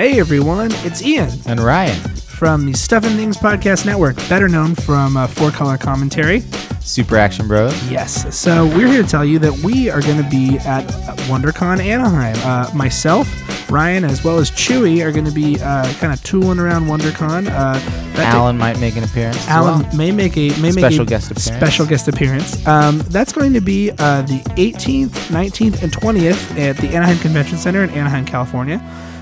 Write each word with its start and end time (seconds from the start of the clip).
Hey 0.00 0.18
everyone, 0.18 0.70
it's 0.76 1.02
Ian 1.02 1.28
And 1.44 1.60
Ryan, 1.60 2.00
from 2.16 2.64
the 2.64 2.72
Stuff 2.72 3.04
and 3.04 3.16
Things 3.16 3.36
Podcast 3.36 3.84
Network, 3.84 4.16
better 4.30 4.48
known 4.48 4.74
from 4.74 5.14
uh, 5.18 5.26
Four 5.26 5.50
Color 5.50 5.76
Commentary. 5.76 6.40
Super 6.80 7.18
Action 7.18 7.46
Bros. 7.46 7.74
Yes, 7.90 8.34
so 8.34 8.64
we're 8.68 8.86
here 8.86 9.02
to 9.02 9.06
tell 9.06 9.26
you 9.26 9.38
that 9.40 9.52
we 9.58 9.90
are 9.90 10.00
going 10.00 10.16
to 10.16 10.30
be 10.30 10.56
at 10.60 10.86
WonderCon 11.28 11.84
Anaheim. 11.84 12.34
Uh, 12.38 12.74
myself, 12.74 13.28
Ryan, 13.70 14.04
as 14.04 14.24
well 14.24 14.38
as 14.38 14.50
Chewy 14.50 15.04
are 15.04 15.12
going 15.12 15.26
to 15.26 15.32
be 15.32 15.60
uh, 15.60 15.92
kind 15.98 16.14
of 16.14 16.22
tooling 16.22 16.58
around 16.58 16.86
WonderCon. 16.86 17.48
Uh, 17.48 17.74
that 18.14 18.34
Alan 18.34 18.56
might 18.56 18.80
make 18.80 18.96
an 18.96 19.04
appearance. 19.04 19.36
as 19.36 19.48
Alan 19.48 19.82
well. 19.82 19.96
may 19.96 20.10
make 20.10 20.34
a 20.38 20.48
may 20.62 20.72
Special 20.72 21.00
make 21.00 21.08
a 21.08 21.10
guest 21.10 21.30
appearance. 21.30 21.44
Special 21.44 21.84
guest 21.84 22.08
appearance. 22.08 22.66
Um, 22.66 23.00
that's 23.10 23.34
going 23.34 23.52
to 23.52 23.60
be 23.60 23.90
uh, 23.98 24.22
the 24.22 24.40
18th, 24.56 25.10
19th, 25.28 25.82
and 25.82 25.92
20th 25.92 26.58
at 26.58 26.78
the 26.78 26.88
Anaheim 26.88 27.18
Convention 27.18 27.58
Center 27.58 27.84
in 27.84 27.90
Anaheim, 27.90 28.24
California. 28.24 28.80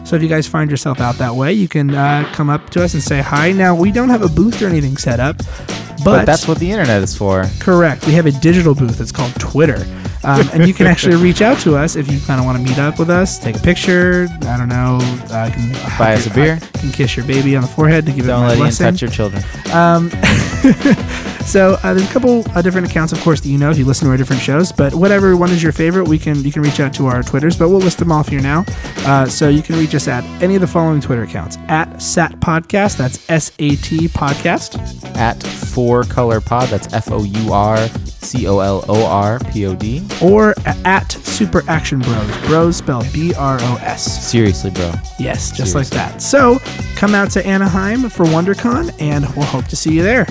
So 0.09 0.17
if 0.17 0.23
you 0.23 0.29
guys 0.29 0.47
find 0.47 0.71
yourself 0.71 1.01
out 1.01 1.17
that 1.17 1.35
way, 1.35 1.53
you 1.53 1.69
can 1.69 1.95
uh, 1.95 2.27
come 2.33 2.49
up 2.49 2.71
to 2.71 2.83
us 2.83 2.95
and 2.95 3.03
say 3.03 3.21
hi. 3.21 3.53
Now 3.53 3.75
we 3.75 3.93
don't 3.93 4.09
have 4.09 4.23
a 4.23 4.29
booth 4.29 4.63
or 4.63 4.67
anything 4.67 4.97
set 4.97 5.21
up, 5.21 5.37
but, 5.37 6.05
But 6.05 6.25
that's 6.25 6.49
what 6.49 6.59
the 6.59 6.71
internet 6.71 7.03
is 7.03 7.15
for. 7.15 7.45
correct. 7.61 8.07
We 8.07 8.15
have 8.15 8.25
a 8.25 8.31
digital 8.33 8.75
booth. 8.75 9.03
It's 9.03 9.13
called 9.13 9.35
Twitter. 9.39 9.85
Um, 10.25 10.49
and 10.55 10.67
you 10.67 10.73
can 10.73 10.87
actually 10.93 11.17
reach 11.17 11.43
out 11.43 11.59
to 11.61 11.77
us 11.77 11.95
if 11.95 12.11
you 12.11 12.21
kind 12.21 12.41
of 12.41 12.47
want 12.47 12.57
to 12.57 12.65
meet 12.65 12.79
up 12.79 12.99
with 12.99 13.11
us, 13.11 13.39
take 13.39 13.57
a 13.57 13.61
picture. 13.61 14.29
I 14.43 14.57
don't 14.57 14.71
know. 14.71 14.99
Uh, 15.31 15.51
can 15.51 15.73
Buy 15.99 16.15
us 16.15 16.27
a 16.27 16.31
beer. 16.31 16.59
Can 16.75 16.91
kiss 16.91 17.15
your 17.15 17.27
baby 17.27 17.55
on 17.55 17.61
the 17.63 17.69
forehead 17.69 18.07
to 18.07 18.13
give 18.13 18.25
it 18.25 18.29
Don't 18.29 18.47
let 18.49 18.57
blessing. 18.57 18.87
touch 18.87 19.03
your 19.03 19.11
children. 19.11 19.43
Um, 19.75 20.09
so 21.45 21.79
uh, 21.83 21.95
there's 21.95 22.09
a 22.09 22.13
couple 22.13 22.45
uh, 22.55 22.63
different 22.63 22.89
accounts, 22.91 23.13
of 23.13 23.21
course, 23.21 23.41
that 23.41 23.49
you 23.49 23.59
know 23.59 23.71
if 23.71 23.79
you 23.79 23.85
listen 23.85 24.07
to 24.07 24.11
our 24.11 24.17
different 24.17 24.43
shows. 24.43 24.73
But 24.73 24.95
whatever 24.95 25.37
one 25.37 25.51
is 25.51 25.63
your 25.63 25.73
favorite, 25.73 26.07
we 26.09 26.19
can 26.19 26.43
you 26.45 26.53
can 26.53 26.63
reach 26.63 26.81
out 26.81 26.93
to 26.95 27.07
our 27.07 27.23
Twitters. 27.23 27.57
But 27.57 27.69
we'll 27.69 27.79
list 27.81 27.99
them 27.99 28.13
off 28.13 28.29
here 28.29 28.41
now. 28.41 28.65
Uh, 28.99 29.27
so 29.27 29.49
you 29.49 29.63
can 29.63 29.77
reach 29.79 29.95
us 29.95 30.09
at 30.09 30.25
any 30.43 30.55
of 30.55 30.61
the 30.61 30.67
following 30.67 31.01
Twitter 31.01 31.23
accounts: 31.23 31.57
at 31.69 32.01
Sat 32.03 32.33
Podcast, 32.41 32.97
that's 32.99 33.29
S 33.31 33.51
A 33.59 33.77
T 33.77 34.09
Podcast, 34.09 34.77
At 35.17 35.43
Four 35.43 36.05
Color 36.05 36.41
Pod, 36.41 36.69
that's 36.69 36.93
F 36.93 37.11
O 37.11 37.23
U 37.23 37.53
R 37.53 37.89
C 38.05 38.47
O 38.47 38.59
L 38.59 38.85
O 38.89 39.07
R 39.07 39.39
P 39.53 39.67
O 39.67 39.75
D. 39.75 40.07
or 40.21 40.55
at 40.67 41.11
Super 41.13 41.63
Action 41.69 42.01
Bros. 42.01 42.39
Bros 42.47 42.77
spelled 42.77 43.11
B 43.13 43.33
R 43.35 43.59
O 43.61 43.79
S. 43.83 44.29
Seriously, 44.31 44.71
bro. 44.71 44.93
Yes, 45.19 45.51
just 45.57 45.75
like 45.75 45.89
that. 45.89 46.21
So 46.21 46.59
come 46.97 47.15
out 47.15 47.31
to 47.33 47.47
Anaheim 47.47 48.09
for 48.11 48.25
WonderCon, 48.27 48.95
and 49.01 49.27
we'll 49.35 49.47
hope 49.47 49.67
to 49.67 49.77
see 49.77 49.95
you 49.95 50.03
there. 50.03 50.27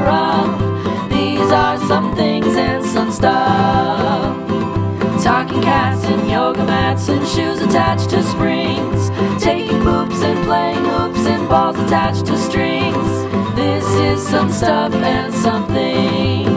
Rough. 0.00 1.10
These 1.10 1.50
are 1.52 1.78
some 1.86 2.14
things 2.14 2.56
and 2.56 2.84
some 2.84 3.10
stuff. 3.10 4.36
Talking 5.22 5.62
cats 5.62 6.04
and 6.04 6.30
yoga 6.30 6.64
mats 6.64 7.08
and 7.08 7.26
shoes 7.26 7.60
attached 7.60 8.10
to 8.10 8.22
springs. 8.22 9.10
Taking 9.42 9.80
poops 9.82 10.22
and 10.22 10.44
playing 10.44 10.84
hoops 10.84 11.26
and 11.26 11.48
balls 11.48 11.78
attached 11.78 12.26
to 12.26 12.36
strings. 12.38 13.10
This 13.54 13.86
is 14.08 14.26
some 14.26 14.50
stuff 14.50 14.92
and 14.94 15.34
some 15.34 15.66
things. 15.66 16.50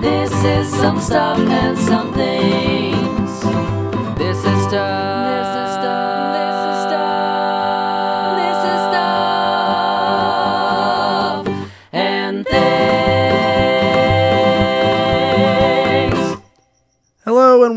This 0.00 0.32
is 0.44 0.68
some 0.68 1.00
stuff 1.00 1.38
and 1.38 1.76
some 1.78 2.12
things. 2.14 2.79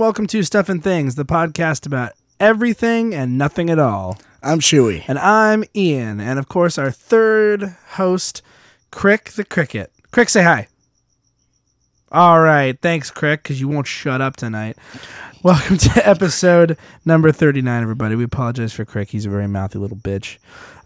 Welcome 0.04 0.28
to 0.28 0.44
Stuff 0.44 0.68
and 0.68 0.84
Things, 0.84 1.16
the 1.16 1.24
podcast 1.24 1.86
about 1.86 2.12
everything 2.38 3.16
and 3.16 3.38
nothing 3.38 3.70
at 3.70 3.80
all. 3.80 4.20
I'm 4.42 4.60
Chewy. 4.60 5.06
And 5.08 5.18
I'm 5.18 5.64
Ian, 5.74 6.20
and 6.20 6.38
of 6.38 6.50
course 6.50 6.78
our 6.78 6.92
third 6.92 7.78
host, 7.92 8.42
Crick 8.92 9.30
the 9.30 9.46
Cricket. 9.46 9.94
Crick, 10.12 10.28
say 10.28 10.44
hi. 10.44 10.68
All 12.12 12.42
right, 12.42 12.78
thanks, 12.82 13.12
Crick, 13.12 13.44
because 13.44 13.62
you 13.62 13.70
won't 13.70 13.88
shut 13.88 14.20
up 14.20 14.36
tonight. 14.36 14.78
Welcome 15.44 15.78
to 15.80 16.08
episode 16.10 16.78
number 17.04 17.30
39, 17.34 17.84
everybody. 17.84 18.16
We 18.16 18.24
apologize 18.24 18.72
for 18.72 18.86
Crick. 18.86 19.10
He's 19.10 19.26
a 19.26 19.30
very 19.30 19.46
mouthy 19.46 19.78
little 19.78 19.98
bitch. 19.98 20.38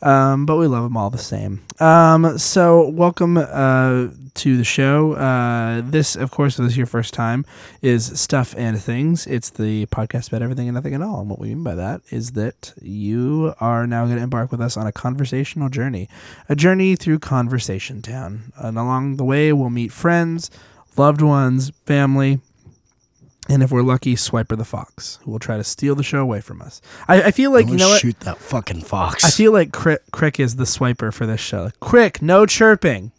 Um, 0.01 0.47
but 0.47 0.57
we 0.57 0.65
love 0.65 0.83
him 0.83 0.97
all 0.97 1.11
the 1.11 1.19
same. 1.19 1.63
Um, 1.79 2.39
so 2.39 2.89
welcome 2.89 3.37
uh, 3.37 4.07
to 4.33 4.57
the 4.57 4.63
show. 4.63 5.13
Uh, 5.13 5.83
this, 5.85 6.15
of 6.15 6.31
course, 6.31 6.57
if 6.57 6.63
this 6.63 6.71
is 6.71 6.77
your 6.77 6.87
first 6.87 7.13
time, 7.13 7.45
is 7.83 8.19
Stuff 8.19 8.55
and 8.57 8.81
Things. 8.81 9.27
It's 9.27 9.51
the 9.51 9.85
podcast 9.87 10.29
about 10.29 10.41
everything 10.41 10.67
and 10.67 10.73
nothing 10.73 10.95
at 10.95 11.03
all. 11.03 11.19
And 11.21 11.29
what 11.29 11.37
we 11.37 11.49
mean 11.49 11.63
by 11.63 11.75
that 11.75 12.01
is 12.09 12.31
that 12.31 12.73
you 12.81 13.53
are 13.59 13.85
now 13.85 14.05
going 14.05 14.17
to 14.17 14.23
embark 14.23 14.49
with 14.49 14.59
us 14.61 14.75
on 14.75 14.87
a 14.87 14.91
conversational 14.91 15.69
journey, 15.69 16.09
a 16.49 16.55
journey 16.55 16.95
through 16.95 17.19
Conversation 17.19 18.01
Town. 18.01 18.51
And 18.57 18.79
along 18.79 19.17
the 19.17 19.23
way, 19.23 19.53
we'll 19.53 19.69
meet 19.69 19.91
friends, 19.91 20.49
loved 20.95 21.21
ones, 21.21 21.71
family, 21.85 22.39
and 23.49 23.63
if 23.63 23.71
we're 23.71 23.81
lucky, 23.81 24.15
Swiper 24.15 24.57
the 24.57 24.65
Fox, 24.65 25.19
who 25.23 25.31
will 25.31 25.39
try 25.39 25.57
to 25.57 25.63
steal 25.63 25.95
the 25.95 26.03
show 26.03 26.19
away 26.21 26.41
from 26.41 26.61
us. 26.61 26.81
I, 27.07 27.23
I 27.23 27.31
feel 27.31 27.51
like, 27.51 27.67
you 27.67 27.77
know 27.77 27.89
what? 27.89 28.01
shoot 28.01 28.19
that 28.21 28.37
fucking 28.37 28.81
fox. 28.81 29.23
I 29.23 29.29
feel 29.29 29.51
like 29.51 29.71
Crick, 29.71 30.01
Crick 30.11 30.39
is 30.39 30.55
the 30.57 30.65
swiper 30.65 31.13
for 31.13 31.25
this 31.25 31.39
show. 31.41 31.71
Crick, 31.79 32.21
no 32.21 32.45
chirping. 32.45 33.11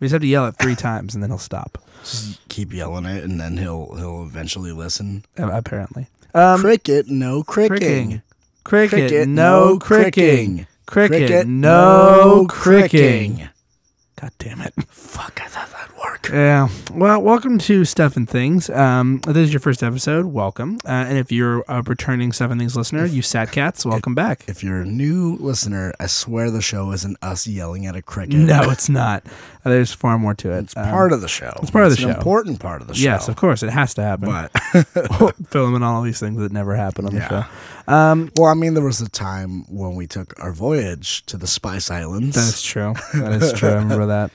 We 0.00 0.06
just 0.06 0.12
have 0.12 0.22
to 0.22 0.26
yell 0.28 0.46
it 0.46 0.56
three 0.60 0.74
times 0.76 1.14
and 1.14 1.22
then 1.22 1.30
he'll 1.30 1.38
stop. 1.38 1.78
just 2.02 2.46
keep 2.48 2.72
yelling 2.72 3.06
it, 3.06 3.24
and 3.24 3.40
then 3.40 3.56
he'll 3.56 3.94
he'll 3.96 4.22
eventually 4.22 4.72
listen. 4.72 5.24
uh, 5.38 5.48
Apparently. 5.52 6.08
Um, 6.34 6.60
cricket, 6.60 7.08
no 7.08 7.42
cricking. 7.42 8.22
Cricket, 8.64 8.90
Cricket, 9.10 9.28
no 9.28 9.78
cricking. 9.78 10.66
cricking. 10.86 11.08
Cricket, 11.18 11.46
no 11.46 12.46
cricking. 12.48 13.48
God 14.20 14.30
damn 14.38 14.60
it. 14.62 14.72
Fuck, 14.88 15.40
I 15.42 15.48
thought 15.48 15.70
that'd 15.70 15.96
Yeah. 16.30 16.68
Well, 16.92 17.20
welcome 17.22 17.58
to 17.58 17.84
Stuff 17.84 18.16
and 18.16 18.28
Things. 18.28 18.70
Um, 18.70 19.16
if 19.26 19.34
this 19.34 19.48
is 19.48 19.52
your 19.52 19.60
first 19.60 19.82
episode. 19.82 20.26
Welcome. 20.26 20.78
Uh, 20.84 20.88
and 20.90 21.18
if 21.18 21.30
you're 21.30 21.64
a 21.68 21.82
returning 21.82 22.32
Stuff 22.32 22.50
and 22.50 22.58
Things 22.60 22.74
listener, 22.76 23.04
you 23.04 23.20
sat 23.20 23.52
cats, 23.52 23.84
welcome 23.84 24.14
back. 24.14 24.44
If 24.48 24.64
you're 24.64 24.80
a 24.80 24.86
new 24.86 25.36
listener, 25.36 25.92
I 26.00 26.06
swear 26.06 26.50
the 26.50 26.62
show 26.62 26.92
isn't 26.92 27.18
us 27.22 27.46
yelling 27.46 27.86
at 27.86 27.94
a 27.94 28.02
cricket. 28.02 28.36
No, 28.36 28.70
it's 28.70 28.88
not. 28.88 29.24
Uh, 29.64 29.70
there's 29.70 29.92
far 29.92 30.18
more 30.18 30.34
to 30.34 30.50
it. 30.52 30.60
it's 30.64 30.74
part 30.74 31.12
of 31.12 31.20
the 31.20 31.28
show. 31.28 31.52
It's 31.62 31.70
part 31.70 31.86
of 31.86 31.96
the 31.96 32.02
an 32.02 32.10
show. 32.12 32.16
important 32.16 32.58
part 32.60 32.80
of 32.82 32.88
the 32.88 32.94
show. 32.94 33.02
Yes, 33.04 33.28
of 33.28 33.36
course, 33.36 33.62
it 33.62 33.70
has 33.70 33.94
to 33.94 34.02
happen. 34.02 34.28
But 34.28 34.50
filming 35.48 35.82
all 35.82 36.02
these 36.02 36.20
things 36.20 36.38
that 36.38 36.52
never 36.52 36.74
happen 36.74 37.06
on 37.06 37.14
the 37.14 37.28
show. 37.28 37.44
Um, 37.86 38.30
well, 38.36 38.50
I 38.50 38.54
mean, 38.54 38.72
there 38.74 38.84
was 38.84 39.00
a 39.02 39.10
time 39.10 39.64
when 39.68 39.94
we 39.94 40.06
took 40.06 40.32
our 40.42 40.52
voyage 40.52 41.24
to 41.26 41.36
the 41.36 41.46
Spice 41.46 41.90
Islands. 41.90 42.34
that 42.34 42.54
is 42.54 42.62
true. 42.62 42.94
That 43.14 43.32
is 43.42 43.52
true. 43.52 43.68
I 43.68 43.74
remember 43.74 44.06
that. 44.06 44.30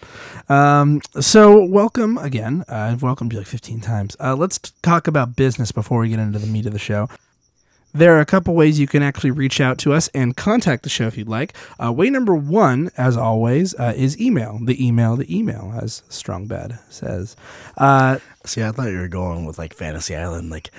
Um, 0.53 1.01
so, 1.19 1.63
welcome 1.79 2.17
again. 2.17 2.65
Uh, 2.67 2.75
I've 2.75 3.01
welcomed 3.01 3.31
you 3.31 3.37
like 3.37 3.47
15 3.47 3.79
times. 3.79 4.17
Uh, 4.19 4.35
let's 4.35 4.57
talk 4.81 5.07
about 5.07 5.37
business 5.37 5.71
before 5.71 6.01
we 6.01 6.09
get 6.09 6.19
into 6.19 6.37
the 6.37 6.45
meat 6.45 6.65
of 6.65 6.73
the 6.73 6.77
show. 6.79 7.07
There 7.93 8.17
are 8.17 8.19
a 8.19 8.25
couple 8.25 8.53
ways 8.53 8.77
you 8.77 8.85
can 8.85 9.01
actually 9.01 9.31
reach 9.31 9.61
out 9.61 9.77
to 9.79 9.93
us 9.93 10.09
and 10.09 10.35
contact 10.35 10.83
the 10.83 10.89
show 10.89 11.07
if 11.07 11.17
you'd 11.17 11.29
like. 11.29 11.53
Uh, 11.81 11.93
way 11.93 12.09
number 12.09 12.35
one, 12.35 12.89
as 12.97 13.15
always, 13.15 13.73
uh, 13.75 13.93
is 13.95 14.19
email. 14.19 14.59
The 14.61 14.85
email, 14.85 15.15
the 15.15 15.33
email, 15.33 15.73
as 15.81 16.03
Strong 16.09 16.49
Strongbad 16.49 16.79
says. 16.91 17.37
Uh, 17.77 18.19
See, 18.43 18.61
I 18.61 18.71
thought 18.71 18.89
you 18.89 18.97
were 18.97 19.07
going 19.07 19.45
with 19.45 19.57
like 19.57 19.73
Fantasy 19.73 20.17
Island. 20.17 20.49
Like, 20.49 20.71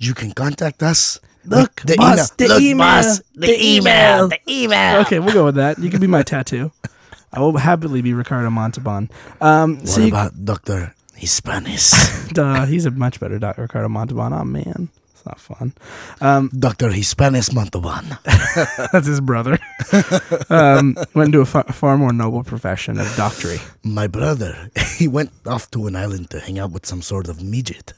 you 0.00 0.12
can 0.12 0.32
contact 0.32 0.82
us. 0.82 1.18
Look, 1.46 1.80
the 1.80 1.96
boss, 1.96 2.28
the 2.32 2.48
Look, 2.48 2.60
email, 2.60 2.86
boss, 2.86 3.18
the, 3.34 3.46
the 3.46 3.56
email, 3.56 4.26
email. 4.26 4.28
the 4.28 4.38
email. 4.46 5.00
okay, 5.00 5.18
we'll 5.18 5.32
go 5.32 5.46
with 5.46 5.54
that. 5.54 5.78
You 5.78 5.88
can 5.88 6.00
be 6.00 6.06
my 6.06 6.22
tattoo. 6.22 6.72
I 7.32 7.40
will 7.40 7.56
happily 7.56 8.02
be 8.02 8.12
Ricardo 8.14 8.50
Montalban. 8.50 9.10
Um, 9.40 9.78
What 9.78 9.88
so 9.88 10.00
you, 10.02 10.08
about 10.08 10.44
Doctor 10.44 10.94
Hispanis? 11.16 12.32
Duh, 12.34 12.66
he's 12.66 12.84
a 12.86 12.90
much 12.90 13.20
better 13.20 13.38
Dr. 13.38 13.62
Ricardo 13.62 13.88
Montalban. 13.88 14.32
Oh 14.34 14.44
man, 14.44 14.90
it's 15.12 15.24
not 15.24 15.40
fun. 15.40 15.72
Um, 16.20 16.50
Doctor 16.58 16.90
Hispanis 16.90 17.54
Montalban. 17.54 18.16
that's 18.92 19.06
his 19.06 19.20
brother. 19.20 19.58
um, 20.50 20.94
went 21.14 21.28
into 21.28 21.40
a 21.40 21.46
fa- 21.46 21.72
far 21.72 21.96
more 21.96 22.12
noble 22.12 22.44
profession 22.44 22.98
of 22.98 23.08
doctory. 23.16 23.58
My 23.82 24.06
brother, 24.06 24.70
he 24.98 25.08
went 25.08 25.30
off 25.46 25.70
to 25.72 25.86
an 25.86 25.96
island 25.96 26.30
to 26.30 26.40
hang 26.40 26.58
out 26.58 26.72
with 26.72 26.84
some 26.86 27.00
sort 27.02 27.28
of 27.28 27.42
midget. 27.42 27.94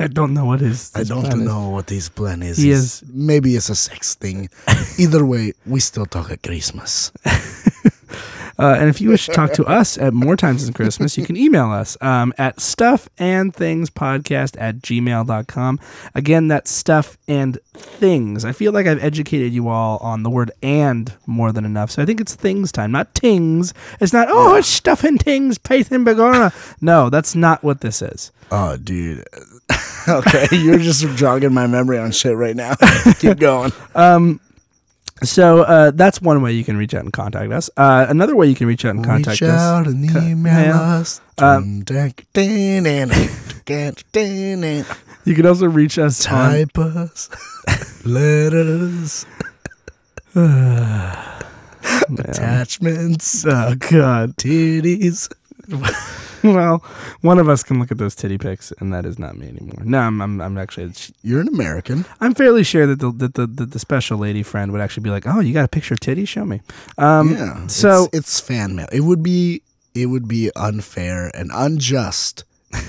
I 0.00 0.08
don't 0.08 0.32
know 0.34 0.46
what 0.46 0.60
his. 0.60 0.90
I 0.96 1.04
don't 1.04 1.22
plan 1.22 1.40
is. 1.40 1.46
know 1.46 1.68
what 1.68 1.88
his 1.90 2.08
plan 2.08 2.42
is. 2.42 2.56
He 2.56 2.68
He's- 2.68 3.02
is- 3.02 3.04
maybe 3.12 3.54
it's 3.54 3.68
a 3.68 3.76
sex 3.76 4.14
thing. 4.16 4.48
Either 4.98 5.24
way, 5.26 5.52
we 5.66 5.78
still 5.78 6.06
talk 6.06 6.30
at 6.32 6.42
Christmas. 6.42 7.12
Uh, 8.60 8.76
and 8.78 8.88
if 8.90 9.00
you 9.00 9.08
wish 9.08 9.26
to 9.26 9.32
talk 9.32 9.52
to 9.54 9.64
us 9.64 9.96
at 9.98 10.12
more 10.12 10.36
times 10.36 10.64
than 10.64 10.74
Christmas, 10.74 11.16
you 11.16 11.24
can 11.24 11.36
email 11.36 11.70
us 11.70 11.96
um, 12.02 12.32
at 12.38 12.58
stuffandthingspodcast 12.58 14.56
at 14.60 14.76
gmail.com. 14.78 15.80
Again, 16.14 16.48
that's 16.48 16.70
stuff 16.70 17.16
and 17.26 17.58
things. 17.72 18.44
I 18.44 18.52
feel 18.52 18.72
like 18.72 18.86
I've 18.86 19.02
educated 19.02 19.52
you 19.52 19.68
all 19.68 19.96
on 19.98 20.22
the 20.22 20.30
word 20.30 20.50
and 20.62 21.12
more 21.26 21.52
than 21.52 21.64
enough. 21.64 21.90
So 21.90 22.02
I 22.02 22.06
think 22.06 22.20
it's 22.20 22.34
things 22.34 22.70
time, 22.70 22.92
not 22.92 23.14
tings. 23.14 23.72
It's 24.00 24.12
not, 24.12 24.28
oh, 24.30 24.56
it's 24.56 24.68
stuff 24.68 25.04
and 25.04 25.18
tings, 25.18 25.56
Python 25.58 26.04
Begona. 26.04 26.52
No, 26.82 27.08
that's 27.08 27.34
not 27.34 27.64
what 27.64 27.80
this 27.80 28.02
is. 28.02 28.30
Oh, 28.50 28.76
dude. 28.76 29.24
okay, 30.08 30.46
you're 30.52 30.78
just 30.78 31.06
jogging 31.16 31.54
my 31.54 31.66
memory 31.66 31.98
on 31.98 32.10
shit 32.12 32.36
right 32.36 32.56
now. 32.56 32.74
Keep 33.18 33.38
going. 33.38 33.72
So 35.22 35.62
uh, 35.62 35.90
that's 35.92 36.20
one 36.22 36.40
way 36.42 36.52
you 36.52 36.64
can 36.64 36.76
reach 36.76 36.94
out 36.94 37.02
and 37.04 37.12
contact 37.12 37.52
us. 37.52 37.68
Uh, 37.76 38.06
another 38.08 38.34
way 38.34 38.46
you 38.46 38.54
can 38.54 38.66
reach 38.66 38.84
out 38.84 38.94
and 38.94 39.04
contact 39.04 39.40
Reach 39.40 39.50
out 39.50 39.86
us. 39.86 39.92
and 39.92 40.04
email 40.10 40.52
yeah. 40.64 40.80
us. 40.80 41.20
Um, 41.38 41.82
You 45.26 45.34
can 45.34 45.44
also 45.46 45.66
reach 45.66 45.98
us 45.98 46.26
on 46.26 46.66
us 46.78 47.28
letters, 48.06 49.26
attachments, 52.18 53.44
Oh 53.46 53.74
God! 53.78 54.36
titties. 54.36 55.28
Well, 56.60 56.78
one 57.20 57.38
of 57.38 57.48
us 57.48 57.62
can 57.62 57.78
look 57.78 57.90
at 57.90 57.98
those 57.98 58.14
titty 58.14 58.38
pics, 58.38 58.72
and 58.80 58.92
that 58.92 59.04
is 59.04 59.18
not 59.18 59.36
me 59.36 59.48
anymore. 59.48 59.84
No, 59.84 59.98
I'm, 59.98 60.20
I'm, 60.20 60.40
I'm 60.40 60.58
actually, 60.58 60.92
You're 61.22 61.40
an 61.40 61.48
American. 61.48 62.06
I'm 62.20 62.34
fairly 62.34 62.64
sure 62.64 62.86
that 62.86 62.98
the 63.00 63.10
that 63.12 63.34
the, 63.34 63.46
the, 63.46 63.66
the 63.66 63.78
special 63.78 64.18
lady 64.18 64.42
friend 64.42 64.72
would 64.72 64.80
actually 64.80 65.02
be 65.02 65.10
like, 65.10 65.26
"Oh, 65.26 65.40
you 65.40 65.52
got 65.52 65.64
a 65.64 65.68
picture 65.68 65.94
of 65.94 66.00
titty? 66.00 66.24
Show 66.24 66.44
me." 66.44 66.60
Um, 66.98 67.32
yeah. 67.32 67.66
So 67.66 68.04
it's, 68.12 68.18
it's 68.18 68.40
fan 68.40 68.74
mail. 68.74 68.88
It 68.90 69.00
would 69.00 69.22
be 69.22 69.62
it 69.94 70.06
would 70.06 70.28
be 70.28 70.50
unfair 70.56 71.30
and 71.34 71.50
unjust 71.52 72.44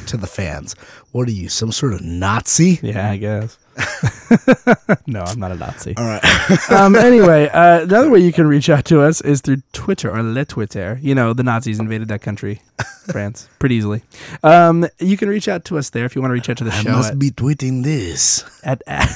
to 0.07 0.18
the 0.18 0.27
fans. 0.27 0.75
What 1.12 1.27
are 1.27 1.31
you, 1.31 1.50
some 1.50 1.71
sort 1.71 1.94
of 1.94 2.01
Nazi? 2.01 2.80
yeah, 2.81 3.12
I 3.12 3.18
guess. 3.18 3.57
no, 5.08 5.22
I'm 5.22 5.40
not 5.40 5.52
a 5.52 5.56
Nazi. 5.56 5.96
All 5.98 6.06
right. 6.06 6.72
um, 6.72 6.96
anyway, 6.96 7.50
uh, 7.50 7.82
another 7.82 8.10
way 8.10 8.20
you 8.20 8.34
can 8.34 8.48
reach 8.48 8.70
out 8.70 8.86
to 8.86 9.02
us 9.02 9.22
is 9.22 9.42
through 9.42 9.62
Twitter 9.74 10.12
or 10.12 10.22
Le 10.24 10.46
Twitter. 10.46 11.00
You 11.02 11.16
know, 11.16 11.34
the 11.34 11.44
Nazis 11.44 11.80
invaded 11.80 12.08
that 12.10 12.22
country, 12.22 12.62
France, 13.12 13.48
pretty 13.60 13.76
easily. 13.76 14.04
Um, 14.44 14.88
you 15.00 15.18
can 15.18 15.30
reach 15.30 15.48
out 15.48 15.66
to 15.66 15.78
us 15.78 15.90
there 15.90 16.06
if 16.06 16.16
you 16.16 16.22
want 16.22 16.32
to 16.32 16.34
reach 16.34 16.50
out 16.50 16.58
to 16.58 16.64
the 16.64 16.72
I 16.72 16.82
show 16.82 16.92
must 16.92 17.12
at, 17.14 17.20
be 17.20 17.32
tweeting 17.32 17.84
this. 17.84 18.44
at, 18.64 18.82
at 18.88 19.10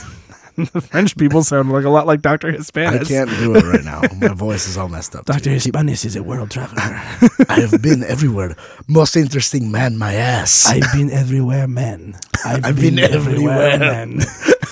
the 0.74 0.82
French 0.82 1.18
people 1.18 1.44
sound 1.44 1.72
like 1.72 1.84
a 1.86 1.90
lot 1.90 2.08
like 2.08 2.22
Doctor 2.22 2.52
Hispanis. 2.52 3.02
I 3.02 3.04
can't 3.04 3.30
do 3.30 3.56
it 3.56 3.64
right 3.64 3.84
now. 3.84 4.02
My 4.20 4.34
voice 4.34 4.68
is 4.68 4.78
all 4.78 4.88
messed 4.88 5.16
up. 5.16 5.26
Doctor 5.26 5.44
too. 5.58 5.70
Hispanis 5.70 6.06
is 6.06 6.16
a 6.16 6.24
world 6.24 6.52
traveler. 6.52 6.82
I 7.50 7.60
have 7.60 7.82
been 7.82 8.04
everywhere. 8.04 8.56
Most 8.88 9.16
interesting 9.16 9.72
man, 9.72 9.98
my 9.98 10.14
ass. 10.14 10.66
I've 10.68 10.92
been 10.94 11.10
everywhere, 11.12 11.68
man. 11.68 12.16
I've 12.46 12.76
been 12.76 13.00
everywhere. 13.00 13.78
man. 13.80 14.22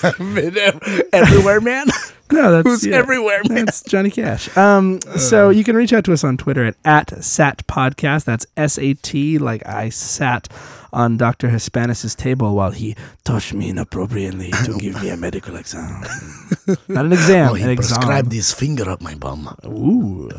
I've 0.02 0.18
been 0.18 0.56
ev- 0.56 1.02
everywhere, 1.12 1.60
man. 1.60 1.88
No, 2.32 2.50
that's 2.50 2.66
Who's 2.66 2.86
yeah. 2.86 2.96
everywhere, 2.96 3.42
man? 3.48 3.66
That's 3.66 3.82
Johnny 3.82 4.10
Cash. 4.10 4.54
Um, 4.56 5.00
so 5.16 5.50
you 5.50 5.64
can 5.64 5.76
reach 5.76 5.92
out 5.92 6.04
to 6.04 6.12
us 6.12 6.24
on 6.24 6.36
Twitter 6.36 6.64
at, 6.64 6.76
at 6.84 7.22
Sat 7.24 7.66
Podcast. 7.66 8.24
That's 8.24 8.46
S 8.56 8.78
A 8.78 8.94
T, 8.94 9.38
like 9.38 9.66
I 9.66 9.88
sat 9.90 10.48
on 10.94 11.16
Dr. 11.16 11.48
Hispanis' 11.48 12.16
table 12.16 12.54
while 12.54 12.70
he 12.70 12.94
touched 13.24 13.52
me 13.52 13.68
inappropriately 13.68 14.52
to 14.64 14.78
give 14.78 15.02
me 15.02 15.10
a 15.10 15.16
medical 15.16 15.56
exam. 15.56 16.04
Not 16.88 17.06
an 17.06 17.12
exam, 17.12 17.54
an 17.54 17.56
he 17.56 17.70
exam. 17.70 17.74
prescribed 17.98 18.32
his 18.32 18.52
finger 18.52 18.88
up 18.88 19.02
my 19.02 19.14
bum. 19.16 19.54
Ooh. 19.66 20.30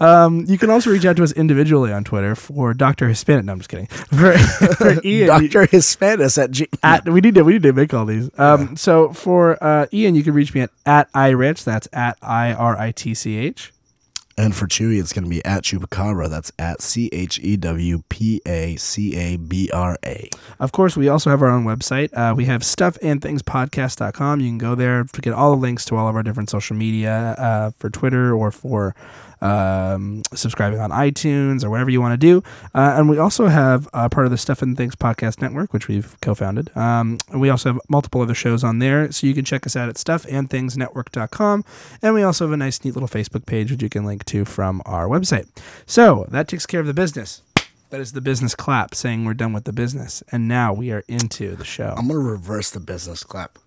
um, 0.00 0.44
you 0.46 0.56
can 0.58 0.70
also 0.70 0.90
reach 0.90 1.04
out 1.04 1.16
to 1.16 1.24
us 1.24 1.32
individually 1.32 1.92
on 1.92 2.04
Twitter 2.04 2.36
for 2.36 2.72
Dr. 2.72 3.08
Hispanic. 3.08 3.46
No, 3.46 3.52
I'm 3.52 3.58
just 3.58 3.68
kidding. 3.68 3.86
For, 3.86 4.38
for 4.76 5.00
Ian, 5.04 5.26
Doctor 5.26 5.66
Hispanis 5.66 6.40
at 6.40 6.52
G. 6.52 6.68
at 6.84 7.08
we 7.08 7.20
need 7.20 7.34
to 7.34 7.42
we 7.42 7.54
need 7.54 7.64
to 7.64 7.72
make 7.72 7.92
all 7.92 8.06
these. 8.06 8.30
Um, 8.38 8.76
so 8.76 9.12
for 9.12 9.62
uh, 9.62 9.86
Ian, 9.92 10.14
you 10.14 10.22
can 10.22 10.34
reach 10.34 10.54
me 10.54 10.60
at 10.60 10.70
at 10.86 11.08
iritch. 11.30 11.64
That's 11.64 11.88
at 11.92 12.18
i 12.22 12.52
r 12.52 12.78
i 12.78 12.92
t 12.92 13.14
c 13.14 13.36
h. 13.36 13.72
And 14.38 14.54
for 14.54 14.66
Chewy, 14.66 15.00
it's 15.00 15.14
going 15.14 15.24
to 15.24 15.30
be 15.30 15.42
at 15.46 15.62
Chewpacabra. 15.62 16.28
That's 16.28 16.52
at 16.58 16.82
C 16.82 17.08
H 17.10 17.40
E 17.42 17.56
W 17.56 18.02
P 18.10 18.42
A 18.44 18.76
C 18.76 19.16
A 19.16 19.36
B 19.38 19.70
R 19.72 19.96
A. 20.04 20.28
Of 20.60 20.72
course, 20.72 20.94
we 20.94 21.08
also 21.08 21.30
have 21.30 21.40
our 21.40 21.48
own 21.48 21.64
website. 21.64 22.10
Uh, 22.12 22.34
we 22.34 22.44
have 22.44 22.60
stuffandthingspodcast.com. 22.60 24.40
You 24.40 24.48
can 24.48 24.58
go 24.58 24.74
there 24.74 25.04
to 25.04 25.20
get 25.22 25.32
all 25.32 25.52
the 25.52 25.56
links 25.56 25.86
to 25.86 25.96
all 25.96 26.06
of 26.06 26.14
our 26.16 26.22
different 26.22 26.50
social 26.50 26.76
media 26.76 27.34
uh, 27.38 27.70
for 27.78 27.88
Twitter 27.88 28.34
or 28.34 28.50
for 28.50 28.94
um, 29.40 30.22
subscribing 30.34 30.80
on 30.80 30.90
iTunes 30.90 31.64
or 31.64 31.70
whatever 31.70 31.90
you 31.90 32.00
want 32.00 32.12
to 32.12 32.16
do. 32.16 32.42
Uh, 32.74 32.94
and 32.96 33.08
we 33.08 33.18
also 33.18 33.46
have 33.46 33.88
uh, 33.92 34.08
part 34.08 34.26
of 34.26 34.30
the 34.30 34.38
Stuff 34.38 34.62
and 34.62 34.76
Things 34.76 34.96
Podcast 34.96 35.40
Network, 35.40 35.72
which 35.72 35.88
we've 35.88 36.18
co 36.20 36.34
founded. 36.34 36.74
Um, 36.76 37.18
we 37.34 37.50
also 37.50 37.74
have 37.74 37.80
multiple 37.88 38.20
other 38.20 38.34
shows 38.34 38.64
on 38.64 38.78
there. 38.78 39.10
So 39.12 39.26
you 39.26 39.34
can 39.34 39.44
check 39.44 39.66
us 39.66 39.76
out 39.76 39.88
at 39.88 39.96
stuffandthingsnetwork.com. 39.96 41.64
And 42.02 42.14
we 42.14 42.22
also 42.22 42.44
have 42.44 42.52
a 42.52 42.56
nice, 42.56 42.84
neat 42.84 42.94
little 42.94 43.08
Facebook 43.08 43.46
page, 43.46 43.70
which 43.70 43.82
you 43.82 43.88
can 43.88 44.04
link 44.04 44.24
to 44.26 44.44
from 44.44 44.82
our 44.86 45.06
website. 45.06 45.48
So 45.86 46.26
that 46.30 46.48
takes 46.48 46.66
care 46.66 46.80
of 46.80 46.86
the 46.86 46.94
business. 46.94 47.42
That 47.90 48.00
is 48.00 48.12
the 48.12 48.20
business 48.20 48.54
clap 48.54 48.94
saying 48.94 49.24
we're 49.24 49.34
done 49.34 49.52
with 49.52 49.64
the 49.64 49.72
business. 49.72 50.22
And 50.32 50.48
now 50.48 50.72
we 50.72 50.90
are 50.90 51.04
into 51.06 51.54
the 51.54 51.64
show. 51.64 51.94
I'm 51.96 52.08
going 52.08 52.20
to 52.20 52.30
reverse 52.30 52.70
the 52.70 52.80
business 52.80 53.22
clap. 53.22 53.58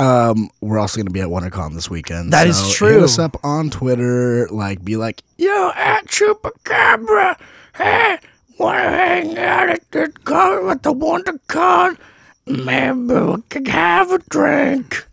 Um, 0.00 0.48
we're 0.62 0.78
also 0.78 0.96
going 0.96 1.06
to 1.06 1.12
be 1.12 1.20
at 1.20 1.28
WonderCon 1.28 1.74
this 1.74 1.90
weekend. 1.90 2.32
That 2.32 2.46
is 2.46 2.56
so 2.58 2.72
true. 2.72 2.94
Hit 2.94 3.02
us 3.02 3.18
up 3.18 3.36
on 3.44 3.68
Twitter. 3.68 4.48
Like, 4.48 4.82
be 4.82 4.96
like, 4.96 5.22
yo, 5.36 5.72
at 5.76 6.06
Chewpacabra. 6.06 7.38
Hey, 7.74 8.18
want 8.58 8.78
to 8.78 8.88
hang 8.88 9.36
out 9.36 9.68
at 9.68 9.90
the 9.90 10.10
con 10.24 10.70
at 10.70 10.82
the 10.82 10.94
WonderCon? 10.94 11.98
Maybe 12.46 13.14
we 13.14 13.42
can 13.50 13.66
have 13.66 14.10
a 14.10 14.18
drink. 14.30 15.06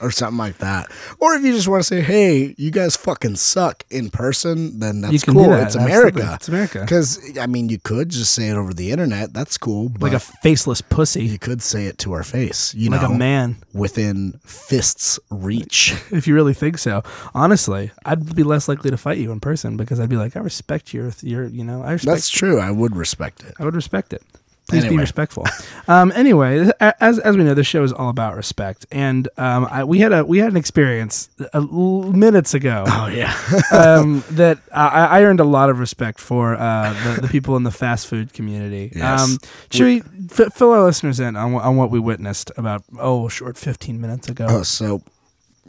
Or 0.00 0.10
something 0.10 0.38
like 0.38 0.58
that. 0.58 0.90
Or 1.20 1.34
if 1.34 1.42
you 1.42 1.52
just 1.52 1.68
want 1.68 1.80
to 1.82 1.84
say, 1.84 2.00
hey, 2.00 2.54
you 2.58 2.70
guys 2.70 2.96
fucking 2.96 3.36
suck 3.36 3.84
in 3.90 4.10
person, 4.10 4.78
then 4.80 5.00
that's 5.00 5.24
cool. 5.24 5.50
that, 5.50 5.66
It's 5.66 5.76
absolutely. 5.76 6.22
America. 6.22 6.34
It's 6.34 6.48
America. 6.48 6.80
Because, 6.80 7.38
I 7.38 7.46
mean, 7.46 7.68
you 7.68 7.78
could 7.78 8.08
just 8.10 8.32
say 8.32 8.48
it 8.48 8.56
over 8.56 8.72
the 8.74 8.90
internet. 8.90 9.32
That's 9.32 9.56
cool. 9.58 9.88
But 9.88 10.02
like 10.02 10.12
a 10.12 10.18
faceless 10.20 10.80
pussy. 10.80 11.24
you 11.24 11.38
could 11.38 11.62
say 11.62 11.86
it 11.86 11.98
to 11.98 12.12
our 12.12 12.22
face, 12.24 12.74
you 12.74 12.90
Like 12.90 13.02
know, 13.02 13.08
a 13.12 13.16
man. 13.18 13.56
within 13.72 14.40
fists 14.44 15.18
reach. 15.30 15.94
If 16.14 16.26
you 16.28 16.34
really 16.34 16.54
think 16.54 16.78
so. 16.78 17.02
Honestly, 17.34 17.90
I'd 18.04 18.34
be 18.36 18.42
less 18.44 18.68
likely 18.68 18.90
to 18.90 18.96
fight 18.96 19.18
you 19.18 19.32
in 19.32 19.40
person 19.40 19.76
because 19.76 19.98
I'd 20.00 20.08
be 20.08 20.16
like, 20.16 20.36
I 20.36 20.40
respect 20.40 20.94
your, 20.94 21.10
your 21.22 21.44
you 21.46 21.64
know, 21.64 21.82
I 21.82 21.92
respect 21.92 22.14
That's 22.14 22.28
true. 22.30 22.60
I 22.60 22.70
would 22.70 22.94
respect 22.96 23.42
it. 23.42 23.54
I 23.58 23.64
would 23.64 23.74
respect 23.74 24.12
it. 24.12 24.22
Please 24.68 24.84
be 24.86 24.96
respectful. 24.96 25.44
Um, 25.86 26.12
anyway, 26.12 26.70
as 26.80 27.18
as 27.18 27.36
we 27.36 27.44
know, 27.44 27.52
this 27.52 27.66
show 27.66 27.82
is 27.84 27.92
all 27.92 28.08
about 28.08 28.36
respect, 28.36 28.86
and 28.90 29.28
um, 29.36 29.66
I, 29.70 29.84
we 29.84 29.98
had 29.98 30.14
a 30.14 30.24
we 30.24 30.38
had 30.38 30.50
an 30.50 30.56
experience 30.56 31.28
uh, 31.52 31.60
minutes 31.60 32.54
ago 32.54 32.84
Oh 32.88 33.06
yeah. 33.08 33.36
um, 33.70 34.24
that 34.30 34.60
I, 34.72 35.18
I 35.18 35.22
earned 35.24 35.40
a 35.40 35.44
lot 35.44 35.68
of 35.68 35.80
respect 35.80 36.18
for 36.18 36.54
uh, 36.54 36.94
the, 37.04 37.20
the 37.20 37.28
people 37.28 37.54
in 37.58 37.64
the 37.64 37.70
fast 37.70 38.06
food 38.06 38.32
community. 38.32 38.92
Yes. 38.96 39.20
Um, 39.20 39.38
should 39.70 39.84
we 39.84 40.02
f- 40.30 40.54
fill 40.54 40.70
our 40.70 40.82
listeners 40.82 41.20
in 41.20 41.36
on, 41.36 41.54
on 41.54 41.76
what 41.76 41.90
we 41.90 41.98
witnessed 41.98 42.50
about 42.56 42.82
oh 42.98 43.28
short 43.28 43.58
fifteen 43.58 44.00
minutes 44.00 44.30
ago? 44.30 44.46
oh, 44.48 44.62
so 44.62 45.02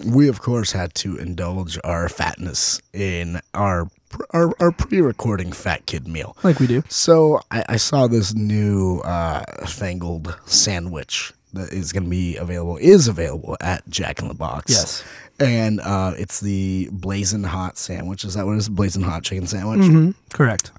we 0.06 0.30
of 0.30 0.42
course 0.42 0.72
had 0.72 0.94
to 0.96 1.18
indulge 1.18 1.78
our 1.84 2.08
fatness 2.08 2.82
in 2.94 3.42
our 3.54 3.90
our, 4.32 4.52
our 4.60 4.72
pre-recording 4.72 5.52
fat 5.52 5.86
kid 5.86 6.08
meal. 6.08 6.36
like 6.44 6.60
we 6.60 6.68
do. 6.68 6.84
So 6.90 7.42
I, 7.52 7.64
I 7.70 7.78
saw 7.78 8.08
this 8.08 8.34
new 8.34 9.00
uh, 9.00 9.44
fangled 9.68 10.38
sandwich 10.46 11.34
that 11.54 11.72
is 11.72 11.94
going 11.94 12.04
to 12.04 12.10
be 12.10 12.36
available 12.38 12.78
is 12.78 13.08
available 13.08 13.56
at 13.62 13.88
Jack 13.90 14.22
in 14.22 14.28
the 14.28 14.34
Box. 14.34 14.72
Yes. 14.72 15.04
And 15.40 15.80
uh, 15.82 16.14
it's 16.18 16.40
the 16.40 16.90
blazing 16.92 17.44
hot 17.44 17.78
sandwich. 17.78 18.24
Is 18.24 18.34
that 18.36 18.46
what 18.46 18.54
it 18.54 18.58
is? 18.58 18.70
Blazing 18.70 19.02
hot 19.04 19.24
chicken 19.24 19.48
sandwich. 19.48 19.86
hmm 19.86 20.12
Correct. 20.34 20.72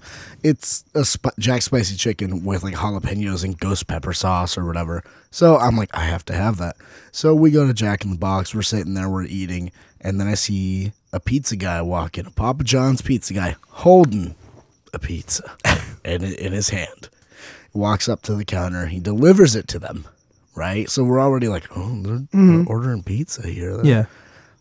it's 0.43 0.83
a 0.95 1.05
sp- 1.05 1.33
Jack 1.39 1.61
spicy 1.63 1.95
chicken 1.95 2.43
with 2.43 2.63
like 2.63 2.73
jalapenos 2.75 3.43
and 3.43 3.59
ghost 3.59 3.87
pepper 3.87 4.13
sauce 4.13 4.57
or 4.57 4.65
whatever. 4.65 5.03
So 5.31 5.57
I'm 5.57 5.77
like, 5.77 5.89
I 5.95 6.01
have 6.05 6.25
to 6.25 6.33
have 6.33 6.57
that. 6.57 6.75
So 7.11 7.35
we 7.35 7.51
go 7.51 7.67
to 7.67 7.73
Jack 7.73 8.03
in 8.03 8.11
the 8.11 8.17
Box. 8.17 8.53
We're 8.55 8.61
sitting 8.63 8.93
there, 8.95 9.09
we're 9.09 9.25
eating, 9.25 9.71
and 10.01 10.19
then 10.19 10.27
I 10.27 10.33
see 10.35 10.91
a 11.13 11.19
pizza 11.19 11.55
guy 11.55 11.81
walking, 11.81 12.25
a 12.25 12.31
Papa 12.31 12.63
John's 12.63 13.01
pizza 13.01 13.33
guy 13.33 13.55
holding 13.69 14.35
a 14.93 14.99
pizza 14.99 15.55
in 16.05 16.23
in 16.23 16.53
his 16.53 16.69
hand. 16.69 17.09
Walks 17.73 18.09
up 18.09 18.21
to 18.23 18.33
the 18.35 18.45
counter. 18.45 18.87
He 18.87 18.99
delivers 18.99 19.55
it 19.55 19.67
to 19.69 19.79
them. 19.79 20.07
Right. 20.55 20.89
So 20.89 21.03
we're 21.03 21.21
already 21.21 21.47
like, 21.47 21.67
oh, 21.75 22.01
they're, 22.01 22.21
they're 22.33 22.65
ordering 22.67 23.03
pizza 23.03 23.47
here. 23.47 23.75
They're- 23.77 23.85
Yeah. 23.85 24.05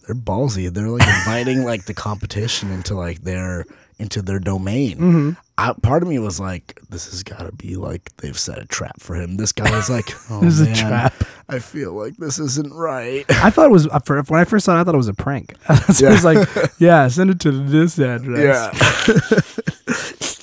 they're 0.06 0.14
ballsy. 0.14 0.70
They're 0.70 0.90
like 0.90 1.06
inviting 1.08 1.64
like 1.64 1.86
the 1.86 1.94
competition 1.94 2.70
into 2.70 2.94
like 2.94 3.22
their 3.22 3.64
into 3.98 4.20
their 4.20 4.38
domain. 4.38 4.98
Mm-hmm. 4.98 5.30
I, 5.58 5.72
part 5.82 6.02
of 6.02 6.08
me 6.08 6.18
was 6.18 6.38
like, 6.38 6.78
this 6.90 7.06
has 7.10 7.22
got 7.22 7.38
to 7.46 7.52
be 7.52 7.76
like 7.76 8.14
they've 8.18 8.38
set 8.38 8.58
a 8.58 8.66
trap 8.66 9.00
for 9.00 9.14
him. 9.14 9.36
This 9.38 9.52
guy 9.52 9.78
is 9.78 9.88
like, 9.88 10.04
oh 10.30 10.40
This 10.40 10.60
is 10.60 10.68
a 10.68 10.74
trap. 10.74 11.14
I 11.48 11.60
feel 11.60 11.92
like 11.94 12.16
this 12.18 12.38
isn't 12.38 12.74
right. 12.74 13.24
I 13.30 13.48
thought 13.50 13.64
it 13.66 13.70
was 13.72 13.86
uh, 13.88 14.00
for, 14.00 14.20
when 14.24 14.38
I 14.38 14.44
first 14.44 14.66
saw 14.66 14.76
it. 14.76 14.80
I 14.80 14.84
thought 14.84 14.94
it 14.94 14.98
was 14.98 15.08
a 15.08 15.14
prank. 15.14 15.54
so 15.92 16.08
it 16.08 16.10
was 16.10 16.24
like, 16.26 16.46
yeah, 16.78 17.08
send 17.08 17.30
it 17.30 17.40
to 17.40 17.52
this 17.52 17.98
address. 17.98 18.74
Yeah. 18.76 19.40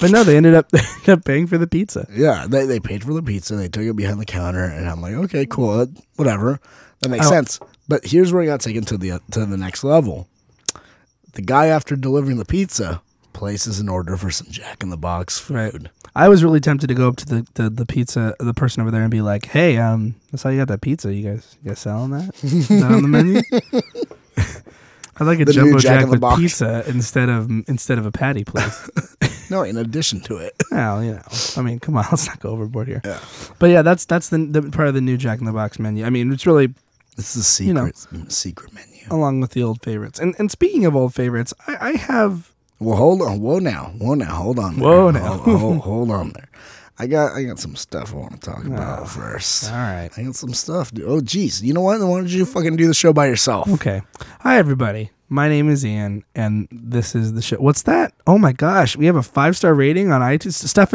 but 0.01 0.09
no, 0.11 0.23
they 0.23 0.35
ended 0.35 0.55
up 0.55 0.69
they 0.69 0.79
ended 0.79 1.09
up 1.09 1.25
paying 1.25 1.45
for 1.45 1.59
the 1.59 1.67
pizza. 1.67 2.07
Yeah, 2.11 2.47
they, 2.47 2.65
they 2.65 2.79
paid 2.79 3.03
for 3.03 3.13
the 3.13 3.21
pizza. 3.21 3.55
They 3.55 3.67
took 3.69 3.83
it 3.83 3.95
behind 3.95 4.19
the 4.19 4.25
counter, 4.25 4.63
and 4.63 4.89
I'm 4.89 4.99
like, 5.01 5.13
okay, 5.13 5.45
cool, 5.45 5.85
whatever, 6.15 6.59
that 7.01 7.09
makes 7.09 7.27
Oh. 7.27 7.29
sense. 7.29 7.59
But 7.87 8.03
here's 8.05 8.33
where 8.33 8.41
I 8.41 8.47
got 8.47 8.61
taken 8.61 8.83
to 8.85 8.97
the 8.97 9.19
to 9.31 9.45
the 9.45 9.57
next 9.57 9.83
level. 9.83 10.27
The 11.33 11.41
guy, 11.43 11.67
after 11.67 11.95
delivering 11.95 12.37
the 12.37 12.45
pizza, 12.45 13.02
places 13.43 13.79
an 13.81 13.89
order 13.89 14.15
for 14.15 14.31
some 14.31 14.47
Jack 14.49 14.81
in 14.83 14.89
the 14.89 14.95
Box 14.97 15.37
food. 15.37 15.89
I 16.15 16.29
was 16.29 16.45
really 16.45 16.61
tempted 16.61 16.87
to 16.87 16.93
go 16.93 17.09
up 17.09 17.17
to 17.17 17.25
the, 17.25 17.47
the, 17.55 17.69
the 17.69 17.85
pizza 17.85 18.33
the 18.39 18.53
person 18.53 18.81
over 18.81 18.89
there 18.89 19.01
and 19.01 19.11
be 19.11 19.19
like, 19.21 19.47
"Hey, 19.47 19.77
um, 19.77 20.15
that's 20.31 20.43
how 20.43 20.49
you 20.49 20.59
got 20.59 20.69
that 20.69 20.79
pizza. 20.81 21.13
You 21.13 21.29
guys, 21.31 21.57
you 21.61 21.69
guys 21.71 21.79
selling 21.79 22.11
that? 22.11 22.41
Is 22.41 22.69
that 22.69 22.83
on 22.89 23.01
the 23.01 23.07
menu?" 23.09 23.41
I'd 25.17 25.27
like 25.27 25.39
a 25.41 25.45
The 25.45 25.51
new 25.53 25.59
jumbo 25.65 25.79
Jack 25.79 25.91
jack 25.91 26.01
in 26.03 26.07
the 26.07 26.11
with 26.13 26.21
Box. 26.21 26.41
pizza 26.41 26.83
instead 26.87 27.27
of 27.29 27.49
instead 27.67 27.97
of 27.97 28.05
a 28.05 28.11
patty, 28.11 28.43
please. 28.45 28.89
No, 29.49 29.61
in 29.61 29.77
addition 29.77 30.21
to 30.21 30.37
it, 30.37 30.53
well, 30.71 31.03
you 31.03 31.11
know, 31.11 31.21
I 31.57 31.61
mean, 31.61 31.77
come 31.79 31.95
on, 31.97 32.05
let's 32.09 32.25
not 32.25 32.39
go 32.39 32.49
overboard 32.51 32.87
here. 32.87 33.01
Yeah. 33.05 33.19
But 33.59 33.67
yeah, 33.69 33.81
that's 33.83 34.05
that's 34.05 34.29
the, 34.29 34.37
the 34.37 34.63
part 34.71 34.87
of 34.87 34.95
the 34.95 35.01
new 35.01 35.17
Jack 35.17 35.39
in 35.39 35.45
the 35.45 35.51
Box 35.51 35.77
menu. 35.79 36.05
I 36.05 36.09
mean, 36.09 36.31
it's 36.31 36.47
really 36.47 36.73
it's 37.17 37.35
the 37.35 37.43
secret 37.43 37.67
You 37.67 37.73
know. 38.19 38.25
secret 38.29 38.73
menu. 38.73 39.03
along 39.11 39.41
with 39.41 39.51
the 39.51 39.61
old 39.61 39.83
favorites. 39.83 40.17
And 40.17 40.33
and 40.39 40.49
speaking 40.49 40.85
of 40.85 40.95
old 40.95 41.13
favorites, 41.13 41.53
I, 41.67 41.89
I 41.89 41.91
have 41.97 42.52
Well, 42.79 42.97
hold 42.97 43.21
on. 43.21 43.39
Whoa 43.39 43.59
now. 43.59 43.93
Whoa 43.97 44.15
now. 44.15 44.35
Hold 44.35 44.59
on. 44.59 44.75
there. 44.75 44.83
Whoa 44.83 45.11
now. 45.11 45.37
Hold, 45.37 45.59
hold, 45.59 45.77
hold 45.81 46.11
on 46.11 46.29
there. 46.31 46.49
I 46.99 47.07
got 47.07 47.33
I 47.33 47.43
got 47.43 47.59
some 47.59 47.75
stuff 47.75 48.13
I 48.13 48.17
want 48.17 48.33
to 48.33 48.51
talk 48.51 48.63
oh, 48.65 48.73
about 48.73 49.09
first. 49.09 49.71
all 49.71 49.77
right. 49.77 50.09
I 50.15 50.23
got 50.23 50.35
some 50.35 50.53
stuff. 50.53 50.93
Dude. 50.93 51.05
Oh, 51.07 51.21
geez. 51.21 51.63
You 51.63 51.73
know 51.73 51.81
what? 51.81 51.99
Why 51.99 52.17
don't 52.17 52.29
you 52.29 52.45
fucking 52.45 52.75
do 52.75 52.87
the 52.87 52.93
show 52.93 53.13
by 53.13 53.25
yourself? 53.25 53.67
Okay. 53.67 54.01
Hi, 54.41 54.57
everybody. 54.57 55.09
My 55.29 55.49
name 55.49 55.67
is 55.67 55.83
Ian, 55.83 56.23
and 56.35 56.67
this 56.71 57.15
is 57.15 57.33
the 57.33 57.41
show. 57.41 57.57
What's 57.57 57.81
that? 57.83 58.13
Oh 58.27 58.37
my 58.37 58.51
gosh, 58.51 58.95
we 58.95 59.07
have 59.07 59.15
a 59.15 59.23
five 59.23 59.57
star 59.57 59.73
rating 59.73 60.11
on 60.11 60.21
iTunes. 60.21 60.53
Stuff. 60.53 60.93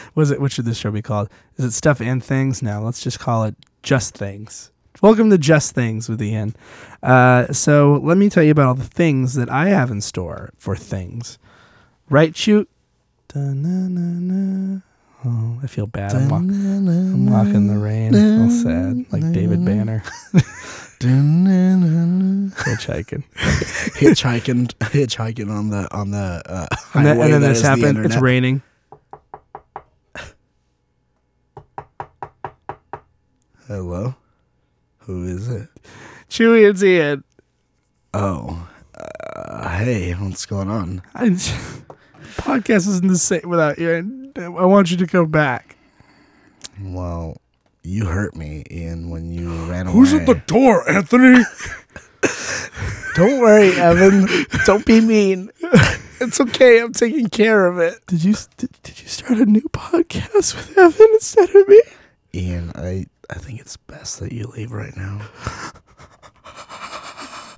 Was 0.14 0.30
it? 0.30 0.40
What 0.40 0.52
should 0.52 0.64
this 0.64 0.78
show 0.78 0.92
be 0.92 1.02
called? 1.02 1.28
Is 1.56 1.64
it 1.64 1.72
Stuff 1.72 2.00
and 2.00 2.22
Things? 2.22 2.62
Now 2.62 2.80
let's 2.82 3.02
just 3.02 3.18
call 3.18 3.42
it 3.42 3.56
Just 3.82 4.14
Things. 4.14 4.70
Welcome 5.00 5.30
to 5.30 5.38
Just 5.38 5.76
Things 5.76 6.08
with 6.08 6.20
Ian. 6.20 6.56
Uh, 7.04 7.52
so 7.52 8.00
let 8.02 8.18
me 8.18 8.28
tell 8.28 8.42
you 8.42 8.50
about 8.50 8.66
all 8.66 8.74
the 8.74 8.82
things 8.82 9.34
that 9.34 9.48
I 9.48 9.68
have 9.68 9.92
in 9.92 10.00
store 10.00 10.50
for 10.58 10.74
things. 10.74 11.38
Right, 12.10 12.36
shoot. 12.36 12.68
Da-na-na-na. 13.28 14.80
Oh, 15.24 15.60
I 15.62 15.68
feel 15.68 15.86
bad. 15.86 16.14
I'm, 16.14 16.28
wa- 16.28 16.38
I'm 16.38 17.26
walking 17.26 17.68
the 17.68 17.78
rain. 17.78 18.12
All 18.40 18.50
sad, 18.50 19.04
like 19.12 19.32
David 19.32 19.64
Banner. 19.64 20.02
Hitchhiking. 22.58 23.22
hitchhiking, 23.36 24.66
hitchhiking 24.78 25.48
on 25.48 25.70
the 25.70 25.86
on 25.96 26.10
the 26.10 26.42
uh, 26.44 26.66
And 26.94 27.06
then, 27.06 27.20
and 27.20 27.34
then 27.34 27.40
this 27.42 27.58
is 27.58 27.62
the 27.62 27.68
happened. 27.68 28.04
It's 28.04 28.16
raining. 28.16 28.62
Hello, 33.68 34.16
who 35.08 35.24
is 35.24 35.48
it? 35.48 35.68
Chewy 36.28 36.68
and 36.68 36.82
Ian. 36.82 37.24
Oh, 38.12 38.68
uh, 38.94 39.68
hey, 39.78 40.12
what's 40.12 40.44
going 40.44 40.68
on? 40.68 41.00
I, 41.14 41.30
podcast 42.36 42.86
isn't 42.86 43.08
the 43.08 43.16
same 43.16 43.48
without 43.48 43.78
you. 43.78 44.30
I 44.36 44.66
want 44.66 44.90
you 44.90 44.98
to 44.98 45.06
come 45.06 45.30
back. 45.30 45.76
Well, 46.78 47.40
you 47.82 48.04
hurt 48.04 48.36
me, 48.36 48.64
Ian, 48.70 49.08
when 49.08 49.32
you 49.32 49.50
ran 49.64 49.86
away. 49.86 49.94
Who's 49.94 50.12
at 50.12 50.26
the 50.26 50.34
door, 50.46 50.86
Anthony? 50.88 51.42
Don't 53.14 53.40
worry, 53.40 53.70
Evan. 53.80 54.28
Don't 54.66 54.84
be 54.84 55.00
mean. 55.00 55.50
It's 56.20 56.38
okay. 56.38 56.80
I'm 56.80 56.92
taking 56.92 57.28
care 57.28 57.66
of 57.66 57.78
it. 57.78 57.94
Did 58.06 58.24
you 58.24 58.34
did, 58.58 58.70
did 58.82 59.00
you 59.00 59.08
start 59.08 59.38
a 59.38 59.46
new 59.46 59.62
podcast 59.72 60.54
with 60.54 60.76
Evan 60.76 61.08
instead 61.14 61.48
of 61.48 61.66
me? 61.66 61.80
Ian, 62.34 62.72
I 62.74 63.06
I 63.30 63.34
think 63.34 63.60
it's 63.60 63.76
best 63.76 64.20
that 64.20 64.32
you 64.32 64.46
leave 64.56 64.72
right 64.72 64.96
now. 64.96 65.20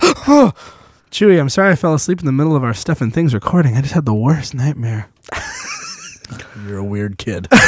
Chewy, 1.10 1.40
I'm 1.40 1.48
sorry 1.48 1.70
I 1.72 1.76
fell 1.76 1.94
asleep 1.94 2.20
in 2.20 2.26
the 2.26 2.32
middle 2.32 2.54
of 2.56 2.62
our 2.64 2.74
stuff 2.74 3.00
and 3.00 3.12
things 3.12 3.34
recording. 3.34 3.76
I 3.76 3.80
just 3.82 3.94
had 3.94 4.04
the 4.04 4.14
worst 4.14 4.54
nightmare. 4.54 5.08
You're 6.66 6.78
a 6.78 6.84
weird 6.84 7.18
kid. 7.18 7.48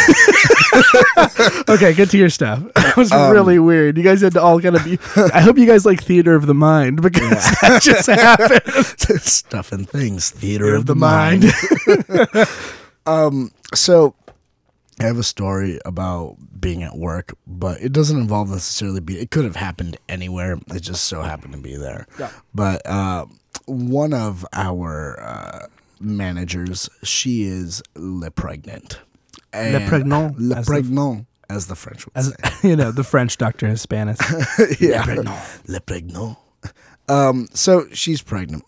Okay, 1.68 1.92
get 1.94 2.10
to 2.10 2.18
your 2.18 2.28
stuff. 2.30 2.62
That 2.74 2.96
was 2.96 3.10
Um, 3.12 3.30
really 3.32 3.58
weird. 3.58 3.96
You 3.98 4.02
guys 4.02 4.20
had 4.20 4.32
to 4.34 4.42
all 4.42 4.60
kind 4.60 4.76
of 4.76 4.84
be. 4.84 4.98
I 5.16 5.40
hope 5.40 5.58
you 5.58 5.66
guys 5.66 5.84
like 5.86 6.02
theater 6.02 6.34
of 6.34 6.46
the 6.46 6.54
mind 6.54 7.00
because 7.02 7.20
that 7.60 7.80
just 7.82 8.06
happened. 8.08 9.22
Stuff 9.22 9.72
and 9.72 9.88
things, 9.88 10.30
theater 10.30 10.74
of 10.74 10.86
the 10.86 10.94
mind. 10.94 11.44
um, 13.06 13.50
so 13.74 14.14
I 15.02 15.06
have 15.06 15.18
a 15.18 15.22
story 15.24 15.80
about 15.84 16.36
being 16.60 16.82
at 16.82 16.96
work, 16.96 17.34
but 17.46 17.80
it 17.80 17.92
doesn't 17.92 18.16
involve 18.18 18.50
necessarily 18.50 19.00
be. 19.00 19.18
It 19.18 19.30
could 19.30 19.44
have 19.44 19.56
happened 19.56 19.96
anywhere. 20.08 20.58
It 20.68 20.80
just 20.80 21.04
so 21.04 21.22
happened 21.22 21.54
to 21.54 21.58
be 21.60 21.76
there. 21.76 22.06
Yeah. 22.18 22.30
But 22.54 22.86
uh, 22.86 23.26
one 23.66 24.14
of 24.14 24.46
our 24.52 25.20
uh, 25.20 25.66
managers, 26.00 26.88
she 27.02 27.42
is 27.44 27.82
le 27.96 28.30
pregnant. 28.30 29.00
Le 29.54 29.86
pregnant, 29.88 30.38
Le 30.38 30.56
as 30.56 30.66
the- 30.66 30.70
pregnant, 30.72 31.26
as 31.50 31.66
the 31.66 31.74
French 31.74 32.06
would 32.06 32.12
As 32.16 32.28
say. 32.28 32.34
you 32.68 32.76
know, 32.76 32.92
the 32.92 33.04
French 33.04 33.36
doctor 33.38 33.66
is 33.66 33.82
Spanish. 33.82 34.18
yeah. 34.80 35.04
Le 35.66 35.80
pregnant. 35.80 36.38
Um, 37.08 37.48
so 37.52 37.86
she's 37.92 38.22
pregnant. 38.22 38.64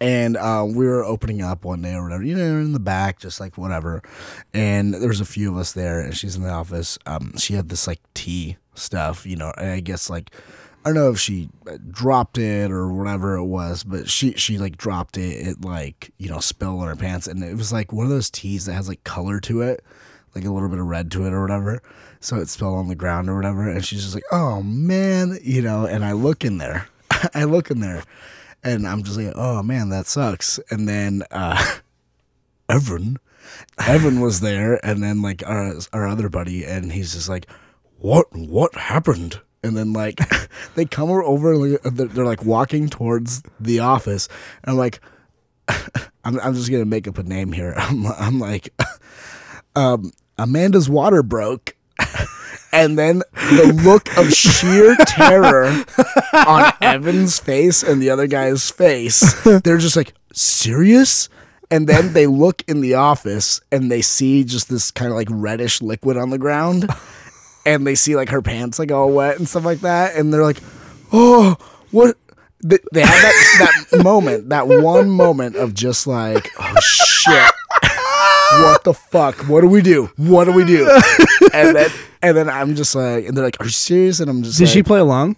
And 0.00 0.36
uh, 0.36 0.64
we 0.66 0.86
were 0.86 1.04
opening 1.04 1.42
up 1.42 1.64
one 1.64 1.82
day 1.82 1.94
or 1.94 2.04
whatever, 2.04 2.22
you 2.22 2.36
know, 2.36 2.44
in 2.44 2.72
the 2.72 2.78
back, 2.78 3.18
just 3.18 3.40
like 3.40 3.58
whatever. 3.58 4.02
And 4.54 4.94
there 4.94 5.08
was 5.08 5.20
a 5.20 5.24
few 5.24 5.50
of 5.50 5.58
us 5.58 5.72
there, 5.72 6.00
and 6.00 6.16
she's 6.16 6.36
in 6.36 6.42
the 6.42 6.50
office. 6.50 6.98
Um, 7.04 7.36
she 7.36 7.54
had 7.54 7.68
this 7.68 7.86
like 7.86 8.00
tea 8.14 8.56
stuff, 8.74 9.26
you 9.26 9.36
know, 9.36 9.52
and 9.56 9.70
I 9.70 9.80
guess 9.80 10.08
like 10.08 10.30
I 10.84 10.90
don't 10.90 10.94
know 10.94 11.10
if 11.10 11.18
she 11.18 11.50
uh, 11.70 11.76
dropped 11.90 12.38
it 12.38 12.70
or 12.70 12.92
whatever 12.92 13.36
it 13.36 13.44
was, 13.44 13.84
but 13.84 14.08
she 14.08 14.32
she 14.32 14.58
like 14.58 14.76
dropped 14.76 15.18
it. 15.18 15.46
It 15.46 15.64
like 15.64 16.12
you 16.18 16.30
know 16.30 16.38
spilled 16.38 16.80
on 16.80 16.88
her 16.88 16.96
pants, 16.96 17.26
and 17.26 17.42
it 17.42 17.56
was 17.56 17.72
like 17.72 17.92
one 17.92 18.06
of 18.06 18.10
those 18.10 18.30
teas 18.30 18.66
that 18.66 18.74
has 18.74 18.88
like 18.88 19.04
color 19.04 19.40
to 19.40 19.60
it, 19.60 19.84
like 20.34 20.44
a 20.44 20.50
little 20.50 20.68
bit 20.68 20.78
of 20.78 20.86
red 20.86 21.10
to 21.12 21.26
it 21.26 21.32
or 21.32 21.42
whatever. 21.42 21.82
So 22.20 22.36
it 22.36 22.48
spilled 22.48 22.78
on 22.78 22.88
the 22.88 22.94
ground 22.94 23.28
or 23.28 23.36
whatever, 23.36 23.68
and 23.68 23.84
she's 23.84 24.02
just 24.02 24.14
like, 24.14 24.24
"Oh 24.30 24.62
man," 24.62 25.38
you 25.42 25.60
know. 25.60 25.84
And 25.84 26.04
I 26.04 26.12
look 26.12 26.44
in 26.44 26.58
there, 26.58 26.88
I 27.34 27.44
look 27.44 27.70
in 27.70 27.80
there, 27.80 28.04
and 28.62 28.86
I'm 28.86 29.02
just 29.02 29.18
like, 29.18 29.32
"Oh 29.34 29.62
man, 29.62 29.88
that 29.90 30.06
sucks." 30.06 30.58
And 30.70 30.88
then 30.88 31.22
uh, 31.30 31.62
Evan, 32.68 33.18
Evan 33.78 34.20
was 34.20 34.40
there, 34.40 34.84
and 34.84 35.02
then 35.02 35.22
like 35.22 35.42
our 35.46 35.74
our 35.92 36.06
other 36.06 36.28
buddy, 36.28 36.64
and 36.64 36.92
he's 36.92 37.14
just 37.14 37.28
like, 37.28 37.46
"What? 37.98 38.26
What 38.32 38.74
happened?" 38.74 39.40
And 39.62 39.76
then 39.76 39.92
like 39.92 40.20
they 40.74 40.84
come 40.84 41.10
over, 41.10 41.78
they're, 41.78 42.06
they're 42.06 42.24
like 42.24 42.44
walking 42.44 42.88
towards 42.88 43.42
the 43.58 43.80
office, 43.80 44.28
and 44.62 44.72
I'm 44.72 44.78
like, 44.78 45.00
I'm 46.24 46.38
I'm 46.40 46.54
just 46.54 46.70
gonna 46.70 46.84
make 46.84 47.08
up 47.08 47.18
a 47.18 47.22
name 47.22 47.52
here. 47.52 47.74
I'm 47.76 48.06
I'm 48.06 48.38
like, 48.40 48.72
um, 49.76 50.12
Amanda's 50.36 50.88
water 50.88 51.22
broke. 51.22 51.74
And 52.72 52.98
then 52.98 53.22
the 53.32 53.80
look 53.84 54.14
of 54.18 54.32
sheer 54.32 54.94
terror 55.06 55.84
on 56.34 56.72
Evan's 56.82 57.38
face 57.38 57.82
and 57.82 58.02
the 58.02 58.10
other 58.10 58.26
guy's 58.26 58.70
face. 58.70 59.42
They're 59.44 59.78
just 59.78 59.96
like, 59.96 60.12
serious? 60.32 61.28
And 61.70 61.86
then 61.86 62.12
they 62.12 62.26
look 62.26 62.62
in 62.66 62.80
the 62.80 62.94
office 62.94 63.60
and 63.72 63.90
they 63.90 64.02
see 64.02 64.44
just 64.44 64.68
this 64.68 64.90
kind 64.90 65.10
of 65.10 65.16
like 65.16 65.28
reddish 65.30 65.82
liquid 65.82 66.16
on 66.16 66.30
the 66.30 66.38
ground. 66.38 66.88
And 67.66 67.86
they 67.86 67.94
see 67.94 68.16
like 68.16 68.30
her 68.30 68.42
pants 68.42 68.78
like 68.78 68.92
all 68.92 69.12
wet 69.12 69.38
and 69.38 69.48
stuff 69.48 69.64
like 69.64 69.80
that. 69.80 70.16
And 70.16 70.32
they're 70.32 70.42
like, 70.42 70.60
oh, 71.12 71.56
what? 71.90 72.16
They, 72.64 72.78
they 72.92 73.02
have 73.02 73.08
that, 73.10 73.86
that 73.92 74.02
moment, 74.02 74.48
that 74.48 74.66
one 74.66 75.10
moment 75.10 75.56
of 75.56 75.74
just 75.74 76.06
like, 76.06 76.50
oh 76.58 76.80
shit. 76.80 77.52
What 78.50 78.84
the 78.84 78.94
fuck? 78.94 79.36
What 79.48 79.60
do 79.60 79.68
we 79.68 79.82
do? 79.82 80.10
What 80.16 80.46
do 80.46 80.52
we 80.52 80.64
do? 80.64 80.88
And 81.52 81.76
then 81.76 81.90
and 82.22 82.36
then 82.36 82.48
I'm 82.48 82.74
just 82.74 82.94
like, 82.94 83.26
and 83.26 83.36
they're 83.36 83.44
like, 83.44 83.60
"Are 83.60 83.64
you 83.64 83.70
serious?" 83.70 84.20
And 84.20 84.30
I'm 84.30 84.42
just 84.42 84.58
Did 84.58 84.64
like, 84.64 84.72
she 84.72 84.82
play 84.82 85.00
along? 85.00 85.36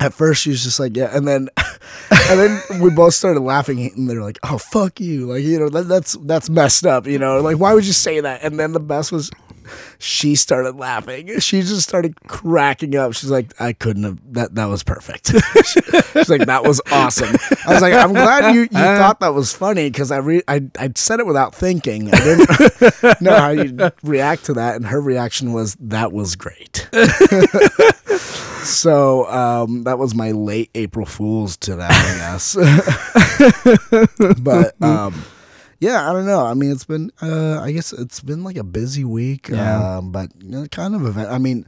at 0.00 0.12
first 0.12 0.42
she 0.42 0.50
was 0.50 0.64
just 0.64 0.80
like, 0.80 0.96
yeah, 0.96 1.16
and 1.16 1.28
then 1.28 1.48
and 2.10 2.40
then 2.40 2.80
we 2.80 2.90
both 2.90 3.14
started 3.14 3.40
laughing, 3.40 3.92
and 3.94 4.10
they're 4.10 4.22
like, 4.22 4.38
"Oh 4.42 4.58
fuck 4.58 5.00
you!" 5.00 5.26
Like 5.26 5.44
you 5.44 5.58
know 5.58 5.68
that, 5.68 5.88
that's 5.88 6.14
that's 6.24 6.50
messed 6.50 6.84
up. 6.86 7.06
You 7.06 7.18
know, 7.18 7.40
like 7.40 7.58
why 7.58 7.72
would 7.74 7.86
you 7.86 7.92
say 7.92 8.20
that? 8.20 8.42
And 8.42 8.58
then 8.58 8.72
the 8.72 8.80
best 8.80 9.12
was 9.12 9.30
she 9.98 10.34
started 10.34 10.76
laughing. 10.76 11.38
She 11.40 11.60
just 11.60 11.82
started 11.88 12.16
cracking 12.26 12.96
up. 12.96 13.14
She's 13.14 13.30
like, 13.30 13.52
"I 13.60 13.72
couldn't 13.72 14.04
have 14.04 14.18
that. 14.34 14.54
That 14.54 14.66
was 14.66 14.82
perfect." 14.82 15.28
She's 16.12 16.28
like, 16.28 16.46
"That 16.46 16.64
was 16.64 16.80
awesome." 16.90 17.34
I 17.66 17.72
was 17.74 17.82
like, 17.82 17.94
"I'm 17.94 18.12
glad 18.12 18.54
you 18.54 18.62
you 18.62 18.66
thought 18.72 19.20
that 19.20 19.34
was 19.34 19.52
funny 19.52 19.90
because 19.90 20.10
I 20.10 20.18
re- 20.18 20.42
I 20.48 20.62
I 20.78 20.90
said 20.96 21.20
it 21.20 21.26
without 21.26 21.54
thinking. 21.54 22.12
I 22.12 22.18
didn't 22.18 23.20
know 23.20 23.36
how 23.36 23.50
you'd 23.50 23.92
react 24.02 24.44
to 24.46 24.54
that." 24.54 24.76
And 24.76 24.86
her 24.86 25.00
reaction 25.00 25.52
was, 25.52 25.76
"That 25.80 26.12
was 26.12 26.36
great." 26.36 26.88
so 28.64 29.26
um, 29.30 29.84
that 29.84 29.98
was 29.98 30.14
my 30.14 30.32
late 30.32 30.70
April 30.74 31.06
Fools 31.06 31.56
to 31.58 31.76
that, 31.76 31.90
I 31.90 32.16
guess. 32.18 32.54
but 34.40 34.80
um, 34.82 35.24
yeah, 35.82 36.08
I 36.08 36.12
don't 36.12 36.26
know. 36.26 36.46
I 36.46 36.54
mean, 36.54 36.70
it's 36.70 36.84
been, 36.84 37.10
uh, 37.20 37.58
I 37.60 37.72
guess 37.72 37.92
it's 37.92 38.20
been 38.20 38.44
like 38.44 38.56
a 38.56 38.62
busy 38.62 39.04
week, 39.04 39.48
Yeah. 39.48 39.96
um, 39.98 40.12
but 40.12 40.30
you 40.40 40.48
know, 40.50 40.66
kind 40.66 40.94
of 40.94 41.04
event. 41.04 41.28
I 41.28 41.38
mean, 41.38 41.66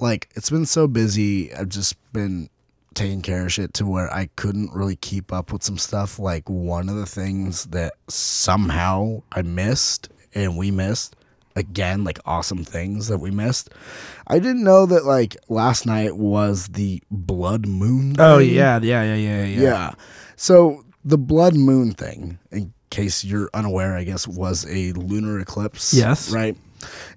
like 0.00 0.30
it's 0.34 0.48
been 0.48 0.64
so 0.66 0.88
busy. 0.88 1.52
I've 1.54 1.68
just 1.68 1.94
been 2.14 2.48
taking 2.94 3.20
care 3.20 3.44
of 3.44 3.52
shit 3.52 3.74
to 3.74 3.86
where 3.86 4.12
I 4.12 4.30
couldn't 4.36 4.72
really 4.72 4.96
keep 4.96 5.32
up 5.32 5.52
with 5.52 5.62
some 5.62 5.76
stuff. 5.78 6.18
Like 6.18 6.48
one 6.48 6.88
of 6.88 6.96
the 6.96 7.06
things 7.06 7.66
that 7.66 7.92
somehow 8.08 9.22
I 9.32 9.42
missed 9.42 10.08
and 10.34 10.56
we 10.56 10.70
missed 10.70 11.14
again, 11.54 12.04
like 12.04 12.18
awesome 12.24 12.64
things 12.64 13.08
that 13.08 13.18
we 13.18 13.30
missed. 13.30 13.68
I 14.26 14.38
didn't 14.38 14.64
know 14.64 14.86
that 14.86 15.04
like 15.04 15.36
last 15.50 15.84
night 15.84 16.16
was 16.16 16.68
the 16.68 17.02
blood 17.10 17.66
moon. 17.66 18.16
Oh 18.18 18.38
yeah, 18.38 18.80
yeah, 18.82 19.02
yeah, 19.02 19.14
yeah, 19.14 19.44
yeah. 19.44 19.60
Yeah. 19.60 19.92
So 20.36 20.84
the 21.04 21.18
blood 21.18 21.54
moon 21.54 21.92
thing, 21.92 22.38
in 22.50 22.72
case 22.92 23.24
you're 23.24 23.50
unaware, 23.54 23.96
I 23.96 24.04
guess, 24.04 24.28
was 24.28 24.64
a 24.70 24.92
lunar 24.92 25.40
eclipse. 25.40 25.92
Yes. 25.92 26.30
Right. 26.30 26.56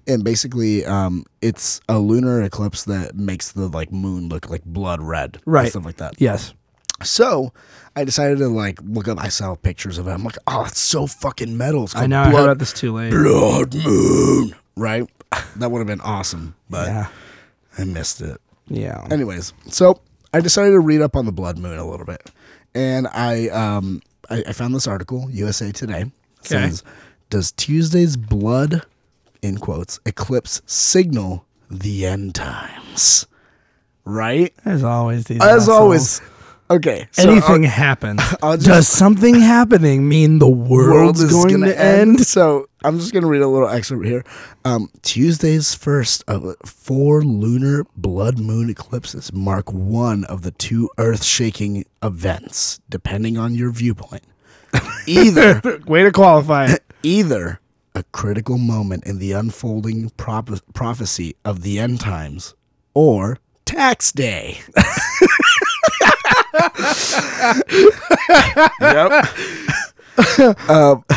And 0.06 0.24
basically, 0.24 0.84
um, 0.84 1.24
it's 1.42 1.80
a 1.88 1.98
lunar 1.98 2.42
eclipse 2.42 2.84
that 2.84 3.14
makes 3.16 3.52
the 3.52 3.68
like 3.68 3.92
moon 3.92 4.28
look 4.28 4.48
like 4.50 4.64
blood 4.64 5.00
red, 5.02 5.38
Right. 5.46 5.68
Stuff 5.70 5.84
like 5.84 5.96
that. 5.98 6.14
Yes. 6.20 6.54
So 7.02 7.52
I 7.94 8.04
decided 8.04 8.38
to 8.38 8.48
like 8.48 8.78
look 8.82 9.06
up. 9.08 9.18
I 9.20 9.28
saw 9.28 9.54
pictures 9.54 9.98
of 9.98 10.08
it. 10.08 10.12
I'm 10.12 10.24
like, 10.24 10.38
oh, 10.46 10.64
it's 10.64 10.80
so 10.80 11.06
fucking 11.06 11.56
metal. 11.56 11.84
It's 11.84 11.94
I 11.96 12.06
know. 12.06 12.20
I 12.20 12.24
heard 12.24 12.30
blood, 12.32 12.44
about 12.44 12.58
this 12.58 12.72
too 12.72 12.92
late. 12.92 13.10
blood 13.10 13.74
moon. 13.74 14.54
Right. 14.76 15.08
That 15.56 15.70
would 15.70 15.78
have 15.80 15.86
been 15.86 16.00
awesome, 16.02 16.54
but 16.70 16.86
Yeah. 16.88 17.08
I 17.78 17.84
missed 17.84 18.20
it. 18.20 18.40
Yeah. 18.68 19.06
Anyways, 19.10 19.52
so 19.68 20.00
I 20.32 20.40
decided 20.40 20.70
to 20.70 20.80
read 20.80 21.00
up 21.02 21.16
on 21.16 21.26
the 21.26 21.32
blood 21.32 21.58
moon 21.58 21.78
a 21.78 21.84
little 21.86 22.06
bit, 22.06 22.30
and 22.74 23.06
I 23.08 23.48
um 23.48 24.00
I, 24.30 24.42
I 24.48 24.52
found 24.52 24.74
this 24.74 24.86
article, 24.86 25.28
USA 25.30 25.72
Today, 25.72 26.02
Okay. 26.40 26.68
says, 26.68 26.82
"Does 27.30 27.52
Tuesday's 27.52 28.16
blood, 28.16 28.82
in 29.42 29.58
quotes, 29.58 29.98
eclipse 30.06 30.62
signal 30.66 31.44
the 31.70 32.06
end 32.06 32.34
times?" 32.34 33.26
Right, 34.04 34.54
As 34.64 34.84
always, 34.84 35.24
these 35.24 35.40
as 35.42 35.62
assholes. 35.62 35.68
always. 35.68 36.20
Okay, 36.68 37.06
so 37.12 37.30
anything 37.30 37.62
happens. 37.62 38.20
I'll 38.42 38.56
just- 38.56 38.66
Does 38.66 38.88
something 38.88 39.36
happening 39.36 40.08
mean 40.08 40.40
the 40.40 40.48
world's 40.48 41.24
going 41.30 41.60
gonna 41.60 41.66
to 41.72 41.80
end? 41.80 42.26
So 42.26 42.66
I'm 42.82 42.98
just 42.98 43.12
gonna 43.12 43.28
read 43.28 43.42
a 43.42 43.46
little 43.48 43.68
excerpt 43.68 44.04
here. 44.04 44.24
Um, 44.64 44.90
Tuesday's 45.02 45.74
first 45.74 46.24
of 46.26 46.56
four 46.64 47.22
lunar 47.22 47.84
blood 47.96 48.38
moon 48.40 48.68
eclipses 48.68 49.32
mark 49.32 49.72
one 49.72 50.24
of 50.24 50.42
the 50.42 50.50
two 50.50 50.90
earth-shaking 50.98 51.84
events, 52.02 52.80
depending 52.90 53.38
on 53.38 53.54
your 53.54 53.70
viewpoint. 53.70 54.24
Either, 55.06 55.60
Way 55.86 56.02
to 56.02 56.10
qualify 56.10 56.66
it. 56.72 56.82
either 57.04 57.60
a 57.94 58.02
critical 58.12 58.58
moment 58.58 59.04
in 59.06 59.18
the 59.20 59.30
unfolding 59.32 60.10
prop- 60.16 60.50
prophecy 60.74 61.36
of 61.44 61.62
the 61.62 61.78
end 61.78 62.00
times, 62.00 62.54
or 62.92 63.38
tax 63.64 64.10
day. 64.10 64.58
Yep. 68.80 69.26
um, 70.68 71.04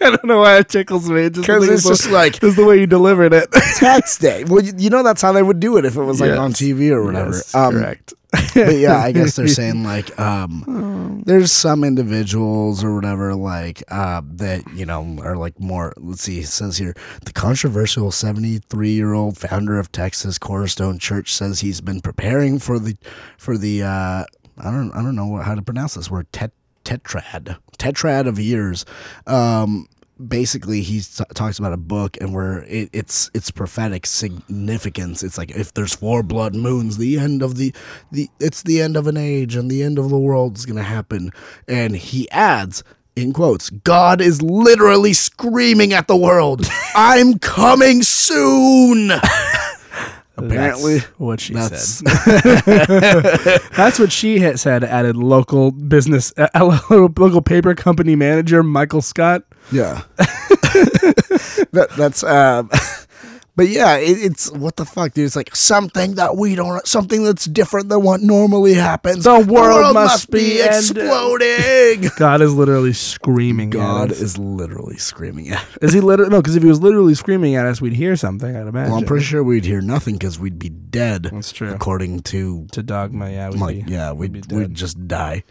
I 0.00 0.10
don't 0.10 0.24
know 0.24 0.40
why 0.40 0.58
it 0.58 0.68
tickles 0.68 1.08
me. 1.08 1.30
Just 1.30 1.46
Because 1.46 1.68
it's 1.68 1.86
just 1.86 2.10
like 2.10 2.40
just 2.40 2.56
the 2.56 2.64
way 2.64 2.78
you 2.80 2.86
delivered 2.86 3.32
it. 3.32 3.50
tax 3.76 4.18
day. 4.18 4.44
Well, 4.44 4.62
you, 4.62 4.72
you 4.76 4.90
know 4.90 5.02
that's 5.02 5.22
how 5.22 5.32
they 5.32 5.42
would 5.42 5.60
do 5.60 5.76
it 5.76 5.84
if 5.84 5.96
it 5.96 6.02
was 6.02 6.20
like 6.20 6.38
on 6.38 6.52
TV 6.52 6.90
or 6.90 7.04
whatever. 7.04 7.32
Yes, 7.32 7.54
um, 7.54 7.72
correct. 7.74 8.14
but 8.54 8.74
yeah, 8.76 8.98
I 8.98 9.12
guess 9.12 9.36
they're 9.36 9.48
saying 9.62 9.84
like 9.84 10.18
um, 10.18 11.22
there's 11.24 11.52
some 11.52 11.84
individuals 11.84 12.82
or 12.82 12.94
whatever 12.94 13.34
like 13.34 13.82
uh, 13.88 14.22
that 14.24 14.64
you 14.74 14.84
know 14.86 15.18
are 15.22 15.36
like 15.36 15.58
more. 15.60 15.94
Let's 15.96 16.22
see, 16.22 16.40
it 16.40 16.46
says 16.46 16.76
here 16.76 16.94
the 17.24 17.32
controversial 17.32 18.10
73 18.10 18.90
year 18.90 19.12
old 19.12 19.38
founder 19.38 19.78
of 19.78 19.92
Texas 19.92 20.38
Cornerstone 20.38 20.98
Church 20.98 21.32
says 21.32 21.60
he's 21.60 21.80
been 21.80 22.00
preparing 22.00 22.58
for 22.58 22.78
the 22.78 22.96
for 23.38 23.56
the 23.56 23.82
uh, 23.82 24.24
I 24.58 24.70
don't 24.70 24.92
I 24.92 25.02
don't 25.02 25.16
know 25.16 25.36
how 25.36 25.54
to 25.54 25.62
pronounce 25.62 25.94
this 25.94 26.10
word 26.10 26.30
tet, 26.32 26.52
tetrad 26.84 27.56
tetrad 27.78 28.26
of 28.26 28.38
years. 28.38 28.84
Um, 29.26 29.88
basically 30.28 30.80
he 30.80 31.00
t- 31.00 31.24
talks 31.34 31.58
about 31.58 31.72
a 31.72 31.78
book 31.78 32.16
and 32.20 32.32
where 32.32 32.62
it, 32.64 32.88
it's 32.92 33.30
it's 33.34 33.50
prophetic 33.50 34.06
significance. 34.06 35.22
It's 35.22 35.38
like 35.38 35.50
if 35.52 35.74
there's 35.74 35.94
four 35.94 36.22
blood 36.22 36.54
moons 36.54 36.96
the 36.96 37.18
end 37.18 37.42
of 37.42 37.56
the 37.56 37.74
the 38.12 38.28
it's 38.40 38.62
the 38.62 38.80
end 38.80 38.96
of 38.96 39.06
an 39.06 39.16
age 39.16 39.56
and 39.56 39.70
the 39.70 39.82
end 39.82 39.98
of 39.98 40.10
the 40.10 40.18
world 40.18 40.56
is 40.56 40.66
going 40.66 40.76
to 40.76 40.82
happen. 40.82 41.30
And 41.68 41.96
he 41.96 42.30
adds 42.30 42.84
in 43.16 43.32
quotes 43.32 43.70
god 43.70 44.20
is 44.20 44.42
literally 44.42 45.12
screaming 45.12 45.92
at 45.92 46.08
the 46.08 46.16
world 46.16 46.66
i'm 46.96 47.38
coming 47.38 48.02
soon 48.02 49.12
apparently 50.36 50.98
That's 50.98 51.18
what 51.18 51.40
she 51.40 51.54
that's 51.54 52.02
said. 52.04 53.60
That's 53.76 53.98
what 53.98 54.12
she 54.12 54.38
had 54.38 54.58
said. 54.60 54.84
Added 54.84 55.16
local 55.16 55.70
business, 55.70 56.32
uh, 56.36 56.48
local 56.90 57.42
paper 57.42 57.74
company 57.74 58.16
manager 58.16 58.62
Michael 58.62 59.02
Scott. 59.02 59.42
Yeah. 59.72 60.02
that 60.16 61.88
that's 61.96 62.22
um 62.24 62.70
but 63.56 63.68
yeah, 63.68 63.96
it, 63.96 64.18
it's 64.18 64.50
what 64.50 64.76
the 64.76 64.84
fuck, 64.84 65.14
dude. 65.14 65.26
It's 65.26 65.36
like 65.36 65.54
something 65.54 66.16
that 66.16 66.36
we 66.36 66.54
don't 66.54 66.86
something 66.86 67.22
that's 67.22 67.44
different 67.44 67.88
than 67.88 68.02
what 68.02 68.20
normally 68.20 68.74
happens. 68.74 69.24
The 69.24 69.40
world 69.40 69.94
must 69.94 70.30
be 70.30 70.60
ended. 70.60 70.98
exploding. 70.98 72.10
God 72.18 72.42
is 72.42 72.54
literally 72.54 72.92
screaming. 72.92 73.70
God 73.70 74.10
at 74.10 74.16
us. 74.16 74.20
is 74.20 74.38
literally 74.38 74.96
screaming 74.96 75.50
at 75.50 75.62
us. 75.62 75.78
Is 75.82 75.92
he 75.92 76.00
literally 76.00 76.30
no? 76.30 76.42
Because 76.42 76.56
if 76.56 76.62
he 76.62 76.68
was 76.68 76.80
literally 76.80 77.14
screaming 77.14 77.54
at 77.54 77.66
us, 77.66 77.80
we'd 77.80 77.92
hear 77.92 78.16
something. 78.16 78.56
I'd 78.56 78.66
imagine. 78.66 78.90
Well, 78.90 79.00
I'm 79.00 79.06
pretty 79.06 79.24
sure 79.24 79.44
we'd 79.44 79.64
hear 79.64 79.80
nothing 79.80 80.14
because 80.14 80.38
we'd 80.38 80.58
be 80.58 80.70
dead. 80.70 81.24
That's 81.24 81.52
true. 81.52 81.72
According 81.72 82.20
to 82.20 82.66
to 82.72 82.82
dogma, 82.82 83.30
yeah, 83.30 83.50
we'd 83.50 83.60
like, 83.60 83.86
be, 83.86 83.92
yeah, 83.92 84.12
we'd 84.12 84.32
we'd, 84.32 84.48
be 84.48 84.56
we'd, 84.56 84.74
just 84.74 85.06
die. 85.06 85.44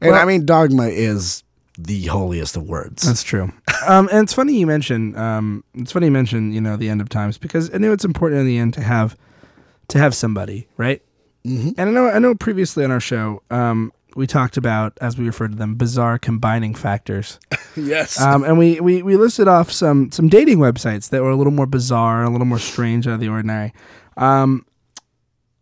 And 0.00 0.12
Well- 0.12 0.22
I 0.22 0.24
mean, 0.24 0.46
dogma 0.46 0.84
is 0.84 1.44
the 1.84 2.06
holiest 2.06 2.56
of 2.56 2.64
words. 2.64 3.02
That's 3.02 3.22
true. 3.22 3.52
Um, 3.86 4.08
and 4.12 4.22
it's 4.22 4.32
funny 4.32 4.54
you 4.54 4.66
mention. 4.66 5.16
Um, 5.16 5.64
it's 5.74 5.92
funny 5.92 6.06
you 6.06 6.12
mention. 6.12 6.52
You 6.52 6.60
know, 6.60 6.76
the 6.76 6.88
end 6.88 7.00
of 7.00 7.08
times 7.08 7.38
because 7.38 7.72
I 7.74 7.78
know 7.78 7.92
it's 7.92 8.04
important 8.04 8.40
in 8.40 8.46
the 8.46 8.58
end 8.58 8.74
to 8.74 8.82
have 8.82 9.16
to 9.88 9.98
have 9.98 10.14
somebody, 10.14 10.68
right? 10.76 11.02
Mhm. 11.46 11.74
And 11.78 11.88
I 11.88 11.92
know 11.92 12.08
I 12.08 12.18
know 12.18 12.34
previously 12.34 12.84
on 12.84 12.90
our 12.90 13.00
show, 13.00 13.42
um, 13.50 13.92
we 14.16 14.26
talked 14.26 14.56
about 14.56 14.98
as 15.00 15.16
we 15.16 15.24
referred 15.24 15.52
to 15.52 15.56
them 15.58 15.76
bizarre 15.76 16.18
combining 16.18 16.74
factors. 16.74 17.38
yes. 17.76 18.20
Um, 18.20 18.44
and 18.44 18.58
we, 18.58 18.80
we 18.80 19.02
we 19.02 19.16
listed 19.16 19.48
off 19.48 19.70
some 19.72 20.10
some 20.12 20.28
dating 20.28 20.58
websites 20.58 21.08
that 21.10 21.22
were 21.22 21.30
a 21.30 21.36
little 21.36 21.52
more 21.52 21.66
bizarre, 21.66 22.24
a 22.24 22.30
little 22.30 22.46
more 22.46 22.58
strange 22.58 23.06
out 23.06 23.14
of 23.14 23.20
the 23.20 23.28
ordinary. 23.28 23.72
Um, 24.16 24.66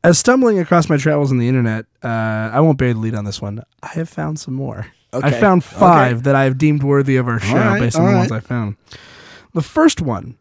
as 0.04 0.18
stumbling 0.18 0.58
across 0.58 0.88
my 0.88 0.96
travels 0.96 1.30
on 1.30 1.38
the 1.38 1.48
internet, 1.48 1.84
uh, 2.02 2.06
I 2.52 2.60
won't 2.60 2.78
bear 2.78 2.94
the 2.94 2.98
lead 3.00 3.14
on 3.14 3.24
this 3.24 3.40
one. 3.42 3.62
I 3.82 3.88
have 3.88 4.08
found 4.08 4.38
some 4.38 4.54
more. 4.54 4.86
I 5.12 5.16
Okay. 5.18 5.40
found 5.40 5.62
Okay. 5.62 5.76
five 5.78 6.22
that 6.24 6.34
I 6.34 6.44
have 6.44 6.58
deemed 6.58 6.82
worthy 6.82 7.16
of 7.16 7.28
our 7.28 7.38
show 7.40 7.54
right, 7.56 7.80
based 7.80 7.96
on 7.98 8.06
the 8.12 8.18
ones. 8.18 8.32
I 8.32 8.40
found. 8.40 8.76
The 9.54 9.62
first 9.62 10.00
one, 10.02 10.36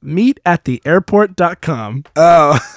meet 0.00 0.38
at 0.46 0.64
the 0.66 0.80
airport.com. 0.84 2.04
oh, 2.14 2.58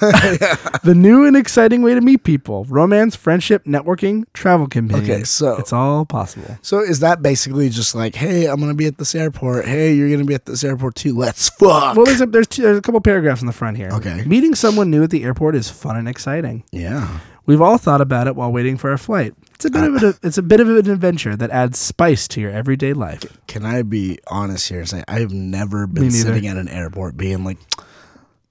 the 0.82 0.94
new 0.96 1.24
and 1.26 1.36
exciting 1.36 1.82
way 1.82 1.94
to 1.94 2.00
meet 2.00 2.24
people. 2.24 2.64
Romance, 2.64 3.14
friendship, 3.14 3.64
networking, 3.66 4.24
travel 4.32 4.66
companions. 4.66 5.08
Okay, 5.10 5.24
so- 5.24 5.56
it's 5.58 5.72
all 5.72 6.04
possible. 6.04 6.58
So 6.62 6.80
is 6.80 7.00
that 7.00 7.22
basically 7.22 7.68
just 7.68 7.94
like, 7.94 8.14
hey, 8.14 8.46
I'm 8.46 8.58
gonna 8.60 8.74
be 8.74 8.86
at 8.86 8.98
this 8.98 9.14
airport. 9.14 9.66
Hey, 9.66 9.92
you're 9.94 10.10
gonna 10.10 10.24
be 10.24 10.34
at 10.34 10.46
this 10.46 10.64
airport 10.64 10.94
too. 10.96 11.14
Let's 11.16 11.50
fuck. 11.50 11.96
Well, 11.96 12.06
there's 12.06 12.20
a, 12.20 12.26
there's, 12.26 12.46
two, 12.48 12.62
there's 12.62 12.78
a 12.78 12.82
couple 12.82 13.00
paragraphs 13.00 13.40
in 13.42 13.46
the 13.46 13.52
front 13.52 13.76
here. 13.76 13.90
Okay. 13.92 14.24
Meeting 14.24 14.54
someone 14.54 14.90
new 14.90 15.02
at 15.04 15.10
the 15.10 15.22
airport 15.22 15.54
is 15.54 15.68
fun 15.70 15.96
and 15.96 16.08
exciting. 16.08 16.64
yeah. 16.72 17.20
We've 17.48 17.62
all 17.62 17.78
thought 17.78 18.02
about 18.02 18.26
it 18.26 18.36
while 18.36 18.52
waiting 18.52 18.76
for 18.76 18.90
our 18.90 18.98
flight. 18.98 19.32
It's 19.54 19.64
a 19.64 19.70
bit 19.70 19.82
of 19.82 20.02
a, 20.02 20.14
it's 20.22 20.36
a 20.36 20.42
bit 20.42 20.60
of 20.60 20.68
an 20.68 20.90
adventure 20.90 21.34
that 21.34 21.50
adds 21.50 21.78
spice 21.78 22.28
to 22.28 22.42
your 22.42 22.50
everyday 22.50 22.92
life. 22.92 23.24
Can 23.46 23.64
I 23.64 23.80
be 23.80 24.18
honest 24.26 24.68
here 24.68 24.80
and 24.80 24.88
say 24.88 25.02
I 25.08 25.20
have 25.20 25.32
never 25.32 25.86
been 25.86 26.10
sitting 26.10 26.46
at 26.46 26.58
an 26.58 26.68
airport 26.68 27.16
being 27.16 27.44
like, 27.44 27.56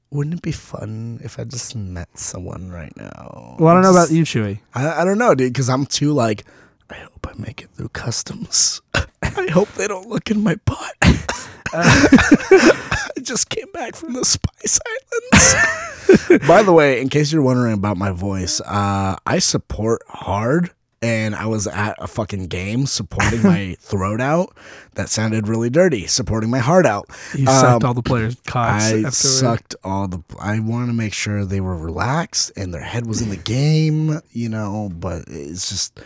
wouldn't 0.10 0.38
it 0.38 0.41
be 0.41 0.51
fun 0.51 1.19
if 1.23 1.38
I 1.38 1.43
just 1.43 1.75
met 1.75 2.17
someone 2.17 2.71
right 2.71 2.91
now? 2.97 3.57
Well, 3.60 3.67
I 3.69 3.75
don't 3.75 3.83
know 3.83 3.91
about 3.91 4.10
you, 4.10 4.23
Chewy. 4.23 4.62
I, 4.73 5.01
I 5.01 5.05
don't 5.05 5.19
know, 5.19 5.36
dude, 5.36 5.53
because 5.53 5.69
I'm 5.69 5.86
too 5.86 6.12
like, 6.12 6.43
I 6.89 6.95
hope 6.95 7.27
I 7.29 7.39
make 7.39 7.62
it 7.62 7.69
through 7.75 7.89
customs. 7.89 8.81
I 9.21 9.47
hope 9.51 9.71
they 9.73 9.88
don't 9.88 10.10
look 10.10 10.31
in 10.31 10.41
my 10.41 10.55
butt. 10.65 10.95
I 11.73 13.12
just 13.21 13.49
came 13.49 13.71
back 13.73 13.95
from 13.95 14.13
the 14.13 14.25
Spice 14.25 14.80
Islands. 14.86 16.47
By 16.47 16.63
the 16.63 16.73
way, 16.73 17.01
in 17.01 17.10
case 17.10 17.32
you're 17.32 17.41
wondering 17.41 17.73
about 17.73 17.97
my 17.97 18.12
voice, 18.12 18.62
uh, 18.62 19.15
I 19.25 19.39
support 19.39 20.01
hard 20.08 20.71
and 21.01 21.36
I 21.36 21.45
was 21.45 21.67
at 21.67 21.95
a 21.99 22.08
fucking 22.08 22.47
game 22.47 22.86
supporting 22.88 23.43
my 23.43 23.75
throat 23.80 24.19
out. 24.19 24.56
That 24.95 25.10
sounded 25.10 25.47
really 25.47 25.69
dirty. 25.69 26.08
Supporting 26.08 26.49
my 26.49 26.58
heart 26.60 26.86
out. 26.88 27.08
You 27.36 27.45
sucked 27.45 27.84
Um, 27.84 27.88
all 27.88 27.93
the 27.93 28.01
players' 28.01 28.36
cocks. 28.47 28.84
I 28.86 28.88
afterward. 28.88 29.13
sucked 29.13 29.75
all 29.84 30.08
the. 30.08 30.23
I 30.39 30.60
wanted 30.60 30.88
to 30.88 30.93
make 30.93 31.13
sure 31.13 31.45
they 31.45 31.62
were 31.62 31.77
relaxed 31.77 32.51
and 32.58 32.73
their 32.73 32.82
head 32.82 33.06
was 33.06 33.21
in 33.21 33.30
the 33.30 33.38
game, 33.38 34.19
you 34.32 34.49
know. 34.49 34.89
But 34.93 35.25
it's 35.27 35.69
just. 35.69 35.99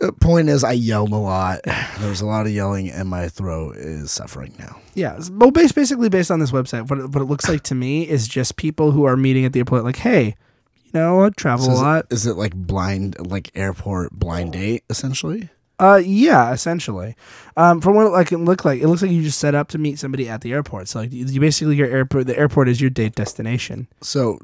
The 0.00 0.12
point 0.12 0.48
is, 0.48 0.62
I 0.62 0.72
yelled 0.72 1.10
a 1.12 1.16
lot. 1.16 1.60
There 1.64 2.08
was 2.08 2.20
a 2.20 2.26
lot 2.26 2.46
of 2.46 2.52
yelling, 2.52 2.88
and 2.90 3.08
my 3.08 3.28
throat 3.28 3.76
is 3.76 4.12
suffering 4.12 4.54
now. 4.58 4.78
Yeah, 4.94 5.18
well, 5.32 5.50
based 5.50 5.74
basically 5.74 6.08
based 6.08 6.30
on 6.30 6.38
this 6.38 6.52
website, 6.52 6.88
what 6.88 7.00
it, 7.00 7.10
what 7.10 7.20
it 7.20 7.24
looks 7.24 7.48
like 7.48 7.62
to 7.64 7.74
me 7.74 8.08
is 8.08 8.28
just 8.28 8.56
people 8.56 8.92
who 8.92 9.04
are 9.04 9.16
meeting 9.16 9.44
at 9.44 9.52
the 9.52 9.58
airport, 9.60 9.82
like, 9.82 9.96
hey, 9.96 10.36
you 10.84 10.90
know, 10.94 11.24
I 11.24 11.30
travel 11.30 11.66
So 11.66 11.72
a 11.72 11.74
lot. 11.74 12.04
It, 12.10 12.12
is 12.14 12.26
it 12.26 12.34
like 12.36 12.54
blind, 12.54 13.16
like 13.28 13.50
airport 13.56 14.12
blind 14.12 14.52
date, 14.52 14.84
essentially? 14.88 15.48
Uh, 15.80 16.00
yeah, 16.04 16.52
essentially. 16.52 17.14
Um, 17.56 17.80
from 17.80 17.94
what 17.94 18.06
it, 18.06 18.10
like 18.10 18.30
it 18.32 18.38
looked 18.38 18.64
like, 18.64 18.80
it 18.80 18.86
looks 18.88 19.02
like 19.02 19.10
you 19.10 19.22
just 19.22 19.38
set 19.40 19.54
up 19.56 19.68
to 19.68 19.78
meet 19.78 19.98
somebody 19.98 20.28
at 20.28 20.40
the 20.42 20.52
airport. 20.52 20.88
So 20.88 21.00
like, 21.00 21.12
you, 21.12 21.24
you 21.26 21.40
basically 21.40 21.74
your 21.76 21.88
airport, 21.88 22.26
the 22.26 22.38
airport 22.38 22.68
is 22.68 22.80
your 22.80 22.90
date 22.90 23.14
destination. 23.16 23.86
So 24.00 24.38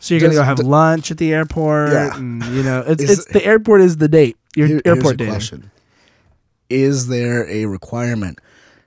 So 0.00 0.14
you're 0.14 0.20
gonna 0.20 0.34
go 0.34 0.42
have 0.42 0.58
d- 0.58 0.62
lunch 0.64 1.10
at 1.10 1.18
the 1.18 1.32
airport, 1.32 1.92
Yeah. 1.92 2.16
and 2.16 2.44
you 2.46 2.62
know, 2.64 2.84
it's, 2.86 3.02
Is- 3.02 3.18
it's 3.20 3.24
the 3.32 3.44
airport 3.44 3.80
is 3.80 3.96
the 3.96 4.08
date. 4.08 4.36
Your 4.56 4.66
Here- 4.68 4.80
airport 4.84 5.04
here's 5.04 5.10
a 5.12 5.16
dating. 5.16 5.32
question: 5.32 5.70
Is 6.70 7.08
there 7.08 7.46
a 7.48 7.66
requirement 7.66 8.38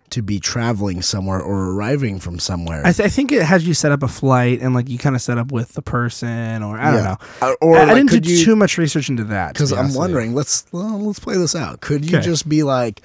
to 0.10 0.22
be 0.22 0.40
traveling 0.40 1.02
somewhere 1.02 1.40
or 1.42 1.72
arriving 1.74 2.20
from 2.20 2.40
somewhere? 2.40 2.82
I, 2.86 2.92
th- 2.94 3.06
I 3.06 3.10
think 3.10 3.32
it 3.32 3.44
has 3.44 3.68
you 3.68 3.74
set 3.74 3.92
up 3.92 4.04
a 4.04 4.08
flight 4.08 4.62
and 4.62 4.74
like 4.74 4.90
you 4.90 4.98
kind 4.98 5.16
of 5.16 5.22
set 5.22 5.38
up 5.38 5.52
with 5.52 5.74
the 5.74 5.82
person, 5.82 6.64
or 6.64 6.78
I 6.80 6.92
don't 6.92 7.04
Yeah. 7.04 7.04
know. 7.04 7.18
Uh, 7.42 7.54
or 7.62 7.78
I, 7.78 7.92
I 7.92 7.94
didn't 7.94 8.24
do 8.24 8.34
you- 8.34 8.46
too 8.46 8.56
much 8.56 8.78
research 8.78 9.10
into 9.10 9.26
that 9.26 9.54
because 9.54 9.72
be 9.72 9.76
I'm 9.78 9.86
honest 9.86 9.90
with 9.90 9.96
you. 9.96 10.00
wondering. 10.16 10.34
Let's 10.36 10.66
well, 10.72 11.00
let's 11.02 11.20
play 11.20 11.38
this 11.38 11.56
out. 11.56 11.82
Could 11.82 12.10
you 12.10 12.18
Okay. 12.18 12.26
just 12.26 12.48
be 12.48 12.64
like, 12.64 13.02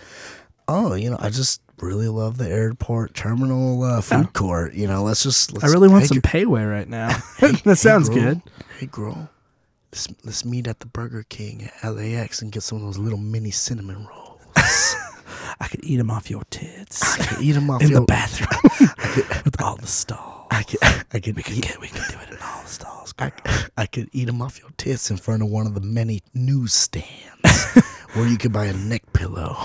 oh, 0.68 0.94
you 0.94 1.10
know, 1.10 1.18
I 1.20 1.30
just 1.30 1.60
really 1.80 2.06
love 2.08 2.38
the 2.38 2.48
airport 2.48 3.12
terminal 3.14 3.82
uh, 3.82 4.00
food 4.00 4.32
court. 4.32 4.74
You 4.74 4.86
know, 4.86 5.02
let's 5.02 5.22
just. 5.24 5.52
Let's 5.52 5.64
I 5.64 5.68
really 5.68 5.88
want 5.88 6.06
some 6.06 6.20
Pei 6.22 6.46
Wei 6.46 6.64
right 6.64 6.88
now. 6.88 7.08
hey, 7.38 7.50
that 7.64 7.76
sounds 7.76 8.08
hey, 8.08 8.14
good. 8.14 8.42
Hey, 8.78 8.86
girl, 8.86 9.28
let's 9.92 10.08
let's 10.24 10.44
meet 10.44 10.66
at 10.66 10.80
the 10.80 10.86
Burger 10.86 11.24
King 11.28 11.70
at 11.82 11.94
LAX 11.94 12.40
and 12.42 12.50
get 12.50 12.62
some 12.62 12.78
of 12.78 12.84
those 12.84 12.98
little 12.98 13.18
mini 13.18 13.50
cinnamon 13.50 14.06
rolls. 14.06 14.40
I 15.60 15.68
could 15.68 15.84
eat 15.84 15.98
them 15.98 16.10
off 16.10 16.28
your 16.30 16.42
tits 16.50 17.20
I 17.20 17.24
could 17.24 17.42
eat 17.42 17.52
them 17.52 17.70
off 17.70 17.82
in 17.82 17.90
your 17.90 18.00
the 18.00 18.06
bathroom 18.06 18.48
with 19.44 19.60
all 19.60 19.76
the 19.76 19.86
stalls. 19.86 20.48
I 20.50 20.62
could, 20.64 20.80
I 20.82 21.20
could 21.20 21.36
We 21.36 21.42
could 21.42 21.54
eat, 21.54 21.62
get, 21.62 21.80
we 21.80 21.88
could 21.88 22.02
do 22.10 22.18
it 22.20 22.30
in 22.30 22.38
all 22.42 22.62
the 22.62 22.68
stalls. 22.68 23.14
I, 23.18 23.32
I 23.76 23.86
could 23.86 24.08
eat 24.12 24.26
them 24.26 24.42
off 24.42 24.58
your 24.58 24.70
tits 24.76 25.10
in 25.10 25.16
front 25.16 25.42
of 25.42 25.48
one 25.48 25.66
of 25.66 25.74
the 25.74 25.80
many 25.80 26.22
newsstands 26.34 27.06
where 28.14 28.26
you 28.26 28.36
could 28.38 28.52
buy 28.52 28.66
a 28.66 28.72
neck 28.74 29.02
pillow, 29.12 29.56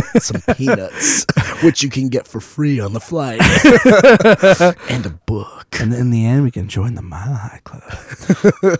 some 0.18 0.40
peanuts, 0.56 1.26
which 1.62 1.82
you 1.82 1.90
can 1.90 2.08
get 2.08 2.26
for 2.26 2.40
free 2.40 2.80
on 2.80 2.92
the 2.92 3.00
flight, 3.00 3.40
and 4.90 5.06
a 5.06 5.10
book. 5.26 5.66
And 5.80 5.94
in 5.94 6.10
the 6.10 6.26
end, 6.26 6.44
we 6.44 6.50
can 6.50 6.68
join 6.68 6.94
the 6.94 7.02
Mile 7.02 7.34
High 7.34 7.60
Club. 7.64 7.82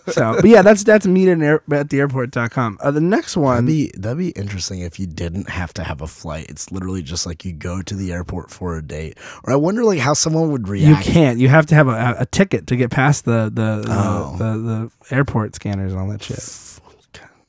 so, 0.08 0.36
but 0.40 0.44
yeah, 0.44 0.62
that's 0.62 0.84
that's 0.84 1.06
meet 1.06 1.28
at, 1.28 1.40
air, 1.40 1.62
at 1.72 1.90
the 1.90 2.00
airport.com. 2.00 2.78
Uh, 2.80 2.90
the 2.90 3.00
next 3.00 3.36
one, 3.36 3.64
That'd 3.64 3.66
be 3.66 3.92
that'd 3.98 4.18
be 4.18 4.30
interesting 4.30 4.80
if 4.80 5.00
you 5.00 5.06
didn't 5.06 5.48
have 5.48 5.72
to 5.74 5.82
have 5.84 6.00
a 6.00 6.06
flight. 6.06 6.46
It's 6.48 6.70
literally 6.70 7.02
just 7.02 7.26
like 7.26 7.44
you 7.44 7.52
go 7.52 7.82
to 7.82 7.94
the 7.94 8.12
airport 8.12 8.50
for 8.50 8.76
a 8.76 8.82
date. 8.82 9.18
Or 9.44 9.52
I 9.52 9.56
wonder 9.56 9.84
like 9.84 9.98
how 10.00 10.12
someone 10.14 10.50
would 10.52 10.68
react. 10.68 11.06
you 11.06 11.12
can't. 11.12 11.38
You 11.38 11.48
have 11.48 11.66
to 11.66 11.74
have 11.74 11.88
a, 11.88 12.16
a, 12.18 12.26
ticket 12.26 12.66
to 12.68 12.76
get 12.76 12.90
past 12.90 13.24
the 13.24 13.50
the, 13.52 13.84
Oh. 13.88 14.36
the 14.38 14.44
the 14.44 14.90
the 15.08 15.14
airport 15.14 15.54
scanners 15.54 15.92
and 15.92 16.00
all 16.00 16.08
that 16.08 16.22
shit. 16.22 16.42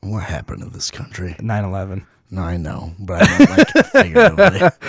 What 0.01 0.23
happened 0.23 0.61
to 0.63 0.69
this 0.69 0.91
country? 0.91 1.35
9/11. 1.39 2.05
No, 2.33 2.41
I 2.41 2.57
know, 2.57 2.93
but 2.99 3.21
I 3.21 3.45
don't 3.45 3.57
like 3.75 3.85
figuratively. 3.91 4.69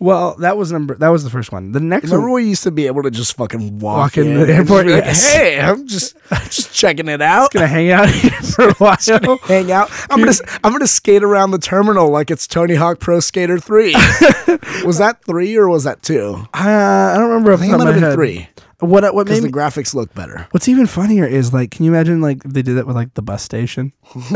Well, 0.00 0.36
that 0.36 0.56
was 0.56 0.70
number. 0.70 0.94
That 0.94 1.08
was 1.08 1.24
the 1.24 1.30
first 1.30 1.50
one. 1.50 1.72
The 1.72 1.80
next 1.80 2.04
Remember 2.04 2.28
one. 2.28 2.42
we 2.42 2.48
used 2.48 2.62
to 2.62 2.70
be 2.70 2.86
able 2.86 3.02
to 3.02 3.10
just 3.10 3.36
fucking 3.36 3.80
walk, 3.80 3.96
Walk 3.96 4.18
in 4.18 4.28
in 4.28 4.46
the 4.46 4.54
airport, 4.54 4.86
like, 4.86 5.04
yes. 5.04 5.32
Hey, 5.34 5.58
I'm 5.58 5.88
just 5.88 6.16
I'm 6.30 6.44
just 6.44 6.72
checking 6.72 7.08
it 7.08 7.20
out. 7.20 7.50
Just 7.50 7.54
gonna 7.54 7.66
hang 7.66 7.90
out 7.90 8.08
here 8.08 8.30
for 8.54 8.68
a 8.68 8.74
while. 8.74 9.38
Hang 9.48 9.72
out. 9.72 9.90
I'm 10.08 10.20
gonna 10.20 10.34
I'm 10.62 10.70
gonna 10.70 10.86
skate 10.86 11.24
around 11.24 11.50
the 11.50 11.58
terminal 11.58 12.10
like 12.10 12.30
it's 12.30 12.46
Tony 12.46 12.76
Hawk 12.76 13.00
Pro 13.00 13.18
Skater 13.18 13.58
Three. 13.58 13.92
was 14.84 14.98
that 14.98 15.18
three 15.26 15.56
or 15.56 15.68
was 15.68 15.82
that 15.82 16.00
two? 16.02 16.46
Uh, 16.54 16.58
I 16.58 17.14
don't 17.18 17.30
remember. 17.30 17.54
I 17.54 17.56
think 17.56 17.72
it 17.72 17.78
might 17.78 17.86
have 17.86 17.94
been 17.94 18.04
head. 18.04 18.14
three 18.14 18.48
What 18.80 19.12
what 19.12 19.26
made 19.28 19.38
the 19.42 19.46
me, 19.46 19.50
graphics 19.52 19.92
look 19.92 20.14
better. 20.14 20.46
What's 20.52 20.68
even 20.68 20.86
funnier 20.86 21.26
is 21.26 21.52
like, 21.52 21.72
can 21.72 21.84
you 21.84 21.90
imagine 21.92 22.20
like 22.20 22.44
if 22.44 22.52
they 22.52 22.62
did 22.62 22.74
that 22.76 22.86
with 22.86 22.94
like 22.94 23.12
the 23.14 23.22
bus 23.22 23.42
station, 23.42 23.92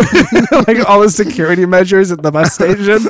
like 0.66 0.88
all 0.88 1.00
the 1.00 1.10
security 1.14 1.64
measures 1.64 2.10
at 2.10 2.22
the 2.22 2.32
bus 2.32 2.52
station, 2.52 3.06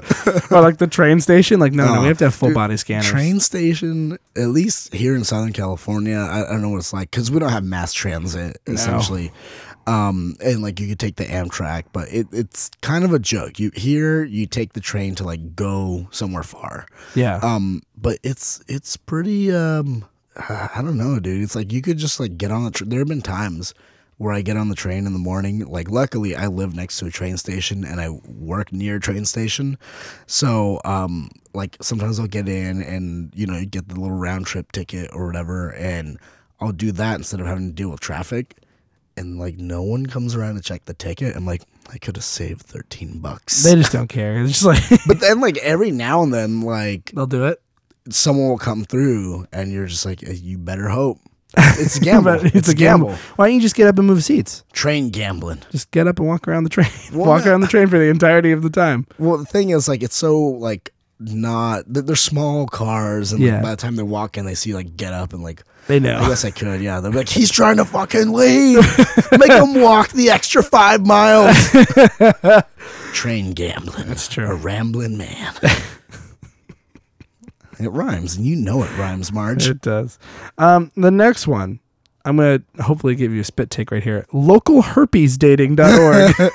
or 0.50 0.60
like 0.60 0.76
the 0.76 0.86
train 0.86 1.20
station? 1.20 1.58
Like, 1.58 1.72
no, 1.72 1.86
no, 1.86 1.94
Oh, 1.96 2.02
we 2.02 2.08
have 2.08 2.18
to 2.18 2.24
have 2.24 2.34
full 2.34 2.50
dude, 2.50 2.54
body 2.56 2.76
scanners. 2.76 3.08
Train 3.08 3.40
station, 3.40 4.18
at 4.36 4.48
least 4.48 4.92
here 4.92 5.14
in 5.16 5.24
Southern 5.24 5.52
California, 5.54 6.16
I, 6.18 6.44
I 6.44 6.52
don't 6.52 6.60
know 6.62 6.68
what 6.70 6.78
it's 6.78 6.92
like 6.92 7.10
because 7.10 7.30
we 7.30 7.38
don't 7.40 7.50
have 7.50 7.64
mass 7.64 7.92
transit 7.94 8.58
essentially. 8.66 9.32
Um, 9.86 10.36
and 10.44 10.62
like 10.62 10.78
you 10.78 10.86
could 10.88 11.00
take 11.00 11.16
the 11.16 11.24
Amtrak, 11.24 11.84
but 11.92 12.08
it, 12.12 12.26
it's 12.30 12.70
kind 12.82 13.04
of 13.04 13.12
a 13.12 13.18
joke. 13.18 13.58
You 13.58 13.70
here, 13.74 14.22
you 14.22 14.46
take 14.46 14.74
the 14.74 14.80
train 14.80 15.14
to 15.16 15.24
like 15.24 15.56
go 15.56 16.06
somewhere 16.12 16.44
far. 16.44 16.86
Yeah, 17.16 17.40
Um, 17.42 17.82
but 17.96 18.18
it's 18.22 18.62
it's 18.68 18.96
pretty. 18.96 19.50
Um, 19.50 20.04
I 20.36 20.80
don't 20.82 20.96
know, 20.96 21.20
dude. 21.20 21.42
It's 21.42 21.54
like 21.54 21.72
you 21.72 21.82
could 21.82 21.98
just 21.98 22.18
like 22.18 22.36
get 22.38 22.50
on 22.50 22.64
the. 22.64 22.70
Tr- 22.70 22.84
there 22.84 23.00
have 23.00 23.08
been 23.08 23.22
times 23.22 23.74
where 24.18 24.32
I 24.32 24.40
get 24.42 24.56
on 24.56 24.68
the 24.68 24.74
train 24.74 25.06
in 25.06 25.12
the 25.12 25.18
morning. 25.18 25.66
Like, 25.66 25.90
luckily, 25.90 26.36
I 26.36 26.46
live 26.46 26.74
next 26.74 26.98
to 27.00 27.06
a 27.06 27.10
train 27.10 27.36
station 27.36 27.84
and 27.84 28.00
I 28.00 28.10
work 28.10 28.72
near 28.72 28.96
a 28.96 29.00
train 29.00 29.24
station, 29.24 29.76
so 30.26 30.80
um, 30.84 31.30
like 31.52 31.76
sometimes 31.80 32.18
I'll 32.18 32.26
get 32.26 32.48
in 32.48 32.82
and 32.82 33.32
you 33.34 33.46
know 33.46 33.58
you 33.58 33.66
get 33.66 33.88
the 33.88 34.00
little 34.00 34.16
round 34.16 34.46
trip 34.46 34.72
ticket 34.72 35.10
or 35.12 35.26
whatever, 35.26 35.74
and 35.74 36.18
I'll 36.60 36.72
do 36.72 36.92
that 36.92 37.16
instead 37.16 37.40
of 37.40 37.46
having 37.46 37.68
to 37.68 37.74
deal 37.74 37.90
with 37.90 38.00
traffic. 38.00 38.56
And 39.16 39.38
like 39.38 39.58
no 39.58 39.82
one 39.82 40.06
comes 40.06 40.34
around 40.34 40.54
to 40.54 40.62
check 40.62 40.86
the 40.86 40.94
ticket. 40.94 41.36
I'm 41.36 41.44
like, 41.44 41.62
I 41.92 41.98
could 41.98 42.16
have 42.16 42.24
saved 42.24 42.62
thirteen 42.62 43.18
bucks. 43.18 43.62
they 43.62 43.74
just 43.74 43.92
don't 43.92 44.08
care. 44.08 44.42
It's 44.42 44.62
just 44.62 44.64
like 44.64 44.82
but 45.06 45.20
then 45.20 45.40
like 45.40 45.58
every 45.58 45.90
now 45.90 46.22
and 46.22 46.32
then, 46.32 46.62
like 46.62 47.10
they'll 47.14 47.26
do 47.26 47.44
it. 47.44 47.60
Someone 48.10 48.48
will 48.48 48.58
come 48.58 48.84
through 48.84 49.46
and 49.52 49.70
you're 49.72 49.86
just 49.86 50.04
like 50.06 50.22
you 50.22 50.58
better 50.58 50.88
hope 50.88 51.18
it's 51.56 51.96
a 51.98 52.00
gamble 52.00 52.38
But 52.38 52.54
it's, 52.54 52.68
a 52.68 52.74
gamble. 52.74 53.14
Why 53.36 53.46
don't 53.46 53.54
you 53.56 53.60
just 53.60 53.74
get 53.76 53.86
up 53.86 53.98
and 53.98 54.06
move 54.06 54.24
seats? 54.24 54.64
train 54.72 55.10
gambling 55.10 55.60
Just 55.70 55.90
get 55.90 56.06
up 56.08 56.18
and 56.18 56.26
walk 56.26 56.48
around 56.48 56.64
the 56.64 56.70
train. 56.70 56.88
Well, 57.12 57.26
walk 57.26 57.46
around 57.46 57.60
the 57.60 57.66
train 57.66 57.88
for 57.88 57.98
the 57.98 58.06
entirety 58.08 58.52
of 58.52 58.62
the 58.62 58.70
time. 58.70 59.06
well 59.18 59.36
the 59.38 59.44
thing 59.44 59.70
is 59.70 59.86
like 59.88 60.02
it's 60.02 60.16
so 60.16 60.38
like 60.38 60.92
not 61.20 61.84
they're 61.86 62.16
small 62.16 62.66
cars 62.66 63.32
and 63.32 63.40
Yeah. 63.42 63.54
like, 63.54 63.62
by 63.62 63.70
the 63.70 63.76
time 63.76 63.94
they 63.96 64.02
walk 64.02 64.36
in 64.38 64.46
they 64.46 64.54
see 64.56 64.74
like 64.74 64.96
get 64.96 65.12
up 65.12 65.32
and 65.32 65.42
like 65.44 65.62
They 65.86 66.00
know. 66.00 66.18
I 66.18 66.26
guess 66.28 66.44
I 66.44 66.50
could 66.50 66.80
yeah 66.80 66.98
they're 67.00 67.12
like 67.12 67.28
he's 67.28 67.50
trying 67.50 67.76
to 67.76 67.84
fucking 67.84 68.32
leave 68.32 68.78
make 69.38 69.52
him 69.52 69.80
walk 69.80 70.08
the 70.12 70.30
extra 70.30 70.62
five 70.64 71.06
miles 71.06 71.54
train 73.12 73.52
gambling 73.52 74.08
That's 74.08 74.26
true. 74.26 74.46
a 74.46 74.54
rambling 74.54 75.16
man 75.18 75.52
it 77.80 77.88
rhymes 77.88 78.36
and 78.36 78.46
you 78.46 78.56
know 78.56 78.82
it 78.82 78.90
rhymes 78.98 79.32
Marge 79.32 79.68
It 79.68 79.80
does. 79.80 80.18
Um, 80.58 80.90
the 80.96 81.10
next 81.10 81.46
one, 81.46 81.80
I'm 82.24 82.36
gonna 82.36 82.62
hopefully 82.80 83.14
give 83.14 83.32
you 83.32 83.40
a 83.40 83.44
spit 83.44 83.70
take 83.70 83.90
right 83.90 84.02
here. 84.02 84.26
Localherpesdating.org. 84.32 86.34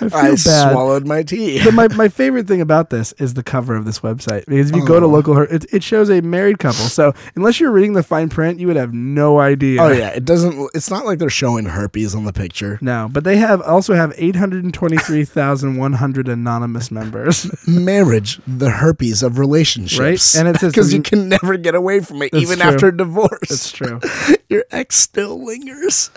I 0.00 0.30
I 0.30 0.34
swallowed 0.34 1.06
my 1.06 1.22
tea 1.22 1.60
But 1.64 1.74
my, 1.74 1.88
my 1.88 2.08
favorite 2.08 2.46
thing 2.46 2.60
about 2.60 2.90
this 2.90 3.12
is 3.14 3.34
the 3.34 3.42
cover 3.42 3.74
of 3.74 3.84
this 3.84 4.00
website 4.00 4.46
because 4.46 4.70
if 4.70 4.76
you 4.76 4.86
go 4.86 5.00
to 5.00 5.06
Oh. 5.06 5.10
local 5.10 5.34
her 5.34 5.44
it, 5.44 5.66
it 5.72 5.82
shows 5.82 6.10
a 6.10 6.20
married 6.20 6.58
couple 6.58 6.84
so 6.84 7.12
unless 7.34 7.60
you're 7.60 7.70
reading 7.70 7.94
the 7.94 8.02
fine 8.02 8.28
print 8.28 8.60
you 8.60 8.66
would 8.66 8.76
have 8.76 8.92
no 8.94 9.40
idea 9.40 9.80
Oh 9.82 9.88
yeah, 9.92 10.08
it 10.10 10.24
doesn't. 10.24 10.70
It's 10.74 10.90
not 10.90 11.04
like 11.06 11.18
they're 11.18 11.30
showing 11.30 11.64
herpes 11.66 12.14
on 12.14 12.24
the 12.24 12.32
picture. 12.32 12.78
no 12.80 13.08
but 13.10 13.24
they 13.24 13.36
have 13.38 13.60
also 13.62 13.94
have 13.94 14.12
823100 14.16 16.28
anonymous 16.28 16.90
members 16.90 17.50
Marriage, 17.66 18.40
the 18.46 18.70
herpes 18.70 19.22
of 19.22 19.38
relationships, 19.38 19.98
Right? 19.98 20.34
And 20.40 20.48
it 20.54 20.60
says 20.60 20.72
because 20.72 20.92
you 20.92 21.02
can 21.02 21.28
never 21.28 21.56
get 21.56 21.74
away 21.74 22.00
from 22.00 22.22
it, 22.22 22.34
even 22.34 22.58
true. 22.58 22.68
after 22.68 22.90
divorce. 22.90 23.48
that's 23.48 23.72
true 23.72 24.00
Your 24.48 24.64
ex 24.70 24.96
still 24.96 25.44
lingers, 25.44 26.10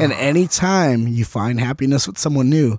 and 0.00 0.10
ah. 0.12 0.16
anytime 0.16 1.06
you 1.06 1.24
find 1.26 1.60
happiness 1.60 2.06
with 2.06 2.16
someone 2.16 2.48
new, 2.48 2.73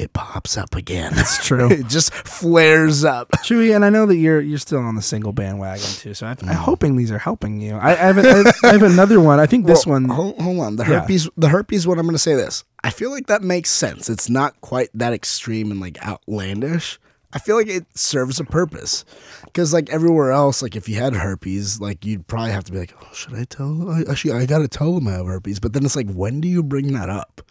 it 0.00 0.12
pops 0.12 0.56
up 0.56 0.74
again. 0.74 1.12
That's 1.14 1.44
true. 1.46 1.70
it 1.70 1.86
just 1.88 2.12
flares 2.14 3.04
up. 3.04 3.30
Chewy, 3.44 3.74
and 3.74 3.84
I 3.84 3.90
know 3.90 4.06
that 4.06 4.16
you're 4.16 4.40
you're 4.40 4.58
still 4.58 4.78
on 4.80 4.94
the 4.96 5.02
single 5.02 5.32
bandwagon 5.32 5.84
too. 5.84 6.14
So 6.14 6.26
I, 6.26 6.34
Mm. 6.34 6.48
I'm 6.48 6.54
hoping 6.56 6.96
these 6.96 7.10
are 7.12 7.18
helping 7.18 7.60
you. 7.60 7.74
I, 7.74 7.90
I, 7.90 7.94
have, 7.96 8.18
a, 8.18 8.52
I 8.64 8.72
have 8.72 8.82
another 8.82 9.20
one. 9.20 9.38
I 9.40 9.46
think 9.46 9.66
this 9.66 9.84
Well, 9.86 9.94
one. 10.00 10.08
Hold, 10.08 10.40
hold 10.40 10.60
on. 10.60 10.76
The 10.76 10.84
Yeah. 10.84 11.00
herpes. 11.00 11.28
The 11.36 11.48
herpes 11.48 11.86
one. 11.86 11.98
I'm 11.98 12.06
going 12.06 12.14
to 12.14 12.18
say 12.18 12.34
this. 12.34 12.64
I 12.82 12.90
feel 12.90 13.10
like 13.10 13.26
that 13.26 13.42
makes 13.42 13.70
sense. 13.70 14.08
It's 14.08 14.30
not 14.30 14.58
quite 14.62 14.88
that 14.94 15.12
extreme 15.12 15.70
and 15.70 15.80
like 15.80 16.02
outlandish. 16.06 16.98
I 17.32 17.38
feel 17.38 17.56
like 17.56 17.68
it 17.68 17.86
serves 17.96 18.40
a 18.40 18.44
purpose. 18.44 19.04
Because 19.44 19.72
like 19.72 19.88
everywhere 19.90 20.32
else, 20.32 20.62
like 20.62 20.76
if 20.76 20.88
you 20.88 20.96
had 20.96 21.14
herpes, 21.14 21.80
like 21.80 22.04
you'd 22.04 22.26
probably 22.26 22.50
have 22.50 22.64
to 22.64 22.72
be 22.72 22.78
like, 22.78 22.94
oh, 23.00 23.12
should 23.12 23.34
I 23.34 23.44
tell? 23.44 23.90
I, 23.90 24.02
actually, 24.10 24.32
I 24.32 24.46
gotta 24.46 24.68
tell 24.68 24.94
them 24.94 25.08
I 25.08 25.12
have 25.12 25.26
herpes. 25.26 25.60
But 25.60 25.72
then 25.72 25.84
it's 25.84 25.96
like, 25.96 26.10
when 26.10 26.40
do 26.40 26.48
you 26.48 26.62
bring 26.62 26.92
that 26.92 27.08
up? 27.08 27.42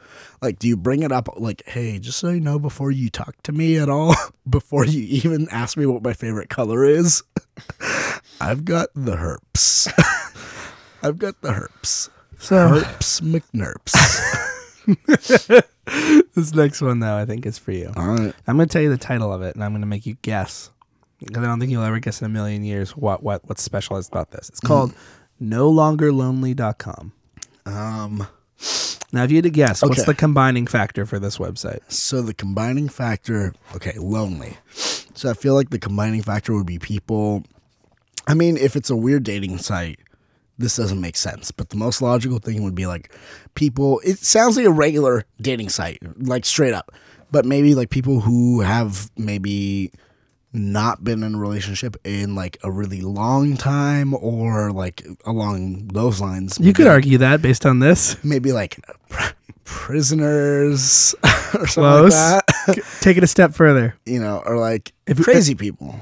Like, 0.42 0.60
do 0.60 0.68
you 0.68 0.76
bring 0.78 1.04
it 1.04 1.12
up 1.12 1.30
like, 1.38 1.64
hey, 1.68 2.00
just 2.00 2.20
so 2.20 2.30
you 2.30 2.40
know, 2.40 2.60
before 2.60 2.92
you 2.92 3.10
talk 3.10 3.42
to 3.44 3.52
me 3.52 3.78
at 3.78 3.90
all, 3.90 4.16
before 4.50 4.86
you 4.86 5.02
even 5.02 5.48
ask 5.52 5.78
me 5.78 5.86
what 5.86 6.04
my 6.04 6.14
favorite 6.14 6.50
color 6.50 6.84
is, 6.84 7.24
I've 8.42 8.66
got 8.66 8.90
the 8.96 9.18
herpes. 9.18 9.88
I've 11.04 11.18
got 11.18 11.42
the 11.42 11.54
herpes. 11.54 12.10
So 12.38 12.68
Herpes 12.68 13.22
McNerps. 13.22 14.56
this 16.36 16.54
next 16.54 16.82
one 16.82 17.00
though, 17.00 17.16
I 17.18 17.26
think 17.26 17.46
is 17.46 17.58
for 17.58 17.72
you. 17.72 17.92
All 17.96 18.08
right. 18.08 18.34
I'm 18.48 18.56
going 18.58 18.68
to 18.68 18.74
tell 18.74 18.82
you 18.82 18.90
the 18.90 18.98
title 18.98 19.34
of 19.34 19.42
it, 19.42 19.56
and 19.56 19.64
I'm 19.64 19.72
going 19.72 19.82
to 19.82 19.88
make 19.88 20.06
you 20.06 20.18
guess 20.22 20.70
because 21.20 21.44
I 21.44 21.48
don't 21.48 21.60
think 21.60 21.72
you'll 21.72 21.84
ever 21.84 22.00
guess 22.00 22.22
in 22.22 22.26
a 22.26 22.30
million 22.30 22.64
years 22.64 22.96
what 22.96 23.24
what 23.24 23.48
what's 23.48 23.62
specialized 23.64 24.12
about 24.12 24.32
this. 24.32 24.50
It's 24.50 24.60
called 24.60 24.94
No 25.40 25.70
Longer 25.70 26.12
NoLongerLonely.com. 26.12 27.12
Um. 27.66 28.28
Now, 29.12 29.24
if 29.24 29.32
you 29.32 29.38
had 29.38 29.44
to 29.46 29.50
guess, 29.50 29.82
what's 29.82 30.00
Okay. 30.02 30.06
the 30.06 30.14
combining 30.14 30.68
factor 30.68 31.06
for 31.06 31.18
this 31.18 31.40
website? 31.40 31.80
So 31.92 32.22
the 32.22 32.34
combining 32.34 32.90
factor, 32.90 33.54
okay, 33.76 33.94
lonely. 33.98 34.58
So 34.76 35.32
I 35.32 35.34
feel 35.34 35.56
like 35.56 35.72
the 35.72 35.80
combining 35.80 36.22
factor 36.22 36.54
would 36.54 36.68
be 36.68 36.78
people. 36.78 37.44
I 38.28 38.36
mean, 38.36 38.56
if 38.56 38.76
it's 38.76 38.92
a 38.92 38.96
weird 38.96 39.24
dating 39.24 39.58
site, 39.58 40.00
this 40.60 40.76
doesn't 40.76 41.02
make 41.02 41.16
sense. 41.16 41.50
But 41.50 41.70
the 41.70 41.78
most 41.78 42.02
logical 42.02 42.38
thing 42.38 42.62
would 42.64 42.76
be 42.76 42.86
like 42.86 43.12
people. 43.56 44.00
It 44.04 44.20
sounds 44.20 44.56
like 44.58 44.66
a 44.68 44.72
regular 44.72 45.26
dating 45.42 45.70
site, 45.70 45.98
like 46.20 46.46
straight 46.46 46.74
up. 46.74 46.92
But 47.32 47.46
maybe 47.46 47.74
like 47.76 47.90
people 47.90 48.20
who 48.20 48.62
have 48.62 49.10
maybe 49.18 49.92
not 50.52 51.04
been 51.04 51.22
in 51.22 51.36
a 51.36 51.38
relationship 51.38 51.96
in 52.04 52.34
like 52.34 52.58
a 52.64 52.72
really 52.72 53.02
long 53.02 53.56
time 53.56 54.16
or 54.16 54.72
like 54.72 55.06
along 55.26 55.88
those 55.94 56.20
lines. 56.20 56.58
You 56.60 56.74
could 56.74 56.88
argue 56.88 57.20
that 57.20 57.42
based 57.42 57.66
on 57.68 57.80
this. 57.80 58.22
maybe 58.24 58.52
like 58.52 58.80
pr- 59.10 59.34
prisoners 59.64 61.14
or 61.54 61.68
something 61.68 61.68
Close. 61.84 62.14
like 62.16 62.46
that. 62.68 62.84
Take 63.02 63.18
it 63.18 63.24
a 63.24 63.28
step 63.28 63.54
further. 63.54 63.96
you 64.06 64.20
know, 64.20 64.42
or 64.46 64.58
like 64.58 64.92
If- 65.08 65.22
crazy 65.22 65.54
people. 65.56 65.96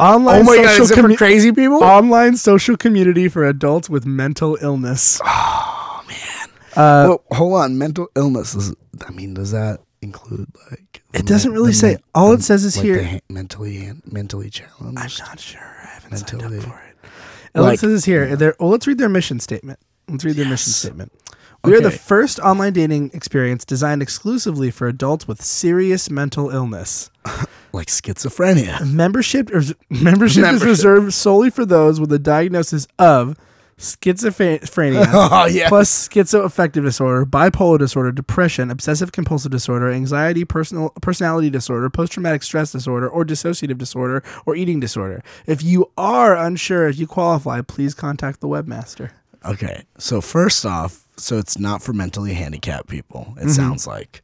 Online 0.00 0.44
social 0.44 0.86
commu- 0.96 1.16
crazy 1.16 1.52
people? 1.52 1.82
online 1.84 2.36
social 2.36 2.76
community 2.76 3.28
for 3.28 3.44
adults 3.46 3.88
with 3.88 4.04
mental 4.06 4.58
illness. 4.60 5.20
Oh 5.24 6.04
man. 6.08 6.48
Uh, 6.76 7.04
well, 7.08 7.24
hold 7.32 7.54
on. 7.54 7.78
Mental 7.78 8.08
illness 8.16 8.54
is. 8.54 8.74
I 9.06 9.10
mean, 9.12 9.34
does 9.34 9.52
that 9.52 9.80
include 10.02 10.48
like? 10.70 11.02
It 11.12 11.26
doesn't 11.26 11.52
men- 11.52 11.60
really 11.60 11.72
say. 11.72 11.90
men- 11.92 12.00
All 12.14 12.32
it 12.32 12.42
says 12.42 12.64
is 12.64 12.76
like 12.76 12.84
here. 12.84 13.04
ha- 13.04 13.20
mentally 13.28 13.92
mentally 14.10 14.50
challenged. 14.50 14.98
I'm 14.98 15.26
not 15.28 15.38
sure. 15.40 15.60
I 15.60 15.86
haven't 15.94 16.16
signed 16.18 16.42
up 16.42 16.50
for 16.62 16.80
it. 16.80 17.08
All 17.54 17.62
it 17.62 17.68
Like- 17.68 17.78
says 17.80 17.92
is 17.92 18.04
here. 18.04 18.34
They're, 18.34 18.56
well, 18.58 18.70
let's 18.70 18.86
read 18.88 18.98
their 18.98 19.08
mission 19.08 19.38
statement. 19.38 19.78
Let's 20.08 20.24
read 20.24 20.34
their 20.34 20.48
mission 20.48 20.72
statement. 20.72 21.12
We 21.64 21.74
are 21.76 21.80
the 21.80 21.90
first 21.90 22.38
online 22.40 22.74
dating 22.74 23.10
experience 23.14 23.64
designed 23.64 24.02
exclusively 24.02 24.70
for 24.70 24.86
adults 24.86 25.26
with 25.26 25.42
serious 25.42 26.10
mental 26.10 26.50
illness. 26.50 27.10
like 27.72 27.88
schizophrenia. 27.88 28.90
Membership 28.90 29.50
or 29.50 29.62
membership, 29.90 30.44
is 30.44 30.64
reserved 30.64 31.12
solely 31.12 31.50
for 31.50 31.64
those 31.64 32.00
with 32.00 32.12
a 32.12 32.18
diagnosis 32.18 32.86
of 32.98 33.36
schizophrenia 33.76 35.04
oh 35.12 35.46
yeah. 35.46 35.68
plus 35.68 36.08
schizoaffective 36.08 36.84
disorder, 36.84 37.26
bipolar 37.26 37.78
disorder, 37.78 38.12
depression, 38.12 38.70
obsessive 38.70 39.10
compulsive 39.12 39.50
disorder, 39.50 39.90
anxiety, 39.90 40.44
personal 40.44 40.90
personality 41.02 41.50
disorder, 41.50 41.90
post 41.90 42.12
traumatic 42.12 42.42
stress 42.42 42.72
disorder, 42.72 43.08
or 43.08 43.24
dissociative 43.24 43.78
disorder 43.78 44.22
or 44.46 44.54
eating 44.54 44.80
disorder. 44.80 45.22
If 45.46 45.62
you 45.62 45.90
are 45.96 46.36
unsure 46.36 46.88
if 46.88 46.98
you 46.98 47.06
qualify, 47.06 47.62
please 47.62 47.94
contact 47.94 48.40
the 48.40 48.48
webmaster. 48.48 49.10
Okay. 49.44 49.84
So 49.98 50.20
first 50.20 50.64
off, 50.64 51.03
so 51.16 51.38
it's 51.38 51.58
not 51.58 51.82
for 51.82 51.92
mentally 51.92 52.34
handicapped 52.34 52.88
people. 52.88 53.34
It 53.40 53.44
Mhm. 53.46 53.50
sounds 53.56 53.86
like. 53.86 54.22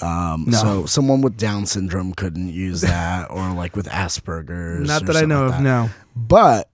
Um, 0.00 0.46
No. 0.48 0.58
So 0.58 0.86
someone 0.86 1.20
with 1.20 1.36
Down 1.36 1.66
syndrome 1.66 2.12
couldn't 2.14 2.48
use 2.52 2.80
that, 2.82 3.30
or 3.30 3.52
like 3.52 3.76
with 3.76 3.86
Asperger's. 3.88 4.88
Not 4.88 5.06
that 5.06 5.16
I 5.16 5.22
know 5.24 5.46
like 5.46 5.56
of, 5.56 5.60
no. 5.62 5.90
But 6.16 6.68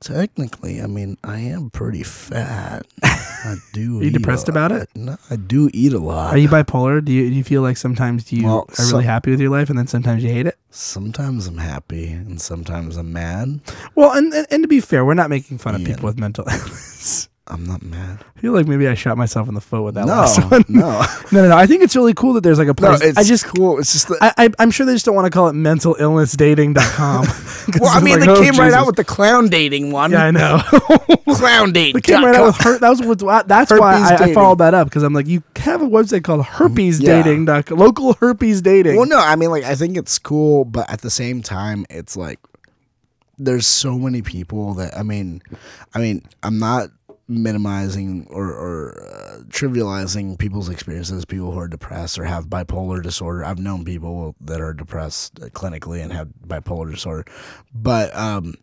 technically, 0.00 0.82
I 0.82 0.86
mean, 0.86 1.16
I 1.22 1.38
am 1.38 1.70
pretty 1.70 2.02
fat. 2.02 2.84
I 3.04 3.56
do. 3.72 4.00
Are 4.00 4.04
you 4.04 4.10
depressed 4.10 4.48
a 4.48 4.50
about 4.52 4.72
it? 4.72 4.88
No, 4.94 5.16
I 5.30 5.36
do 5.36 5.68
eat 5.72 5.92
a 5.92 5.98
lot. 5.98 6.34
Are 6.34 6.38
you 6.38 6.48
bipolar? 6.48 7.04
Do 7.04 7.12
you 7.12 7.28
do 7.30 7.34
you 7.36 7.44
feel 7.44 7.62
like 7.62 7.76
sometimes 7.76 8.30
you 8.32 8.44
Well, 8.46 8.66
are 8.78 8.84
really 8.84 8.90
so- 8.90 8.98
happy 9.00 9.30
with 9.30 9.40
your 9.40 9.50
life 9.50 9.68
and 9.70 9.78
then 9.78 9.86
sometimes 9.86 10.22
you 10.24 10.30
hate 10.30 10.46
it? 10.46 10.56
sometimes 10.74 11.46
I'm 11.46 11.58
happy 11.58 12.08
and 12.08 12.40
sometimes 12.40 12.96
I'm 12.96 13.12
mad. 13.12 13.60
Well, 13.94 14.12
and 14.12 14.32
and, 14.32 14.46
and 14.50 14.62
to 14.62 14.68
be 14.68 14.80
fair, 14.80 15.04
we're 15.04 15.14
not 15.14 15.28
making 15.30 15.58
fun 15.58 15.74
of 15.74 15.84
people 15.84 16.06
with 16.06 16.18
mental 16.18 16.44
illness. 16.50 17.28
I'm 17.52 17.64
not 17.66 17.82
mad. 17.82 18.24
I 18.36 18.40
feel 18.40 18.52
like 18.52 18.66
maybe 18.66 18.88
I 18.88 18.94
shot 18.94 19.16
myself 19.16 19.48
in 19.48 19.54
the 19.54 19.60
foot 19.60 19.82
with 19.82 19.94
that 19.94 20.06
no, 20.06 20.12
last 20.14 20.38
one. 20.50 20.64
no, 20.68 21.00
No, 21.32 21.42
no, 21.42 21.48
no. 21.50 21.56
I 21.56 21.66
think 21.66 21.82
it's 21.82 21.94
really 21.94 22.14
cool 22.14 22.32
that 22.34 22.40
there's 22.42 22.58
like 22.58 22.66
a 22.66 22.70
no. 22.70 22.74
place. 22.74 23.00
It's 23.02 23.18
I 23.18 23.22
just 23.22 23.44
cool. 23.46 23.78
It's 23.78 23.92
just 23.92 24.08
that. 24.08 24.34
I, 24.36 24.46
I, 24.46 24.50
I'm 24.58 24.70
sure 24.70 24.86
they 24.86 24.94
just 24.94 25.04
don't 25.04 25.14
want 25.14 25.26
to 25.26 25.30
call 25.30 25.48
it 25.48 25.52
mental 25.52 25.96
illness 25.98 26.32
dating.com. 26.32 27.26
well, 27.80 27.90
I 27.90 28.00
mean, 28.00 28.20
they 28.20 28.28
oh, 28.28 28.40
came 28.42 28.54
right 28.54 28.72
out 28.72 28.86
with 28.86 28.96
the 28.96 29.04
clown 29.04 29.48
dating 29.48 29.92
one. 29.92 30.12
oh, 30.14 30.16
Yeah, 30.16 30.24
I 30.24 30.30
know. 30.30 30.62
clown 31.34 31.72
dating. 31.72 31.94
they 31.94 32.00
came 32.00 32.24
right 32.24 32.34
out 32.34 32.46
with 32.46 32.56
her. 32.62 32.78
That 32.78 32.88
was 32.88 33.00
what. 33.22 33.46
That's 33.48 33.70
why 33.70 33.94
I, 34.18 34.24
I 34.24 34.34
followed 34.34 34.58
that 34.58 34.74
up 34.74 34.88
because 34.88 35.02
I'm 35.02 35.12
like, 35.12 35.26
you 35.26 35.42
have 35.56 35.82
a 35.82 35.86
website 35.88 36.24
called 36.24 36.44
herpes 36.44 37.00
Yeah. 37.00 37.22
dating. 37.22 37.44
Local 37.46 38.14
herpes 38.14 38.62
dating. 38.62 38.96
Well, 38.96 39.06
no, 39.06 39.18
I 39.18 39.36
mean, 39.36 39.50
like, 39.50 39.64
I 39.64 39.74
think 39.74 39.96
it's 39.96 40.18
cool, 40.18 40.64
but 40.64 40.90
at 40.90 41.00
the 41.02 41.10
same 41.10 41.42
time, 41.42 41.86
it's 41.90 42.16
like 42.16 42.38
there's 43.38 43.66
so 43.66 43.98
many 43.98 44.22
people 44.22 44.74
that 44.74 44.96
I 44.96 45.02
mean, 45.02 45.42
I 45.94 45.98
mean, 45.98 46.24
I'm 46.42 46.58
not 46.58 46.90
minimizing 47.28 48.26
or, 48.30 48.46
or 48.46 49.08
uh, 49.10 49.42
trivializing 49.48 50.38
people's 50.38 50.68
experiences. 50.68 51.24
People 51.24 51.52
who 51.52 51.58
are 51.58 51.68
depressed 51.68 52.18
or 52.18 52.24
have 52.24 52.46
bipolar 52.46 53.02
disorder. 53.02 53.44
I've 53.44 53.58
known 53.58 53.84
people 53.84 54.34
that 54.40 54.60
are 54.60 54.72
depressed 54.72 55.40
uh, 55.40 55.46
clinically 55.46 56.02
and 56.02 56.12
have 56.12 56.28
bipolar 56.46 56.90
disorder, 56.90 57.24
but 57.74 58.14
um, 58.16 58.54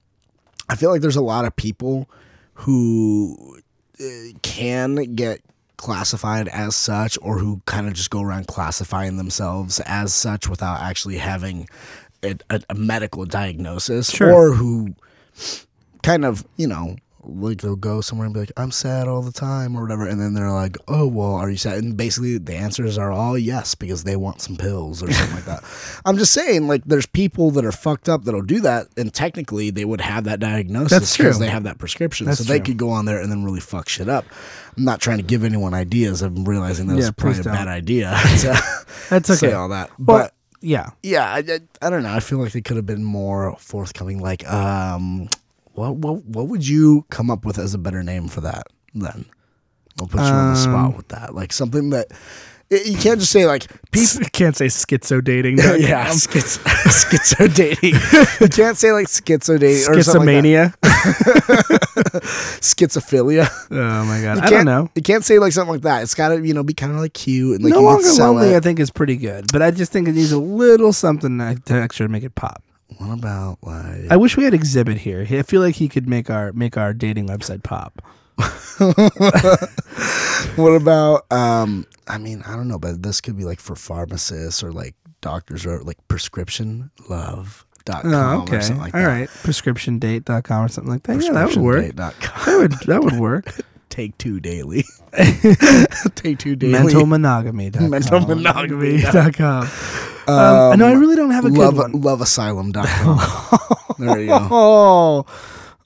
I 0.69 0.75
feel 0.75 0.91
like 0.91 1.01
there's 1.01 1.15
a 1.15 1.21
lot 1.21 1.45
of 1.45 1.55
people 1.55 2.09
who 2.53 3.59
uh, 3.99 4.03
can 4.41 5.15
get 5.15 5.41
classified 5.77 6.49
as 6.49 6.75
such 6.75 7.17
or 7.21 7.39
who 7.39 7.61
kind 7.65 7.87
of 7.87 7.93
just 7.93 8.09
go 8.09 8.21
around 8.21 8.47
classifying 8.47 9.15
themselves 9.15 9.79
as 9.85 10.13
such 10.13 10.49
without 10.49 10.81
actually 10.81 11.17
having 11.17 11.67
a, 12.21 12.35
a, 12.49 12.61
a 12.69 12.75
medical 12.75 13.23
diagnosis 13.25 14.11
Sure. 14.11 14.31
or 14.33 14.53
who 14.53 14.93
kind 16.03 16.25
of 16.25 16.45
you 16.57 16.67
know 16.67 16.97
like 17.29 17.61
they'll 17.61 17.75
go 17.75 18.01
somewhere 18.01 18.25
and 18.25 18.33
be 18.33 18.39
like 18.39 18.51
i'm 18.57 18.71
sad 18.71 19.07
all 19.07 19.21
the 19.21 19.31
time 19.31 19.75
or 19.77 19.81
whatever 19.81 20.05
and 20.07 20.19
then 20.21 20.33
they're 20.33 20.51
like 20.51 20.77
oh 20.87 21.07
well 21.07 21.33
are 21.35 21.49
you 21.49 21.57
sad 21.57 21.77
and 21.77 21.95
basically 21.97 22.37
the 22.37 22.53
answers 22.55 22.97
are 22.97 23.11
all 23.11 23.37
yes 23.37 23.75
because 23.75 24.03
they 24.03 24.15
want 24.15 24.41
some 24.41 24.55
pills 24.57 25.01
or 25.03 25.11
something 25.11 25.35
like 25.35 25.45
that 25.45 25.63
i'm 26.05 26.17
just 26.17 26.33
saying 26.33 26.67
like 26.67 26.83
there's 26.85 27.05
people 27.05 27.51
that 27.51 27.63
are 27.65 27.71
fucked 27.71 28.09
up 28.09 28.23
that'll 28.23 28.41
do 28.41 28.59
that 28.59 28.87
and 28.97 29.13
technically 29.13 29.69
they 29.69 29.85
would 29.85 30.01
have 30.01 30.23
that 30.25 30.39
diagnosis 30.39 31.15
because 31.17 31.39
they 31.39 31.47
have 31.49 31.63
that 31.63 31.77
prescription 31.77 32.25
That's 32.25 32.39
so 32.39 32.43
they 32.45 32.59
could 32.59 32.77
go 32.77 32.89
on 32.89 33.05
there 33.05 33.21
and 33.21 33.31
then 33.31 33.43
really 33.43 33.59
fuck 33.61 33.87
shit 33.89 34.09
up 34.09 34.25
i'm 34.77 34.83
not 34.83 34.99
trying 35.01 35.17
to 35.17 35.23
give 35.23 35.43
anyone 35.43 35.73
ideas 35.73 36.21
i'm 36.21 36.43
realizing 36.45 36.87
that's 36.87 37.05
Yeah, 37.05 37.11
probably 37.11 37.39
a 37.39 37.43
don't. 37.43 37.53
bad 37.53 37.67
idea 37.67 38.09
to 38.39 38.61
That's 39.09 39.39
say 39.39 39.47
okay. 39.47 39.53
all 39.53 39.69
that 39.69 39.89
Well, 39.99 40.17
but 40.23 40.33
yeah. 40.61 40.89
yeah, 41.01 41.25
I, 41.31 41.37
I, 41.37 41.59
I 41.81 41.89
don't 41.89 42.03
know. 42.03 42.11
I 42.13 42.19
feel 42.19 42.37
like 42.39 42.51
they 42.51 42.59
could 42.59 42.75
have 42.75 42.85
been 42.85 43.01
more 43.01 43.55
forthcoming. 43.59 44.19
Like, 44.19 44.45
um, 44.51 45.29
what 45.79 45.95
what 45.95 46.25
what 46.25 46.47
would 46.47 46.67
you 46.67 47.05
come 47.09 47.31
up 47.31 47.45
with 47.45 47.57
as 47.57 47.73
a 47.73 47.77
better 47.77 48.03
name 48.03 48.27
for 48.27 48.41
that? 48.41 48.67
Then 48.93 49.25
we'll 49.97 50.07
put 50.07 50.19
you 50.21 50.27
on 50.27 50.53
the 50.53 50.59
Um, 50.59 50.63
spot 50.65 50.97
with 50.97 51.07
that. 51.09 51.33
Like 51.33 51.53
something 51.53 51.89
that 51.91 52.07
it, 52.69 52.85
you 52.85 52.97
can't 52.97 53.19
just 53.19 53.31
say 53.31 53.45
like 53.47 53.65
people. 53.91 54.27
Can't 54.33 54.55
say 54.55 54.67
schizo 54.67 55.23
dating. 55.23 55.57
yeah, 55.79 56.11
schiz- 56.11 56.59
schizo 56.63 57.53
dating. 57.53 57.95
you 58.41 58.47
can't 58.49 58.77
say 58.77 58.91
like 58.91 59.07
schizo 59.07 59.59
dating 59.59 59.89
or 59.89 60.03
something 60.03 60.35
like 60.35 60.43
Schizomania. 60.43 60.73
that. 60.81 62.23
schizophilia. 62.61 63.49
oh 63.71 64.05
my 64.05 64.21
god. 64.21 64.37
You 64.37 64.41
I 64.43 64.45
don't 64.45 64.49
can't- 64.49 64.65
know. 64.65 64.89
You 64.95 65.01
can't 65.01 65.25
say 65.25 65.39
like 65.39 65.51
something 65.53 65.73
like 65.73 65.81
that. 65.83 66.03
It's 66.03 66.13
got 66.15 66.29
to 66.29 66.45
you 66.45 66.53
know 66.53 66.63
be 66.63 66.73
kind 66.73 66.91
of 66.91 66.99
like 66.99 67.13
cute 67.13 67.55
and 67.55 67.63
like 67.63 67.71
no 67.71 67.79
you 67.79 67.85
can 67.85 67.93
longer 67.93 68.07
sell 68.07 68.33
lonely. 68.33 68.53
it. 68.53 68.57
I 68.57 68.59
think 68.59 68.79
is 68.79 68.91
pretty 68.91 69.17
good, 69.17 69.45
but 69.51 69.61
I 69.61 69.71
just 69.71 69.91
think 69.91 70.07
it 70.07 70.13
needs 70.13 70.31
a 70.31 70.39
little 70.39 70.93
something 70.93 71.37
to 71.39 71.73
extra 71.73 72.05
to 72.05 72.11
make 72.11 72.23
it 72.23 72.35
pop. 72.35 72.63
What 72.97 73.11
about 73.17 73.59
like? 73.61 74.09
I 74.11 74.17
wish 74.17 74.35
we 74.35 74.43
had 74.43 74.53
Exhibit 74.53 74.97
here. 74.97 75.25
I 75.29 75.43
feel 75.43 75.61
like 75.61 75.75
he 75.75 75.87
could 75.87 76.07
make 76.09 76.29
our 76.29 76.51
make 76.53 76.75
our 76.77 76.93
dating 76.93 77.27
website 77.27 77.63
pop. 77.63 78.01
what 80.55 80.69
about 80.69 81.31
um 81.31 81.85
I 82.07 82.17
mean, 82.17 82.41
I 82.45 82.55
don't 82.55 82.67
know, 82.67 82.79
but 82.79 83.03
this 83.03 83.21
could 83.21 83.37
be 83.37 83.43
like 83.45 83.59
for 83.59 83.75
pharmacists 83.75 84.63
or 84.63 84.71
like 84.71 84.95
doctors 85.21 85.65
or 85.65 85.81
like 85.83 85.97
prescription 86.07 86.89
love 87.09 87.65
dot 87.85 88.03
com 88.03 88.13
Oh, 88.13 88.41
okay. 88.43 88.57
or 88.57 88.61
something 88.61 88.81
like 88.83 88.93
All 88.95 89.01
that. 89.01 89.07
right. 89.07 89.29
Prescriptiondate.com 89.29 90.65
or 90.65 90.67
something 90.67 90.91
like 90.91 91.03
that. 91.03 91.21
Yeah, 91.23 91.31
that 91.33 91.47
would 91.49 91.57
work. 91.57 91.95
com. 92.19 92.45
That 92.45 92.57
would 92.57 92.71
that 92.87 93.03
would 93.03 93.19
work. 93.19 93.53
Take 93.89 94.17
two 94.19 94.39
daily. 94.39 94.85
Take 96.15 96.37
two 96.39 96.55
daily. 96.55 96.73
Mentalmonogamy.com. 96.93 97.89
Mentalmonogamy. 97.91 99.01
Monogamy.com. 99.03 99.67
Um, 100.29 100.79
no, 100.79 100.87
I 100.87 100.93
really 100.93 101.15
don't 101.15 101.31
have 101.31 101.45
a 101.45 101.49
love, 101.49 101.75
good 101.75 101.93
one. 101.93 102.01
Loveasylum.com. 102.01 103.95
there 103.99 104.19
you 104.21 104.27
go. 104.27 104.47
Oh, 104.51 105.25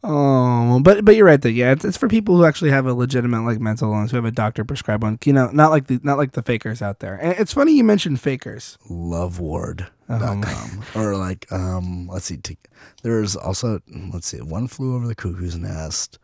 oh, 0.03 0.79
but 0.81 1.05
but 1.05 1.15
you're 1.15 1.25
right 1.25 1.41
though. 1.41 1.47
Yeah, 1.47 1.71
it's, 1.71 1.85
it's 1.85 1.95
for 1.97 2.09
people 2.09 2.35
who 2.35 2.43
actually 2.45 2.71
have 2.71 2.85
a 2.85 2.93
legitimate 2.93 3.43
like 3.43 3.59
mental 3.61 3.93
illness, 3.93 4.11
who 4.11 4.17
have 4.17 4.25
a 4.25 4.31
doctor 4.31 4.65
prescribed 4.65 5.01
one. 5.01 5.17
You 5.23 5.31
know, 5.33 5.49
not 5.51 5.71
like 5.71 5.87
the 5.87 5.99
not 6.03 6.17
like 6.17 6.33
the 6.33 6.43
fakers 6.43 6.81
out 6.81 6.99
there. 6.99 7.15
And 7.15 7.31
it's 7.39 7.53
funny 7.53 7.73
you 7.73 7.83
mentioned 7.85 8.19
fakers. 8.19 8.77
Loveward.com. 8.89 10.83
or 10.95 11.15
like, 11.15 11.49
um, 11.51 12.07
let's 12.07 12.25
see. 12.25 12.37
T- 12.37 12.57
there's 13.01 13.35
also, 13.35 13.79
let's 14.11 14.27
see, 14.27 14.41
One 14.41 14.67
Flew 14.67 14.95
Over 14.95 15.07
the 15.07 15.15
Cuckoo's 15.15 15.55
Nest. 15.55 16.19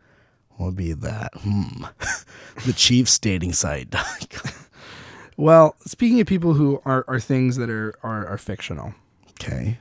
What 0.56 0.66
would 0.66 0.76
be 0.76 0.92
that? 0.92 1.32
Hmm. 1.36 1.84
the 2.66 2.74
Chiefs 2.74 3.18
dating 3.18 3.54
site. 3.54 3.94
Well, 5.40 5.74
speaking 5.86 6.20
of 6.20 6.26
people 6.26 6.54
who 6.54 6.80
are, 6.84 7.04
are 7.08 7.18
things 7.20 7.56
that 7.56 7.70
are, 7.70 7.94
are 8.02 8.26
are 8.26 8.38
fictional, 8.38 8.94
okay. 9.40 9.78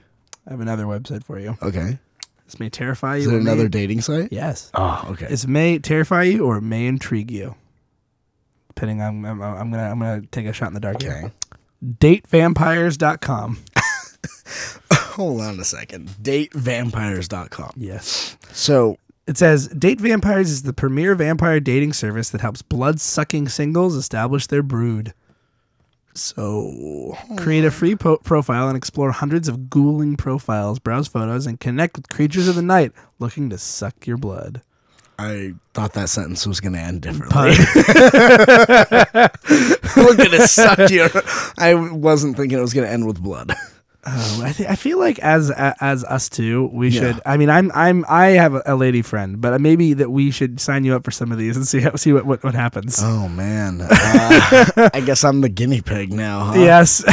I 0.48 0.52
have 0.52 0.62
another 0.62 0.86
website 0.86 1.24
for 1.24 1.38
you. 1.40 1.58
Okay. 1.62 2.00
This 2.46 2.60
may 2.60 2.70
terrify 2.70 3.18
you. 3.18 3.22
Is 3.22 3.28
it 3.28 3.36
or 3.36 3.42
may- 3.42 3.52
another 3.52 3.68
dating 3.70 4.02
site? 4.02 4.32
Yes. 4.32 4.72
Oh, 4.74 5.06
okay. 5.12 5.28
This 5.28 5.46
may 5.46 5.78
terrify 5.80 6.24
you 6.24 6.46
or 6.46 6.58
it 6.58 6.62
may 6.62 6.88
intrigue 6.88 7.30
you. 7.30 7.56
Depending 8.70 9.02
on, 9.02 9.26
I'm, 9.26 9.42
I'm 9.42 9.70
gonna 9.72 9.84
I'm 9.92 10.00
gonna 10.00 10.22
take 10.32 10.46
a 10.48 10.54
shot 10.54 10.70
in 10.70 10.74
the 10.74 10.80
dark. 10.80 10.96
okay. 10.96 11.08
Here. 11.20 11.32
Datevampires.com. 11.84 13.60
Hold 14.94 15.42
on 15.42 15.60
a 15.60 15.64
second. 15.64 16.10
Datevampires.com. 16.22 17.72
Yes. 17.76 18.38
So, 18.52 18.98
It 19.28 19.38
says 19.38 19.68
Date 19.68 20.00
Vampires 20.02 20.50
is 20.50 20.64
the 20.64 20.74
premier 20.74 21.14
vampire 21.16 21.60
dating 21.60 21.94
service 21.94 22.30
that 22.30 22.42
helps 22.42 22.62
blood 22.62 23.00
sucking 23.00 23.50
singles 23.50 23.96
establish 23.96 24.48
their 24.48 24.64
brood. 24.64 25.14
So 26.20 27.18
Create 27.38 27.66
a 27.66 27.72
free 27.72 27.96
po- 27.96 28.18
profile 28.18 28.68
and 28.68 28.78
explore 28.78 29.12
hundreds 29.12 29.48
of 29.48 29.70
ghouling 29.70 30.18
profiles, 30.18 30.80
browse 30.80 31.08
photos, 31.08 31.46
and 31.46 31.60
connect 31.60 31.96
with 31.96 32.10
creatures 32.10 32.48
of 32.48 32.56
the 32.56 32.62
night 32.62 32.92
looking 33.20 33.50
to 33.50 33.58
suck 33.58 34.06
your 34.06 34.18
blood. 34.18 34.62
I 35.18 35.54
thought 35.74 35.94
that 35.94 36.08
sentence 36.08 36.48
was 36.48 36.62
going 36.62 36.74
to 36.74 36.80
end 36.80 37.02
differently. 37.02 37.36
We're 39.98 40.16
going 40.16 40.32
to 40.32 40.48
suck 40.48 40.90
your. 40.90 41.10
I 41.58 41.74
wasn't 41.74 42.38
thinking 42.38 42.58
it 42.58 42.62
was 42.62 42.74
going 42.74 42.88
to 42.88 42.94
end 42.94 43.06
with 43.06 43.22
blood. 43.22 43.52
Oh, 44.06 44.42
I, 44.46 44.54
th- 44.54 44.70
I 44.70 44.76
feel 44.76 44.98
like 44.98 45.20
as 45.20 45.52
as 45.52 46.06
us 46.06 46.30
two, 46.30 46.70
we 46.72 46.88
Yeah. 46.88 47.02
should. 47.02 47.22
I 47.26 47.36
mean, 47.36 47.50
I'm 47.50 47.70
I'm 47.76 48.06
I 48.08 48.28
have 48.28 48.54
a, 48.56 48.62
a 48.66 48.76
lady 48.76 49.02
friend, 49.02 49.42
but 49.42 49.60
maybe 49.60 49.94
that 49.94 50.10
we 50.10 50.32
should 50.32 50.62
sign 50.62 50.86
you 50.86 50.96
up 50.96 51.04
for 51.04 51.12
some 51.12 51.34
of 51.34 51.38
these 51.38 51.58
and 51.58 51.68
see 51.68 51.82
how, 51.82 51.94
see 51.96 52.14
what 52.14 52.26
what, 52.26 52.42
what 52.42 52.56
happens. 52.56 53.00
Oh 53.04 53.28
man, 53.28 53.82
uh, 53.90 54.90
I 54.94 55.02
guess 55.06 55.26
I'm 55.26 55.42
the 55.42 55.50
guinea 55.50 55.82
pig 55.82 56.14
now. 56.14 56.46
Huh? 56.46 56.60
Yes. 56.60 57.04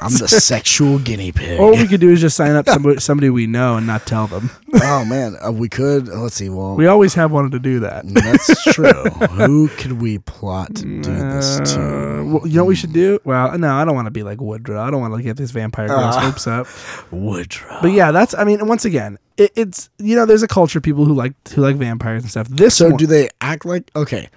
I'm 0.00 0.12
the 0.12 0.28
sexual 0.40 1.00
guinea 1.00 1.32
pig. 1.32 1.58
or 1.58 1.72
what 1.72 1.80
we 1.80 1.88
could 1.88 2.00
do 2.00 2.10
is 2.10 2.20
just 2.20 2.36
sign 2.36 2.52
up 2.54 2.68
somebody 2.68 3.00
somebody 3.00 3.28
we 3.28 3.48
know 3.48 3.76
and 3.76 3.86
not 3.86 4.06
tell 4.06 4.28
them. 4.28 4.50
oh 4.82 5.04
man, 5.04 5.36
uh, 5.44 5.50
we 5.50 5.68
could. 5.68 6.06
Let's 6.06 6.36
see. 6.36 6.48
Well, 6.48 6.76
We 6.76 6.86
always 6.86 7.14
have 7.14 7.32
wanted 7.32 7.52
to 7.52 7.58
do 7.58 7.80
that. 7.80 8.04
that's 8.06 8.62
true. 8.72 8.92
Who 8.92 9.66
could 9.78 10.00
we 10.00 10.18
plot 10.18 10.76
to 10.76 10.84
do 10.84 11.00
this 11.02 11.58
Uh, 11.60 11.64
to? 11.64 12.24
well, 12.24 12.46
you 12.46 12.54
know 12.56 12.62
what 12.64 12.68
we 12.68 12.76
should 12.76 12.92
do? 12.92 13.18
Well, 13.24 13.58
no, 13.58 13.74
I 13.74 13.84
don't 13.84 13.94
want 13.96 14.06
to 14.06 14.10
be 14.12 14.22
like 14.22 14.40
Woodrow. 14.40 14.80
I 14.80 14.90
don't 14.90 15.00
want 15.00 15.14
to 15.16 15.22
get 15.22 15.36
this 15.36 15.50
vampire 15.50 15.88
girls' 16.04 16.16
Uh. 16.16 16.20
hopes 16.20 16.46
up. 16.46 16.66
Woodrow. 17.10 17.78
But 17.82 17.92
yeah, 17.92 18.10
that's. 18.12 18.34
I 18.34 18.44
mean, 18.44 18.66
once 18.66 18.84
again, 18.84 19.18
it, 19.36 19.50
it's 19.56 19.90
you 19.98 20.14
know, 20.16 20.26
there's 20.26 20.42
a 20.42 20.48
culture 20.48 20.78
of 20.78 20.82
people 20.82 21.04
who 21.04 21.14
like 21.14 21.34
who 21.48 21.60
like 21.62 21.76
vampires 21.76 22.22
and 22.22 22.30
stuff. 22.30 22.48
This 22.48 22.76
So 22.76 22.88
one, 22.88 22.96
do 22.96 23.06
they 23.06 23.28
act 23.40 23.64
like 23.64 23.90
okay? 23.96 24.28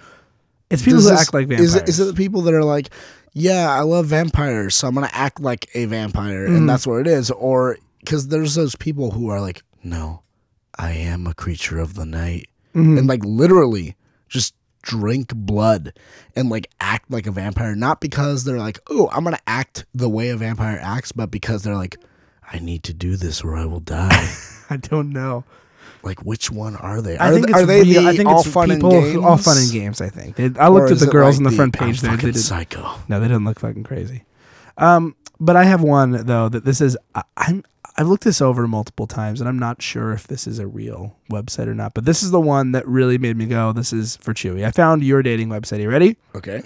it's 0.69 0.81
people 0.81 0.97
does 0.97 1.05
who 1.05 1.11
this- 1.11 1.21
act 1.21 1.33
like 1.33 1.47
vampires. 1.47 1.69
Is 1.69 1.75
it, 1.75 1.89
is 1.89 1.99
it 1.99 2.05
the 2.05 2.13
people 2.13 2.41
that 2.41 2.53
are 2.53 2.63
like, 2.63 2.89
yeah, 3.33 3.69
I 3.71 3.81
love 3.81 4.07
vampires, 4.07 4.75
so 4.75 4.87
I'm 4.87 4.93
gonna 4.95 5.09
act 5.13 5.39
like 5.39 5.69
a 5.73 5.85
vampire, 5.85 6.47
Mm. 6.47 6.57
and 6.57 6.69
that's 6.69 6.85
what 6.87 6.99
it 6.99 7.07
is, 7.07 7.31
or 7.31 7.77
because 8.01 8.27
there's 8.29 8.55
those 8.55 8.75
people 8.75 9.11
who 9.11 9.29
are 9.29 9.39
like, 9.41 9.61
no, 9.83 10.21
I 10.77 10.91
am 10.91 11.25
a 11.27 11.33
creature 11.33 11.79
of 11.79 11.93
the 11.95 12.05
night, 12.05 12.49
Mhm. 12.75 12.97
and 12.99 13.07
like 13.07 13.23
literally 13.23 13.95
just 14.27 14.53
drink 14.87 15.35
blood 15.35 15.91
and 16.35 16.49
like 16.49 16.69
act 16.79 17.11
like 17.11 17.27
a 17.27 17.31
vampire, 17.31 17.75
not 17.75 17.99
because 18.01 18.43
they're 18.45 18.57
like, 18.57 18.79
oh, 18.89 19.09
I'm 19.11 19.23
gonna 19.25 19.37
act 19.45 19.85
the 19.93 20.07
way 20.09 20.29
a 20.29 20.37
vampire 20.37 20.79
acts, 20.81 21.11
but 21.11 21.29
because 21.29 21.61
they're 21.63 21.75
like, 21.75 21.97
I 22.51 22.59
need 22.59 22.83
to 22.83 22.93
do 22.93 23.17
this 23.17 23.43
or 23.43 23.55
I 23.57 23.65
will 23.65 23.81
die. 23.81 24.33
I 24.69 24.77
don't 24.77 25.11
know. 25.11 25.43
like, 26.03 26.21
which 26.23 26.49
one 26.49 26.75
are 26.77 27.01
they? 27.01 27.17
I 27.17 27.29
Are, 27.29 27.33
think 27.33 27.51
are 27.53 27.65
they 27.65 27.81
real- 27.83 28.03
the 28.03 28.07
I 28.09 28.15
think 28.15 28.29
all 28.29 28.39
it's 28.39 28.49
fun 28.49 28.69
people 28.69 28.93
and 28.95 29.03
games? 29.13 29.25
all 29.25 29.37
fun 29.37 29.57
and 29.57 29.71
games. 29.71 29.99
I 29.99 30.09
think 30.09 30.37
they, 30.37 30.49
I 30.59 30.69
looked 30.69 30.91
at 30.91 30.99
the 30.99 31.07
girls 31.07 31.37
like 31.37 31.45
on 31.45 31.51
the 31.51 31.55
front 31.57 31.81
I'm 31.81 31.87
page. 31.89 32.01
There, 32.01 32.11
they 32.11 32.17
fucking 32.17 32.33
psycho. 32.33 32.95
no, 33.09 33.19
they 33.19 33.27
didn't 33.27 33.43
look 33.45 33.59
fucking 33.59 33.83
crazy. 33.83 34.23
Um, 34.77 35.15
but 35.39 35.55
I 35.57 35.65
have 35.65 35.81
one 35.83 36.11
though 36.25 36.47
that 36.49 36.63
this 36.65 36.79
is. 36.81 36.97
I, 37.13 37.23
I'm 37.35 37.63
I've 37.97 38.07
looked 38.07 38.23
this 38.23 38.41
over 38.41 38.67
multiple 38.67 39.07
times, 39.07 39.39
and 39.41 39.47
I'm 39.49 39.57
not 39.57 39.81
sure 39.81 40.11
if 40.13 40.27
this 40.27 40.45
is 40.45 40.59
a 40.59 40.67
real 40.67 41.15
website 41.31 41.67
or 41.67 41.73
not. 41.73 41.93
But 41.95 42.05
this 42.05 42.21
is 42.21 42.29
the 42.31 42.39
one 42.39 42.71
that 42.73 42.87
really 42.87 43.17
made 43.17 43.37
me 43.37 43.45
go, 43.47 43.71
"This 43.73 43.91
is 43.91 44.17
for 44.17 44.33
Chewy." 44.33 44.63
I 44.65 44.71
found 44.71 45.03
your 45.03 45.23
dating 45.23 45.49
website. 45.49 45.81
You 45.81 45.89
ready? 45.89 46.15
Okay. 46.35 46.61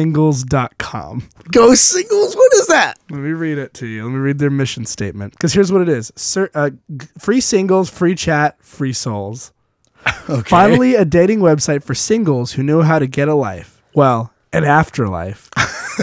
Ghostsingles.com. 0.00 1.28
Ghost 1.50 1.84
singles. 1.88 2.36
What 2.36 2.52
is 2.54 2.66
that? 2.68 2.98
Let 3.10 3.20
me 3.20 3.30
read 3.30 3.58
it 3.58 3.72
to 3.74 3.86
you. 3.86 4.04
Let 4.04 4.10
me 4.12 4.18
read 4.18 4.38
their 4.38 4.50
mission 4.50 4.84
statement. 4.84 5.32
Because 5.32 5.52
here's 5.52 5.72
what 5.72 5.82
it 5.82 5.88
is: 5.88 6.12
Sir, 6.14 6.50
uh, 6.54 6.70
g- 6.96 7.08
free 7.18 7.40
singles, 7.40 7.88
free 7.90 8.14
chat, 8.14 8.56
free 8.62 8.92
souls. 8.92 9.52
Okay. 10.30 10.48
Finally, 10.48 10.94
a 10.94 11.04
dating 11.04 11.40
website 11.40 11.82
for 11.82 11.94
singles 11.94 12.52
who 12.52 12.62
know 12.62 12.80
how 12.82 12.98
to 12.98 13.06
get 13.06 13.28
a 13.28 13.34
life. 13.34 13.82
Well, 13.94 14.32
an 14.52 14.64
afterlife. 14.64 15.48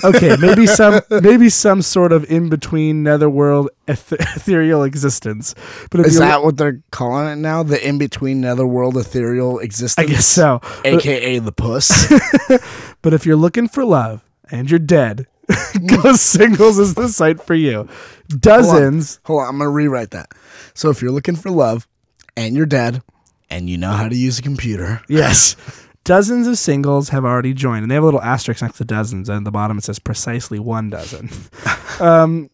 Okay, 0.03 0.36
maybe 0.39 0.67
some 0.67 1.01
maybe 1.10 1.49
some 1.49 1.81
sort 1.81 2.12
of 2.12 2.29
in 2.29 2.49
between 2.49 3.03
netherworld 3.03 3.69
eth- 3.88 4.13
ethereal 4.13 4.83
existence. 4.83 5.55
But 5.89 6.01
Is 6.01 6.19
that 6.19 6.43
what 6.43 6.57
they're 6.57 6.81
calling 6.91 7.27
it 7.29 7.36
now? 7.38 7.63
The 7.63 7.86
in 7.86 7.97
between 7.97 8.39
netherworld 8.41 8.95
ethereal 8.97 9.60
existence? 9.60 10.05
I 10.05 10.10
guess 10.10 10.25
so. 10.25 10.62
AKA 10.86 11.39
the 11.39 11.51
puss. 11.51 12.12
But 13.03 13.13
if 13.13 13.25
you're 13.25 13.36
looking 13.38 13.67
for 13.67 13.86
love 13.86 14.23
and 14.51 14.69
you're 14.69 14.79
dead, 14.79 15.27
Ghost 15.88 16.23
Singles 16.25 16.77
is 16.79 16.95
the 16.95 17.07
site 17.07 17.41
for 17.41 17.53
you. 17.55 17.88
Dozens. 18.27 19.19
Hold 19.25 19.43
on, 19.43 19.47
I'm 19.49 19.57
gonna 19.60 19.69
rewrite 19.69 20.12
that. 20.12 20.31
So 20.73 20.89
if 20.89 21.01
you're 21.01 21.12
looking 21.12 21.36
for 21.36 21.49
love 21.49 21.88
and 22.36 22.55
you're 22.55 22.65
dead 22.65 23.01
and 23.49 23.69
you 23.69 23.77
know 23.77 23.91
how 23.91 24.10
to 24.10 24.15
use 24.15 24.39
a 24.39 24.41
computer, 24.41 25.01
Yes. 25.07 25.55
Dozens 26.08 26.48
of 26.48 26.58
singles 26.58 27.10
have 27.10 27.26
already 27.26 27.54
joined, 27.54 27.82
and 27.84 27.91
they 27.91 27.96
have 27.96 28.04
a 28.04 28.06
little 28.06 28.22
asterisk 28.22 28.62
next 28.62 28.78
to 28.78 28.86
dozens, 28.86 29.28
and 29.28 29.39
at 29.39 29.43
the 29.43 29.52
bottom 29.52 29.78
it 29.78 29.84
says 29.84 30.00
precisely 30.00 30.58
one 30.58 30.89
dozen. 30.89 31.30
um, 32.00 32.50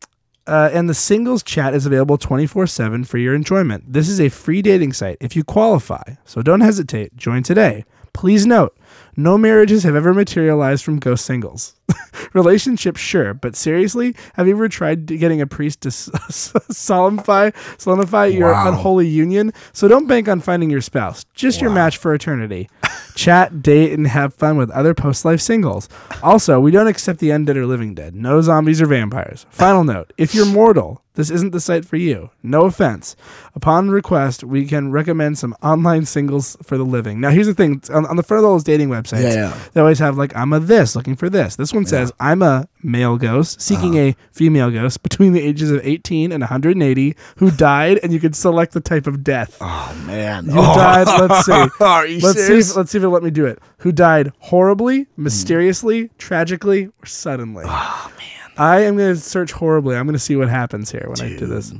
uh, 0.47 0.71
and 0.73 0.89
the 0.89 0.95
singles 0.95 1.43
chat 1.43 1.75
is 1.75 1.85
available 1.85 2.17
24 2.17 2.65
7 2.65 3.03
for 3.03 3.19
your 3.19 3.35
enjoyment. 3.35 3.83
This 3.93 4.09
is 4.09 4.19
a 4.19 4.29
free 4.29 4.63
dating 4.63 4.93
site 4.93 5.17
if 5.21 5.35
you 5.35 5.43
qualify, 5.43 6.15
so 6.25 6.41
don't 6.41 6.61
hesitate. 6.61 7.15
Join 7.15 7.43
today. 7.43 7.85
Please 8.11 8.47
note, 8.47 8.75
no 9.15 9.37
marriages 9.37 9.83
have 9.83 9.95
ever 9.95 10.15
materialized 10.15 10.83
from 10.83 10.97
ghost 10.97 11.23
singles. 11.23 11.75
Relationships, 12.33 12.99
sure, 12.99 13.33
but 13.33 13.55
seriously, 13.55 14.15
have 14.33 14.47
you 14.47 14.53
ever 14.55 14.67
tried 14.69 15.05
getting 15.05 15.41
a 15.41 15.47
priest 15.47 15.81
to 15.81 15.89
solemnify, 15.91 17.53
solidify 17.79 18.25
your 18.27 18.51
Wow. 18.51 18.69
unholy 18.69 19.07
union? 19.07 19.53
So 19.73 19.87
don't 19.87 20.07
bank 20.07 20.27
on 20.27 20.39
finding 20.39 20.69
your 20.69 20.81
spouse, 20.81 21.25
just 21.33 21.61
your 21.61 21.71
match 21.71 21.97
for 21.97 22.13
eternity. 22.13 22.69
Chat, 23.15 23.61
date, 23.61 23.93
and 23.93 24.07
have 24.07 24.33
fun 24.33 24.57
with 24.57 24.71
other 24.71 24.93
post 24.93 25.25
life 25.25 25.41
singles. 25.41 25.87
Also, 26.23 26.59
we 26.59 26.71
don't 26.71 26.87
accept 26.87 27.19
the 27.19 27.29
undead 27.29 27.55
or 27.55 27.65
living 27.67 27.93
dead. 27.93 28.15
No 28.15 28.41
zombies 28.41 28.81
or 28.81 28.87
vampires. 28.87 29.45
Final 29.49 29.83
note 29.83 30.11
if 30.17 30.33
you're 30.33 30.45
mortal, 30.47 31.01
this 31.15 31.29
isn't 31.29 31.51
the 31.51 31.59
site 31.59 31.85
for 31.85 31.95
you. 31.95 32.31
No 32.41 32.65
offense. 32.65 33.15
Upon 33.53 33.91
request, 33.91 34.43
we 34.43 34.65
can 34.65 34.91
recommend 34.91 35.37
some 35.37 35.55
online 35.61 36.05
singles 36.05 36.57
for 36.63 36.75
the 36.75 36.83
living. 36.83 37.21
Now, 37.21 37.29
here's 37.29 37.45
the 37.45 37.53
thing 37.53 37.83
on, 37.93 38.07
on 38.07 38.15
the 38.15 38.23
front 38.23 38.39
of 38.39 38.45
all 38.45 38.53
those 38.55 38.63
dating 38.63 38.89
websites, 38.89 39.21
Yeah, 39.23 39.33
yeah. 39.33 39.57
they 39.73 39.81
always 39.81 39.99
have 39.99 40.17
like, 40.17 40.35
I'm 40.35 40.53
a 40.53 40.59
this, 40.59 40.95
looking 40.95 41.15
for 41.15 41.29
this. 41.29 41.55
This 41.55 41.71
one 41.73 41.85
says, 41.85 42.11
I'm 42.19 42.41
a 42.41 42.67
male 42.81 43.17
ghost 43.17 43.61
seeking 43.61 43.97
Uh-huh. 43.97 44.09
a 44.09 44.15
female 44.31 44.69
ghost 44.71 45.03
between 45.03 45.33
the 45.33 45.41
ages 45.41 45.71
of 45.71 45.79
18 45.83 46.31
and 46.31 46.41
180 46.41 47.15
who 47.37 47.51
died, 47.51 47.99
and 48.03 48.11
you 48.13 48.19
can 48.19 48.33
select 48.33 48.73
the 48.73 48.81
type 48.81 49.07
of 49.07 49.23
death. 49.23 49.57
oh 49.61 49.95
man, 50.05 50.45
Who 50.45 50.55
died? 50.61 51.07
Let's 51.19 51.45
see. 51.45 51.67
Are 51.83 52.05
you 52.07 52.19
Let's 52.19 52.39
see. 52.39 52.45
serious? 52.47 52.71
If, 52.71 52.77
let's 52.77 52.91
see 52.91 52.97
if 52.97 53.03
it 53.03 53.09
let 53.09 53.23
me 53.23 53.31
do 53.31 53.45
it. 53.45 53.59
Who 53.79 53.91
died 53.91 54.31
horribly, 54.39 55.03
Hmm. 55.15 55.23
mysteriously, 55.23 56.09
tragically, 56.17 56.85
or 56.87 57.05
suddenly? 57.05 57.63
Oh 57.67 58.11
man! 58.17 58.51
I 58.57 58.81
am 58.81 58.97
going 58.97 59.15
to 59.15 59.19
search 59.19 59.51
horribly. 59.51 59.95
I'm 59.95 60.05
going 60.05 60.13
to 60.13 60.19
see 60.19 60.35
what 60.35 60.49
happens 60.49 60.91
here 60.91 61.05
when 61.07 61.21
I 61.21 61.35
do 61.37 61.45
this. 61.47 61.73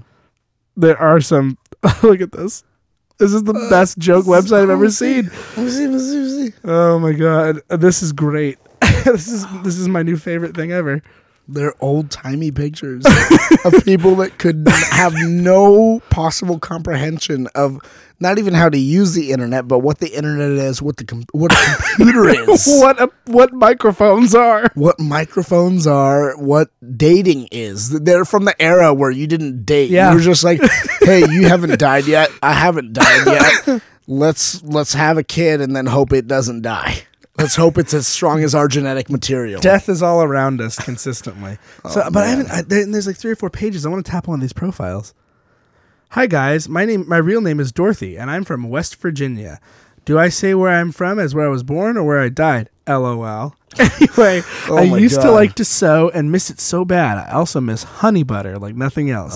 There 0.76 0.98
are 0.98 1.22
some. 1.22 1.58
look 2.04 2.22
at 2.22 2.32
this. 2.32 2.64
This 3.20 3.32
is 3.32 3.44
the 3.44 3.54
best 3.70 4.00
joke 4.00 4.26
website 4.26 4.64
I've 4.64 4.70
ever 4.72 4.90
seen. 4.90 5.30
Let 5.56 5.66
me 5.66 5.70
see, 5.70 5.88
let 5.88 5.92
me 5.94 6.00
see, 6.00 6.18
let 6.18 6.24
me 6.44 6.50
see. 6.50 6.54
Oh 6.64 6.98
my 7.00 7.14
god, 7.14 7.60
this 7.70 8.02
is 8.02 8.12
great. 8.12 8.58
this 9.12 9.28
is 9.28 9.46
this 9.64 9.78
is 9.78 9.88
my 9.88 10.04
new 10.04 10.18
favorite 10.18 10.56
thing 10.56 10.72
ever. 10.72 11.02
They're 11.48 11.74
old 11.82 12.10
timey 12.10 12.52
pictures 12.52 13.06
of 13.66 13.84
people 13.84 14.16
that 14.16 14.38
could 14.38 14.66
have 14.70 15.14
no 15.14 16.00
possible 16.10 16.58
comprehension 16.58 17.48
of 17.54 17.80
not 18.22 18.40
even 18.40 18.54
how 18.54 18.70
to 18.70 18.78
use 18.78 19.14
the 19.14 19.32
internet, 19.32 19.68
but 19.68 19.80
what 19.80 20.00
the 20.00 20.08
internet 20.16 20.52
is, 20.52 20.82
what 20.82 20.96
the 20.96 21.04
com- 21.04 21.26
what 21.34 21.52
a 21.52 21.84
computer 21.98 22.30
is, 22.50 22.66
what 22.66 23.02
a, 23.02 23.10
what 23.26 23.52
microphones 23.52 24.34
are. 24.34 24.72
what 24.76 24.98
microphones 25.02 25.86
are, 25.86 26.38
what 26.38 26.70
dating 26.96 27.50
is. 27.52 27.90
They're 27.90 28.24
from 28.24 28.46
the 28.46 28.60
era 28.62 28.94
where 28.94 29.12
you 29.12 29.28
didn't 29.28 29.66
date. 29.66 29.90
Yeah. 29.90 30.12
You 30.12 30.16
were 30.16 30.24
just 30.24 30.46
like, 30.46 30.62
hey, 31.02 31.30
you 31.30 31.50
haven't 31.50 31.78
died 31.78 32.06
yet. 32.08 32.32
I 32.42 32.54
haven't 32.54 32.94
died 32.94 33.28
yet. 33.68 33.82
Let's 34.08 34.64
let's 34.64 34.94
have 34.94 35.18
a 35.18 35.24
kid 35.24 35.60
and 35.60 35.76
then 35.76 35.88
hope 35.88 36.14
it 36.14 36.26
doesn't 36.28 36.62
die. 36.62 37.04
Let's 37.38 37.56
hope 37.56 37.78
it's 37.80 37.94
as 37.96 38.06
strong 38.08 38.44
as 38.44 38.54
our 38.54 38.68
genetic 38.68 39.10
material. 39.10 39.60
Death 39.60 39.90
is 39.90 40.04
all 40.04 40.22
around 40.22 40.62
us 40.62 40.78
consistently. 40.78 41.58
so, 41.90 42.04
Oh, 42.06 42.12
but 42.12 42.24
I 42.24 42.28
haven't. 42.28 42.52
I, 42.52 42.62
there, 42.62 42.86
there's 42.86 43.08
like 43.08 43.18
three 43.18 43.32
or 43.32 43.36
four 43.36 43.50
pages. 43.50 43.86
I 43.86 43.90
want 43.90 44.06
to 44.06 44.12
tap 44.12 44.30
on 44.30 44.40
these 44.40 44.54
profiles. 44.54 45.14
Hi 46.10 46.28
guys, 46.28 46.70
my 46.70 46.86
name, 46.86 47.10
my 47.10 47.18
real 47.18 47.42
name 47.42 47.60
is 47.60 47.72
Dorothy, 47.72 48.18
and 48.20 48.30
I'm 48.30 48.44
from 48.44 48.70
West 48.70 48.98
Virginia. 48.98 49.60
Do 50.06 50.20
I 50.20 50.30
say 50.30 50.54
where 50.54 50.70
I'm 50.70 50.92
from 50.92 51.18
as 51.18 51.34
where 51.34 51.46
I 51.46 51.50
was 51.50 51.64
born 51.64 51.98
or 51.98 52.04
where 52.04 52.20
I 52.22 52.30
died? 52.30 52.70
LOL. 52.88 53.56
Anyway, 53.80 54.44
Oh 54.70 54.78
I 54.78 54.84
used 54.84 55.20
to 55.22 55.32
like 55.32 55.56
to 55.56 55.66
sew 55.66 56.12
and 56.14 56.32
miss 56.32 56.52
it 56.52 56.60
so 56.60 56.86
bad. 56.86 57.18
I 57.18 57.32
also 57.32 57.60
miss 57.60 57.82
honey 57.82 58.22
butter 58.22 58.60
like 58.60 58.76
nothing 58.76 59.10
else. 59.10 59.34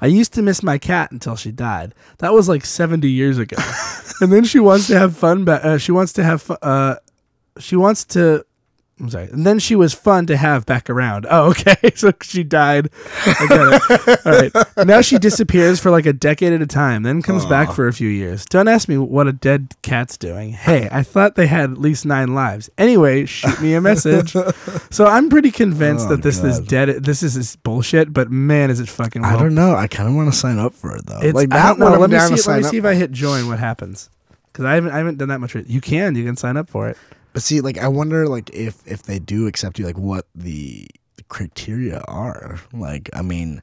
I 0.00 0.06
used 0.06 0.32
to 0.34 0.42
miss 0.42 0.64
my 0.64 0.78
cat 0.78 1.12
until 1.12 1.36
she 1.36 1.52
died. 1.52 1.94
That 2.18 2.32
was 2.34 2.48
like 2.48 2.64
70 2.64 3.08
years 3.08 3.38
ago. 3.38 3.56
and 4.20 4.32
then 4.32 4.42
she 4.42 4.58
wants 4.58 4.88
to 4.88 4.98
have 4.98 5.16
fun. 5.16 5.44
Ba- 5.44 5.64
uh, 5.64 5.78
she 5.78 5.92
wants 5.92 6.12
to 6.14 6.24
have. 6.24 6.42
fu- 6.42 6.56
Uh, 6.60 6.96
she 7.58 7.76
wants 7.76 8.04
to. 8.06 8.44
I'm 8.98 9.10
sorry. 9.10 9.28
And 9.28 9.44
then 9.44 9.58
she 9.58 9.76
was 9.76 9.92
fun 9.92 10.24
to 10.28 10.38
have 10.38 10.64
back 10.64 10.88
around. 10.88 11.26
Oh, 11.30 11.50
okay. 11.50 11.76
So 11.96 12.12
she 12.22 12.42
died. 12.42 12.88
I 13.26 13.46
get 13.46 14.08
it. 14.08 14.26
All 14.26 14.32
right. 14.32 14.86
Now 14.86 15.02
she 15.02 15.18
disappears 15.18 15.78
for 15.80 15.90
like 15.90 16.06
a 16.06 16.14
decade 16.14 16.54
at 16.54 16.62
a 16.62 16.66
time, 16.66 17.02
then 17.02 17.20
comes 17.20 17.44
back 17.44 17.72
for 17.72 17.88
a 17.88 17.92
few 17.92 18.08
years. 18.08 18.46
Don't 18.46 18.68
ask 18.68 18.88
me 18.88 18.96
what 18.96 19.26
a 19.28 19.32
dead 19.34 19.74
cat's 19.82 20.16
doing. 20.16 20.52
Hey, 20.52 20.88
I 20.90 21.02
thought 21.02 21.34
they 21.34 21.46
had 21.46 21.72
at 21.72 21.78
least 21.78 22.06
nine 22.06 22.34
lives. 22.34 22.70
Anyway, 22.78 23.26
shoot 23.26 23.60
me 23.60 23.74
a 23.74 23.82
message. 23.82 24.32
so 24.90 25.04
I'm 25.06 25.28
pretty 25.28 25.50
convinced 25.50 26.06
Oh, 26.06 26.16
that 26.16 26.22
this 26.22 26.42
is 26.42 26.58
dead. 26.60 27.04
This 27.04 27.22
is 27.22 27.34
this 27.34 27.54
bullshit. 27.56 28.14
But 28.14 28.30
man, 28.30 28.70
is 28.70 28.80
it 28.80 28.88
fucking. 28.88 29.24
I 29.26 29.38
don't 29.38 29.54
know. 29.54 29.74
I 29.74 29.88
kind 29.88 30.08
of 30.08 30.14
want 30.14 30.32
to 30.32 30.38
sign 30.38 30.58
up 30.58 30.72
for 30.72 30.96
it 30.96 31.04
though. 31.06 31.20
It's, 31.20 31.34
like 31.34 31.50
that 31.50 31.76
don't 31.76 31.80
know. 31.80 31.98
one, 31.98 32.10
Let 32.10 32.30
me 32.30 32.36
see. 32.38 32.50
Let 32.50 32.62
me 32.62 32.68
see 32.68 32.78
if 32.78 32.84
I 32.86 32.94
hit 32.94 33.12
join. 33.12 33.46
What 33.46 33.58
happens? 33.58 34.08
Because 34.52 34.64
I 34.64 34.74
haven't. 34.74 34.92
I 34.92 34.98
haven't 34.98 35.18
done 35.18 35.28
that 35.28 35.40
much. 35.40 35.54
You 35.54 35.82
can. 35.82 36.14
You 36.14 36.24
can 36.24 36.36
sign 36.36 36.56
up 36.56 36.70
for 36.70 36.88
it. 36.88 36.96
But 37.36 37.42
see, 37.42 37.60
like 37.60 37.76
I 37.76 37.88
wonder, 37.88 38.26
like 38.28 38.48
if 38.54 38.80
if 38.86 39.02
they 39.02 39.18
do 39.18 39.46
accept 39.46 39.78
you, 39.78 39.84
like 39.84 39.98
what 39.98 40.24
the 40.34 40.88
criteria 41.28 42.00
are. 42.08 42.58
Like, 42.72 43.10
I 43.12 43.20
mean, 43.20 43.60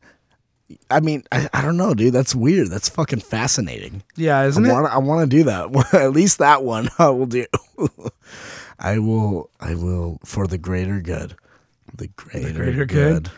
I 0.91 0.99
mean, 0.99 1.24
I, 1.32 1.49
I 1.55 1.63
don't 1.63 1.78
know, 1.78 1.95
dude. 1.95 2.13
That's 2.13 2.36
weird. 2.36 2.67
That's 2.69 2.88
fucking 2.88 3.21
fascinating. 3.21 4.03
Yeah, 4.15 4.43
isn't 4.43 4.63
I 4.63 4.69
it? 4.69 4.71
want 4.71 4.93
I 4.93 4.97
want 4.99 5.28
to 5.28 5.38
do 5.38 5.43
that. 5.45 5.93
At 5.95 6.11
least 6.11 6.38
that 6.38 6.63
one 6.63 6.88
I 6.99 7.09
will 7.09 7.26
do. 7.26 7.47
I 8.78 8.99
will. 8.99 9.49
I 9.59 9.74
will 9.74 10.19
for 10.24 10.45
the 10.45 10.59
greater 10.59 11.01
good. 11.01 11.36
The 11.95 12.09
greater, 12.09 12.53
greater 12.53 12.86
good. 12.86 13.24
good? 13.24 13.32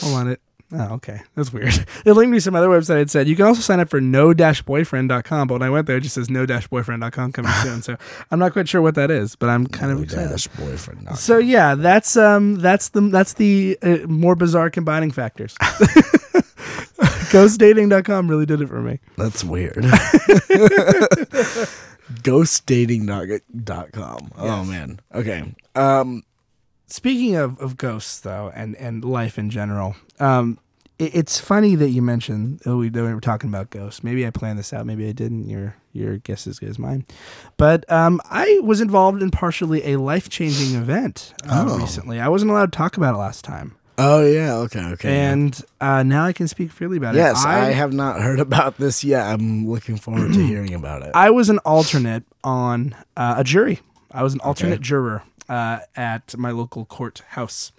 Hold 0.00 0.14
on 0.16 0.28
it. 0.32 0.40
Oh, 0.72 0.94
okay. 0.94 1.20
That's 1.36 1.52
weird. 1.52 1.72
It 2.04 2.12
linked 2.12 2.30
me 2.32 2.38
to 2.38 2.40
some 2.40 2.54
other 2.56 2.68
website. 2.68 3.02
It 3.02 3.10
said 3.10 3.28
you 3.28 3.36
can 3.36 3.46
also 3.46 3.60
sign 3.60 3.78
up 3.80 3.88
for 3.88 4.00
no-boyfriend.com, 4.00 5.48
but 5.48 5.54
when 5.54 5.62
I 5.62 5.70
went 5.70 5.86
there, 5.86 5.96
it 5.96 6.00
just 6.02 6.14
says 6.16 6.28
no-boyfriend.com 6.30 7.32
coming 7.32 7.52
soon. 7.62 7.82
So 7.82 7.96
I'm 8.30 8.38
not 8.38 8.52
quite 8.52 8.68
sure 8.68 8.82
what 8.82 8.94
that 8.96 9.10
is, 9.10 9.36
but 9.36 9.48
I'm 9.48 9.66
kind 9.68 9.92
of 9.92 9.98
No 9.98 10.04
excited. 10.04 10.30
dash 10.30 10.46
boyfriend. 10.48 11.16
So 11.18 11.38
yeah, 11.38 11.74
that's 11.76 12.16
um 12.16 12.56
that's 12.56 12.88
the 12.90 13.00
that's 13.02 13.34
the 13.34 13.78
uh, 13.82 13.98
more 14.08 14.34
bizarre 14.34 14.70
combining 14.70 15.10
factors. 15.12 15.54
Ghostdating.com 17.30 18.28
really 18.28 18.46
did 18.46 18.60
it 18.60 18.68
for 18.68 18.80
me. 18.80 18.98
That's 19.16 19.44
weird. 19.44 19.84
Ghostdating.com. 22.22 24.30
Oh 24.38 24.64
man. 24.64 25.00
Okay. 25.14 25.54
Um. 25.74 26.22
Speaking 26.88 27.34
of, 27.36 27.58
of 27.60 27.76
ghosts 27.76 28.20
though, 28.20 28.52
and, 28.54 28.76
and 28.76 29.04
life 29.04 29.38
in 29.38 29.50
general, 29.50 29.96
um, 30.20 30.58
it, 30.98 31.14
it's 31.14 31.40
funny 31.40 31.74
that 31.74 31.90
you 31.90 32.00
mentioned 32.00 32.62
oh, 32.64 32.78
we, 32.78 32.88
that 32.88 33.02
we 33.02 33.12
were 33.12 33.20
talking 33.20 33.50
about 33.50 33.70
ghosts. 33.70 34.04
Maybe 34.04 34.26
I 34.26 34.30
planned 34.30 34.58
this 34.58 34.72
out, 34.72 34.86
maybe 34.86 35.08
I 35.08 35.12
didn't. 35.12 35.48
Your 35.48 35.76
your 35.92 36.18
guess 36.18 36.42
is 36.42 36.56
as 36.56 36.58
good 36.58 36.68
as 36.68 36.78
mine. 36.78 37.06
But 37.56 37.90
um, 37.90 38.20
I 38.30 38.60
was 38.62 38.80
involved 38.80 39.22
in 39.22 39.30
partially 39.30 39.92
a 39.92 39.98
life 39.98 40.28
changing 40.28 40.76
event 40.80 41.32
uh, 41.44 41.64
Oh. 41.68 41.78
recently. 41.78 42.20
I 42.20 42.28
wasn't 42.28 42.50
allowed 42.50 42.70
to 42.72 42.76
talk 42.76 42.96
about 42.98 43.14
it 43.14 43.18
last 43.18 43.44
time, 43.44 43.74
Oh 43.98 44.24
yeah. 44.24 44.56
Okay. 44.56 44.84
Okay. 44.92 45.16
and 45.16 45.58
uh, 45.80 46.02
now 46.02 46.24
I 46.26 46.32
can 46.32 46.48
speak 46.48 46.70
freely 46.70 46.98
about 46.98 47.14
yes, 47.14 47.42
it. 47.42 47.46
Yes, 47.48 47.56
I, 47.56 47.72
have 47.72 47.92
not 47.94 48.20
heard 48.20 48.40
about 48.40 48.76
this 48.76 49.02
yet. 49.02 49.26
I'm 49.26 49.68
looking 49.68 49.96
forward 49.96 50.34
to 50.34 50.46
hearing 50.46 50.74
about 50.74 51.02
it. 51.02 51.12
I 51.14 51.30
was 51.30 51.48
an 51.48 51.58
alternate 51.60 52.24
on 52.44 52.94
uh, 53.16 53.36
a 53.38 53.44
jury. 53.44 53.80
I 54.10 54.22
was 54.22 54.34
an 54.34 54.40
alternate 54.40 54.80
juror 54.80 55.22
uh, 55.48 55.80
at 55.96 56.36
my 56.36 56.50
local 56.50 56.84
courthouse 56.84 57.72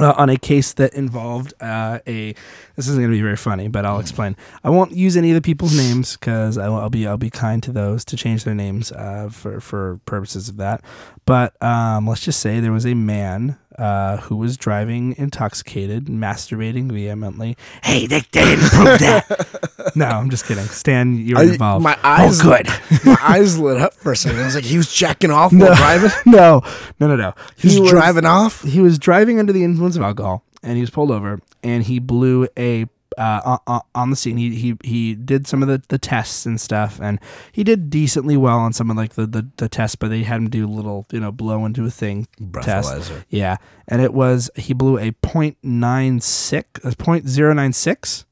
uh, 0.00 0.12
on 0.16 0.28
a 0.28 0.36
case 0.36 0.72
that 0.74 0.94
involved 0.94 1.54
uh, 1.60 2.00
a. 2.06 2.32
This 2.76 2.88
isn't 2.88 2.96
going 2.96 3.10
to 3.10 3.16
be 3.16 3.22
very 3.22 3.36
funny, 3.36 3.68
but 3.68 3.84
I'll 3.84 4.00
explain. 4.00 4.36
I 4.62 4.70
won't 4.70 4.92
use 4.92 5.16
any 5.16 5.30
of 5.30 5.34
the 5.34 5.40
people's 5.40 5.76
names 5.76 6.16
because 6.16 6.58
I'll 6.58 6.90
be 6.90 7.06
I'll 7.06 7.16
be 7.16 7.30
kind 7.30 7.62
to 7.62 7.72
those 7.72 8.04
to 8.06 8.16
change 8.16 8.44
their 8.44 8.54
names 8.54 8.90
uh, 8.92 9.28
for 9.30 9.60
for 9.60 10.00
purposes 10.06 10.48
of 10.48 10.56
that. 10.56 10.82
But 11.26 11.60
um, 11.62 12.06
let's 12.06 12.22
just 12.22 12.40
say 12.40 12.60
there 12.60 12.72
was 12.72 12.86
a 12.86 12.94
man 12.94 13.58
uh, 13.78 14.18
who 14.18 14.36
was 14.36 14.56
driving 14.56 15.14
intoxicated, 15.18 16.06
masturbating 16.06 16.90
vehemently. 16.92 17.56
Hey, 17.82 18.06
they, 18.06 18.20
they 18.32 18.44
didn't 18.44 18.70
prove 18.70 18.98
that. 19.00 19.92
no, 19.96 20.06
I'm 20.06 20.30
just 20.30 20.46
kidding. 20.46 20.64
Stan, 20.64 21.16
you 21.16 21.34
were 21.34 21.40
I- 21.40 21.44
involved. 21.44 21.82
my 21.82 21.98
eyes, 22.02 22.40
Oh, 22.40 22.44
good. 22.44 22.66
my 23.04 23.16
eyes 23.22 23.58
lit 23.58 23.80
up 23.80 23.94
for 23.94 24.12
a 24.12 24.16
second. 24.16 24.40
I 24.40 24.44
was 24.46 24.54
like, 24.54 24.64
he 24.64 24.76
was 24.76 24.92
jacking 24.92 25.30
off 25.30 25.52
while 25.52 25.74
driving. 25.74 26.10
no, 26.26 26.62
no, 27.00 27.06
no, 27.08 27.16
no. 27.16 27.34
He 27.56 27.80
was 27.80 27.90
driving 27.90 28.26
off. 28.26 28.62
He 28.62 28.80
was 28.80 28.98
driving 28.98 29.38
under 29.38 29.52
the 29.52 29.64
influence 29.64 29.96
of 29.96 30.02
alcohol, 30.02 30.44
and 30.62 30.74
he 30.76 30.80
was 30.80 30.90
pulled 30.90 31.10
over, 31.10 31.40
and 31.62 31.82
he 31.84 31.98
blew 31.98 32.46
a 32.58 32.86
uh, 33.18 33.58
on, 33.66 33.80
on 33.94 34.10
the 34.10 34.16
scene. 34.16 34.36
He 34.36 34.54
he 34.54 34.76
he 34.84 35.14
did 35.14 35.46
some 35.46 35.62
of 35.62 35.68
the, 35.68 35.82
the 35.88 35.98
tests 35.98 36.46
and 36.46 36.60
stuff, 36.60 37.00
and 37.02 37.18
he 37.52 37.64
did 37.64 37.90
decently 37.90 38.36
well 38.36 38.58
on 38.58 38.72
some 38.72 38.90
of 38.90 38.96
like 38.96 39.14
the, 39.14 39.26
the, 39.26 39.46
the 39.56 39.68
tests, 39.68 39.96
but 39.96 40.08
they 40.08 40.22
had 40.22 40.36
him 40.36 40.50
do 40.50 40.66
a 40.66 40.68
little 40.68 41.06
you 41.10 41.20
know 41.20 41.32
blow 41.32 41.64
into 41.64 41.84
a 41.84 41.90
thing 41.90 42.26
test. 42.62 42.90
Breathalyzer. 42.92 43.24
Yeah, 43.28 43.56
and 43.88 44.00
it 44.02 44.14
was 44.14 44.50
he 44.56 44.72
blew 44.74 44.98
a 44.98 45.12
point 45.12 45.56
nine 45.62 46.20
six, 46.20 46.80
a 46.84 46.94
point 46.96 47.28
zero 47.28 47.52
nine 47.54 47.72
six, 47.72 48.24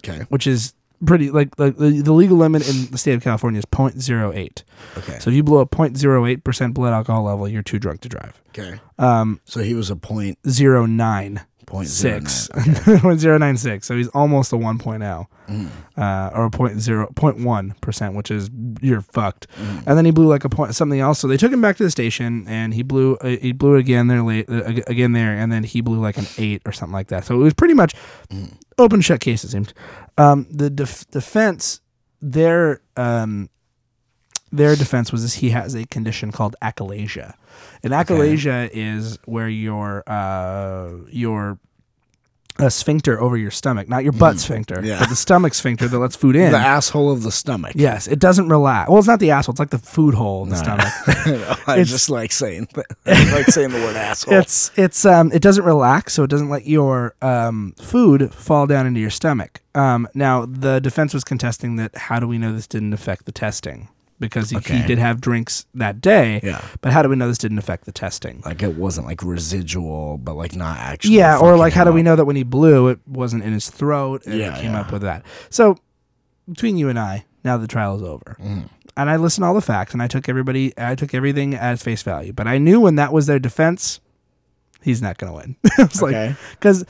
Okay. 0.00 0.24
which 0.28 0.46
is 0.46 0.74
pretty 1.04 1.30
like 1.30 1.56
like 1.58 1.76
the, 1.76 1.90
the 2.02 2.12
legal 2.12 2.36
limit 2.36 2.68
in 2.68 2.86
the 2.90 2.98
state 2.98 3.14
of 3.14 3.22
California 3.22 3.58
is 3.58 3.64
0.08. 3.66 4.62
Okay. 4.96 5.18
So 5.20 5.30
if 5.30 5.36
you 5.36 5.42
blow 5.44 5.60
a 5.60 5.66
0.08 5.66 6.42
percent 6.42 6.74
blood 6.74 6.92
alcohol 6.92 7.22
level, 7.22 7.48
you're 7.48 7.62
too 7.62 7.78
drunk 7.78 8.00
to 8.00 8.08
drive. 8.08 8.40
Okay. 8.48 8.80
Um, 8.98 9.40
So 9.44 9.60
he 9.62 9.74
was 9.74 9.90
a 9.90 9.96
point 9.96 10.38
zero 10.48 10.86
nine 10.86 11.42
point 11.68 11.88
six, 11.88 12.48
point 13.00 13.20
zero 13.20 13.36
nine 13.38 13.56
six. 13.56 13.86
So 13.86 13.96
he's 13.96 14.08
almost 14.08 14.52
a 14.52 14.56
1.0, 14.56 15.26
Mm. 15.48 15.68
uh, 15.96 16.30
or 16.34 16.44
a 16.46 16.50
point 16.50 16.78
zero 16.80 17.08
point 17.14 17.38
one 17.40 17.74
percent, 17.80 18.14
which 18.14 18.30
is 18.30 18.50
you're 18.82 19.00
fucked. 19.00 19.46
Mm. 19.56 19.84
And 19.86 19.96
then 19.98 20.04
he 20.04 20.10
blew 20.10 20.26
like 20.26 20.44
a 20.44 20.48
point 20.48 20.74
something 20.74 21.00
else. 21.00 21.18
So 21.20 21.26
they 21.28 21.36
took 21.38 21.52
him 21.52 21.60
back 21.62 21.76
to 21.78 21.82
the 21.84 21.90
station, 21.90 22.44
and 22.48 22.74
he 22.74 22.82
blew 22.82 23.16
uh, 23.16 23.28
he 23.40 23.52
blew 23.52 23.76
it 23.76 23.80
again 23.80 24.08
there 24.08 24.22
late 24.22 24.48
uh, 24.48 24.64
again 24.86 25.12
there, 25.12 25.34
and 25.34 25.50
then 25.52 25.64
he 25.64 25.80
blew 25.80 26.00
like 26.00 26.18
an 26.18 26.26
eight 26.38 26.60
or 26.66 26.72
something 26.72 26.92
like 26.92 27.08
that. 27.08 27.24
So 27.24 27.34
it 27.34 27.38
was 27.42 27.54
pretty 27.54 27.74
much 27.74 27.94
Mm. 28.30 28.52
open 28.78 29.00
shut 29.00 29.20
case. 29.20 29.44
It 29.44 29.48
seemed. 29.50 29.72
Um, 30.18 30.46
the 30.50 30.68
def- 30.70 31.08
defense, 31.10 31.80
their 32.20 32.82
um, 32.96 33.48
their 34.52 34.76
defense 34.76 35.12
was 35.12 35.22
this: 35.22 35.34
he 35.34 35.50
has 35.50 35.74
a 35.74 35.84
condition 35.86 36.32
called 36.32 36.56
achalasia, 36.62 37.34
and 37.82 37.92
achalasia 37.92 38.70
is 38.72 39.18
where 39.26 39.48
your 39.48 40.02
uh, 40.06 40.90
your 41.10 41.58
a 42.60 42.72
sphincter 42.72 43.20
over 43.20 43.36
your 43.36 43.52
stomach, 43.52 43.88
not 43.88 44.02
your 44.02 44.12
butt 44.12 44.36
sphincter, 44.40 44.78
Mm. 44.78 44.84
Yeah. 44.86 44.98
but 44.98 45.10
the 45.10 45.14
stomach 45.14 45.54
sphincter 45.54 45.86
that 45.86 45.96
lets 45.96 46.16
food 46.16 46.34
in. 46.42 46.50
The 46.50 46.58
asshole 46.58 47.12
of 47.12 47.22
the 47.22 47.30
stomach. 47.30 47.74
yes, 47.76 48.08
it 48.08 48.18
doesn't 48.18 48.48
relax. 48.48 48.90
Well, 48.90 48.98
it's 48.98 49.06
not 49.06 49.20
the 49.20 49.30
asshole; 49.30 49.52
it's 49.52 49.60
like 49.60 49.70
the 49.70 49.78
food 49.78 50.14
hole 50.14 50.42
in 50.42 50.48
the 50.48 50.56
stomach. 50.56 50.86
I 51.68 51.74
It's- 51.74 51.88
just 51.88 52.10
like 52.10 52.32
saying 52.32 52.66
I 53.06 53.32
like 53.32 53.46
saying 53.46 53.70
the 53.70 53.78
word 53.78 53.94
asshole. 53.94 54.34
it's 54.34 54.72
it's 54.76 55.04
um 55.04 55.30
it 55.32 55.40
doesn't 55.40 55.64
relax, 55.64 56.14
so 56.14 56.24
it 56.24 56.30
doesn't 56.30 56.48
let 56.50 56.66
your 56.66 57.14
um 57.22 57.74
food 57.80 58.34
fall 58.34 58.66
down 58.66 58.88
into 58.88 58.98
your 58.98 59.10
stomach. 59.10 59.60
Um, 59.76 60.08
now 60.14 60.44
the 60.44 60.80
defense 60.80 61.14
was 61.14 61.22
contesting 61.22 61.76
that. 61.76 61.96
How 61.96 62.18
do 62.18 62.26
we 62.26 62.38
know 62.38 62.52
this 62.52 62.66
didn't 62.66 62.92
affect 62.92 63.24
the 63.26 63.30
testing? 63.32 63.88
Because 64.20 64.50
he, 64.50 64.58
he 64.58 64.82
did 64.84 64.98
have 64.98 65.20
drinks 65.20 65.64
that 65.74 66.00
day. 66.00 66.40
Yeah. 66.42 66.60
But 66.80 66.92
how 66.92 67.02
do 67.02 67.08
we 67.08 67.14
know 67.14 67.28
this 67.28 67.38
didn't 67.38 67.58
affect 67.58 67.84
the 67.84 67.92
testing? 67.92 68.42
like 68.44 68.62
it 68.62 68.74
wasn't 68.76 69.06
like 69.06 69.22
residual, 69.22 70.18
but 70.18 70.34
like 70.34 70.56
not 70.56 70.76
actually. 70.78 71.14
Yeah, 71.16 71.38
or 71.38 71.56
like 71.56 71.72
how 71.72 71.84
do 71.84 71.92
we 71.92 72.02
know 72.02 72.16
that 72.16 72.24
when 72.24 72.34
he 72.36 72.42
blew, 72.42 72.88
it 72.88 72.98
wasn't 73.06 73.44
in 73.44 73.52
his 73.52 73.70
throat 73.70 74.26
and 74.26 74.34
Yeah, 74.38 74.56
it 74.56 74.60
came 74.60 74.72
yeah. 74.72 74.80
up 74.80 74.90
with 74.92 75.02
that. 75.02 75.24
So 75.50 75.76
between 76.48 76.76
you 76.76 76.88
and 76.88 76.98
I, 76.98 77.26
now 77.44 77.56
the 77.58 77.68
trial 77.68 77.94
is 77.96 78.02
over, 78.02 78.36
Mm. 78.40 78.68
and 78.96 79.08
I 79.10 79.16
listened 79.16 79.42
to 79.44 79.46
all 79.46 79.54
the 79.54 79.60
facts, 79.60 79.92
and 79.92 80.02
I 80.02 80.08
took 80.08 80.28
everybody, 80.28 80.72
I 80.76 80.94
took 80.96 81.14
everything 81.14 81.54
at 81.54 81.78
face 81.78 82.02
value. 82.02 82.32
But 82.32 82.48
I 82.48 82.58
knew 82.58 82.80
when 82.80 82.96
that 82.96 83.12
was 83.12 83.26
their 83.26 83.38
defense, 83.38 84.00
he's 84.82 85.00
not 85.00 85.18
gonna 85.18 85.34
win. 85.34 85.54
I 85.78 85.82
was 85.84 86.02
Okay. 86.02 86.28
like, 86.28 86.36
because 86.52 86.84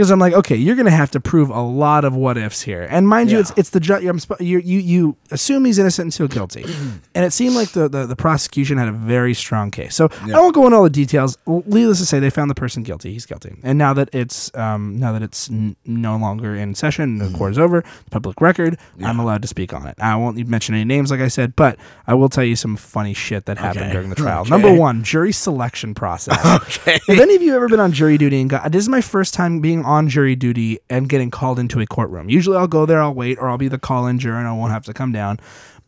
because 0.00 0.10
I'm 0.10 0.18
like, 0.18 0.32
okay, 0.32 0.56
you're 0.56 0.76
gonna 0.76 0.90
have 0.90 1.10
to 1.10 1.20
prove 1.20 1.50
a 1.50 1.60
lot 1.60 2.04
of 2.06 2.16
what 2.16 2.38
ifs 2.38 2.62
here, 2.62 2.86
and 2.90 3.06
mind 3.06 3.30
you, 3.30 3.38
it's 3.38 3.52
it's 3.56 3.70
the 3.70 3.80
judge. 3.80 4.02
Sp- 4.24 4.40
you 4.40 4.58
you 4.58 4.78
you 4.78 5.16
assume 5.30 5.66
he's 5.66 5.78
innocent 5.78 6.06
until 6.06 6.26
guilty, 6.26 6.64
and 7.14 7.24
it 7.24 7.32
seemed 7.34 7.54
like 7.54 7.72
the, 7.72 7.86
the 7.88 8.06
the 8.06 8.16
prosecution 8.16 8.78
had 8.78 8.88
a 8.88 8.92
very 8.92 9.34
strong 9.34 9.70
case. 9.70 9.94
So 9.94 10.08
Yeah. 10.26 10.38
I 10.38 10.40
won't 10.40 10.54
go 10.54 10.64
into 10.64 10.76
all 10.78 10.84
the 10.84 10.90
details. 10.90 11.36
Needless 11.46 11.98
to 12.00 12.06
say, 12.06 12.18
they 12.18 12.30
found 12.30 12.48
the 12.50 12.54
person 12.54 12.82
guilty. 12.82 13.12
He's 13.12 13.26
guilty, 13.26 13.56
and 13.62 13.76
now 13.78 13.92
that 13.92 14.08
it's 14.14 14.50
um 14.56 14.98
now 14.98 15.12
that 15.12 15.22
it's 15.22 15.50
n- 15.50 15.76
no 15.84 16.16
longer 16.16 16.54
in 16.56 16.74
session, 16.74 17.18
the 17.18 17.30
court 17.36 17.52
is 17.52 17.58
over, 17.58 17.84
public 18.10 18.40
record. 18.40 18.78
I'm 19.04 19.18
allowed 19.20 19.42
to 19.42 19.48
speak 19.48 19.74
on 19.74 19.86
it. 19.86 19.96
I 20.00 20.16
won't 20.16 20.38
mention 20.48 20.74
any 20.74 20.84
names, 20.84 21.10
like 21.10 21.20
I 21.20 21.28
said, 21.28 21.54
but 21.56 21.78
I 22.06 22.14
will 22.14 22.30
tell 22.30 22.44
you 22.44 22.56
some 22.56 22.76
funny 22.76 23.12
shit 23.12 23.44
that 23.46 23.58
happened 23.58 23.84
Okay. 23.84 23.92
during 23.92 24.08
the 24.08 24.16
trial. 24.16 24.40
Okay. 24.42 24.50
Number 24.50 24.72
one, 24.72 25.04
jury 25.04 25.32
selection 25.32 25.94
process. 25.94 26.38
Okay. 26.80 26.98
Have 27.08 27.20
any 27.20 27.34
of 27.36 27.42
you 27.42 27.54
ever 27.54 27.68
been 27.68 27.80
on 27.80 27.92
jury 27.92 28.16
duty 28.16 28.40
and 28.40 28.48
got, 28.48 28.70
this 28.70 28.82
is 28.82 28.88
my 28.88 29.00
first 29.00 29.34
time 29.34 29.60
being 29.60 29.84
on 29.84 29.89
jury 30.08 30.36
duty 30.36 30.78
and 30.88 31.08
getting 31.08 31.30
called 31.30 31.58
into 31.58 31.80
a 31.80 31.86
courtroom. 31.86 32.28
Usually 32.28 32.56
I'll 32.56 32.68
go 32.68 32.86
there, 32.86 33.02
I'll 33.02 33.14
wait, 33.14 33.38
or 33.38 33.48
I'll 33.48 33.58
be 33.58 33.68
the 33.68 33.78
call 33.78 34.06
in 34.06 34.18
juror 34.18 34.38
and 34.38 34.48
I 34.48 34.52
won't 34.52 34.72
have 34.72 34.84
to 34.84 34.94
come 34.94 35.12
down. 35.12 35.38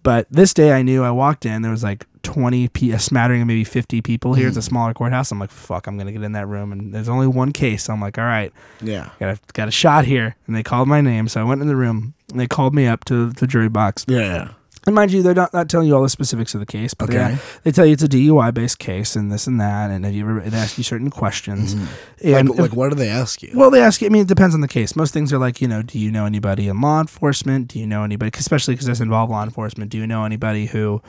But 0.02 0.26
this 0.30 0.52
day 0.52 0.72
I 0.72 0.82
knew 0.82 1.04
I 1.04 1.10
walked 1.10 1.46
in, 1.46 1.62
there 1.62 1.70
was 1.70 1.84
like 1.84 2.06
20, 2.22 2.68
pe- 2.68 2.90
a 2.90 2.98
smattering 2.98 3.42
of 3.42 3.46
maybe 3.46 3.64
50 3.64 4.00
people 4.02 4.34
here. 4.34 4.48
It's 4.48 4.56
a 4.56 4.60
hmm. 4.60 4.64
smaller 4.64 4.94
courthouse. 4.94 5.30
I'm 5.30 5.38
like, 5.38 5.50
fuck, 5.50 5.86
I'm 5.86 5.96
going 5.96 6.06
to 6.06 6.12
get 6.12 6.22
in 6.22 6.32
that 6.32 6.46
room. 6.46 6.72
And 6.72 6.92
there's 6.92 7.08
only 7.08 7.26
one 7.26 7.52
case. 7.52 7.84
So 7.84 7.92
I'm 7.92 8.00
like, 8.00 8.18
all 8.18 8.24
right, 8.24 8.52
Yeah. 8.80 9.10
got 9.20 9.36
a, 9.36 9.40
got 9.52 9.68
a 9.68 9.72
shot 9.72 10.04
here. 10.04 10.36
And 10.46 10.56
they 10.56 10.62
called 10.62 10.88
my 10.88 11.00
name. 11.00 11.28
So 11.28 11.40
I 11.40 11.44
went 11.44 11.60
in 11.60 11.68
the 11.68 11.76
room 11.76 12.14
and 12.30 12.40
they 12.40 12.46
called 12.46 12.74
me 12.74 12.86
up 12.86 13.04
to 13.06 13.30
the 13.30 13.46
jury 13.46 13.68
box. 13.68 14.04
Yeah. 14.08 14.48
And 14.86 14.96
mind 14.96 15.12
you, 15.12 15.22
they're 15.22 15.32
not, 15.34 15.52
not 15.54 15.68
telling 15.68 15.86
you 15.86 15.94
all 15.94 16.02
the 16.02 16.08
specifics 16.08 16.54
of 16.54 16.60
the 16.60 16.66
case, 16.66 16.92
but 16.92 17.08
Okay. 17.08 17.34
they, 17.34 17.38
they 17.64 17.70
tell 17.72 17.86
you 17.86 17.92
it's 17.92 18.02
a 18.02 18.08
DUI 18.08 18.52
based 18.52 18.80
case 18.80 19.14
and 19.14 19.30
this 19.30 19.46
and 19.46 19.60
that, 19.60 19.90
and 19.90 20.04
have 20.04 20.12
you 20.12 20.28
ever 20.28 20.40
they 20.40 20.56
ask 20.56 20.76
you 20.76 20.82
certain 20.84 21.08
questions. 21.08 21.74
Mm-hmm. 21.76 21.86
And 22.34 22.48
Like, 22.50 22.58
like, 22.58 22.72
what 22.76 22.88
do 22.88 22.96
they 22.96 23.08
ask 23.08 23.42
you? 23.42 23.52
well, 23.54 23.70
they 23.70 23.80
ask 23.80 24.00
you. 24.00 24.06
I 24.06 24.10
mean, 24.10 24.22
it 24.22 24.28
depends 24.28 24.54
on 24.56 24.60
the 24.60 24.68
case. 24.68 24.96
Most 24.96 25.12
things 25.14 25.32
are 25.32 25.38
like, 25.38 25.60
you 25.60 25.68
know, 25.68 25.82
do 25.82 25.98
you 26.00 26.10
know 26.10 26.26
anybody 26.26 26.66
in 26.68 26.80
law 26.80 27.00
enforcement? 27.00 27.68
Do 27.68 27.78
you 27.78 27.86
know 27.86 28.02
anybody, 28.02 28.32
especially 28.36 28.74
because 28.74 28.86
this 28.86 28.98
involve 29.00 29.30
law 29.30 29.44
enforcement? 29.44 29.90
Do 29.90 29.98
you 29.98 30.06
know 30.06 30.24
anybody 30.24 30.66
who? 30.66 31.00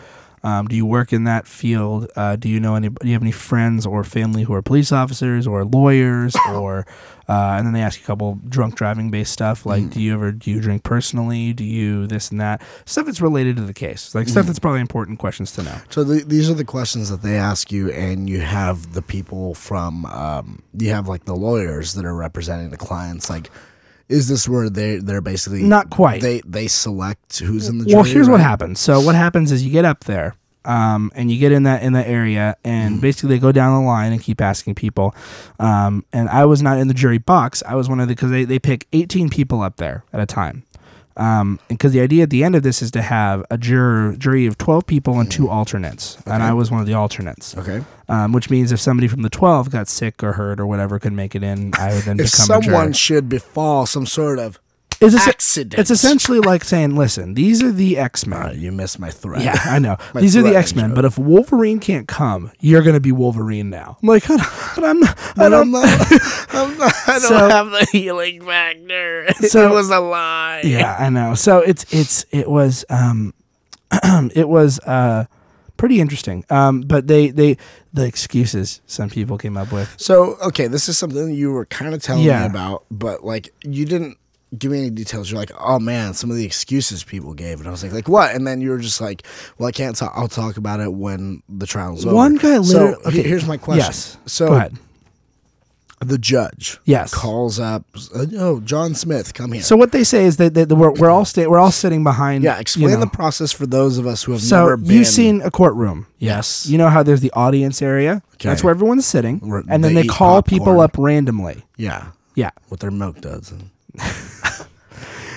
Um, 0.43 0.67
do 0.67 0.75
you 0.75 0.85
work 0.85 1.13
in 1.13 1.23
that 1.23 1.47
field? 1.47 2.11
Uh, 2.15 2.35
do 2.35 2.49
you 2.49 2.59
know 2.59 2.75
any? 2.75 2.89
Do 2.89 3.07
you 3.07 3.13
have 3.13 3.21
any 3.21 3.31
friends 3.31 3.85
or 3.85 4.03
family 4.03 4.43
who 4.43 4.53
are 4.53 4.61
police 4.61 4.91
officers 4.91 5.47
or 5.47 5.63
lawyers 5.65 6.35
or? 6.49 6.85
Uh, 7.29 7.55
and 7.57 7.65
then 7.65 7.73
they 7.73 7.81
ask 7.81 7.99
you 7.99 8.03
a 8.03 8.07
couple 8.07 8.37
drunk 8.49 8.75
driving 8.75 9.09
based 9.09 9.31
stuff 9.31 9.65
like, 9.65 9.89
do 9.91 10.01
you 10.01 10.13
ever 10.13 10.33
do 10.33 10.51
you 10.51 10.59
drink 10.59 10.83
personally? 10.83 11.53
Do 11.53 11.63
you 11.63 12.05
this 12.05 12.31
and 12.31 12.41
that 12.41 12.61
stuff 12.85 13.05
that's 13.05 13.21
related 13.21 13.55
to 13.55 13.61
the 13.61 13.73
case? 13.73 14.13
Like 14.13 14.27
stuff 14.27 14.45
that's 14.45 14.59
probably 14.59 14.81
important 14.81 15.19
questions 15.19 15.53
to 15.53 15.63
know. 15.63 15.77
So 15.89 16.03
the, 16.03 16.23
these 16.25 16.49
are 16.49 16.53
the 16.53 16.65
questions 16.65 17.09
that 17.09 17.21
they 17.21 17.37
ask 17.37 17.71
you, 17.71 17.91
and 17.91 18.29
you 18.29 18.41
have 18.41 18.93
the 18.93 19.01
people 19.01 19.55
from, 19.55 20.05
um, 20.07 20.61
you 20.77 20.89
have 20.89 21.07
like 21.07 21.23
the 21.23 21.35
lawyers 21.35 21.93
that 21.93 22.03
are 22.03 22.15
representing 22.15 22.69
the 22.71 22.77
clients. 22.77 23.29
Like, 23.29 23.49
is 24.13 24.27
this 24.27 24.47
where 24.47 24.69
they 24.69 24.97
they're 24.97 25.21
basically 25.21 25.63
Not 25.63 25.89
quite. 25.89 26.21
They 26.21 26.41
they 26.45 26.67
select 26.67 27.39
who's 27.39 27.67
in 27.67 27.79
the 27.79 27.85
jury. 27.85 27.95
Well, 27.95 28.03
here's 28.03 28.29
what 28.29 28.39
happens. 28.39 28.79
So 28.79 29.01
what 29.01 29.15
happens 29.15 29.51
is 29.51 29.63
you 29.63 29.71
get 29.71 29.85
up 29.85 30.03
there, 30.05 30.35
um, 30.65 31.11
and 31.15 31.31
you 31.31 31.39
get 31.39 31.51
in 31.51 31.63
that 31.63 31.83
in 31.83 31.93
that 31.93 32.07
area, 32.07 32.55
and 32.63 33.01
basically 33.01 33.29
they 33.29 33.39
go 33.39 33.51
down 33.51 33.81
the 33.81 33.87
line 33.87 34.11
and 34.11 34.21
keep 34.21 34.39
asking 34.39 34.75
people. 34.75 35.15
Um, 35.59 36.05
and 36.13 36.29
I 36.29 36.45
was 36.45 36.61
not 36.61 36.77
in 36.77 36.87
the 36.87 36.93
jury 36.93 37.17
box. 37.17 37.63
I 37.65 37.75
was 37.75 37.89
one 37.89 37.99
of 37.99 38.07
the 38.07 38.15
because 38.15 38.31
they 38.31 38.45
they 38.45 38.59
pick 38.59 38.87
18 38.93 39.29
people 39.29 39.61
up 39.61 39.77
there 39.77 40.03
at 40.13 40.19
a 40.19 40.25
time. 40.25 40.63
Um, 41.15 41.59
because 41.67 41.91
the 41.93 42.01
idea 42.01 42.23
at 42.23 42.29
the 42.31 42.43
end 42.43 42.55
of 42.55 42.63
this 42.63 42.81
is 42.81 42.89
to 42.91 43.01
have 43.01 43.45
a 43.51 43.57
juror 43.57 44.15
jury 44.17 44.45
of 44.47 44.57
12 44.57 44.87
people 44.87 45.19
and 45.19 45.29
two 45.31 45.49
alternates, 45.49 46.17
and 46.25 46.41
I 46.41 46.53
was 46.53 46.71
one 46.71 46.81
of 46.81 46.87
the 46.87 46.93
alternates. 46.95 47.55
Okay. 47.57 47.83
Um, 48.09 48.33
which 48.33 48.49
means 48.49 48.71
if 48.71 48.79
somebody 48.79 49.07
from 49.07 49.21
the 49.21 49.29
12 49.29 49.69
got 49.69 49.87
sick 49.87 50.21
or 50.23 50.33
hurt 50.33 50.59
or 50.59 50.65
whatever 50.65 50.99
could 50.99 51.13
make 51.13 51.35
it 51.35 51.43
in, 51.43 51.71
I 51.79 51.93
would 51.93 52.03
then 52.03 52.19
If 52.19 52.31
become 52.31 52.45
a 52.57 52.61
juror. 52.61 52.73
someone 52.73 52.93
should 52.93 53.29
befall 53.29 53.85
some 53.85 54.05
sort 54.05 54.39
of 54.39 54.59
Accident. 55.03 55.79
it's 55.79 55.91
essentially 55.91 56.39
like 56.39 56.63
saying, 56.63 56.95
"Listen, 56.95 57.33
these 57.33 57.61
are 57.61 57.71
the 57.71 57.97
X 57.97 58.25
Men." 58.25 58.59
You 58.59 58.71
missed 58.71 58.99
my 58.99 59.09
threat. 59.09 59.43
Yeah, 59.43 59.59
I 59.65 59.79
know. 59.79 59.97
My 60.13 60.21
These 60.21 60.37
are 60.37 60.41
the 60.41 60.55
X 60.55 60.75
Men. 60.75 60.93
But 60.93 61.05
if 61.05 61.17
Wolverine 61.17 61.79
can't 61.79 62.07
come, 62.07 62.51
you're 62.59 62.81
gonna 62.83 62.99
be 62.99 63.11
Wolverine 63.11 63.69
now. 63.69 63.97
I'm 64.01 64.07
like, 64.07 64.27
but 64.27 64.83
I'm 64.83 64.99
not. 64.99 65.17
I 65.37 65.49
don't. 65.49 65.53
I'm 65.53 65.71
not, 65.71 65.83
I'm 66.53 66.77
not, 66.77 66.93
I 67.07 67.19
don't 67.19 67.21
So- 67.21 67.49
have 67.49 67.69
the 67.71 67.87
healing 67.91 68.41
factor. 68.45 69.27
So- 69.47 69.67
it 69.69 69.73
was 69.73 69.89
a 69.89 69.99
lie. 69.99 70.61
yeah, 70.63 70.95
I 70.99 71.09
know. 71.09 71.33
So 71.35 71.59
it's 71.59 71.85
it's 71.93 72.25
it 72.31 72.49
was 72.49 72.85
um, 72.89 73.33
it 74.35 74.47
was 74.47 74.79
uh, 74.79 75.25
pretty 75.77 75.99
interesting. 75.99 76.45
Um, 76.49 76.81
but 76.81 77.07
they 77.07 77.29
they 77.29 77.57
the 77.93 78.05
excuses 78.05 78.81
some 78.87 79.09
people 79.09 79.37
came 79.37 79.57
up 79.57 79.71
with. 79.71 79.93
So 79.99 80.37
okay, 80.47 80.67
this 80.67 80.87
is 80.89 80.97
something 80.97 81.31
you 81.33 81.51
were 81.51 81.65
kind 81.65 81.93
of 81.93 82.01
telling 82.01 82.23
Yeah. 82.23 82.41
me 82.41 82.45
about, 82.47 82.85
but 82.89 83.23
like 83.23 83.53
you 83.63 83.85
didn't 83.85 84.17
give 84.57 84.71
me 84.71 84.79
any 84.79 84.89
details. 84.89 85.29
You're 85.31 85.39
like, 85.39 85.51
oh 85.59 85.79
man, 85.79 86.13
some 86.13 86.29
of 86.29 86.35
the 86.37 86.45
excuses 86.45 87.03
people 87.03 87.33
gave, 87.33 87.59
and 87.59 87.67
I 87.67 87.71
was 87.71 87.83
like, 87.83 87.93
like 87.93 88.07
what? 88.07 88.35
And 88.35 88.45
then 88.47 88.61
you 88.61 88.69
were 88.69 88.77
just 88.79 89.01
like, 89.01 89.23
well, 89.57 89.67
I 89.67 89.71
can't 89.71 89.95
talk. 89.95 90.13
I'll 90.15 90.27
talk 90.27 90.57
about 90.57 90.79
it 90.79 90.91
when 90.93 91.41
the 91.49 91.65
trial's 91.67 92.05
over. 92.05 92.15
One 92.15 92.35
guy 92.35 92.61
So 92.61 92.95
okay, 93.05 93.23
here's 93.23 93.45
my 93.47 93.57
question. 93.57 93.85
Yes. 93.85 94.17
So 94.25 94.47
go 94.49 94.53
ahead. 94.55 94.77
the 95.99 96.17
judge, 96.17 96.79
Yes. 96.83 97.13
calls 97.13 97.59
up. 97.61 97.85
uh, 98.13 98.25
Oh, 98.37 98.59
John 98.59 98.93
Smith, 98.93 99.33
come 99.33 99.53
here. 99.53 99.61
So 99.63 99.77
what 99.77 99.93
they 99.93 100.03
say 100.03 100.25
is 100.25 100.35
that, 100.35 100.53
that 100.55 100.67
we're, 100.69 100.91
we're 100.91 101.09
all 101.09 101.23
sta- 101.23 101.47
we're 101.47 101.59
all 101.59 101.71
sitting 101.71 102.03
behind. 102.03 102.43
yeah, 102.43 102.55
you 102.55 102.59
explain 102.61 102.89
know. 102.91 102.99
the 102.99 103.07
process 103.07 103.53
for 103.53 103.65
those 103.65 103.97
of 103.97 104.05
us 104.05 104.21
who 104.23 104.33
have 104.33 104.41
So 104.41 104.57
never 104.57 104.75
been. 104.77 104.91
you've 104.91 105.07
seen 105.07 105.41
a 105.43 105.49
courtroom. 105.49 106.05
Yes. 106.19 106.65
You 106.67 106.77
know 106.77 106.89
how 106.89 107.03
there's 107.03 107.21
the 107.21 107.31
audience 107.31 107.81
area. 107.81 108.21
Okay. 108.35 108.49
That's 108.49 108.63
where 108.63 108.71
everyone's 108.71 109.05
sitting, 109.05 109.39
Where 109.39 109.63
and 109.69 109.81
then 109.81 109.93
they 109.93 110.01
they 110.01 110.07
call 110.07 110.41
people 110.43 110.81
up 110.81 110.97
randomly. 110.97 111.63
Yeah, 111.77 112.07
Yeah. 112.35 112.49
with 112.69 112.81
their 112.81 112.91
milk 112.91 113.21
duds. 113.21 113.51
And, 113.51 113.69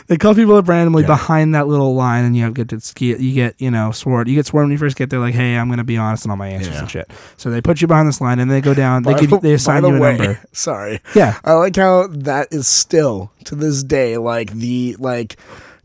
They 0.09 0.17
call 0.17 0.37
people 0.37 0.55
up 0.55 0.69
randomly 0.69 1.03
Yeah. 1.03 1.09
behind 1.09 1.53
that 1.57 1.67
little 1.67 1.97
line, 1.97 2.25
and 2.25 2.37
you 2.37 2.49
get 2.53 2.69
to 2.69 2.79
ski. 2.79 3.17
You 3.17 3.35
get 3.35 3.57
you 3.61 3.73
know 3.73 3.91
sworn. 3.91 4.29
You 4.29 4.37
get 4.37 4.47
sworn 4.47 4.67
when 4.67 4.71
you 4.71 4.79
first 4.79 4.97
get 4.97 5.11
there. 5.11 5.19
Like, 5.19 5.35
hey, 5.35 5.57
I'm 5.57 5.69
gonna 5.69 5.83
be 5.83 5.97
honest 5.97 6.25
in 6.25 6.31
all 6.31 6.37
my 6.37 6.47
answers 6.47 6.75
Yeah. 6.75 6.81
and 6.83 6.89
shit. 6.91 7.11
So 7.37 7.51
they 7.51 7.61
put 7.61 7.81
you 7.81 7.89
behind 7.89 8.07
this 8.07 8.21
line, 8.21 8.39
and 8.39 8.49
they 8.49 8.61
go 8.61 8.73
down. 8.73 9.03
They 9.03 9.15
By 9.15 9.19
give 9.21 9.31
the- 9.31 9.41
they 9.41 9.55
assign 9.55 9.83
by 9.83 9.89
you 9.89 9.97
a 9.97 10.01
way, 10.01 10.17
number. 10.17 10.41
Sorry. 10.53 11.01
Yeah. 11.17 11.39
I 11.45 11.55
like 11.55 11.75
how 11.75 12.07
that 12.09 12.47
is 12.53 12.69
still 12.69 13.33
to 13.47 13.57
this 13.57 13.83
day 13.83 14.17
like 14.17 14.53
the 14.53 14.95
like 15.01 15.39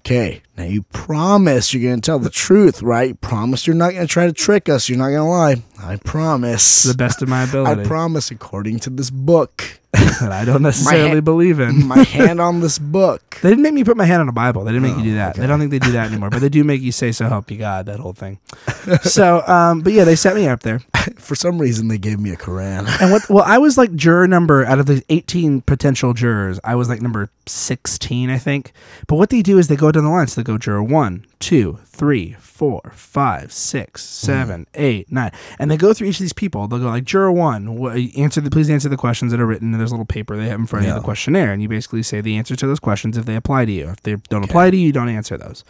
okay, 0.05 0.43
now 0.55 0.65
you 0.65 0.83
promise 0.93 1.73
you're 1.73 1.89
gonna 1.89 1.99
tell 2.01 2.19
the 2.19 2.29
truth, 2.29 2.83
right? 2.83 3.09
You 3.09 3.15
promise 3.15 3.65
you're 3.65 3.75
not 3.75 3.93
gonna 3.93 4.05
try 4.05 4.27
to 4.27 4.33
trick 4.33 4.69
us, 4.69 4.87
you're 4.87 4.99
not 4.99 5.09
gonna 5.09 5.27
lie. 5.27 5.63
I 5.81 5.95
promise. 5.95 6.83
To 6.83 6.89
the 6.89 6.93
best 6.93 7.23
of 7.23 7.27
my 7.27 7.41
ability. 7.49 7.81
I 7.81 7.85
promise 7.87 8.29
according 8.29 8.81
to 8.81 8.91
this 8.91 9.09
book. 9.09 9.79
that 10.21 10.31
I 10.31 10.45
don't 10.45 10.61
necessarily 10.61 11.09
hand- 11.09 11.25
believe 11.25 11.59
in. 11.59 11.85
My 11.87 12.03
hand 12.03 12.39
on 12.39 12.61
this 12.61 12.79
book. 12.79 13.37
They 13.41 13.49
didn't 13.49 13.63
make 13.63 13.73
me 13.73 13.83
put 13.83 13.97
my 13.97 14.05
hand 14.05 14.21
on 14.21 14.29
a 14.29 14.33
Bible. 14.33 14.63
They 14.63 14.71
didn't 14.71 14.83
make 14.83 14.97
you 14.97 15.03
do 15.03 15.11
Oh, 15.11 15.15
that. 15.15 15.35
They 15.35 15.47
don't 15.47 15.59
think 15.59 15.71
they 15.71 15.79
do 15.79 15.91
that 15.93 16.07
anymore. 16.07 16.29
But 16.29 16.39
they 16.39 16.49
do 16.49 16.63
make 16.63 16.81
you 16.81 16.91
say, 16.91 17.11
"So 17.11 17.27
help 17.27 17.51
you 17.51 17.57
God." 17.57 17.87
That 17.87 17.99
whole 17.99 18.13
thing. 18.13 18.39
so, 19.01 19.45
um, 19.47 19.81
but 19.81 19.93
yeah, 19.93 20.03
they 20.05 20.15
set 20.15 20.35
me 20.35 20.47
up 20.47 20.61
there. 20.61 20.79
For 21.17 21.35
some 21.35 21.59
reason 21.59 21.87
they 21.87 21.97
gave 21.97 22.19
me 22.19 22.31
a 22.31 22.37
Quran. 22.37 22.87
And 23.01 23.11
what? 23.11 23.27
Well, 23.29 23.43
I 23.45 23.57
was 23.57 23.77
like 23.77 23.93
juror 23.95 24.27
number 24.27 24.63
out 24.65 24.79
of 24.79 24.85
the 24.85 25.03
eighteen 25.09 25.61
potential 25.61 26.13
jurors. 26.13 26.59
I 26.63 26.75
was 26.75 26.87
like 26.89 27.01
number 27.01 27.29
sixteen, 27.47 28.29
I 28.29 28.37
think. 28.37 28.71
But 29.07 29.15
what 29.15 29.29
they 29.29 29.41
do 29.41 29.57
is 29.57 29.67
they 29.67 29.75
go 29.75 29.91
down 29.91 30.03
the 30.03 30.09
line. 30.09 30.27
So 30.27 30.41
they 30.41 30.45
go 30.45 30.57
juror 30.57 30.83
one, 30.83 31.25
two, 31.39 31.79
three, 31.85 32.33
four, 32.61 32.91
five, 32.93 33.51
six, 33.51 34.03
seven, 34.03 34.67
eight, 34.75 35.11
nine, 35.11 35.31
and 35.57 35.71
they 35.71 35.77
go 35.77 35.93
through 35.95 36.07
each 36.07 36.17
of 36.17 36.21
these 36.21 36.31
people. 36.31 36.67
They'll 36.67 36.77
go 36.77 36.89
like 36.89 37.05
juror 37.05 37.31
one, 37.31 37.65
wh- 37.81 38.19
answer 38.19 38.39
the 38.39 38.51
please 38.51 38.69
answer 38.69 38.87
the 38.87 38.97
questions 38.97 39.31
that 39.31 39.41
are 39.41 39.47
written. 39.47 39.71
And 39.71 39.79
there's 39.81 39.89
a 39.89 39.95
little 39.95 40.05
paper 40.05 40.37
they 40.37 40.47
have 40.47 40.59
in 40.59 40.67
front 40.67 40.85
of 40.85 40.89
you, 40.89 40.93
the 40.95 41.01
questionnaire, 41.03 41.51
and 41.53 41.59
you 41.59 41.67
basically 41.67 42.03
say 42.03 42.21
the 42.21 42.37
answer 42.37 42.55
to 42.55 42.67
those 42.67 42.79
questions 42.79 43.17
if 43.17 43.25
they 43.25 43.35
apply 43.35 43.65
to 43.65 43.71
you. 43.71 43.89
If 43.89 44.03
they 44.03 44.15
don't 44.29 44.43
apply 44.43 44.69
to 44.69 44.77
you, 44.77 44.85
you 44.85 44.91
don't 44.91 45.09
answer 45.09 45.37
those. 45.37 45.63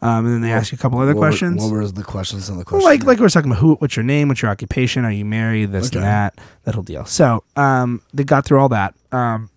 Um, 0.00 0.26
and 0.26 0.34
then 0.34 0.40
they 0.40 0.50
ask 0.52 0.72
you 0.72 0.76
a 0.76 0.78
couple 0.80 0.98
other 0.98 1.14
What 1.14 1.20
were- 1.20 1.28
questions. 1.28 1.62
What 1.62 1.70
were 1.70 1.86
the 1.86 2.02
questions 2.02 2.50
on 2.50 2.58
the 2.58 2.64
question? 2.64 2.84
like 2.84 3.04
like 3.04 3.20
we 3.20 3.26
are 3.26 3.28
talking 3.28 3.52
about 3.52 3.60
who 3.60 3.74
what's 3.76 3.94
your 3.94 4.02
name 4.02 4.26
what's 4.26 4.42
your 4.42 4.50
occupation 4.50 5.04
are 5.04 5.12
you 5.12 5.24
married 5.24 5.70
this 5.70 5.86
Okay. 5.90 5.98
and 5.98 6.04
that 6.06 6.40
that 6.64 6.74
whole 6.74 6.82
deal 6.82 7.04
so 7.04 7.44
um 7.54 8.02
they 8.12 8.24
got 8.24 8.44
through 8.44 8.58
all 8.58 8.68
that 8.70 8.94
um 9.12 9.48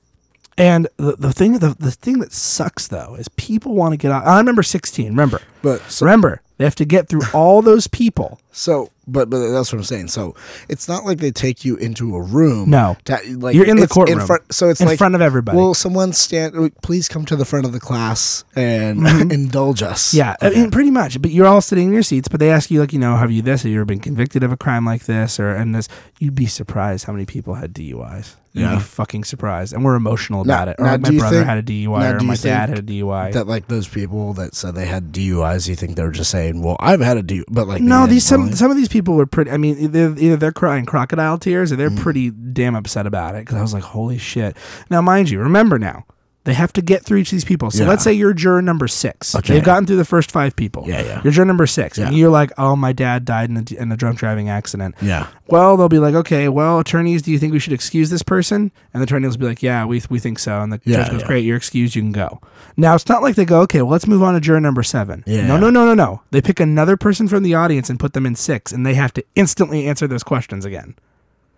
and 0.57 0.87
the, 0.97 1.15
the 1.17 1.33
thing 1.33 1.53
the, 1.59 1.75
the 1.79 1.89
thing 1.91 2.19
that 2.19 2.31
sucks 2.31 2.87
though 2.89 3.15
is 3.15 3.27
people 3.29 3.73
want 3.73 3.93
to 3.93 3.97
get 3.97 4.11
out 4.11 4.25
i 4.27 4.37
remember 4.37 4.61
16 4.61 5.07
remember 5.07 5.41
but 5.63 5.81
so, 5.89 6.05
remember 6.05 6.41
they 6.57 6.63
have 6.63 6.75
to 6.75 6.85
get 6.85 7.07
through 7.07 7.23
all 7.33 7.61
those 7.61 7.87
people. 7.87 8.39
So 8.51 8.91
but 9.07 9.29
but 9.29 9.49
that's 9.51 9.71
what 9.71 9.79
I'm 9.79 9.83
saying. 9.83 10.07
So 10.09 10.35
it's 10.69 10.87
not 10.87 11.05
like 11.05 11.19
they 11.19 11.31
take 11.31 11.63
you 11.65 11.75
into 11.77 12.15
a 12.15 12.21
room. 12.21 12.69
No. 12.69 12.97
to- 13.05 13.19
like 13.39 13.55
You're 13.55 13.65
in 13.65 13.77
the 13.77 13.87
courtroom. 13.87 14.25
front, 14.25 14.53
so 14.53 14.69
it's 14.69 14.81
in 14.81 14.87
like 14.87 14.97
front 14.97 15.15
of 15.15 15.21
everybody 15.21 15.57
Will 15.57 15.73
someone 15.73 16.13
stand? 16.13 16.71
Please 16.81 17.07
come 17.07 17.25
to 17.25 17.35
the 17.35 17.45
front 17.45 17.65
of 17.65 17.71
the 17.71 17.79
class 17.79 18.43
and 18.55 19.05
indulge 19.31 19.81
us. 19.81 20.09
Mm-hmm. 20.09 20.17
yeah 20.17 20.35
I 20.41 20.49
mean, 20.49 20.71
pretty 20.71 20.91
much 20.91 21.21
but 21.21 21.31
you're 21.31 21.47
all 21.47 21.61
sitting 21.61 21.87
in 21.87 21.93
your 21.93 22.03
seats 22.03 22.27
but 22.27 22.39
they 22.39 22.51
ask 22.51 22.69
you 22.71 22.79
like 22.79 22.93
you 22.93 22.99
know 22.99 23.15
have 23.17 23.31
you 23.31 23.41
this 23.41 23.63
have 23.63 23.71
you 23.71 23.77
ever 23.77 23.85
been 23.85 23.99
convicted 23.99 24.43
of 24.43 24.51
a 24.51 24.57
crime 24.57 24.85
like 24.85 25.05
this 25.05 25.39
or 25.39 25.49
and 25.49 25.73
this 25.75 25.87
you'd 26.19 26.35
be 26.35 26.45
surprised 26.45 27.05
how 27.05 27.13
many 27.13 27.25
people 27.25 27.55
had 27.55 27.73
duis 27.73 28.35
You'd 28.53 28.61
Yeah. 28.61 28.75
be 28.75 28.81
fucking 28.81 29.25
surprised 29.25 29.73
and 29.73 29.83
we're 29.83 29.95
emotional 29.95 30.45
Now- 30.45 30.53
about 30.63 30.67
it 30.69 30.75
or 30.79 30.85
now 30.85 30.91
like 30.93 31.01
my 31.01 31.09
brother 31.17 31.35
think- 31.37 31.47
had 31.47 31.57
a 31.57 31.63
dui 31.63 31.99
now 31.99 32.11
or 32.17 32.19
my 32.21 32.35
dad 32.35 32.69
had 32.69 32.79
a 32.79 32.81
dui 32.81 33.33
That 33.33 33.47
like 33.47 33.67
those 33.67 33.87
people 33.87 34.33
that 34.35 34.55
said 34.55 34.75
they 34.75 34.85
had 34.85 35.11
DUIs, 35.11 35.67
you 35.67 35.75
think 35.75 35.95
they're 35.97 36.09
just 36.11 36.31
saying, 36.31 36.61
"Well, 36.61 36.77
I've 36.79 37.01
had 37.01 37.17
a 37.17 37.23
DUI," 37.23 37.43
but 37.49 37.67
like 37.67 37.81
No, 37.81 38.07
these 38.07 38.23
some 38.25 38.43
really. 38.45 38.55
some 38.55 38.71
of 38.71 38.77
these 38.77 38.87
people 38.95 39.15
were 39.15 39.25
pretty. 39.25 39.51
I 39.51 39.57
mean, 39.57 39.77
either, 39.77 40.15
either 40.17 40.37
they're 40.37 40.53
crying 40.53 40.85
crocodile 40.85 41.37
tears 41.37 41.69
or 41.73 41.75
they're 41.75 41.89
mm. 41.89 41.99
pretty 41.99 42.29
damn 42.29 42.75
upset 42.75 43.05
about 43.05 43.35
it 43.35 43.39
because 43.39 43.57
I 43.57 43.61
was 43.61 43.73
like, 43.73 43.83
holy 43.83 44.17
shit. 44.17 44.55
Now, 44.89 45.01
mind 45.01 45.29
you, 45.29 45.39
remember 45.39 45.77
now. 45.77 46.05
They 46.45 46.53
have 46.53 46.71
to 46.73 46.81
get 46.81 47.03
through 47.03 47.17
each 47.17 47.27
of 47.27 47.31
these 47.35 47.43
people. 47.45 47.69
So 47.71 47.83
Yeah. 47.83 47.89
let's 47.89 48.03
say 48.03 48.13
you're 48.13 48.33
juror 48.33 48.61
number 48.61 48.87
six. 48.87 49.35
Okay. 49.35 49.53
They've 49.55 49.63
gotten 49.63 49.85
through 49.85 49.97
the 49.97 50.05
first 50.05 50.31
five 50.31 50.55
people. 50.55 50.83
Yeah, 50.87 51.01
yeah. 51.01 51.21
You're 51.23 51.33
juror 51.33 51.45
number 51.45 51.65
six. 51.67 51.97
And 51.97 52.15
you're 52.15 52.29
like, 52.29 52.51
oh, 52.57 52.75
my 52.75 52.93
dad 52.93 53.25
died 53.25 53.49
in 53.49 53.57
a, 53.57 53.81
in 53.81 53.91
a 53.91 53.97
drunk 53.97 54.19
driving 54.19 54.47
accident. 54.47 54.95
Yeah. 55.01 55.27
Well, 55.47 55.75
they'll 55.75 55.89
be 55.89 55.99
like, 55.99 56.15
okay, 56.15 56.47
well, 56.47 56.79
attorneys, 56.79 57.21
do 57.23 57.31
you 57.31 57.39
think 57.39 57.51
we 57.53 57.59
should 57.59 57.73
excuse 57.73 58.09
this 58.09 58.23
person? 58.23 58.71
And 58.93 59.01
the 59.01 59.05
attorneys 59.05 59.31
will 59.31 59.41
be 59.41 59.45
like, 59.47 59.61
yeah, 59.63 59.85
we, 59.85 60.01
we 60.09 60.19
think 60.19 60.39
so. 60.39 60.61
And 60.61 60.71
the 60.71 60.79
Yeah, 60.85 60.97
judge 61.03 61.11
goes, 61.11 61.21
yeah. 61.21 61.27
great, 61.27 61.45
you're 61.45 61.57
excused, 61.57 61.95
you 61.95 62.01
can 62.01 62.11
go. 62.11 62.39
Now, 62.77 62.95
it's 62.95 63.09
not 63.09 63.21
like 63.23 63.35
they 63.35 63.45
go, 63.45 63.61
okay, 63.61 63.81
well, 63.81 63.91
let's 63.91 64.07
move 64.07 64.21
on 64.23 64.33
to 64.35 64.39
juror 64.39 64.59
number 64.61 64.83
seven. 64.83 65.23
Yeah. 65.27 65.47
No, 65.47 65.57
no, 65.57 65.69
no, 65.69 65.85
no, 65.85 65.93
no. 65.93 66.21
They 66.31 66.41
pick 66.41 66.59
another 66.59 66.95
person 66.95 67.27
from 67.27 67.41
the 67.43 67.53
audience 67.55 67.89
and 67.89 67.99
put 67.99 68.13
them 68.13 68.25
in 68.25 68.35
six, 68.35 68.71
and 68.71 68.85
they 68.85 68.93
have 68.93 69.13
to 69.13 69.23
instantly 69.35 69.87
answer 69.87 70.07
those 70.07 70.23
questions 70.23 70.63
again. 70.65 70.95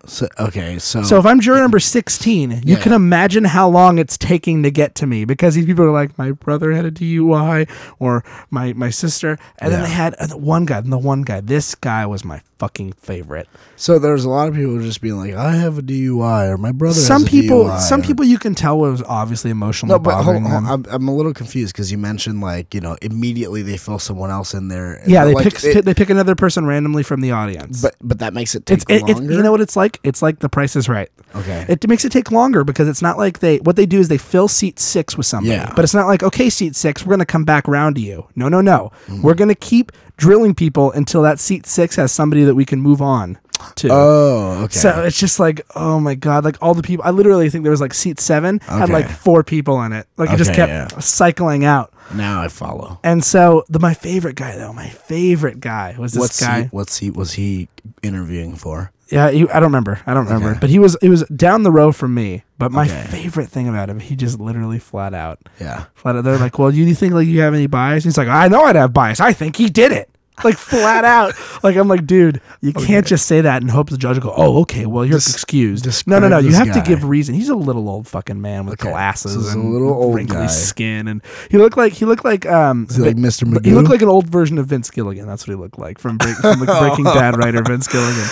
So 0.10 0.28
okay, 0.40 0.80
so 0.80 1.04
So 1.04 1.20
if 1.20 1.26
I'm 1.26 1.42
juror 1.42 1.60
number 1.60 1.80
16, 1.80 2.52
you 2.52 2.60
Yeah. 2.64 2.82
can 2.82 2.94
imagine 2.94 3.44
how 3.44 3.68
long 3.68 4.00
it's 4.00 4.18
taking 4.18 4.64
to 4.64 4.72
get 4.72 4.96
to 4.96 5.06
me 5.06 5.26
because 5.26 5.56
these 5.56 5.66
people 5.66 5.84
are 5.84 5.92
like, 5.92 6.18
my 6.18 6.32
brother 6.32 6.72
had 6.72 6.86
a 6.86 6.92
DUI 6.92 7.68
or 8.00 8.24
my, 8.50 8.72
my 8.72 8.90
sister. 8.90 9.38
And 9.60 9.72
then 9.72 9.82
Yeah. 9.82 9.86
they 9.86 9.92
had 9.92 10.16
uh, 10.20 10.28
one 10.38 10.66
guy, 10.66 10.78
and 10.78 10.94
the 10.94 10.98
one 10.98 11.24
guy, 11.24 11.42
this 11.42 11.76
guy 11.76 12.06
was 12.06 12.24
my 12.24 12.42
fucking 12.60 12.94
favorite. 12.94 13.48
so 13.76 14.00
there's 14.00 14.26
a 14.26 14.30
lot 14.30 14.48
of 14.48 14.56
people 14.56 14.80
just 14.82 15.02
being 15.02 15.18
like, 15.18 15.34
I 15.34 15.54
have 15.56 15.78
a 15.78 15.82
DUI 15.82 16.50
or 16.50 16.58
my 16.58 16.72
brother. 16.72 16.96
some 17.00 17.22
has 17.22 17.28
a 17.28 17.32
people 17.32 17.66
DUI, 17.66 17.80
some 17.80 18.00
or- 18.02 18.04
people 18.04 18.26
you 18.26 18.38
can 18.40 18.56
tell 18.56 18.78
was 18.80 19.04
obviously 19.04 19.52
emotionally 19.52 19.94
No, 19.94 20.00
but 20.00 20.22
hold, 20.24 20.42
hold. 20.42 20.66
I'm, 20.66 20.86
I'm 20.90 21.08
a 21.08 21.16
little 21.16 21.34
confused 21.34 21.74
because 21.74 21.92
you 21.92 21.98
mentioned 21.98 22.42
like 22.42 22.74
you 22.74 22.82
know 22.82 22.98
immediately 23.02 23.62
they 23.62 23.78
fill 23.78 24.00
someone 24.00 24.30
else 24.32 24.54
in 24.54 24.68
there. 24.70 25.02
yeah, 25.08 25.26
they 25.26 25.34
like, 25.34 25.44
pick 25.44 25.64
it- 25.64 25.86
they 25.86 25.94
pick 25.94 26.10
another 26.10 26.36
person 26.36 26.66
randomly 26.66 27.04
from 27.04 27.22
the 27.22 27.32
audience. 27.32 27.82
but 27.82 27.96
but 28.02 28.20
that 28.20 28.34
makes 28.34 28.56
it 28.56 28.66
take 28.66 28.78
it's 28.78 28.86
it, 28.90 29.10
it's 29.10 29.20
you 29.22 29.42
know 29.44 29.52
what 29.52 29.62
it's 29.62 29.76
like. 29.76 30.00
It's 30.04 30.22
like 30.22 30.40
The 30.40 30.50
Price 30.50 30.76
is 30.76 30.88
Right. 30.90 31.10
Okay. 31.36 31.66
It 31.70 31.88
makes 31.88 32.06
it 32.06 32.12
take 32.12 32.32
longer 32.32 32.64
because 32.64 32.88
it's 32.88 33.02
not 33.02 33.18
like 33.18 33.40
they 33.40 33.58
what 33.58 33.76
they 33.76 33.86
do 33.86 34.00
is 34.00 34.08
they 34.08 34.18
fill 34.18 34.48
seat 34.48 34.80
six 34.80 35.16
with 35.18 35.26
somebody, 35.26 35.56
Yeah. 35.56 35.74
but 35.76 35.84
it's 35.84 35.94
not 35.94 36.08
like 36.08 36.24
okay, 36.24 36.50
seat 36.50 36.76
six, 36.76 37.06
we're 37.06 37.12
gonna 37.12 37.26
come 37.26 37.44
back 37.46 37.68
around 37.70 37.96
to 37.96 38.02
you. 38.02 38.26
No, 38.36 38.48
no, 38.50 38.62
no. 38.62 38.92
Mm. 39.08 39.22
We're 39.22 39.34
gonna 39.36 39.54
keep 39.56 39.92
drilling 40.18 40.54
people 40.56 40.92
until 40.92 41.22
that 41.24 41.40
seat 41.40 41.66
six 41.66 41.96
has 41.96 42.12
somebody 42.12 42.44
that 42.44 42.56
we 42.56 42.66
can 42.66 42.82
move 42.82 43.02
on 43.02 43.38
to. 43.76 43.90
oh, 43.92 44.62
okay. 44.66 44.74
So 44.78 45.04
it's 45.04 45.20
just 45.20 45.40
like, 45.40 45.62
oh 45.76 46.00
my 46.00 46.16
god! 46.16 46.44
Like 46.44 46.58
all 46.62 46.74
the 46.74 46.84
people, 46.84 47.06
I 47.06 47.12
literally 47.12 47.50
think 47.50 47.64
there 47.64 47.72
was 47.72 47.82
like 47.82 47.94
seat 47.94 48.20
seven 48.20 48.60
had 48.62 48.84
Okay. 48.84 48.94
like 48.94 49.10
four 49.10 49.44
people 49.44 49.82
in 49.84 49.94
it. 49.94 50.08
Like 50.18 50.30
it 50.32 50.38
just 50.38 50.52
Okay, 50.52 50.66
kept 50.68 50.94
yeah. 50.94 51.00
cycling 51.00 51.66
out. 51.66 51.92
now 52.14 52.42
I 52.42 52.48
follow. 52.50 53.00
And 53.04 53.24
so 53.24 53.64
the 53.70 53.80
my 53.80 53.94
favorite 53.94 54.36
guy 54.36 54.56
though, 54.58 54.74
my 54.74 54.90
favorite 54.90 55.60
guy 55.60 55.96
was 55.98 56.14
this 56.14 56.20
What 56.22 56.38
guy. 56.40 56.64
seat? 56.64 56.74
What 56.74 56.90
seat 56.90 57.16
was 57.16 57.34
he 57.34 57.68
interviewing 58.04 58.56
for? 58.56 58.92
Yeah, 59.10 59.30
he, 59.32 59.48
I 59.50 59.54
don't 59.60 59.70
remember. 59.70 60.00
I 60.06 60.14
don't 60.14 60.26
remember. 60.26 60.50
Okay. 60.52 60.60
But 60.60 60.70
he 60.70 60.80
was 60.80 60.96
it 61.02 61.10
was 61.10 61.24
down 61.36 61.64
the 61.64 61.72
row 61.72 61.92
from 61.92 62.14
me. 62.14 62.44
But 62.58 62.72
my 62.72 62.86
Okay. 62.86 63.04
favorite 63.10 63.48
thing 63.50 63.68
about 63.68 63.90
him, 63.90 64.00
he 64.00 64.16
just 64.16 64.40
literally 64.40 64.80
flat 64.80 65.14
out, 65.14 65.40
Yeah. 65.60 65.86
flat 65.96 66.16
out. 66.16 66.24
They're 66.24 66.38
like, 66.40 66.58
"Well, 66.60 66.72
you, 66.74 66.86
you 66.86 66.96
think 66.96 67.14
like 67.14 67.28
you 67.28 67.42
have 67.42 67.54
any 67.54 67.68
bias?" 67.68 68.04
He's 68.04 68.18
like, 68.18 68.28
"I 68.28 68.48
know 68.48 68.64
I'd 68.64 68.76
have 68.76 68.94
bias. 68.94 69.20
I 69.20 69.32
think 69.34 69.56
he 69.56 69.70
did 69.70 69.92
it." 69.92 70.10
Like 70.44 70.56
flat 70.56 71.04
out. 71.18 71.34
Like 71.64 71.76
I'm 71.78 71.88
like, 71.88 72.06
dude, 72.06 72.42
you 72.62 72.72
can't 72.74 73.06
just 73.08 73.26
say 73.28 73.42
that 73.42 73.62
and 73.64 73.72
hope 73.72 73.90
the 73.90 73.98
judge 73.98 74.18
will 74.18 74.24
go, 74.30 74.34
"Oh, 74.36 74.62
okay, 74.62 74.86
well 74.86 75.04
you're 75.06 75.18
Des- 75.20 75.32
excused." 75.32 75.88
No, 76.08 76.20
no, 76.20 76.28
no. 76.28 76.38
You 76.40 76.54
have 76.54 76.74
to 76.74 76.82
give 76.82 77.04
reason. 77.04 77.34
He's 77.34 77.50
a 77.50 77.56
little 77.56 77.88
old 77.90 78.08
fucking 78.08 78.40
man 78.42 78.66
with 78.66 78.80
Okay, 78.82 78.92
glasses 78.92 79.34
so 79.34 79.40
he's 79.40 79.54
a 79.54 79.58
little 79.60 79.94
old 79.94 80.14
wrinkly 80.16 80.36
guy. 80.38 80.48
skin, 80.48 81.08
and 81.08 81.22
he 81.50 81.58
looked 81.58 81.76
like 81.78 81.94
he 81.94 82.06
looked 82.06 82.24
like 82.26 82.46
um 82.46 82.86
like 83.00 83.16
Mr. 83.16 83.64
he 83.66 83.72
looked 83.74 83.90
like 83.90 84.02
an 84.04 84.10
old 84.10 84.28
version 84.28 84.58
of 84.60 84.68
Vince 84.68 84.92
Gilligan. 84.92 85.26
That's 85.26 85.48
what 85.48 85.54
he 85.56 85.60
looked 85.60 85.80
like 85.80 85.98
from, 85.98 86.18
break, 86.18 86.36
from 86.38 86.60
the 86.60 86.66
Breaking 86.66 87.04
Bad 87.18 87.36
writer 87.38 87.64
Vince 87.64 87.88
Gilligan. 87.88 88.28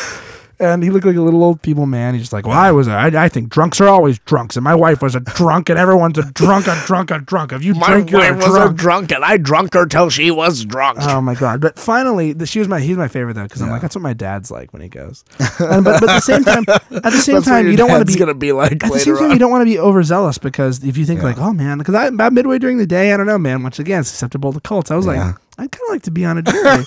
And 0.59 0.83
he 0.83 0.89
looked 0.89 1.05
like 1.05 1.15
a 1.17 1.21
little 1.21 1.43
old 1.43 1.61
people 1.61 1.85
man. 1.85 2.13
He's 2.13 2.23
just 2.23 2.33
like, 2.33 2.45
well, 2.47 2.57
I 2.57 2.71
was. 2.71 2.87
A, 2.87 2.91
I, 2.91 3.25
I 3.25 3.29
think 3.29 3.49
drunks 3.49 3.81
are 3.81 3.87
always 3.87 4.19
drunks, 4.19 4.55
and 4.55 4.63
my 4.63 4.73
wife 4.75 5.01
was 5.01 5.13
a 5.15 5.19
drunk, 5.19 5.69
and 5.69 5.77
everyone's 5.77 6.17
a 6.17 6.23
drunk, 6.31 6.67
a 6.67 6.81
drunk, 6.85 7.11
a 7.11 7.19
drunk. 7.19 7.51
If 7.51 7.63
you 7.63 7.73
drink, 7.73 8.09
you're 8.11 8.21
a 8.23 8.37
drunk. 8.39 8.71
a 8.71 8.73
drunk, 8.73 9.11
and 9.11 9.23
I 9.25 9.37
drunk 9.37 9.73
her 9.73 9.85
till 9.85 10.09
she 10.09 10.31
was 10.31 10.63
drunk. 10.63 10.99
Oh 11.01 11.19
my 11.19 11.35
god! 11.35 11.59
But 11.61 11.77
finally, 11.77 12.31
the, 12.33 12.45
she 12.45 12.59
was 12.59 12.67
my 12.67 12.79
he's 12.79 12.95
my 12.97 13.07
favorite 13.07 13.33
though 13.33 13.43
because 13.43 13.61
I'm 13.61 13.69
like 13.69 13.81
that's 13.81 13.95
what 13.95 14.01
my 14.01 14.13
dad's 14.13 14.49
like 14.49 14.71
when 14.71 14.81
he 14.81 14.87
goes. 14.89 15.23
And, 15.59 15.83
but, 15.83 15.99
but 15.99 16.03
at 16.09 16.15
the 16.15 16.19
same 16.21 16.43
time, 16.43 16.63
at 16.69 16.79
the 16.89 17.11
same 17.11 17.11
That's 17.11 17.27
what 17.27 17.43
time, 17.45 17.63
your 17.65 17.71
you 17.71 17.77
don't 17.77 17.89
want 17.89 18.01
to 18.01 18.05
dad's 18.05 18.15
be 18.15 18.19
gonna 18.19 18.33
be 18.33 18.51
like 18.51 18.71
at 18.73 18.79
the 18.79 18.87
later 18.87 18.99
same 19.03 19.15
time, 19.15 19.23
on. 19.25 19.31
you 19.31 19.39
don't 19.39 19.51
want 19.51 19.61
to 19.61 19.65
be 19.65 19.77
overzealous 19.79 20.37
because 20.37 20.83
if 20.83 20.95
you 20.97 21.05
think 21.05 21.21
like, 21.23 21.37
oh 21.37 21.51
man, 21.53 21.77
because 21.79 21.95
I 21.95 22.05
about 22.07 22.31
midway 22.33 22.59
during 22.59 22.77
the 22.77 22.87
day, 22.87 23.13
I 23.13 23.17
don't 23.17 23.25
know, 23.25 23.37
man. 23.37 23.61
Once 23.63 23.79
again, 23.79 23.99
it's 24.01 24.09
susceptible 24.09 24.53
to 24.53 24.59
cults. 24.61 24.89
I 24.91 24.95
was 24.95 25.05
Yeah. 25.05 25.27
like, 25.27 25.35
I'd 25.57 25.71
kind 25.71 25.83
of 25.87 25.93
like 25.93 26.01
to 26.03 26.11
be 26.11 26.25
on 26.25 26.37
a 26.37 26.41
jury. 26.41 26.85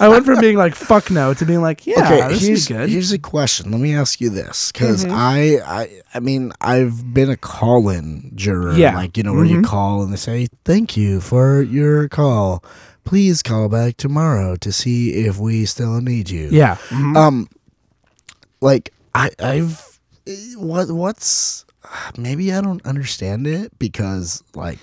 I 0.00 0.08
went 0.10 0.26
from 0.26 0.38
being 0.40 0.56
like 0.56 0.74
fuck 0.74 1.10
no 1.10 1.32
to 1.34 1.44
being 1.46 1.62
like, 1.62 1.86
yeah, 1.86 2.00
okay, 2.04 2.28
this 2.28 2.42
here's 2.46 2.58
is 2.60 2.68
good. 2.68 2.88
here's 2.90 3.12
a 3.12 3.18
question. 3.18 3.70
Let 3.70 3.80
me 3.80 3.94
ask 3.94 4.20
you 4.20 4.28
this, 4.30 4.70
because 4.70 5.04
Mm-hmm. 5.04 5.14
I, 5.14 5.60
I, 5.64 6.02
I 6.14 6.20
mean, 6.20 6.52
I've 6.60 7.14
been 7.14 7.30
a 7.30 7.36
call-in 7.36 8.32
juror, 8.34 8.74
Yeah. 8.76 8.94
like 8.94 9.16
you 9.16 9.22
know, 9.22 9.32
where 9.32 9.44
you 9.46 9.58
Mhm. 9.60 9.64
call 9.64 10.02
and 10.02 10.12
they 10.12 10.16
say, 10.16 10.48
"Thank 10.64 10.96
you 10.96 11.20
for 11.20 11.62
your 11.62 12.08
call. 12.08 12.62
Please 13.04 13.42
call 13.42 13.68
back 13.68 13.96
tomorrow 13.96 14.56
to 14.56 14.70
see 14.72 15.24
if 15.26 15.38
we 15.38 15.64
still 15.64 16.00
need 16.02 16.28
you." 16.30 16.48
yeah, 16.52 16.76
mhm. 16.90 17.16
Um, 17.16 17.48
like 18.60 18.92
I, 19.14 19.30
I've 19.42 19.98
what 20.56 20.90
what's 20.90 21.63
maybe 22.18 22.52
I 22.52 22.60
don't 22.60 22.84
understand 22.86 23.46
it 23.46 23.78
because 23.78 24.42
like 24.54 24.78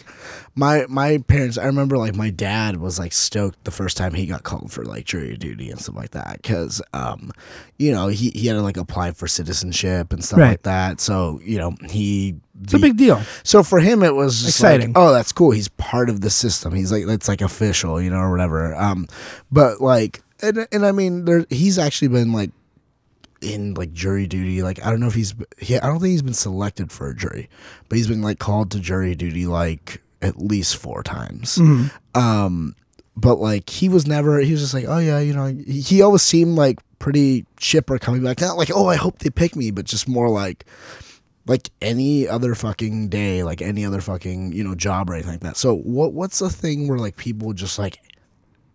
my 0.55 0.85
my 0.89 1.17
parents 1.27 1.57
I 1.57 1.65
remember 1.65 1.97
like 1.97 2.15
my 2.15 2.29
dad 2.29 2.77
was 2.77 2.99
like 2.99 3.13
stoked 3.13 3.63
the 3.63 3.71
first 3.71 3.97
time 3.97 4.13
he 4.13 4.25
got 4.25 4.43
called 4.43 4.71
for 4.71 4.83
like 4.83 5.05
jury 5.05 5.37
duty 5.37 5.69
and 5.69 5.79
stuff 5.79 5.95
like 5.95 6.11
that 6.11 6.41
because 6.41 6.81
um 6.93 7.31
you 7.77 7.91
know 7.91 8.07
he, 8.07 8.29
he 8.31 8.47
had 8.47 8.53
to 8.55 8.61
like 8.61 8.77
apply 8.77 9.11
for 9.11 9.27
citizenship 9.27 10.11
and 10.13 10.23
stuff 10.23 10.39
Right. 10.39 10.49
like 10.49 10.63
that 10.63 10.99
so 10.99 11.39
you 11.43 11.57
know 11.57 11.75
he 11.89 12.35
it's 12.63 12.73
a 12.73 12.79
big 12.79 12.95
deal. 12.97 13.19
so 13.43 13.63
for 13.63 13.79
him, 13.79 14.03
it 14.03 14.13
was 14.13 14.45
Exciting. 14.45 14.89
Like, 14.93 14.97
oh, 15.03 15.11
that's 15.11 15.31
cool. 15.31 15.49
He's 15.49 15.67
part 15.67 16.09
of 16.11 16.21
the 16.21 16.29
system. 16.29 16.75
He's 16.75 16.91
like 16.91 17.07
that's 17.07 17.27
like 17.27 17.41
official, 17.41 17.99
you 17.99 18.11
know, 18.11 18.17
or 18.17 18.29
whatever. 18.29 18.75
Um, 18.75 19.07
but 19.51 19.81
like, 19.81 20.21
and 20.43 20.67
and 20.71 20.85
I 20.85 20.91
mean, 20.91 21.25
there 21.25 21.43
he's 21.49 21.79
actually 21.79 22.09
been 22.09 22.33
like 22.33 22.51
in 23.41 23.73
like 23.73 23.91
jury 23.93 24.27
duty. 24.27 24.61
Like 24.63 24.83
I 24.85 24.89
don't 24.89 24.99
know 24.99 25.07
if 25.07 25.15
he's 25.15 25.33
he, 25.59 25.77
I 25.77 25.87
don't 25.87 25.99
think 25.99 26.11
he's 26.11 26.21
been 26.21 26.33
selected 26.33 26.91
for 26.91 27.09
a 27.09 27.15
jury, 27.15 27.49
but 27.89 27.97
he's 27.97 28.07
been 28.07 28.21
like 28.21 28.39
called 28.39 28.71
to 28.71 28.79
jury 28.79 29.15
duty 29.15 29.45
like 29.45 30.01
at 30.21 30.37
least 30.37 30.77
four 30.77 31.03
times. 31.03 31.57
Mhm. 31.57 31.91
Um, 32.15 32.75
but 33.17 33.35
like 33.35 33.69
he 33.69 33.89
was 33.89 34.07
never. 34.07 34.39
He 34.39 34.51
was 34.51 34.61
just 34.61 34.73
like, 34.73 34.85
oh 34.87 34.99
yeah, 34.99 35.19
you 35.19 35.33
know. 35.33 35.47
He, 35.47 35.81
he 35.81 36.01
always 36.01 36.21
seemed 36.21 36.55
like 36.55 36.79
pretty 36.99 37.45
chipper 37.57 37.97
coming 37.97 38.23
back. 38.23 38.39
Not 38.39 38.57
like, 38.57 38.69
oh, 38.73 38.87
I 38.87 38.95
hope 38.95 39.19
they 39.19 39.29
pick 39.29 39.55
me, 39.55 39.71
but 39.71 39.85
just 39.85 40.07
more 40.07 40.29
like 40.29 40.65
like 41.47 41.69
any 41.81 42.27
other 42.27 42.53
fucking 42.53 43.09
day, 43.09 43.43
like 43.43 43.61
any 43.61 43.83
other 43.85 43.99
fucking 43.99 44.51
you 44.53 44.63
know 44.63 44.75
job 44.75 45.09
or 45.09 45.13
anything 45.15 45.31
like 45.33 45.41
that. 45.41 45.57
So 45.57 45.75
what 45.75 46.13
what's 46.13 46.39
the 46.39 46.49
thing 46.49 46.87
where 46.87 46.99
like 46.99 47.17
people 47.17 47.51
just 47.53 47.79
like 47.79 47.97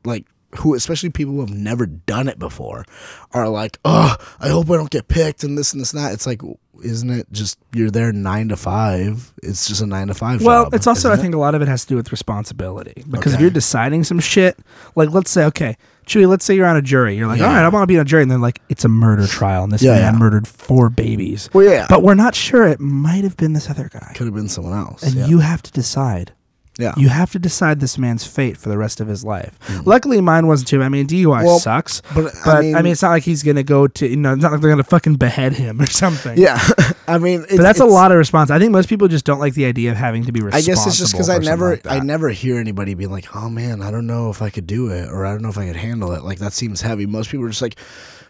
like 0.05 0.27
who 0.59 0.75
especially 0.75 1.11
people 1.11 1.35
who 1.35 1.41
have 1.41 1.51
never 1.51 1.87
done 1.87 2.29
it 2.29 2.39
before 2.39 2.85
are 3.33 3.49
like, 3.49 3.79
oh, 3.85 4.17
I 4.41 4.49
hope 4.49 4.71
I 4.71 4.77
don't 4.77 4.91
get 4.91 5.09
picked 5.09 5.45
and 5.45 5.57
this 5.57 5.73
and 5.73 5.81
this 5.81 5.93
and 5.93 6.03
that. 6.03 6.13
It's 6.13 6.27
like, 6.27 6.41
isn't 6.83 7.09
it 7.11 7.27
just 7.33 7.59
you're 7.73 7.91
there 7.91 8.13
nine 8.13 8.49
to 8.49 8.57
five? 8.57 9.33
It's 9.43 9.67
just 9.67 9.81
a 9.83 9.87
nine 9.87 10.09
to 10.09 10.15
five. 10.15 10.43
Well, 10.43 10.65
job, 10.65 10.75
it's 10.75 10.87
also 10.87 11.11
I 11.11 11.15
it? 11.15 11.19
think 11.19 11.35
a 11.35 11.39
lot 11.39 11.55
of 11.55 11.63
it 11.63 11.69
has 11.69 11.83
to 11.85 11.89
do 11.89 11.97
with 11.97 12.11
responsibility 12.13 13.03
because 13.11 13.33
if 13.35 13.41
you're 13.41 13.51
deciding 13.51 14.05
some 14.05 14.21
shit, 14.21 14.59
like 14.95 15.11
let's 15.11 15.31
say, 15.31 15.45
okay, 15.47 15.77
Chewy, 16.07 16.29
let's 16.29 16.45
say 16.45 16.55
you're 16.55 16.67
on 16.67 16.77
a 16.77 16.83
jury. 16.83 17.17
You're 17.17 17.27
like, 17.27 17.41
Yeah. 17.41 17.47
all 17.49 17.53
right, 17.55 17.65
I 17.65 17.69
want 17.69 17.83
to 17.83 17.87
be 17.89 17.97
on 17.97 18.03
a 18.03 18.05
jury, 18.05 18.23
and 18.23 18.31
then 18.31 18.41
like 18.41 18.61
it's 18.69 18.85
a 18.85 18.89
murder 18.89 19.27
trial, 19.27 19.65
and 19.65 19.73
this 19.73 19.83
Yeah, 19.83 19.95
man 19.95 20.13
yeah. 20.15 20.19
murdered 20.19 20.47
four 20.47 20.89
babies. 20.91 21.49
Well, 21.53 21.65
yeah, 21.65 21.87
But 21.89 22.03
we're 22.03 22.15
not 22.15 22.35
sure. 22.35 22.67
It 22.67 22.79
might 22.79 23.25
have 23.25 23.37
been 23.37 23.55
this 23.55 23.69
other 23.71 23.89
guy, 23.93 24.13
could 24.15 24.27
have 24.27 24.35
been 24.35 24.49
someone 24.49 24.75
else. 24.79 25.03
and 25.03 25.29
you 25.29 25.39
have 25.41 25.63
to 25.63 25.73
decide. 25.73 26.33
Yeah. 26.79 26.93
You 26.97 27.09
have 27.09 27.33
to 27.33 27.39
decide 27.39 27.81
this 27.81 27.97
man's 27.97 28.27
fate 28.27 28.57
for 28.57 28.68
the 28.68 28.77
rest 28.79 29.01
of 29.01 29.09
his 29.09 29.24
life. 29.24 29.59
Luckily, 29.87 30.20
mine 30.20 30.47
wasn't 30.47 30.68
too. 30.68 30.83
I 30.83 30.89
mean, 30.89 31.07
DUI 31.07 31.41
Mm. 31.43 31.45
Well, 31.45 31.59
sucks, 31.59 32.03
but, 32.14 32.33
but 32.45 32.57
I 32.57 32.83
mean, 32.83 32.93
it's 32.93 33.03
not 33.03 33.11
like 33.11 33.22
he's 33.22 33.43
gonna 33.43 33.62
go 33.62 33.87
to. 33.87 34.07
You 34.07 34.16
know, 34.16 34.35
it's 34.35 34.43
not 34.43 34.53
like 34.53 34.61
they're 34.61 34.70
gonna 34.70 34.85
fucking 34.85 35.16
behead 35.16 35.55
him 35.55 35.81
or 35.81 35.87
something. 36.05 36.37
yeah. 36.39 36.61
I 37.09 37.18
mean, 37.18 37.43
But 37.49 37.59
that's 37.62 37.81
a 37.81 37.85
lot 37.87 38.11
of 38.12 38.18
response. 38.18 38.51
I 38.51 38.59
think 38.59 38.72
most 38.72 38.89
people 38.89 39.09
just 39.09 39.24
don't 39.24 39.39
like 39.39 39.55
the 39.55 39.64
idea 39.64 39.91
of 39.93 39.97
having 39.97 40.24
to 40.24 40.33
be 40.33 40.41
I 40.53 40.61
guess 40.61 40.87
it's 40.87 40.99
just 40.99 41.12
because 41.12 41.29
I 41.29 41.39
never, 41.39 41.70
like 41.70 41.87
I 41.87 42.01
never 42.01 42.29
hear 42.31 42.59
anybody 42.59 42.95
being 42.95 43.11
like, 43.12 43.35
"Oh 43.37 43.49
man, 43.49 43.81
I 43.81 43.91
don't 43.91 44.07
know 44.07 44.31
if 44.31 44.43
I 44.43 44.51
could 44.51 44.66
do 44.66 44.89
it," 44.91 45.09
or 45.09 45.24
"I 45.24 45.31
don't 45.33 45.43
know 45.43 45.49
if 45.49 45.59
I 45.59 45.66
could 45.66 45.77
handle 45.77 46.12
it." 46.12 46.22
Like 46.24 46.39
that 46.41 46.53
seems 46.53 46.81
heavy. 46.81 47.07
Most 47.07 47.31
people 47.31 47.47
are 47.47 47.49
just 47.49 47.62
like, 47.62 47.77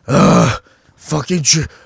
"Ugh, 0.09 0.63
fucking." 1.07 1.45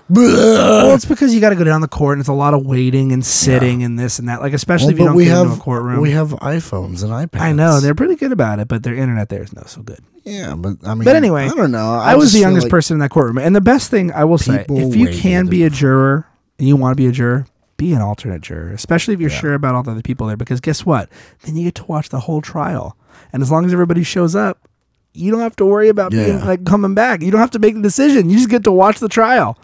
Well, 0.09 0.95
it's 0.95 1.05
because 1.05 1.33
you 1.35 1.41
got 1.41 1.51
to 1.51 1.57
go 1.57 1.65
down 1.65 1.81
the 1.81 1.89
court, 1.89 2.15
and 2.15 2.21
it's 2.21 2.29
a 2.29 2.33
lot 2.33 2.53
of 2.55 2.67
waiting 2.67 3.13
and 3.13 3.25
sitting 3.25 3.83
and 3.83 3.99
this 3.99 4.19
and 4.19 4.29
that. 4.29 4.41
Like 4.41 4.53
especially 4.53 4.93
if 4.95 4.99
you 4.99 5.05
don't 5.07 5.15
we 5.17 5.25
get 5.27 5.37
have 5.37 5.47
into 5.47 5.59
a 5.59 5.61
courtroom. 5.63 6.01
we 6.01 6.11
have 6.13 6.31
iPhones 6.31 7.03
and 7.05 7.13
iPads. 7.13 7.41
I 7.41 7.53
know 7.53 7.81
they're 7.81 7.95
pretty 7.95 8.17
good 8.17 8.33
about 8.33 8.59
it, 8.59 8.69
but 8.69 8.83
their 8.83 8.95
internet 8.95 9.29
there 9.29 9.43
is 9.43 9.53
no 9.55 9.63
so 9.67 9.83
good. 9.83 10.01
yeah, 10.25 10.55
but 10.57 10.77
I 10.85 10.95
mean, 10.95 11.05
But 11.05 11.17
anyway, 11.17 11.45
I 11.47 11.49
don't 11.55 11.71
know. 11.71 11.93
I, 11.95 12.17
was 12.17 12.33
the 12.33 12.41
youngest 12.41 12.65
like- 12.65 12.71
person 12.71 12.95
in 12.95 12.99
that 13.01 13.11
courtroom, 13.11 13.39
and 13.39 13.55
the 13.55 13.61
best 13.61 13.91
thing 13.91 14.13
I 14.13 14.25
will 14.25 14.39
say, 14.39 14.65
if 14.69 14.97
you 14.97 15.09
can 15.09 15.47
be 15.47 15.63
a 15.65 15.71
juror 15.71 16.27
and 16.59 16.67
you 16.69 16.77
want 16.77 16.93
to 16.97 16.97
be 17.03 17.07
a 17.07 17.13
juror, 17.13 17.47
be 17.77 17.93
an 17.95 18.03
alternate 18.03 18.43
juror, 18.43 18.71
especially 18.73 19.15
if 19.15 19.21
you're 19.21 19.31
Yeah. 19.31 19.39
sure 19.39 19.55
about 19.55 19.75
all 19.75 19.83
the 19.83 19.93
other 19.93 20.03
people 20.03 20.27
there. 20.27 20.37
Because 20.37 20.61
guess 20.61 20.85
what? 20.85 21.09
Then 21.45 21.57
you 21.57 21.65
get 21.65 21.77
to 21.77 21.85
watch 21.85 22.09
the 22.11 22.21
whole 22.21 22.43
trial, 22.43 22.97
and 23.33 23.43
as 23.43 23.51
long 23.51 23.65
as 23.65 23.73
everybody 23.73 24.03
shows 24.03 24.35
up, 24.35 24.59
you 25.13 25.31
don't 25.31 25.41
have 25.41 25.57
to 25.57 25.65
worry 25.67 25.89
about 25.89 26.11
being 26.13 26.41
like 26.41 26.65
coming 26.65 26.95
back. 26.95 27.23
You 27.23 27.31
don't 27.31 27.41
have 27.41 27.51
to 27.53 27.59
make 27.59 27.75
the 27.75 27.83
decision. 27.83 28.31
You 28.31 28.37
just 28.37 28.51
get 28.51 28.65
to 28.65 28.73
watch 28.73 28.99
the 29.01 29.09
trial. 29.09 29.59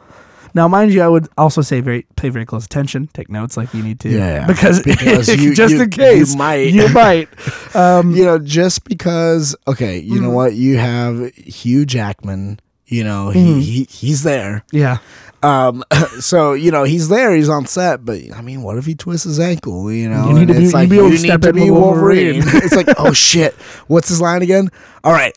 Now, 0.54 0.68
mind 0.68 0.90
you, 0.92 1.02
I 1.02 1.08
would 1.08 1.28
also 1.36 1.60
say 1.60 1.80
very 1.80 2.06
pay 2.16 2.30
very 2.30 2.46
close 2.46 2.64
attention, 2.64 3.08
take 3.12 3.28
notes 3.28 3.58
like 3.58 3.74
you 3.74 3.82
need 3.82 4.00
to, 4.00 4.08
Yeah, 4.08 4.18
yeah. 4.40 4.46
because, 4.46 4.80
Because 4.82 5.28
you- 5.42 5.54
just 5.54 5.74
you- 5.74 5.82
in 5.82 5.90
case 5.90 6.32
you 6.32 6.38
might. 6.38 6.68
you 6.72 6.88
might. 6.88 7.28
Um, 7.76 8.12
you 8.12 8.24
know, 8.24 8.38
just 8.38 8.84
because 8.84 9.54
okay, 9.68 9.98
you 9.98 10.14
Mm-hmm. 10.14 10.22
know 10.24 10.30
what, 10.30 10.54
you 10.54 10.78
have 10.78 11.30
Hugh 11.34 11.84
Jackman, 11.84 12.58
you 12.86 13.04
know, 13.04 13.30
he, 13.30 13.40
Mm-hmm. 13.40 13.60
he 13.60 13.84
he's 13.90 14.22
there. 14.22 14.64
yeah, 14.72 14.98
Um, 15.42 15.82
so 16.20 16.52
you 16.54 16.70
know 16.70 16.84
he's 16.84 17.08
there, 17.08 17.34
he's 17.34 17.48
on 17.48 17.66
set, 17.66 18.04
but 18.04 18.18
I 18.34 18.40
mean, 18.42 18.62
what 18.62 18.78
if 18.78 18.86
he 18.86 18.94
twists 18.94 19.24
his 19.24 19.40
ankle? 19.40 19.90
You 19.92 20.08
know, 20.08 20.28
You 20.28 20.34
need 20.34 20.38
And 20.42 20.48
to 20.48 20.54
be- 20.54 20.64
it's 20.64 20.74
like 20.74 20.88
be 20.88 20.96
able 20.98 21.10
to 21.10 21.16
you 21.16 21.22
need 21.32 21.42
to 21.42 21.52
be 21.52 21.70
Wolverine. 21.70 22.34
Wolverine. 22.42 22.42
it's 22.64 22.74
like, 22.76 22.88
oh 22.98 23.12
shit, 23.12 23.54
what's 23.88 24.08
his 24.08 24.20
line 24.20 24.42
again? 24.42 24.70
All 25.04 25.12
right, 25.12 25.36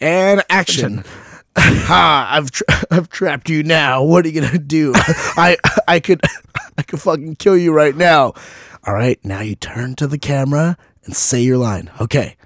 and 0.00 0.42
action. 0.50 1.04
ha! 1.56 2.28
I've 2.30 2.50
tra- 2.50 2.66
I've 2.90 3.08
trapped 3.08 3.48
you 3.48 3.62
now. 3.62 4.02
What 4.04 4.24
are 4.24 4.28
you 4.28 4.40
gonna 4.40 4.58
do? 4.58 4.92
I 4.96 5.56
I 5.88 6.00
could 6.00 6.20
I 6.78 6.82
could 6.82 7.00
fucking 7.00 7.36
kill 7.36 7.56
you 7.56 7.72
right 7.72 7.94
now. 7.96 8.34
All 8.86 8.94
right, 8.94 9.18
now 9.24 9.40
you 9.40 9.56
turn 9.56 9.94
to 9.96 10.06
the 10.06 10.18
camera 10.18 10.76
and 11.04 11.14
say 11.14 11.40
your 11.42 11.58
line. 11.58 11.90
Okay. 12.00 12.36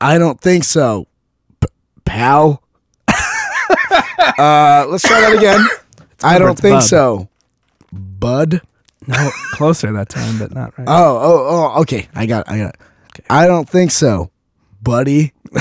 I 0.00 0.16
don't 0.16 0.40
think 0.40 0.64
so, 0.64 1.08
p- 1.60 1.68
pal. 2.04 2.62
Uh, 4.38 4.86
let's 4.88 5.02
try 5.02 5.20
that 5.20 5.34
again. 5.36 5.60
I 6.22 6.38
don't 6.38 6.52
it's 6.52 6.60
think 6.60 6.82
so, 6.82 7.28
bud. 7.92 8.60
no, 9.06 9.30
closer 9.52 9.92
that 9.92 10.08
time, 10.10 10.38
but 10.38 10.52
not 10.54 10.76
right. 10.78 10.86
Oh, 10.88 11.18
oh, 11.18 11.46
oh. 11.76 11.80
Okay, 11.82 12.08
I 12.14 12.26
got, 12.26 12.46
it, 12.46 12.52
I 12.52 12.58
got. 12.58 12.74
It. 13.18 13.24
I 13.30 13.46
don't 13.46 13.68
think 13.68 13.90
so, 13.90 14.30
buddy. 14.82 15.32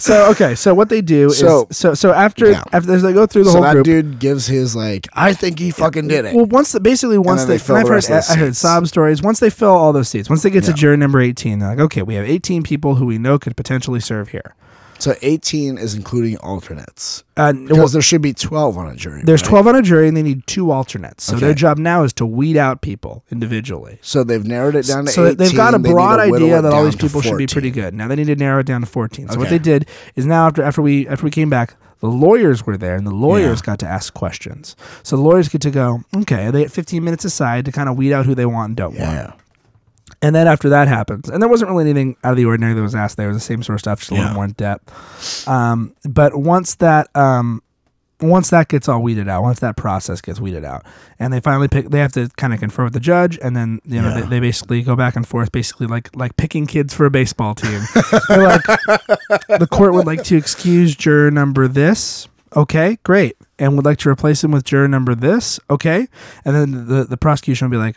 So 0.00 0.30
okay, 0.30 0.54
so 0.54 0.72
what 0.72 0.88
they 0.88 1.02
do 1.02 1.28
So- 1.28 1.66
is 1.68 1.76
so 1.76 1.92
so 1.92 2.10
after 2.14 2.52
Yeah. 2.52 2.62
after 2.72 2.96
they 2.98 3.12
go 3.12 3.26
through 3.26 3.44
the 3.44 3.50
so 3.50 3.56
whole 3.58 3.62
that 3.64 3.72
group. 3.74 3.84
dude 3.84 4.18
gives 4.18 4.46
his 4.46 4.74
like, 4.74 5.06
I 5.12 5.34
think 5.34 5.58
he 5.58 5.70
fucking 5.72 6.08
did 6.08 6.24
it. 6.24 6.34
Well, 6.34 6.46
once 6.46 6.72
the, 6.72 6.80
basically 6.80 7.18
once 7.18 7.44
they, 7.44 7.54
they 7.54 7.58
fill 7.58 7.76
I've 7.76 7.82
the 7.84 7.88
heard, 7.90 8.08
rest 8.08 8.30
I 8.30 8.36
heard 8.36 8.56
sob 8.56 8.86
stories. 8.86 9.20
Once 9.20 9.40
they 9.40 9.50
fill 9.50 9.68
all 9.76 9.92
those 9.92 10.08
seats, 10.08 10.30
once 10.30 10.42
they 10.42 10.48
get 10.48 10.64
to 10.64 10.72
jury 10.72 10.96
number 10.96 11.20
eighteen, 11.20 11.58
they're 11.58 11.68
like, 11.68 11.80
okay, 11.80 12.00
we 12.00 12.14
have 12.14 12.24
eighteen 12.26 12.62
people 12.62 12.94
who 12.94 13.04
we 13.04 13.18
know 13.18 13.38
could 13.38 13.58
potentially 13.58 14.00
serve 14.00 14.30
here. 14.30 14.54
So 15.00 15.14
eighteen 15.22 15.78
is 15.78 15.94
including 15.94 16.36
alternates 16.38 17.24
Uh, 17.36 17.52
because 17.52 17.76
well, 17.78 17.88
there 17.88 18.02
should 18.02 18.22
be 18.22 18.32
twelve 18.32 18.76
on 18.78 18.86
a 18.86 18.94
jury. 18.94 19.22
there's 19.24 19.42
right? 19.42 19.48
twelve 19.48 19.66
on 19.66 19.74
a 19.76 19.82
jury, 19.82 20.06
and 20.08 20.16
they 20.16 20.22
need 20.22 20.46
two 20.46 20.70
alternates. 20.70 21.24
So 21.24 21.36
their 21.36 21.54
job 21.54 21.78
now 21.78 22.02
is 22.04 22.12
to 22.14 22.26
weed 22.26 22.56
out 22.56 22.80
people 22.82 23.24
individually. 23.30 23.98
So 24.02 24.22
they've 24.24 24.44
narrowed 24.46 24.74
it 24.76 24.86
down 24.86 25.06
to 25.06 25.10
So 25.12 25.24
18. 25.26 25.36
they've 25.36 25.56
got 25.56 25.74
a 25.74 25.78
broad 25.78 26.20
idea 26.20 26.60
that 26.62 26.72
all 26.72 26.84
these 26.84 26.96
people 26.96 27.20
should 27.22 27.38
be 27.38 27.46
pretty 27.46 27.70
good. 27.70 27.94
Now 27.94 28.08
they 28.08 28.16
need 28.16 28.26
to 28.28 28.36
narrow 28.36 28.60
it 28.60 28.66
down 28.66 28.80
to 28.82 28.86
fourteen. 28.86 29.28
So 29.28 29.38
what 29.38 29.48
they 29.48 29.58
did 29.58 29.86
is 30.16 30.26
now 30.26 30.46
after 30.46 30.62
after 30.62 30.82
we 30.82 31.08
after 31.08 31.24
we 31.24 31.30
came 31.30 31.50
back, 31.50 31.74
the 32.00 32.08
lawyers 32.08 32.64
were 32.66 32.76
there, 32.76 32.96
and 32.96 33.06
the 33.06 33.10
lawyers 33.14 33.60
Yeah. 33.60 33.66
got 33.66 33.78
to 33.80 33.86
ask 33.86 34.14
questions. 34.14 34.74
So 35.02 35.16
the 35.16 35.22
lawyers 35.22 35.48
get 35.48 35.60
to 35.62 35.70
go, 35.70 36.02
okay, 36.16 36.50
they 36.50 36.62
get 36.62 36.72
fifteen 36.72 37.04
minutes 37.04 37.24
aside 37.24 37.64
to 37.66 37.72
kind 37.72 37.88
of 37.88 37.96
weed 37.96 38.12
out 38.12 38.26
who 38.26 38.34
they 38.34 38.46
want 38.46 38.68
and 38.70 38.76
don't 38.76 38.98
want. 38.98 39.34
And 40.22 40.34
then 40.34 40.46
after 40.46 40.68
that 40.70 40.88
happens, 40.88 41.28
and 41.30 41.42
there 41.42 41.48
wasn't 41.48 41.70
really 41.70 41.84
anything 41.88 42.16
out 42.24 42.32
of 42.32 42.36
the 42.36 42.44
ordinary 42.44 42.74
that 42.74 42.82
was 42.82 42.94
asked. 42.94 43.16
There 43.16 43.26
It 43.26 43.32
was 43.32 43.36
the 43.38 43.40
same 43.46 43.62
sort 43.62 43.74
of 43.74 43.80
stuff, 43.80 44.00
just 44.00 44.10
a 44.12 44.14
Yeah. 44.14 44.20
little 44.22 44.34
more 44.34 44.44
in 44.44 44.52
depth. 44.52 45.46
Um, 45.48 45.94
but 46.08 46.36
once 46.36 46.74
that 46.76 47.08
um, 47.14 47.62
once 48.20 48.50
that 48.50 48.68
gets 48.68 48.86
all 48.86 49.00
weeded 49.02 49.28
out, 49.30 49.42
once 49.42 49.60
that 49.60 49.76
process 49.78 50.20
gets 50.20 50.38
weeded 50.38 50.62
out, 50.62 50.84
and 51.18 51.32
they 51.32 51.40
finally 51.40 51.68
pick, 51.68 51.88
they 51.88 52.00
have 52.00 52.12
to 52.12 52.28
kind 52.36 52.52
of 52.52 52.60
confer 52.60 52.84
with 52.84 52.92
the 52.92 53.00
judge, 53.00 53.38
and 53.42 53.56
then 53.56 53.80
you 53.86 54.00
know 54.02 54.08
Yeah. 54.08 54.20
they, 54.20 54.26
they 54.28 54.40
basically 54.40 54.82
go 54.82 54.94
back 54.94 55.16
and 55.16 55.26
forth, 55.26 55.50
basically 55.52 55.86
like 55.86 56.14
like 56.14 56.36
picking 56.36 56.66
kids 56.66 56.92
for 56.92 57.06
a 57.06 57.10
baseball 57.10 57.54
team. 57.54 57.80
Like, 58.28 58.64
the 59.58 59.68
court 59.70 59.92
would 59.94 60.06
like 60.06 60.22
to 60.24 60.36
excuse 60.36 60.94
juror 60.94 61.30
number 61.30 61.66
this. 61.68 62.28
Okay, 62.56 62.98
great, 63.04 63.36
and 63.58 63.76
would 63.76 63.84
like 63.84 63.98
to 63.98 64.10
replace 64.10 64.42
him 64.44 64.50
with 64.50 64.64
juror 64.64 64.88
number 64.88 65.14
this. 65.14 65.58
Okay, 65.70 66.06
and 66.44 66.54
then 66.54 66.86
the 66.88 67.04
the 67.04 67.16
prosecution 67.16 67.68
would 67.68 67.74
be 67.74 67.78
like, 67.78 67.96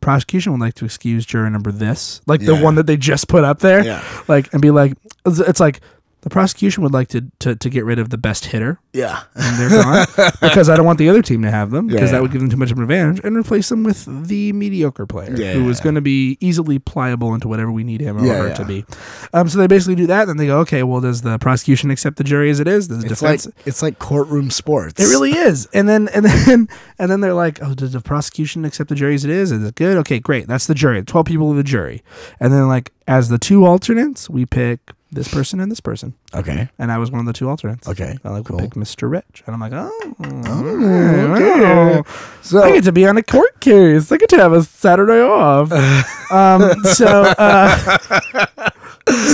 prosecution 0.00 0.52
would 0.52 0.60
like 0.60 0.74
to 0.74 0.84
excuse 0.84 1.26
juror 1.26 1.50
number 1.50 1.72
this, 1.72 2.20
like 2.26 2.40
the 2.40 2.54
Yeah. 2.54 2.62
one 2.62 2.74
that 2.76 2.86
they 2.86 2.96
just 2.96 3.28
put 3.28 3.44
up 3.44 3.58
there, 3.60 3.84
Yeah. 3.84 4.02
like 4.28 4.52
and 4.52 4.62
be 4.62 4.70
like, 4.70 4.94
it's, 5.26 5.38
it's 5.40 5.60
like 5.60 5.80
the 6.22 6.30
prosecution 6.30 6.82
would 6.82 6.92
like 6.92 7.08
to, 7.08 7.24
to 7.40 7.54
to 7.56 7.70
get 7.70 7.84
rid 7.84 7.98
of 7.98 8.10
the 8.10 8.18
best 8.18 8.46
hitter 8.46 8.80
Yeah. 8.92 9.22
and 9.36 9.56
they're 9.58 9.82
gone 9.82 10.06
because 10.40 10.68
I 10.68 10.76
don't 10.76 10.84
want 10.86 10.98
the 10.98 11.08
other 11.08 11.22
team 11.22 11.42
to 11.42 11.50
have 11.50 11.70
them 11.70 11.86
because 11.86 12.02
Yeah. 12.10 12.12
that 12.12 12.22
would 12.22 12.32
give 12.32 12.40
them 12.40 12.50
too 12.50 12.56
much 12.56 12.70
of 12.72 12.76
an 12.78 12.82
advantage 12.82 13.20
and 13.24 13.36
replace 13.36 13.68
them 13.68 13.84
with 13.84 14.04
the 14.26 14.52
mediocre 14.52 15.06
player 15.06 15.34
Yeah. 15.36 15.52
who 15.54 15.68
is 15.70 15.80
going 15.80 15.94
to 15.94 16.00
be 16.00 16.36
easily 16.40 16.78
pliable 16.78 17.34
into 17.34 17.46
whatever 17.48 17.70
we 17.70 17.84
need 17.84 18.00
him 18.00 18.16
or 18.18 18.20
her 18.26 18.54
to 18.54 18.64
be. 18.64 18.84
Um, 19.32 19.48
so 19.48 19.58
they 19.58 19.66
basically 19.68 19.94
do 19.94 20.06
that, 20.08 20.22
and 20.22 20.30
then 20.30 20.36
they 20.38 20.46
go, 20.46 20.58
okay, 20.60 20.82
well, 20.82 21.00
does 21.00 21.22
the 21.22 21.38
prosecution 21.38 21.90
accept 21.90 22.16
the 22.16 22.24
jury 22.24 22.50
as 22.50 22.60
it 22.60 22.66
is? 22.68 22.88
Does 22.88 23.02
the 23.04 23.10
It's 23.10 23.22
like 23.22 23.38
defense? 23.40 23.54
it's 23.66 23.82
like 23.82 23.98
courtroom 23.98 24.50
sports. 24.50 25.00
it 25.00 25.08
really 25.10 25.32
is, 25.32 25.66
and 25.72 25.88
then 25.88 26.08
and 26.08 26.24
then 26.24 26.68
and 26.98 27.10
then 27.10 27.20
they're 27.20 27.34
like, 27.34 27.60
"Oh, 27.62 27.74
does 27.74 27.92
the 27.92 28.00
prosecution 28.00 28.64
accept 28.64 28.88
the 28.88 28.94
jury 28.94 29.14
as 29.14 29.24
it 29.24 29.30
is? 29.30 29.52
Is 29.52 29.62
it 29.64 29.74
good? 29.76 29.96
Okay, 29.98 30.18
great. 30.18 30.46
That's 30.48 30.66
the 30.66 30.74
jury. 30.74 31.02
Twelve 31.02 31.26
people 31.26 31.50
of 31.50 31.56
the 31.56 31.62
jury, 31.62 32.02
and 32.40 32.52
then 32.52 32.66
like 32.68 32.90
as 33.06 33.28
the 33.28 33.38
two 33.38 33.64
alternates, 33.66 34.28
we 34.28 34.44
pick 34.46 34.80
this 35.10 35.28
person 35.28 35.58
and 35.60 35.70
this 35.72 35.80
person, 35.80 36.14
Okay. 36.34 36.68
and 36.78 36.92
I 36.92 36.98
was 36.98 37.10
one 37.10 37.20
of 37.20 37.26
the 37.26 37.32
two 37.32 37.48
alternates. 37.48 37.88
Okay. 37.88 38.18
I 38.24 38.28
like 38.30 38.44
cool. 38.44 38.58
we 38.58 38.64
picked 38.64 38.76
Mr. 38.76 39.10
Rich, 39.10 39.42
and 39.46 39.54
I'm 39.54 39.60
like, 39.60 39.72
oh, 39.74 40.14
okay. 40.22 41.62
wow. 41.96 42.04
So 42.42 42.62
I 42.62 42.72
get 42.72 42.84
to 42.84 42.92
be 42.92 43.06
on 43.06 43.16
a 43.16 43.22
court 43.22 43.60
case. 43.60 44.12
I 44.12 44.16
get 44.18 44.28
to 44.30 44.36
have 44.36 44.52
a 44.52 44.62
Saturday 44.62 45.20
off. 45.22 45.72
um, 46.30 46.74
so, 46.84 47.22
uh, 47.38 47.98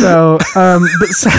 so, 0.00 0.38
um, 0.54 0.86
but, 1.00 1.08
so, 1.08 1.30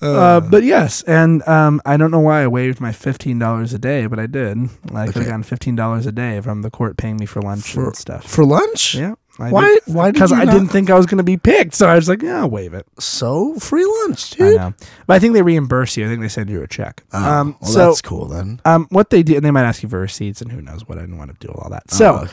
uh, 0.06 0.40
but 0.40 0.62
yes, 0.62 1.02
and 1.02 1.46
um, 1.48 1.82
I 1.84 1.96
don't 1.96 2.10
know 2.10 2.20
why 2.20 2.42
I 2.42 2.46
waived 2.46 2.80
my 2.80 2.92
fifteen 2.92 3.38
dollars 3.38 3.74
a 3.74 3.78
day, 3.78 4.06
but 4.06 4.18
I 4.18 4.26
did. 4.26 4.56
I 4.94 5.06
could 5.06 5.14
have 5.14 5.16
Okay. 5.16 5.24
gotten 5.26 5.42
fifteen 5.42 5.76
dollars 5.76 6.06
a 6.06 6.12
day 6.12 6.40
from 6.40 6.62
the 6.62 6.70
court 6.70 6.96
paying 6.96 7.16
me 7.18 7.26
for 7.26 7.42
lunch 7.42 7.72
For- 7.74 7.86
and 7.88 7.96
stuff. 7.96 8.24
for 8.24 8.44
lunch? 8.44 8.94
yeah. 8.94 9.14
I 9.40 9.50
Why- 9.50 9.78
why 9.86 10.10
Because 10.10 10.32
I 10.32 10.44
not- 10.44 10.52
didn't 10.52 10.68
think 10.68 10.90
I 10.90 10.94
was 10.94 11.06
going 11.06 11.18
to 11.18 11.24
be 11.24 11.36
picked, 11.36 11.74
so 11.74 11.86
I 11.88 11.94
was 11.94 12.08
like, 12.08 12.22
"Yeah, 12.22 12.40
I'll 12.40 12.50
waive 12.50 12.74
it." 12.74 12.86
So 12.98 13.54
free 13.60 13.84
lunch, 13.84 14.34
I 14.34 14.44
dude. 14.44 14.56
know, 14.56 14.74
but 15.06 15.14
I 15.14 15.18
think 15.20 15.34
they 15.34 15.42
reimburse 15.42 15.96
you. 15.96 16.04
I 16.06 16.08
think 16.08 16.20
they 16.22 16.28
send 16.28 16.50
you 16.50 16.62
a 16.62 16.66
check. 16.66 17.04
Oh, 17.12 17.18
um, 17.32 17.56
well, 17.60 17.70
so 17.70 17.78
that's 17.86 18.02
cool 18.02 18.26
then. 18.26 18.60
um, 18.64 18.86
what 18.90 19.10
they 19.10 19.22
do, 19.22 19.36
and 19.36 19.44
they 19.44 19.50
might 19.52 19.62
ask 19.64 19.82
you 19.82 19.88
for 19.88 20.00
receipts, 20.00 20.40
and 20.42 20.50
who 20.50 20.60
knows 20.60 20.88
what 20.88 20.98
I 20.98 21.02
didn't 21.02 21.18
want 21.18 21.38
to 21.38 21.46
do 21.46 21.52
all 21.52 21.70
that. 21.70 21.90
So 21.90 22.14
Oh, 22.14 22.18
okay. 22.24 22.32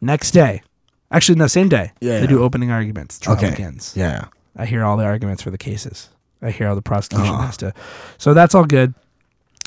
next 0.00 0.30
day, 0.30 0.62
actually, 1.10 1.38
no, 1.38 1.46
same 1.48 1.68
day, 1.68 1.92
Yeah, 2.00 2.14
they 2.16 2.20
yeah. 2.22 2.26
do 2.26 2.42
opening 2.44 2.70
arguments. 2.70 3.18
Trial 3.18 3.36
Okay. 3.36 3.50
begins. 3.50 3.92
yeah. 3.96 4.26
I 4.56 4.66
hear 4.66 4.84
all 4.84 4.96
the 4.96 5.04
arguments 5.04 5.42
for 5.42 5.50
the 5.50 5.58
cases. 5.58 6.08
I 6.42 6.50
hear 6.50 6.68
all 6.68 6.74
the 6.76 6.82
prosecution 6.82 7.34
Oh. 7.34 7.38
has 7.42 7.56
to. 7.58 7.72
So 8.16 8.32
that's 8.34 8.54
all 8.54 8.64
good. 8.64 8.94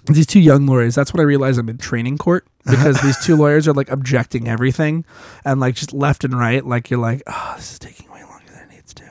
These 0.05 0.25
two 0.25 0.39
young 0.39 0.65
lawyers, 0.65 0.95
that's 0.95 1.13
when 1.13 1.19
I 1.19 1.23
realized 1.23 1.59
I'm 1.59 1.69
in 1.69 1.77
training 1.77 2.17
court 2.17 2.47
because 2.65 2.99
these 3.01 3.23
two 3.23 3.35
lawyers 3.35 3.67
are 3.67 3.73
like 3.73 3.89
objecting 3.89 4.47
everything 4.47 5.05
and 5.45 5.59
like 5.59 5.75
just 5.75 5.93
left 5.93 6.23
and 6.23 6.37
right. 6.37 6.65
Like 6.65 6.89
you're 6.89 6.99
like, 6.99 7.21
oh, 7.27 7.53
this 7.55 7.73
is 7.73 7.79
taking 7.79 8.11
way 8.11 8.23
longer 8.23 8.51
than 8.51 8.63
it 8.63 8.69
needs 8.73 8.93
to. 8.95 9.03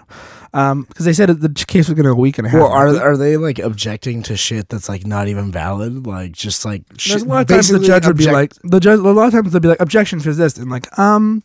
Um, 0.53 0.83
because 0.83 1.05
they 1.05 1.13
said 1.13 1.29
the 1.29 1.65
case 1.67 1.89
was 1.89 1.95
going 1.95 2.05
to 2.05 2.11
go 2.11 2.13
a 2.13 2.15
week 2.17 2.39
and 2.39 2.47
a 2.47 2.51
half. 2.51 2.61
Well, 2.61 2.71
are 2.71 2.89
are 3.01 3.17
they 3.17 3.37
like 3.37 3.61
objecting 3.61 4.23
to 4.25 4.37
shit 4.37 4.69
that's 4.69 4.89
like 4.89 5.07
not 5.07 5.29
even 5.29 5.53
valid? 5.53 6.07
Like 6.07 6.33
just 6.33 6.65
like 6.65 6.87
There's 6.89 7.03
shit, 7.03 7.23
a 7.23 7.25
lot 7.25 7.43
of 7.43 7.47
times 7.47 7.69
the 7.69 7.79
judge 7.79 8.07
would 8.07 8.17
be 8.17 8.31
like, 8.31 8.55
the 8.65 8.81
judge. 8.81 8.99
A 8.99 9.03
lot 9.03 9.27
of 9.27 9.33
times 9.33 9.53
they'll 9.53 9.61
be 9.61 9.69
like, 9.69 9.81
objections 9.81 10.25
for 10.25 10.33
this, 10.33 10.59
and 10.59 10.71
like, 10.71 10.99
um, 10.99 11.45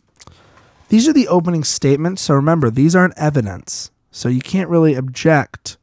these 0.88 1.08
are 1.08 1.12
the 1.12 1.28
opening 1.28 1.62
statements. 1.62 2.22
So 2.22 2.34
remember, 2.34 2.68
these 2.68 2.96
aren't 2.96 3.16
evidence. 3.16 3.92
So 4.10 4.28
you 4.28 4.40
can't 4.40 4.68
really 4.70 4.94
object 4.94 5.76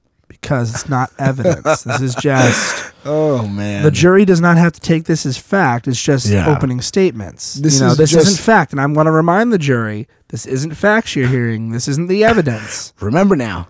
because 0.44 0.70
it's 0.74 0.88
not 0.88 1.12
evidence. 1.18 1.84
this 1.84 2.02
is 2.02 2.14
just 2.16 2.94
"Oh 3.06 3.48
man, 3.48 3.82
the 3.84 3.89
jury 3.91 4.26
does 4.26 4.39
not 4.41 4.58
have 4.58 4.74
to 4.74 4.80
take 4.80 5.06
this 5.06 5.26
as 5.26 5.38
fact. 5.38 5.88
It's 5.88 6.02
just 6.02 6.28
Yeah. 6.28 6.48
opening 6.48 6.82
statements. 6.82 7.56
This 7.56 7.80
you 7.80 7.86
know, 7.86 7.91
is 7.94 7.98
this 7.98 8.12
just- 8.12 8.28
isn't 8.28 8.44
fact, 8.44 8.72
and 8.72 8.80
I'm 8.80 8.94
going 8.94 9.06
to 9.08 9.12
remind 9.12 9.52
the 9.52 9.58
jury 9.58 10.08
this 10.30 10.46
isn't 10.46 10.76
facts 10.76 11.16
you're 11.16 11.28
hearing. 11.28 11.72
This 11.72 11.88
isn't 11.88 12.08
the 12.08 12.24
evidence. 12.24 12.94
remember 13.00 13.36
now, 13.36 13.68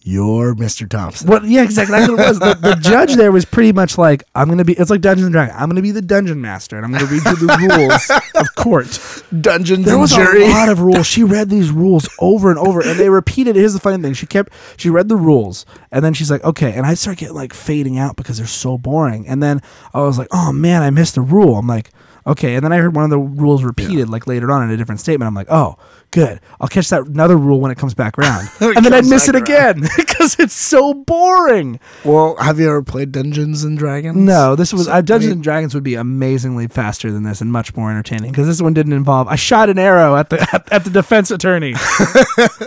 you're 0.00 0.54
Mr. 0.54 0.88
Thompson." 0.88 1.28
What? 1.28 1.44
Yeah, 1.44 1.62
exactly. 1.62 1.98
That's 1.98 2.10
what 2.10 2.20
it 2.20 2.28
was. 2.28 2.38
The, 2.38 2.54
the 2.54 2.74
judge 2.80 3.14
there 3.14 3.32
was 3.32 3.44
pretty 3.44 3.72
much 3.72 3.98
like, 3.98 4.24
"I'm 4.34 4.48
gonna 4.48 4.64
be." 4.64 4.72
It's 4.74 4.90
like 4.90 5.00
Dungeons 5.00 5.26
and 5.26 5.32
Dragons. 5.32 5.56
I'm 5.60 5.68
gonna 5.68 5.82
be 5.82 5.90
the 5.90 6.02
dungeon 6.02 6.40
master, 6.40 6.76
and 6.76 6.84
I'm 6.84 6.92
gonna 6.92 7.04
read 7.06 7.24
you 7.24 7.36
the 7.36 7.68
rules 7.78 8.10
of 8.42 8.54
court. 8.56 8.86
Dungeons 9.40 9.84
There 9.84 9.94
and 9.94 10.00
was 10.00 10.12
jury. 10.14 10.44
a 10.44 10.48
lot 10.48 10.68
of 10.68 10.80
rules. 10.80 11.06
She 11.06 11.22
read 11.24 11.50
these 11.50 11.70
rules 11.70 12.08
over 12.20 12.50
and 12.50 12.58
over, 12.58 12.80
and 12.80 12.98
they 12.98 13.10
repeated. 13.10 13.56
Here's 13.56 13.74
the 13.74 13.80
funny 13.80 14.02
thing: 14.02 14.14
she 14.14 14.26
kept 14.26 14.52
she 14.76 14.90
read 14.90 15.08
the 15.08 15.16
rules, 15.16 15.66
and 15.90 16.04
then 16.04 16.14
she's 16.14 16.30
like, 16.30 16.44
"Okay," 16.44 16.72
and 16.72 16.86
I 16.86 16.94
start 16.94 17.18
getting 17.18 17.34
like 17.34 17.52
fading 17.52 17.98
out 17.98 18.16
because 18.16 18.38
they're 18.38 18.46
so 18.46 18.78
boring. 18.78 19.26
And 19.28 19.42
then 19.42 19.60
I 19.92 20.00
was 20.02 20.18
like, 20.18 20.28
"Oh 20.32 20.52
man, 20.52 20.82
I 20.82 20.90
missed 20.90 21.16
a 21.16 21.22
rule." 21.22 21.56
I'm 21.56 21.66
like, 21.66 21.90
Okay, 22.26 22.56
and 22.56 22.62
then 22.64 22.74
I 22.74 22.76
heard 22.76 22.94
one 22.94 23.04
of 23.04 23.10
the 23.10 23.18
rules 23.18 23.64
repeated 23.64 24.10
like 24.10 24.26
later 24.26 24.52
on 24.52 24.62
in 24.62 24.68
a 24.70 24.76
different 24.76 25.00
statement. 25.00 25.26
I'm 25.26 25.34
like, 25.34 25.46
oh, 25.50 25.78
good. 26.10 26.40
I'll 26.60 26.68
catch 26.68 26.88
that 26.90 27.02
another 27.06 27.36
rule 27.36 27.60
when 27.60 27.70
it 27.70 27.78
comes 27.78 27.94
back 27.94 28.18
around, 28.18 28.48
and 28.60 28.84
then 28.84 28.92
I'd 28.94 29.06
miss 29.06 29.28
it 29.28 29.32
back 29.32 29.42
again 29.42 29.80
because 29.96 30.38
it's 30.38 30.54
so 30.54 30.94
boring. 30.94 31.80
Well, 32.04 32.36
have 32.36 32.58
you 32.58 32.68
ever 32.68 32.82
played 32.82 33.12
Dungeons 33.12 33.64
and 33.64 33.78
Dragons? 33.78 34.16
No, 34.16 34.54
this 34.56 34.72
was 34.72 34.86
So, 34.86 34.92
uh, 34.92 35.00
Dungeons 35.00 35.24
I 35.24 35.26
mean- 35.28 35.32
and 35.32 35.42
Dragons 35.42 35.74
would 35.74 35.84
be 35.84 35.94
amazingly 35.94 36.66
faster 36.68 37.10
than 37.12 37.22
this 37.22 37.40
and 37.40 37.50
much 37.52 37.76
more 37.76 37.90
entertaining 37.90 38.30
because 38.30 38.46
this 38.46 38.60
one 38.62 38.74
didn't 38.74 38.92
involve. 38.92 39.28
I 39.28 39.36
shot 39.36 39.68
an 39.70 39.78
arrow 39.78 40.16
at 40.16 40.30
the 40.30 40.40
at, 40.52 40.72
at 40.72 40.84
the 40.84 40.90
defense 40.90 41.30
attorney. 41.30 41.74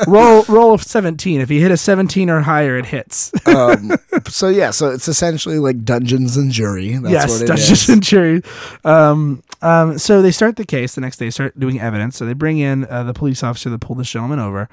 roll 0.07 0.43
roll 0.47 0.73
of 0.73 0.83
seventeen. 0.83 1.41
If 1.41 1.49
you 1.51 1.61
hit 1.61 1.71
a 1.71 1.77
seventeen 1.77 2.29
or 2.29 2.41
higher, 2.41 2.77
it 2.77 2.85
hits. 2.85 3.31
um, 3.47 3.91
so 4.27 4.47
yeah, 4.49 4.71
so 4.71 4.89
it's 4.89 5.07
essentially 5.07 5.59
like 5.59 5.83
Dungeons 5.83 6.37
and 6.37 6.51
Jury. 6.51 6.95
That's 6.97 7.11
yes, 7.11 7.29
what 7.29 7.41
it 7.43 7.47
Dungeons 7.47 7.83
is. 7.83 7.89
and 7.89 8.03
Jury. 8.03 8.41
Um, 8.83 9.43
um, 9.61 9.97
so 9.99 10.21
they 10.21 10.31
start 10.31 10.55
the 10.55 10.65
case 10.65 10.95
the 10.95 11.01
next 11.01 11.17
day, 11.17 11.29
start 11.29 11.59
doing 11.59 11.79
evidence. 11.79 12.17
So 12.17 12.25
they 12.25 12.33
bring 12.33 12.57
in 12.57 12.85
uh, 12.85 13.03
the 13.03 13.13
police 13.13 13.30
officer 13.43 13.69
that 13.69 13.79
pulled 13.79 13.99
this 13.99 14.09
gentleman 14.09 14.39
over. 14.39 14.69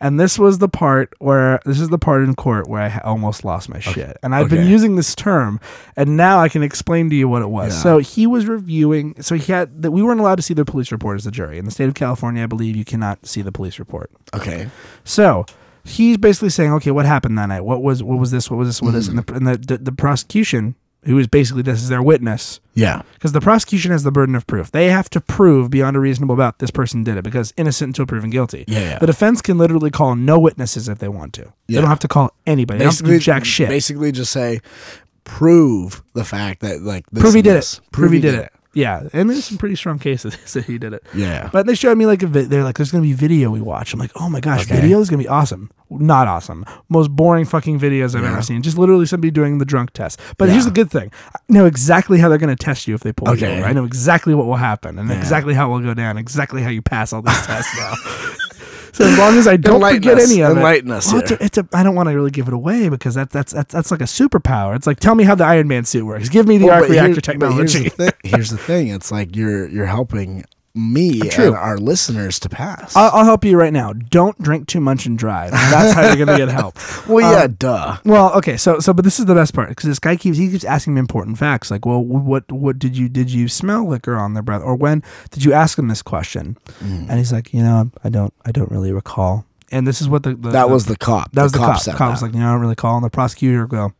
And 0.00 0.18
this 0.18 0.36
was 0.36 0.58
the 0.58 0.68
part 0.68 1.14
where 1.20 1.60
this 1.64 1.78
is 1.78 1.88
the 1.90 1.98
part 1.98 2.24
in 2.24 2.34
court 2.34 2.68
where 2.68 2.82
I 2.82 3.00
almost 3.04 3.44
lost 3.44 3.68
my 3.68 3.78
shit. 3.78 4.16
And 4.24 4.34
I've 4.34 4.50
been 4.50 4.66
using 4.66 4.96
this 4.96 5.14
term, 5.14 5.60
and 5.96 6.16
now 6.16 6.40
I 6.40 6.48
can 6.48 6.64
explain 6.64 7.08
to 7.10 7.14
you 7.14 7.28
what 7.28 7.40
it 7.40 7.50
was. 7.50 7.72
Yeah. 7.72 7.82
So 7.82 7.98
he 7.98 8.26
was 8.26 8.46
reviewing. 8.46 9.22
So 9.22 9.36
he 9.36 9.52
had 9.52 9.82
that 9.82 9.92
we 9.92 10.02
weren't 10.02 10.18
allowed 10.18 10.36
to 10.36 10.42
see 10.42 10.54
the 10.54 10.64
police 10.64 10.90
report 10.90 11.18
as 11.18 11.24
the 11.24 11.30
jury 11.30 11.56
in 11.56 11.66
the 11.66 11.70
state 11.70 11.86
of 11.86 11.94
California. 11.94 12.42
I 12.42 12.46
believe 12.46 12.74
you 12.74 12.84
cannot 12.84 13.24
see 13.26 13.42
the 13.42 13.52
police 13.52 13.78
report. 13.78 14.10
Okay. 14.34 14.68
So 15.04 15.46
he's 15.84 16.16
basically 16.16 16.50
saying, 16.50 16.72
okay, 16.72 16.90
what 16.90 17.06
happened 17.06 17.38
that 17.38 17.46
night? 17.46 17.60
What 17.60 17.82
was 17.82 18.02
what 18.02 18.18
was 18.18 18.32
this? 18.32 18.50
What 18.50 18.56
was 18.56 18.68
this? 18.68 18.82
What 18.82 18.94
was 18.94 19.06
this? 19.06 19.14
Mm. 19.14 19.18
And, 19.18 19.28
the, 19.28 19.34
and 19.34 19.46
the, 19.46 19.76
the 19.76 19.84
the 19.84 19.92
prosecution, 19.92 20.74
who 21.04 21.18
is 21.18 21.26
basically 21.26 21.62
this 21.62 21.82
is 21.82 21.88
their 21.88 22.02
witness, 22.02 22.60
Yeah. 22.74 23.02
because 23.14 23.32
the 23.32 23.40
prosecution 23.40 23.90
has 23.90 24.04
the 24.04 24.12
burden 24.12 24.34
of 24.34 24.46
proof. 24.46 24.70
They 24.70 24.86
have 24.90 25.10
to 25.10 25.20
prove 25.20 25.68
beyond 25.70 25.96
a 25.96 26.00
reasonable 26.00 26.36
doubt 26.36 26.58
this 26.60 26.70
person 26.70 27.02
did 27.02 27.16
it 27.16 27.24
because 27.24 27.52
innocent 27.56 27.88
until 27.90 28.06
proven 28.06 28.30
guilty. 28.30 28.64
Yeah, 28.68 28.80
yeah. 28.80 28.98
The 29.00 29.06
defense 29.06 29.42
can 29.42 29.58
literally 29.58 29.90
call 29.90 30.14
no 30.14 30.38
witnesses 30.38 30.88
if 30.88 30.98
they 30.98 31.08
want 31.08 31.32
to. 31.34 31.52
They 31.68 31.74
don't 31.74 31.86
have 31.88 31.98
to 32.00 32.08
call 32.08 32.32
anybody. 32.46 32.78
They 32.78 32.84
don't 32.84 32.92
have 32.94 33.04
to 33.04 33.10
do 33.12 33.18
jack 33.18 33.44
shit. 33.44 33.68
Basically, 33.68 34.12
just 34.12 34.30
say, 34.32 34.60
prove 35.24 36.02
the 36.14 36.24
fact 36.24 36.60
that 36.60 36.82
like 36.82 37.04
this 37.10 37.22
prove 37.22 37.34
he 37.34 37.42
did 37.42 37.54
this. 37.54 37.78
it. 37.78 37.90
Prove 37.92 38.12
he 38.12 38.20
did 38.20 38.34
it. 38.34 38.52
Yeah, 38.74 39.06
and 39.12 39.28
there's 39.28 39.44
some 39.44 39.58
pretty 39.58 39.76
strong 39.76 39.98
cases 39.98 40.36
that 40.54 40.64
he 40.64 40.78
did 40.78 40.94
it. 40.94 41.04
Yeah. 41.14 41.50
But 41.52 41.66
they 41.66 41.74
showed 41.74 41.98
me 41.98 42.06
like 42.06 42.22
a 42.22 42.26
vi- 42.26 42.44
they're 42.44 42.64
like, 42.64 42.76
there's 42.76 42.90
gonna 42.90 43.02
be 43.02 43.12
video 43.12 43.50
we 43.50 43.60
watch. 43.60 43.92
I'm 43.92 44.00
like, 44.00 44.12
oh 44.16 44.30
my 44.30 44.40
gosh, 44.40 44.64
Okay. 44.64 44.80
video 44.80 44.98
is 45.00 45.10
gonna 45.10 45.22
be 45.22 45.28
awesome. 45.28 45.70
Not 45.90 46.26
awesome. 46.26 46.64
Most 46.88 47.08
boring 47.10 47.44
fucking 47.44 47.78
videos 47.78 48.14
I've 48.16 48.22
Yeah. 48.22 48.32
ever 48.32 48.40
seen. 48.42 48.62
Just 48.62 48.78
literally 48.78 49.04
somebody 49.04 49.30
doing 49.30 49.58
the 49.58 49.66
drunk 49.66 49.90
test. 49.92 50.18
But 50.38 50.48
here's 50.48 50.64
the 50.64 50.70
good 50.70 50.90
thing: 50.90 51.12
I 51.34 51.38
know 51.50 51.66
exactly 51.66 52.18
how 52.18 52.30
they're 52.30 52.38
gonna 52.38 52.56
test 52.56 52.88
you 52.88 52.94
if 52.94 53.02
they 53.02 53.12
pull 53.12 53.28
you 53.28 53.34
Okay. 53.46 53.58
over. 53.58 53.66
I 53.66 53.74
know 53.74 53.84
exactly 53.84 54.34
what 54.34 54.46
will 54.46 54.56
happen 54.56 54.98
and 54.98 55.10
Yeah. 55.10 55.16
exactly 55.18 55.52
how 55.52 55.66
it 55.68 55.72
will 55.72 55.80
go 55.84 55.92
down. 55.92 56.16
Exactly 56.16 56.62
how 56.62 56.70
you 56.70 56.80
pass 56.80 57.12
all 57.12 57.20
these 57.20 57.42
tests 57.46 57.76
now. 57.76 57.92
So 58.92 59.04
as 59.06 59.18
long 59.18 59.38
as 59.38 59.48
I 59.48 59.56
don't 59.56 59.76
Enlighten 59.76 60.02
forget 60.02 60.18
us. 60.18 60.30
any 60.30 60.42
of 60.42 60.56
Enlighten 60.56 60.90
it, 60.90 60.94
us 60.94 61.12
Well, 61.12 61.22
it's 61.22 61.30
a, 61.30 61.44
it's 61.44 61.58
a. 61.58 61.68
I 61.72 61.82
don't 61.82 61.94
want 61.94 62.08
to 62.10 62.14
really 62.14 62.30
give 62.30 62.46
it 62.48 62.54
away 62.54 62.88
because 62.90 63.14
that, 63.14 63.30
that's 63.30 63.52
that's 63.52 63.72
that's 63.72 63.90
like 63.90 64.00
a 64.02 64.04
superpower. 64.04 64.76
It's 64.76 64.86
like 64.86 65.00
tell 65.00 65.14
me 65.14 65.24
how 65.24 65.34
the 65.34 65.44
Iron 65.44 65.66
Man 65.68 65.84
suit 65.84 66.04
works. 66.04 66.28
Give 66.28 66.46
me 66.46 66.58
the 66.58 66.66
Well, 66.66 66.80
arc 66.82 66.88
reactor 66.90 67.12
here- 67.12 67.20
technology. 67.20 67.80
Here's 67.80 67.94
the, 67.94 68.10
thi- 68.12 68.18
here's 68.28 68.50
the 68.50 68.58
thing. 68.58 68.88
It's 68.88 69.10
like 69.10 69.34
you're 69.34 69.66
you're 69.68 69.86
helping 69.86 70.44
me 70.74 71.20
True. 71.28 71.48
and 71.48 71.54
our 71.56 71.76
listeners 71.76 72.38
to 72.40 72.48
pass. 72.48 72.96
I'll, 72.96 73.10
I'll 73.12 73.24
help 73.24 73.44
you 73.44 73.58
right 73.58 73.72
now. 73.72 73.92
Don't 73.92 74.40
drink 74.40 74.66
too 74.68 74.80
much 74.80 75.04
and 75.06 75.18
drive. 75.18 75.50
That's 75.50 75.92
how 75.92 76.06
you're 76.06 76.16
gonna 76.24 76.38
get 76.38 76.48
help. 76.48 76.76
well, 77.08 77.30
yeah, 77.32 77.44
um, 77.44 77.52
duh. 77.58 77.96
Well, 78.04 78.32
okay, 78.34 78.56
so 78.56 78.78
so 78.80 78.92
but 78.94 79.04
this 79.04 79.18
is 79.20 79.26
the 79.26 79.34
best 79.34 79.52
part 79.54 79.68
because 79.68 79.88
this 79.88 79.98
guy 79.98 80.16
keeps 80.16 80.38
he 80.38 80.50
keeps 80.50 80.64
asking 80.64 80.94
me 80.94 81.00
important 81.00 81.36
facts 81.38 81.70
like, 81.70 81.84
well, 81.84 82.02
what 82.02 82.50
what 82.50 82.78
did 82.78 82.96
you 82.96 83.08
did 83.08 83.30
you 83.30 83.48
smell 83.48 83.86
liquor 83.86 84.16
on 84.16 84.34
their 84.34 84.42
breath 84.42 84.62
or 84.62 84.74
when 84.74 85.02
did 85.30 85.44
you 85.44 85.52
ask 85.52 85.78
him 85.78 85.88
this 85.88 86.02
question? 86.02 86.56
Mm. 86.80 87.08
And 87.10 87.18
he's 87.18 87.32
like, 87.32 87.52
you 87.52 87.62
know, 87.62 87.90
I 88.02 88.08
don't 88.08 88.32
I 88.46 88.52
don't 88.52 88.70
really 88.70 88.92
recall. 88.92 89.44
And 89.70 89.86
this 89.86 90.00
is 90.00 90.08
what 90.08 90.22
the, 90.22 90.34
the 90.34 90.50
That 90.50 90.66
the- 90.68 90.72
was 90.72 90.86
the 90.86 90.96
cop. 90.96 91.32
that 91.32 91.42
was 91.42 91.52
the 91.52 91.58
cop. 91.58 91.80
said 91.80 91.94
cop 91.96 92.10
was 92.12 92.20
that. 92.20 92.26
like, 92.26 92.34
you 92.34 92.40
know, 92.40 92.48
I 92.48 92.52
don't 92.52 92.60
really 92.60 92.72
recall. 92.72 92.96
And 92.96 93.04
the 93.04 93.10
prosecutor 93.10 93.66
go, 93.66 93.92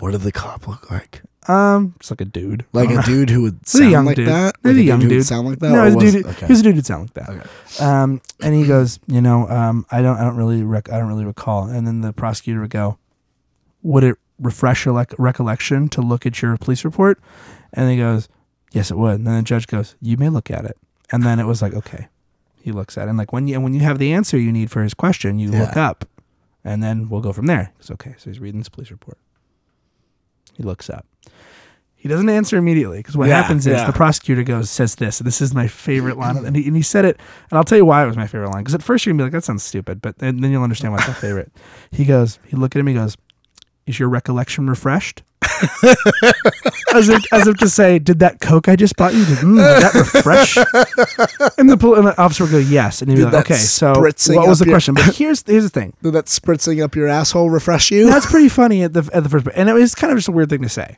what 0.00 0.12
did 0.12 0.20
the 0.22 0.32
cop 0.32 0.66
look 0.68 0.90
like? 0.90 1.22
Um, 1.48 1.94
it's 2.00 2.10
like 2.10 2.20
a 2.20 2.24
dude, 2.24 2.64
Like 2.72 2.90
a 2.90 3.02
dude 3.06 3.30
who 3.30 3.42
would 3.42 3.58
He's 3.64 3.74
a 3.74 3.78
sound 3.78 3.90
young 3.92 4.04
like 4.06 4.16
dude. 4.16 4.28
that. 4.28 4.56
Like 4.64 4.76
a 4.76 4.82
young 4.82 5.00
who 5.00 5.06
would 5.08 5.14
dude. 5.14 5.26
sound 5.26 5.48
like 5.48 5.58
that. 5.60 5.70
No, 5.72 5.80
or 5.82 5.84
he's 5.86 5.94
a 5.94 5.96
was- 5.98 6.12
dude. 6.14 6.26
okay. 6.26 6.46
He 6.46 6.52
was 6.52 6.60
a 6.60 6.62
dude 6.62 6.74
who'd 6.76 6.86
sound 6.86 7.02
like 7.02 7.14
that. 7.26 7.28
Okay. 7.30 7.84
Um, 7.84 8.20
and 8.42 8.54
he 8.54 8.66
goes, 8.66 8.98
you 9.06 9.20
know, 9.20 9.48
um, 9.48 9.86
I 9.90 10.02
don't, 10.02 10.16
I 10.18 10.24
don't 10.24 10.36
really, 10.36 10.62
rec- 10.62 10.90
I 10.92 10.98
don't 10.98 11.08
really 11.08 11.24
recall. 11.24 11.64
And 11.68 11.86
then 11.86 12.00
the 12.00 12.12
prosecutor 12.12 12.60
would 12.60 12.70
go, 12.70 12.98
would 13.82 14.04
it 14.04 14.16
refresh 14.40 14.84
your 14.84 14.94
like 14.94 15.14
recollection 15.18 15.88
to 15.90 16.00
look 16.02 16.26
at 16.26 16.42
your 16.42 16.56
police 16.58 16.84
report? 16.84 17.20
And 17.72 17.90
he 17.90 17.96
goes, 17.96 18.28
yes, 18.72 18.90
it 18.90 18.96
would. 18.98 19.14
And 19.16 19.26
then 19.26 19.36
the 19.36 19.42
judge 19.42 19.66
goes, 19.66 19.94
you 20.00 20.16
may 20.16 20.28
look 20.28 20.50
at 20.50 20.64
it. 20.64 20.76
And 21.12 21.22
then 21.22 21.38
it 21.38 21.44
was 21.46 21.62
like, 21.62 21.72
okay, 21.74 22.08
he 22.60 22.72
looks 22.72 22.98
at 22.98 23.06
it. 23.06 23.10
And 23.10 23.18
like 23.18 23.32
when 23.32 23.46
you, 23.46 23.54
and 23.54 23.62
when 23.62 23.74
you 23.74 23.80
have 23.80 23.98
the 23.98 24.12
answer 24.12 24.36
you 24.38 24.50
need 24.52 24.70
for 24.70 24.82
his 24.82 24.92
question, 24.94 25.38
you 25.38 25.50
look 25.52 25.76
up, 25.76 26.04
and 26.64 26.82
then 26.82 27.08
we'll 27.08 27.20
go 27.20 27.32
from 27.32 27.46
there. 27.46 27.72
It's 27.78 27.92
okay. 27.92 28.14
So 28.18 28.28
he's 28.28 28.40
reading 28.40 28.58
this 28.58 28.68
police 28.68 28.90
report. 28.90 29.18
He 30.54 30.64
looks 30.64 30.90
up. 30.90 31.06
He 32.06 32.08
doesn't 32.08 32.28
answer 32.28 32.56
immediately 32.56 32.98
because 32.98 33.16
what 33.16 33.28
Yeah, 33.28 33.42
happens 33.42 33.66
is 33.66 33.72
yeah. 33.80 33.84
the 33.86 33.92
prosecutor 33.92 34.44
goes 34.44 34.70
says 34.70 34.94
this. 34.94 35.18
This 35.18 35.40
is 35.40 35.52
my 35.52 35.66
favorite 35.66 36.16
line, 36.16 36.36
and 36.44 36.54
he, 36.54 36.64
and 36.68 36.76
he 36.76 36.82
said 36.82 37.04
it. 37.04 37.18
And 37.50 37.58
I'll 37.58 37.64
tell 37.64 37.78
you 37.78 37.84
why 37.84 38.04
it 38.04 38.06
was 38.06 38.16
my 38.16 38.28
favorite 38.28 38.50
line. 38.50 38.62
Because 38.62 38.74
at 38.76 38.82
first 38.84 39.04
you're 39.04 39.12
gonna 39.12 39.22
be 39.22 39.24
like, 39.24 39.32
"That 39.32 39.42
sounds 39.44 39.64
stupid," 39.64 40.00
but 40.00 40.18
then, 40.18 40.40
then 40.40 40.52
you'll 40.52 40.62
understand 40.62 40.92
why 40.92 40.98
it's 41.00 41.08
my 41.08 41.14
favorite. 41.14 41.50
He 41.90 42.04
goes, 42.04 42.38
he 42.46 42.56
look 42.56 42.76
at 42.76 42.78
him, 42.80 42.86
he 42.86 42.94
goes, 42.94 43.16
"Is 43.86 43.98
your 43.98 44.08
recollection 44.08 44.68
refreshed?" 44.70 45.24
as 46.94 47.08
if 47.08 47.22
as 47.32 47.46
if 47.48 47.56
to 47.58 47.68
say, 47.68 47.98
"Did 47.98 48.20
that 48.20 48.40
Coke 48.40 48.68
I 48.68 48.76
just 48.76 48.96
bought 48.96 49.14
you? 49.14 49.24
Did, 49.24 49.38
mm, 49.38 49.56
did 49.56 49.82
that 49.82 49.94
refresh?" 49.94 50.56
and 51.58 51.68
the, 51.70 51.92
and 51.96 52.06
the 52.06 52.14
officer 52.20 52.44
would 52.44 52.50
go, 52.52 52.58
"Yes," 52.58 53.02
and 53.02 53.10
he'd 53.10 53.16
be 53.16 53.24
Did 53.24 53.32
like, 53.32 53.46
"Okay, 53.46 53.54
so 53.56 53.88
what 53.98 54.48
was 54.48 54.58
the 54.60 54.66
your- 54.66 54.74
question?" 54.74 54.94
But 54.94 55.16
here's 55.16 55.42
here's 55.46 55.64
the 55.64 55.70
thing. 55.70 55.92
Did 56.02 56.12
that 56.12 56.26
spritzing 56.26 56.82
up 56.82 56.94
your 56.94 57.08
asshole 57.08 57.50
refresh 57.50 57.90
you? 57.90 58.06
That's 58.06 58.26
pretty 58.26 58.48
funny 58.48 58.82
at 58.82 58.92
the 58.92 59.08
at 59.12 59.22
the 59.24 59.28
first, 59.28 59.46
and 59.54 59.68
it 59.68 59.72
was 59.72 59.94
kind 59.94 60.12
of 60.12 60.18
just 60.18 60.28
a 60.28 60.32
weird 60.32 60.50
thing 60.50 60.62
to 60.62 60.68
say. 60.68 60.96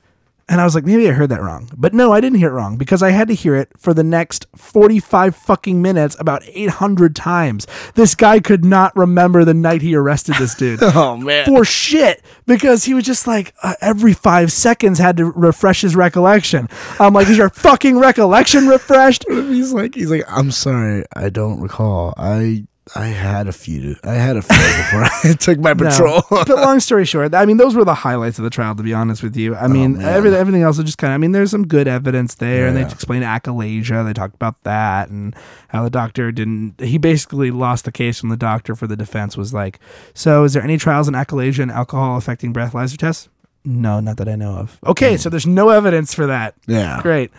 And 0.50 0.60
I 0.60 0.64
was 0.64 0.74
like, 0.74 0.84
maybe 0.86 1.08
I 1.08 1.12
heard 1.12 1.28
that 1.28 1.42
wrong, 1.42 1.68
but 1.76 1.92
no, 1.92 2.12
I 2.12 2.20
didn't 2.22 2.38
hear 2.38 2.48
it 2.48 2.52
wrong 2.52 2.78
because 2.78 3.02
I 3.02 3.10
had 3.10 3.28
to 3.28 3.34
hear 3.34 3.54
it 3.54 3.70
for 3.76 3.92
the 3.92 4.02
next 4.02 4.46
forty-five 4.56 5.36
fucking 5.36 5.82
minutes, 5.82 6.16
about 6.18 6.42
eight 6.46 6.70
hundred 6.70 7.14
times. 7.14 7.66
This 7.94 8.14
guy 8.14 8.40
could 8.40 8.64
not 8.64 8.96
remember 8.96 9.44
the 9.44 9.52
night 9.54 9.82
he 9.82 9.94
arrested 9.94 10.36
this 10.36 10.54
dude. 10.56 10.80
oh 10.82 11.16
man. 11.18 11.44
For 11.46 11.64
shit, 11.64 12.22
because 12.46 12.84
he 12.84 12.94
was 12.94 13.04
just 13.04 13.26
like 13.26 13.52
uh, 13.62 13.74
every 13.80 14.14
five 14.14 14.50
seconds 14.50 14.98
had 14.98 15.18
to 15.18 15.26
refresh 15.26 15.82
his 15.82 15.94
recollection. 15.94 16.68
I'm 16.98 17.12
like, 17.12 17.28
is 17.28 17.36
your 17.36 17.50
fucking 17.50 17.98
recollection 17.98 18.68
refreshed? 18.68 19.24
he's 19.28 19.72
like 19.72 19.94
he's 19.94 20.10
like 20.10 20.24
I'm 20.28 20.50
sorry, 20.50 21.04
I 21.14 21.28
don't 21.28 21.60
recall. 21.60 22.14
I 22.16 22.64
I 22.96 23.06
had 23.06 23.48
a 23.48 23.52
few. 23.52 23.96
I 24.04 24.14
had 24.14 24.36
a 24.36 24.42
few 24.42 24.56
before 24.56 25.04
I 25.30 25.34
took 25.34 25.58
my 25.58 25.72
No. 25.72 25.88
patrol. 25.90 26.22
but 26.30 26.48
long 26.56 26.80
story 26.80 27.04
short, 27.04 27.34
I 27.34 27.44
mean, 27.44 27.56
those 27.56 27.74
were 27.74 27.84
the 27.84 27.94
highlights 27.94 28.38
of 28.38 28.44
the 28.44 28.50
trial. 28.50 28.74
To 28.74 28.82
be 28.82 28.94
honest 28.94 29.22
with 29.22 29.36
you, 29.36 29.54
I 29.54 29.66
mean, 29.68 29.96
Oh, 29.96 29.98
man. 29.98 30.08
everything, 30.14 30.38
everything 30.40 30.62
else 30.62 30.78
is 30.78 30.84
just 30.84 30.98
kind 30.98 31.12
of. 31.12 31.14
I 31.14 31.18
mean, 31.18 31.32
there's 31.32 31.50
some 31.50 31.66
good 31.66 31.86
evidence 31.88 32.34
there, 32.36 32.66
and 32.66 32.76
they 32.76 32.80
Yeah. 32.82 32.90
explained 32.90 33.24
achalasia. 33.24 34.04
They 34.04 34.12
talked 34.12 34.34
about 34.34 34.62
that 34.64 35.08
and 35.10 35.34
how 35.68 35.84
the 35.84 35.90
doctor 35.90 36.32
didn't. 36.32 36.80
He 36.80 36.98
basically 36.98 37.50
lost 37.50 37.84
the 37.84 37.92
case 37.92 38.18
from 38.20 38.28
the 38.30 38.36
doctor 38.36 38.74
for 38.74 38.86
the 38.86 38.96
defense. 38.96 39.36
Was 39.36 39.52
like, 39.52 39.78
so 40.14 40.44
is 40.44 40.54
there 40.54 40.62
any 40.62 40.78
trials 40.78 41.08
in 41.08 41.14
achalasia 41.14 41.60
and 41.60 41.70
alcohol 41.70 42.16
affecting 42.16 42.52
breathalyzer 42.52 42.96
tests? 42.96 43.28
No, 43.64 44.00
not 44.00 44.16
that 44.16 44.28
I 44.28 44.34
know 44.36 44.52
of. 44.54 44.78
Okay, 44.86 45.16
so 45.16 45.28
there's 45.28 45.46
no 45.46 45.68
evidence 45.68 46.14
for 46.14 46.26
that. 46.26 46.54
yeah. 46.66 47.00
Great. 47.02 47.30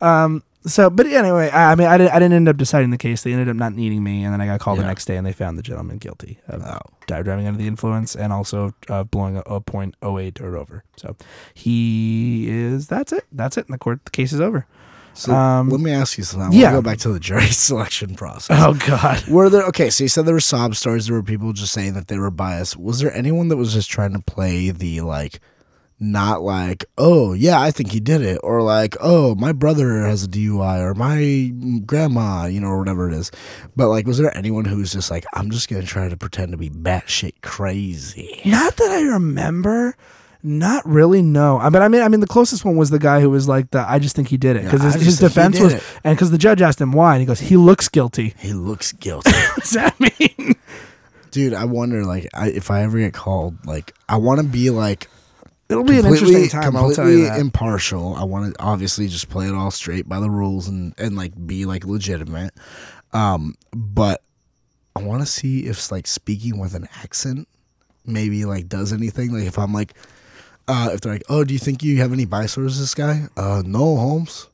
Um, 0.00 0.42
so, 0.66 0.90
but 0.90 1.06
anyway, 1.06 1.50
I, 1.50 1.72
I 1.72 1.74
mean, 1.74 1.86
I 1.86 1.98
didn't, 1.98 2.12
I 2.12 2.18
didn't 2.18 2.34
end 2.34 2.48
up 2.48 2.56
deciding 2.56 2.90
the 2.90 2.98
case. 2.98 3.22
They 3.22 3.32
ended 3.32 3.48
up 3.48 3.56
not 3.56 3.74
needing 3.74 4.02
me, 4.02 4.24
and 4.24 4.32
then 4.32 4.40
I 4.40 4.46
got 4.46 4.60
called 4.60 4.78
the 4.78 4.82
Yeah. 4.82 4.88
next 4.88 5.04
day, 5.06 5.16
and 5.16 5.26
they 5.26 5.32
found 5.32 5.58
the 5.58 5.62
gentleman 5.62 5.98
guilty 5.98 6.38
of 6.48 6.62
Oh. 6.64 6.78
di- 7.06 7.22
driving 7.22 7.46
under 7.46 7.58
the 7.58 7.66
influence 7.66 8.14
and 8.16 8.32
also 8.32 8.72
uh, 8.88 9.04
blowing 9.04 9.36
a, 9.36 9.40
a 9.46 9.60
point 9.60 9.94
oh 10.02 10.18
eight 10.18 10.40
or 10.40 10.56
over. 10.56 10.84
So 10.96 11.16
he 11.52 12.46
is. 12.50 12.86
That's 12.88 13.12
it. 13.12 13.24
That's 13.32 13.56
it. 13.56 13.66
And 13.66 13.74
the 13.74 13.78
court, 13.78 14.04
the 14.04 14.10
case 14.10 14.32
is 14.32 14.40
over. 14.40 14.66
So 15.16 15.32
Um, 15.32 15.68
let 15.68 15.80
me 15.80 15.92
ask 15.92 16.18
you 16.18 16.24
something. 16.24 16.50
I 16.50 16.52
yeah. 16.60 16.72
want 16.72 16.74
to 16.74 16.82
go 16.82 16.90
back 16.90 16.98
to 17.00 17.12
the 17.12 17.20
jury 17.20 17.46
selection 17.50 18.14
process. 18.16 18.58
Oh 18.60 18.74
God. 18.86 19.24
Were 19.28 19.48
there 19.48 19.62
okay? 19.66 19.88
So 19.90 20.02
you 20.04 20.08
said 20.08 20.26
there 20.26 20.34
were 20.34 20.40
sob 20.40 20.74
stories. 20.74 21.06
There 21.06 21.14
were 21.14 21.22
people 21.22 21.52
just 21.52 21.72
saying 21.72 21.94
that 21.94 22.08
they 22.08 22.18
were 22.18 22.32
biased. 22.32 22.76
Was 22.76 22.98
there 22.98 23.14
anyone 23.14 23.46
that 23.48 23.56
was 23.56 23.72
just 23.72 23.88
trying 23.90 24.12
to 24.14 24.18
play 24.20 24.70
the 24.70 25.02
like, 25.02 25.38
not 26.00 26.42
like, 26.42 26.84
oh 26.98 27.32
yeah, 27.32 27.60
I 27.60 27.70
think 27.70 27.90
he 27.90 28.00
did 28.00 28.20
it, 28.22 28.38
or 28.42 28.62
like, 28.62 28.96
oh 29.00 29.34
my 29.36 29.52
brother 29.52 30.04
has 30.04 30.24
a 30.24 30.28
DUI, 30.28 30.80
or 30.80 30.94
my 30.94 31.52
grandma, 31.86 32.46
you 32.46 32.60
know, 32.60 32.68
or 32.68 32.78
whatever 32.78 33.08
it 33.08 33.14
is. 33.14 33.30
But 33.76 33.88
like, 33.88 34.06
was 34.06 34.18
there 34.18 34.36
anyone 34.36 34.64
who 34.64 34.78
was 34.78 34.92
just 34.92 35.10
like, 35.10 35.24
I'm 35.34 35.50
just 35.50 35.68
gonna 35.68 35.82
try 35.84 36.08
to 36.08 36.16
pretend 36.16 36.52
to 36.52 36.58
be 36.58 36.70
batshit 36.70 37.34
crazy? 37.42 38.40
Not 38.44 38.76
that 38.76 38.90
I 38.90 39.02
remember. 39.02 39.96
Not 40.46 40.84
really. 40.84 41.22
No. 41.22 41.58
I 41.58 41.70
mean, 41.70 41.80
I 41.80 41.88
mean, 41.88 42.02
I 42.02 42.08
mean, 42.08 42.20
the 42.20 42.26
closest 42.26 42.66
one 42.66 42.76
was 42.76 42.90
the 42.90 42.98
guy 42.98 43.20
who 43.22 43.30
was 43.30 43.48
like, 43.48 43.70
the, 43.70 43.80
"I 43.88 43.98
just 43.98 44.14
think 44.14 44.28
he 44.28 44.36
did 44.36 44.56
it," 44.56 44.64
because 44.64 44.82
Yeah, 44.82 44.92
his, 44.92 45.02
his 45.02 45.18
defense 45.18 45.58
was, 45.58 45.72
it. 45.72 45.82
and 46.04 46.14
because 46.14 46.30
the 46.30 46.36
judge 46.38 46.60
asked 46.60 46.78
him 46.80 46.92
why, 46.92 47.14
and 47.14 47.20
he 47.20 47.26
goes, 47.26 47.40
"He 47.40 47.56
looks 47.56 47.88
guilty." 47.88 48.34
He 48.38 48.52
looks 48.52 48.92
guilty. 48.92 49.30
what 49.54 49.60
does 49.60 49.70
that 49.70 49.98
mean? 49.98 50.54
dude 51.30 51.52
i 51.52 51.64
wonder 51.64 52.04
like 52.04 52.28
I, 52.32 52.50
if 52.50 52.70
i 52.70 52.82
ever 52.84 52.96
get 52.96 53.12
called 53.12 53.56
like 53.66 53.92
i 54.08 54.16
want 54.16 54.40
to 54.40 54.46
be 54.46 54.70
like 54.70 55.08
it'll 55.68 55.84
be 55.84 55.98
an 55.98 56.06
interesting 56.06 56.48
time. 56.48 56.76
I'll 56.76 56.92
tell 56.92 57.10
you 57.10 57.24
that. 57.24 57.38
impartial. 57.40 58.14
I 58.14 58.24
want 58.24 58.54
to 58.54 58.62
obviously 58.62 59.08
just 59.08 59.28
play 59.28 59.46
it 59.48 59.54
all 59.54 59.70
straight 59.70 60.08
by 60.08 60.20
the 60.20 60.30
rules 60.30 60.68
and 60.68 60.94
and 60.98 61.16
like 61.16 61.32
be 61.46 61.64
like 61.64 61.84
legitimate. 61.84 62.52
Um, 63.12 63.54
but 63.72 64.22
I 64.96 65.02
want 65.02 65.22
to 65.22 65.26
see 65.26 65.66
if 65.66 65.90
like 65.92 66.06
speaking 66.06 66.58
with 66.58 66.74
an 66.74 66.88
accent 67.02 67.48
maybe 68.06 68.44
like 68.44 68.68
does 68.68 68.92
anything. 68.92 69.32
Like 69.32 69.44
if 69.44 69.58
I'm 69.58 69.72
like, 69.72 69.94
uh, 70.68 70.90
if 70.92 71.00
they're 71.00 71.12
like, 71.14 71.24
oh, 71.28 71.44
do 71.44 71.52
you 71.54 71.58
think 71.58 71.82
you 71.82 71.98
have 71.98 72.12
any 72.12 72.24
biceps, 72.26 72.78
this 72.78 72.94
guy? 72.94 73.24
Uh, 73.36 73.62
no, 73.64 73.96
Holmes. 73.96 74.48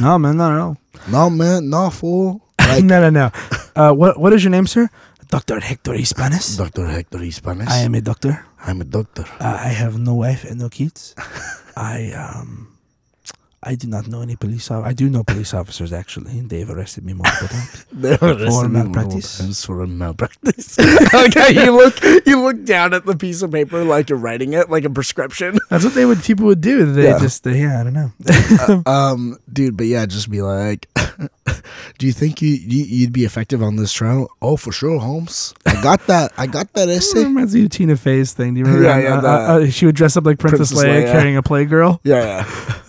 no, 0.00 0.18
man, 0.18 0.36
no, 0.36 0.50
no, 0.54 0.76
No, 1.10 1.30
man, 1.30 1.68
no 1.70 1.90
fool. 1.90 2.40
no, 2.60 2.66
Like 2.66 2.84
no, 2.90 3.08
no. 3.08 3.10
no. 3.10 3.30
Uh, 3.74 3.92
what 3.92 4.18
what 4.18 4.32
is 4.32 4.42
your 4.44 4.50
name, 4.50 4.66
sir? 4.66 4.88
Doctor 5.28 5.60
Hector 5.60 5.92
Hispanis. 5.92 6.58
Doctor 6.58 6.86
Hector 6.86 7.18
Hispanis. 7.18 7.68
I 7.68 7.78
am 7.78 7.94
a 7.94 8.00
doctor. 8.02 8.44
I'm 8.64 8.80
a 8.80 8.84
doctor. 8.84 9.24
Uh, 9.40 9.58
I 9.60 9.68
have 9.68 9.98
no 9.98 10.14
wife 10.14 10.44
and 10.44 10.58
no 10.60 10.68
kids. 10.68 11.14
I 11.76 12.12
um, 12.12 12.68
I 13.64 13.74
do 13.76 13.86
not 13.86 14.06
know 14.08 14.22
any 14.22 14.36
police. 14.36 14.70
Of- 14.70 14.84
I 14.84 14.92
do 14.92 15.08
know 15.10 15.22
police 15.24 15.54
officers 15.54 15.92
actually. 15.92 16.40
They've 16.40 16.68
arrested 16.68 17.04
me 17.04 17.12
multiple 17.14 17.48
times. 17.56 17.86
They 17.92 18.16
were 18.20 18.34
listening 18.34 18.72
malpractice? 18.72 19.38
multiple 19.40 19.44
times 19.46 19.64
For 19.64 19.80
a 19.82 19.86
malpractice. 19.86 20.78
okay, 21.14 21.64
you 21.64 21.70
look 21.76 22.02
you 22.26 22.40
look 22.42 22.64
down 22.64 22.92
at 22.94 23.04
the 23.06 23.16
piece 23.16 23.42
of 23.42 23.50
paper 23.52 23.84
like 23.84 24.08
you're 24.10 24.18
writing 24.18 24.52
it 24.54 24.70
like 24.70 24.84
a 24.84 24.90
prescription. 24.90 25.58
That's 25.70 25.84
what 25.84 25.94
they 25.94 26.04
would 26.06 26.22
people 26.22 26.46
would 26.46 26.60
do. 26.60 26.92
They 26.92 27.04
Yeah. 27.04 27.18
just 27.18 27.44
they, 27.44 27.60
yeah, 27.62 27.80
I 27.80 27.84
don't 27.84 27.94
know. 27.94 28.82
um, 28.86 29.38
dude, 29.52 29.76
but 29.76 29.86
yeah, 29.86 30.06
just 30.06 30.30
be 30.30 30.42
like, 30.42 30.88
do 31.98 32.06
you 32.06 32.12
think 32.12 32.40
you, 32.40 32.50
you 32.50 32.84
you'd 32.84 33.12
be 33.12 33.24
effective 33.24 33.62
on 33.62 33.76
this 33.76 33.92
trial? 33.92 34.28
Oh, 34.40 34.56
for 34.56 34.72
sure, 34.72 34.98
Holmes. 35.00 35.54
I 35.66 35.80
got 35.82 36.06
that. 36.06 36.32
I 36.36 36.46
got 36.46 36.72
that 36.74 36.88
It 36.88 36.92
essay. 36.98 37.24
reminds 37.24 37.54
me 37.54 37.64
of 37.64 37.70
Tina 37.70 37.96
Fey's 37.96 38.32
thing. 38.32 38.54
Do 38.54 38.60
you 38.60 38.66
remember? 38.66 38.86
Yeah, 38.88 38.98
that? 38.98 39.22
yeah, 39.24 39.28
Uh, 39.28 39.54
uh, 39.58 39.58
uh, 39.62 39.66
she 39.70 39.86
would 39.86 39.96
dress 39.96 40.16
up 40.16 40.24
like 40.24 40.38
Princess, 40.38 40.70
Princess 40.72 40.88
Leia, 40.88 41.04
Leia. 41.04 41.12
carrying 41.12 41.36
a 41.36 41.42
playgirl. 41.42 42.00
Yeah, 42.04 42.22
yeah. 42.24 42.44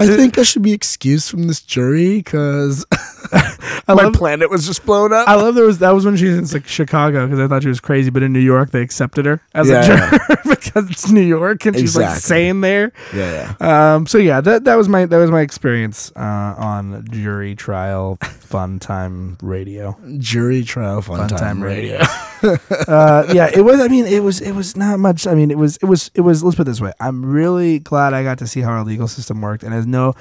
I 0.00 0.06
think 0.16 0.38
I 0.38 0.42
should 0.42 0.62
be 0.62 0.72
excused 0.72 1.30
from 1.30 1.46
this 1.46 1.60
jury 1.60 2.18
because 2.18 2.84
I 3.32 3.94
my 3.94 4.04
love, 4.04 4.14
planet 4.14 4.50
was 4.50 4.66
just 4.66 4.84
blown 4.86 5.12
up. 5.12 5.28
I 5.28 5.34
love 5.34 5.54
there 5.54 5.64
was 5.66 5.78
that 5.78 5.90
was 5.92 6.04
when 6.04 6.16
she 6.16 6.26
was 6.26 6.38
in 6.52 6.58
like 6.60 6.66
Chicago 6.68 7.26
because 7.26 7.38
I 7.40 7.48
thought 7.48 7.62
she 7.62 7.68
was 7.68 7.80
crazy, 7.80 8.10
but 8.10 8.22
in 8.22 8.32
New 8.32 8.40
York 8.40 8.70
they 8.70 8.80
accepted 8.82 9.26
her 9.26 9.40
as 9.54 9.68
Yeah, 9.68 9.80
a 9.82 9.86
juror 9.86 10.38
because 10.56 10.90
it's 10.90 11.10
New 11.10 11.20
York 11.22 11.64
and 11.66 11.76
she's 11.78 11.96
like 11.96 12.04
Exactly. 12.06 12.20
saying 12.20 12.60
there. 12.62 12.92
yeah, 13.14 13.54
yeah. 13.60 13.94
Um, 13.94 14.06
so 14.06 14.18
yeah, 14.18 14.40
that 14.40 14.64
that 14.64 14.76
was 14.76 14.88
my 14.88 15.06
that 15.06 15.18
was 15.18 15.30
my 15.30 15.40
experience 15.42 16.12
uh, 16.16 16.54
on 16.58 17.06
jury 17.10 17.54
trial 17.64 18.18
fun 18.20 18.78
time 18.78 19.38
radio. 19.40 19.96
Jury 20.18 20.64
trial, 20.64 21.00
fun, 21.00 21.16
Fun 21.16 21.28
time, 21.28 21.38
time 21.38 21.62
radio. 21.62 21.96
uh, 22.88 23.24
yeah, 23.32 23.50
it 23.54 23.62
was. 23.62 23.80
I 23.80 23.88
mean, 23.88 24.04
it 24.04 24.22
was. 24.22 24.42
It 24.42 24.52
was 24.52 24.76
not 24.76 24.98
much. 24.98 25.26
I 25.26 25.34
mean, 25.34 25.50
it 25.50 25.56
was. 25.56 25.78
It 25.78 25.86
was. 25.86 26.10
It 26.14 26.20
was. 26.20 26.44
Let's 26.44 26.56
put 26.56 26.62
it 26.62 26.64
this 26.66 26.82
way. 26.82 26.92
I'm 27.00 27.24
really 27.24 27.78
glad 27.78 28.12
I 28.12 28.22
got 28.22 28.38
to 28.40 28.46
see 28.46 28.60
how 28.60 28.72
our 28.72 28.84
legal 28.84 29.08
system 29.08 29.40
worked. 29.40 29.62
And 29.62 29.72
as 29.72 29.86
no, 29.86 30.12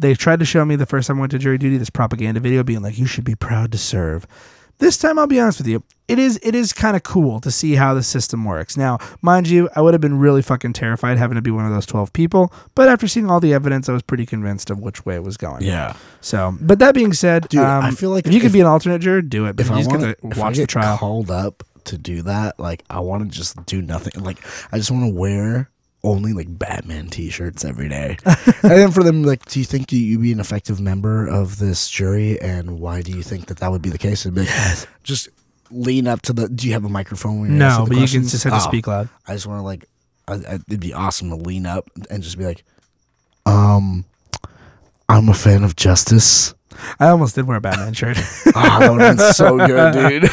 they 0.00 0.14
tried 0.14 0.40
to 0.40 0.44
show 0.44 0.64
me 0.64 0.74
the 0.74 0.84
first 0.84 1.06
time 1.06 1.18
I 1.18 1.20
went 1.20 1.30
to 1.30 1.38
jury 1.38 1.58
duty 1.58 1.76
this 1.76 1.90
propaganda 1.90 2.40
video, 2.40 2.64
being 2.64 2.82
like, 2.82 2.98
"You 2.98 3.06
should 3.06 3.24
be 3.24 3.36
proud 3.36 3.70
to 3.70 3.78
serve." 3.78 4.26
This 4.80 4.96
time, 4.96 5.18
I'll 5.18 5.26
be 5.26 5.38
honest 5.38 5.58
with 5.58 5.68
you. 5.68 5.82
It 6.08 6.18
is. 6.18 6.40
It 6.42 6.56
is 6.56 6.72
kind 6.72 6.96
of 6.96 7.04
cool 7.04 7.38
to 7.40 7.50
see 7.52 7.74
how 7.74 7.94
the 7.94 8.02
system 8.02 8.44
works. 8.44 8.76
Now, 8.76 8.98
mind 9.22 9.48
you, 9.48 9.68
I 9.76 9.80
would 9.80 9.94
have 9.94 10.00
been 10.00 10.18
really 10.18 10.42
fucking 10.42 10.72
terrified 10.72 11.18
having 11.18 11.36
to 11.36 11.42
be 11.42 11.52
one 11.52 11.66
of 11.66 11.72
those 11.72 11.86
twelve 11.86 12.12
people. 12.12 12.52
But 12.74 12.88
after 12.88 13.06
seeing 13.06 13.30
all 13.30 13.38
the 13.38 13.54
evidence, 13.54 13.88
I 13.88 13.92
was 13.92 14.02
pretty 14.02 14.26
convinced 14.26 14.70
of 14.70 14.80
which 14.80 15.06
way 15.06 15.14
it 15.14 15.22
was 15.22 15.36
going. 15.36 15.62
Yeah. 15.62 15.94
So, 16.20 16.56
but 16.60 16.80
that 16.80 16.94
being 16.94 17.12
said, 17.12 17.48
Dude, 17.48 17.60
um, 17.60 17.84
I 17.84 17.92
feel 17.92 18.10
like 18.10 18.26
if 18.26 18.32
you 18.32 18.40
could 18.40 18.52
be 18.52 18.60
an 18.60 18.66
alternate 18.66 19.00
juror, 19.00 19.22
do 19.22 19.46
it. 19.46 19.60
If 19.60 19.68
you 19.68 19.74
I 19.76 19.86
want 19.86 20.00
to 20.00 20.14
to 20.16 20.40
watch 20.40 20.56
the 20.56 20.66
trial. 20.66 20.98
called 20.98 21.30
up 21.30 21.62
to 21.84 21.96
do 21.96 22.22
that, 22.22 22.58
like 22.58 22.82
I 22.90 23.00
want 23.00 23.30
to 23.30 23.36
just 23.36 23.64
do 23.66 23.80
nothing. 23.80 24.20
Like 24.24 24.38
I 24.72 24.78
just 24.78 24.90
want 24.90 25.04
to 25.04 25.14
wear 25.16 25.70
only 26.02 26.32
like 26.32 26.46
Batman 26.58 27.08
T-shirts 27.08 27.64
every 27.64 27.88
day, 27.88 28.16
and 28.24 28.70
then 28.70 28.90
for 28.90 29.02
them, 29.02 29.22
like, 29.22 29.44
do 29.46 29.58
you 29.58 29.64
think 29.66 29.92
you 29.92 29.98
you'd 29.98 30.22
be 30.22 30.32
an 30.32 30.40
effective 30.40 30.80
member 30.80 31.26
of 31.26 31.58
this 31.58 31.88
jury, 31.90 32.40
and 32.40 32.80
why 32.80 33.02
do 33.02 33.12
you 33.12 33.22
think 33.22 33.46
that 33.46 33.58
that 33.58 33.70
would 33.70 33.82
be 33.82 33.90
the 33.90 33.98
case? 33.98 34.24
Be 34.24 34.40
like, 34.40 34.88
just 35.02 35.28
lean 35.70 36.06
up 36.08 36.22
to 36.22 36.32
the. 36.32 36.48
Do 36.48 36.66
you 36.66 36.72
have 36.72 36.84
a 36.84 36.88
microphone? 36.88 37.40
When 37.40 37.58
No, 37.58 37.84
but 37.88 37.96
you 37.98 38.08
can 38.08 38.26
just 38.28 38.44
have 38.44 38.52
to 38.52 38.58
Oh, 38.58 38.68
speak 38.68 38.86
loud. 38.86 39.08
I 39.28 39.34
just 39.34 39.46
want 39.46 39.58
to 39.60 39.62
like, 39.64 39.84
I, 40.26 40.34
I, 40.34 40.54
it'd 40.68 40.80
be 40.80 40.92
awesome 40.94 41.28
to 41.30 41.36
lean 41.36 41.66
up 41.66 41.88
and 42.10 42.22
just 42.22 42.38
be 42.38 42.44
like, 42.44 42.64
um, 43.46 44.04
I'm 45.08 45.28
a 45.28 45.34
fan 45.34 45.64
of 45.64 45.76
justice. 45.76 46.54
I 46.98 47.08
almost 47.08 47.34
did 47.34 47.46
wear 47.46 47.58
a 47.58 47.60
Batman 47.60 47.92
shirt. 47.92 48.16
Oh, 48.52 48.78
that 48.80 48.90
would 48.90 49.00
have 49.00 49.16
been 49.16 49.32
so 49.34 49.56
good, 49.58 49.92
dude. 50.22 50.30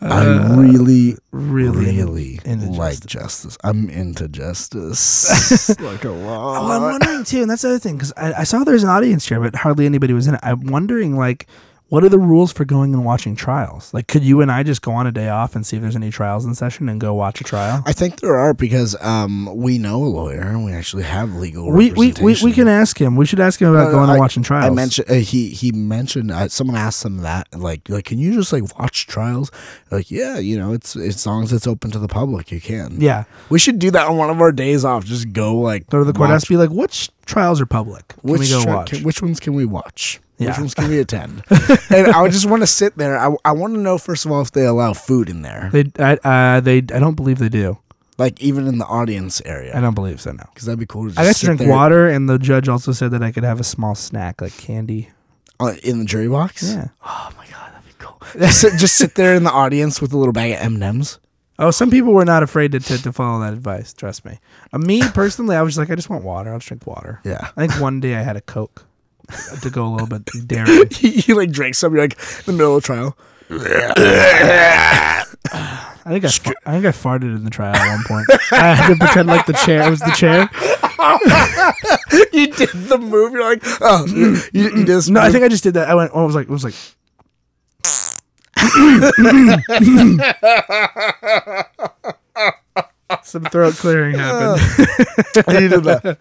I 0.00 0.26
uh, 0.26 0.56
really, 0.56 1.16
really, 1.32 1.96
really 1.96 2.40
into 2.44 2.66
like 2.66 3.00
justice. 3.00 3.06
justice. 3.06 3.58
I'm 3.64 3.90
into 3.90 4.28
justice. 4.28 5.68
like 5.80 6.04
a 6.04 6.08
Oh, 6.08 6.70
I'm 6.72 6.82
wondering 6.82 7.24
too, 7.24 7.42
and 7.42 7.50
that's 7.50 7.62
the 7.62 7.70
other 7.70 7.78
thing 7.80 7.96
because 7.96 8.12
I, 8.16 8.32
I 8.32 8.44
saw 8.44 8.62
there's 8.62 8.84
an 8.84 8.90
audience 8.90 9.28
here, 9.28 9.40
but 9.40 9.56
hardly 9.56 9.86
anybody 9.86 10.12
was 10.12 10.28
in 10.28 10.34
it. 10.34 10.40
I'm 10.42 10.66
wondering 10.66 11.16
like, 11.16 11.48
what 11.88 12.04
are 12.04 12.08
the 12.10 12.18
rules 12.18 12.52
for 12.52 12.64
going 12.66 12.92
and 12.92 13.04
watching 13.04 13.34
trials? 13.34 13.92
Like, 13.94 14.08
could 14.08 14.22
you 14.22 14.42
and 14.42 14.52
I 14.52 14.62
just 14.62 14.82
go 14.82 14.92
on 14.92 15.06
a 15.06 15.12
day 15.12 15.28
off 15.30 15.56
and 15.56 15.66
see 15.66 15.76
if 15.76 15.82
there's 15.82 15.96
any 15.96 16.10
trials 16.10 16.44
in 16.44 16.54
session 16.54 16.88
and 16.88 17.00
go 17.00 17.14
watch 17.14 17.40
a 17.40 17.44
trial? 17.44 17.82
I 17.86 17.92
think 17.92 18.20
there 18.20 18.36
are 18.36 18.52
because 18.52 18.94
um, 19.00 19.48
we 19.56 19.78
know 19.78 20.04
a 20.04 20.06
lawyer 20.06 20.40
and 20.42 20.64
we 20.66 20.72
actually 20.72 21.04
have 21.04 21.34
legal. 21.34 21.72
We, 21.72 21.92
we, 21.92 22.12
we, 22.20 22.36
we 22.44 22.52
can 22.52 22.68
ask 22.68 23.00
him. 23.00 23.16
We 23.16 23.24
should 23.24 23.40
ask 23.40 23.60
him 23.60 23.70
about 23.70 23.84
No, 23.84 23.86
no, 23.86 23.92
going 23.92 24.10
and 24.10 24.18
watching 24.18 24.42
trials. 24.42 24.70
I 24.70 24.74
mentioned 24.74 25.10
uh, 25.10 25.14
he 25.14 25.48
he 25.48 25.72
mentioned 25.72 26.30
uh, 26.30 26.48
someone 26.48 26.76
asked 26.76 27.04
him 27.04 27.18
that 27.18 27.48
like 27.56 27.88
like 27.88 28.04
can 28.04 28.18
you 28.18 28.34
just 28.34 28.52
like 28.52 28.78
watch 28.78 29.06
trials? 29.06 29.50
Like 29.90 30.10
yeah, 30.10 30.38
you 30.38 30.58
know 30.58 30.74
it's 30.74 30.94
as 30.94 31.26
long 31.26 31.42
as 31.42 31.52
it's 31.54 31.66
open 31.66 31.90
to 31.92 31.98
the 31.98 32.08
public, 32.08 32.52
you 32.52 32.60
can. 32.60 33.00
yeah, 33.00 33.24
we 33.48 33.58
should 33.58 33.78
do 33.78 33.90
that 33.92 34.08
on 34.08 34.16
one 34.18 34.28
of 34.28 34.40
our 34.40 34.52
days 34.52 34.84
off. 34.84 35.04
Just 35.06 35.32
go 35.32 35.56
like 35.56 35.86
go 35.88 35.98
to 35.98 36.04
the 36.04 36.12
courthouse. 36.12 36.42
watch- 36.42 36.48
Be 36.48 36.56
like, 36.58 36.70
which 36.70 37.08
trials 37.28 37.60
are 37.60 37.66
public? 37.66 38.08
Can 38.08 38.18
Which 38.32 38.40
we 38.40 38.48
go 38.48 38.62
tri- 38.64 38.74
watch? 38.74 38.90
can- 38.90 39.02
which 39.04 39.22
ones 39.22 39.38
can 39.38 39.54
we 39.54 39.64
watch? 39.64 40.20
Which 40.38 40.56
ones 40.58 40.74
can 40.74 40.88
we 40.88 40.98
attend? 41.04 41.42
and 41.90 42.08
I 42.08 42.28
just 42.28 42.46
want 42.48 42.62
to 42.62 42.66
sit 42.66 42.96
there. 42.96 43.18
I, 43.18 43.34
I 43.44 43.52
want 43.52 43.74
to 43.74 43.80
know 43.80 43.98
first 43.98 44.24
of 44.24 44.32
all 44.32 44.40
if 44.40 44.52
they 44.52 44.64
allow 44.66 44.92
food 44.94 45.28
in 45.28 45.42
there, 45.42 45.68
they, 45.72 45.84
I, 45.98 46.14
uh, 46.56 46.60
they, 46.60 46.78
I 46.78 46.98
don't 46.98 47.14
believe 47.16 47.38
they 47.38 47.48
do. 47.48 47.78
like 48.18 48.40
even 48.40 48.66
in 48.66 48.78
the 48.78 48.84
audience 48.86 49.40
area. 49.44 49.76
I 49.76 49.80
don't 49.80 49.94
believe 49.94 50.20
so. 50.20 50.30
No. 50.32 50.44
because 50.54 50.66
that'd 50.66 50.78
be 50.78 50.86
cool. 50.86 51.04
To 51.04 51.08
just 51.08 51.18
I 51.18 51.24
got 51.24 51.34
to 51.36 51.44
drink 51.46 51.60
there, 51.60 51.68
water, 51.70 52.08
and 52.08 52.28
the 52.28 52.38
judge 52.38 52.68
also 52.68 52.92
said 52.92 53.10
that 53.12 53.22
I 53.22 53.32
could 53.32 53.44
have 53.44 53.58
a 53.60 53.64
small 53.64 53.94
snack 53.96 54.40
like 54.40 54.56
candy. 54.56 55.08
uh, 55.60 55.74
in 55.82 55.98
the 55.98 56.04
jury 56.04 56.28
box. 56.28 56.62
Yeah. 56.62 56.88
Oh 57.04 57.30
my 57.36 57.46
god, 57.50 57.72
that'd 57.72 57.84
be 57.86 57.94
cool. 57.98 58.16
just, 58.38 58.60
sit, 58.60 58.78
just 58.78 58.94
sit 58.94 59.16
there 59.16 59.34
in 59.34 59.42
the 59.42 59.50
audience 59.52 60.00
with 60.00 60.12
a 60.12 60.16
little 60.16 60.32
bag 60.32 60.52
of 60.52 60.58
M 60.60 60.80
M's. 60.82 61.18
Oh, 61.60 61.72
some 61.72 61.90
people 61.90 62.12
were 62.12 62.24
not 62.24 62.42
afraid 62.44 62.70
to, 62.72 62.80
to, 62.80 63.02
to 63.02 63.12
follow 63.12 63.40
that 63.40 63.52
advice. 63.52 63.92
Trust 63.92 64.24
me. 64.24 64.38
Uh, 64.72 64.78
me 64.78 65.02
personally, 65.14 65.56
I 65.56 65.62
was 65.62 65.76
like, 65.76 65.90
I 65.90 65.96
just 65.96 66.08
want 66.08 66.22
water. 66.24 66.50
I'll 66.52 66.58
just 66.58 66.68
drink 66.68 66.86
water. 66.86 67.20
Yeah. 67.24 67.50
I 67.56 67.66
think 67.66 67.80
one 67.80 68.00
day 68.00 68.14
I 68.14 68.22
had 68.22 68.36
a 68.36 68.40
Coke 68.40 68.86
to 69.62 69.70
go 69.70 69.84
a 69.86 69.90
little 69.90 70.06
bit 70.06 70.24
daring. 70.46 70.84
you 71.00 71.34
like 71.34 71.50
drink 71.50 71.74
some. 71.74 71.92
You're 71.94 72.04
like 72.04 72.12
in 72.12 72.44
the 72.46 72.52
middle 72.52 72.76
of 72.76 72.82
the 72.82 72.86
trial. 72.86 73.16
I 75.50 76.12
think 76.12 76.24
I, 76.24 76.28
fa- 76.28 76.54
I 76.64 76.72
think 76.72 76.86
I 76.86 76.90
farted 76.90 77.34
in 77.34 77.44
the 77.44 77.50
trial 77.50 77.74
at 77.74 77.96
one 77.96 78.04
point. 78.04 78.26
I 78.52 78.74
had 78.74 78.88
to 78.88 78.96
pretend 78.96 79.28
like 79.28 79.46
the 79.46 79.52
chair 79.54 79.90
was 79.90 80.00
the 80.00 80.10
chair. 80.10 80.48
you 82.32 82.46
did 82.48 82.70
the 82.88 82.98
move. 82.98 83.32
You're 83.32 83.42
like, 83.44 83.62
oh, 83.80 84.06
you, 84.06 84.34
you, 84.52 84.64
you 84.64 84.70
did 84.70 84.86
this. 84.86 85.08
No, 85.08 85.20
I 85.20 85.30
think 85.30 85.44
I 85.44 85.48
just 85.48 85.64
did 85.64 85.74
that. 85.74 85.88
I 85.88 85.94
went. 85.94 86.12
I 86.14 86.22
was 86.22 86.34
like, 86.34 86.48
it 86.48 86.52
was 86.52 86.64
like. 86.64 86.74
Some 93.22 93.44
throat 93.44 93.74
clearing 93.74 94.16
happened. 94.16 94.60
you 95.62 95.68
did 95.68 95.84
that, 95.84 96.18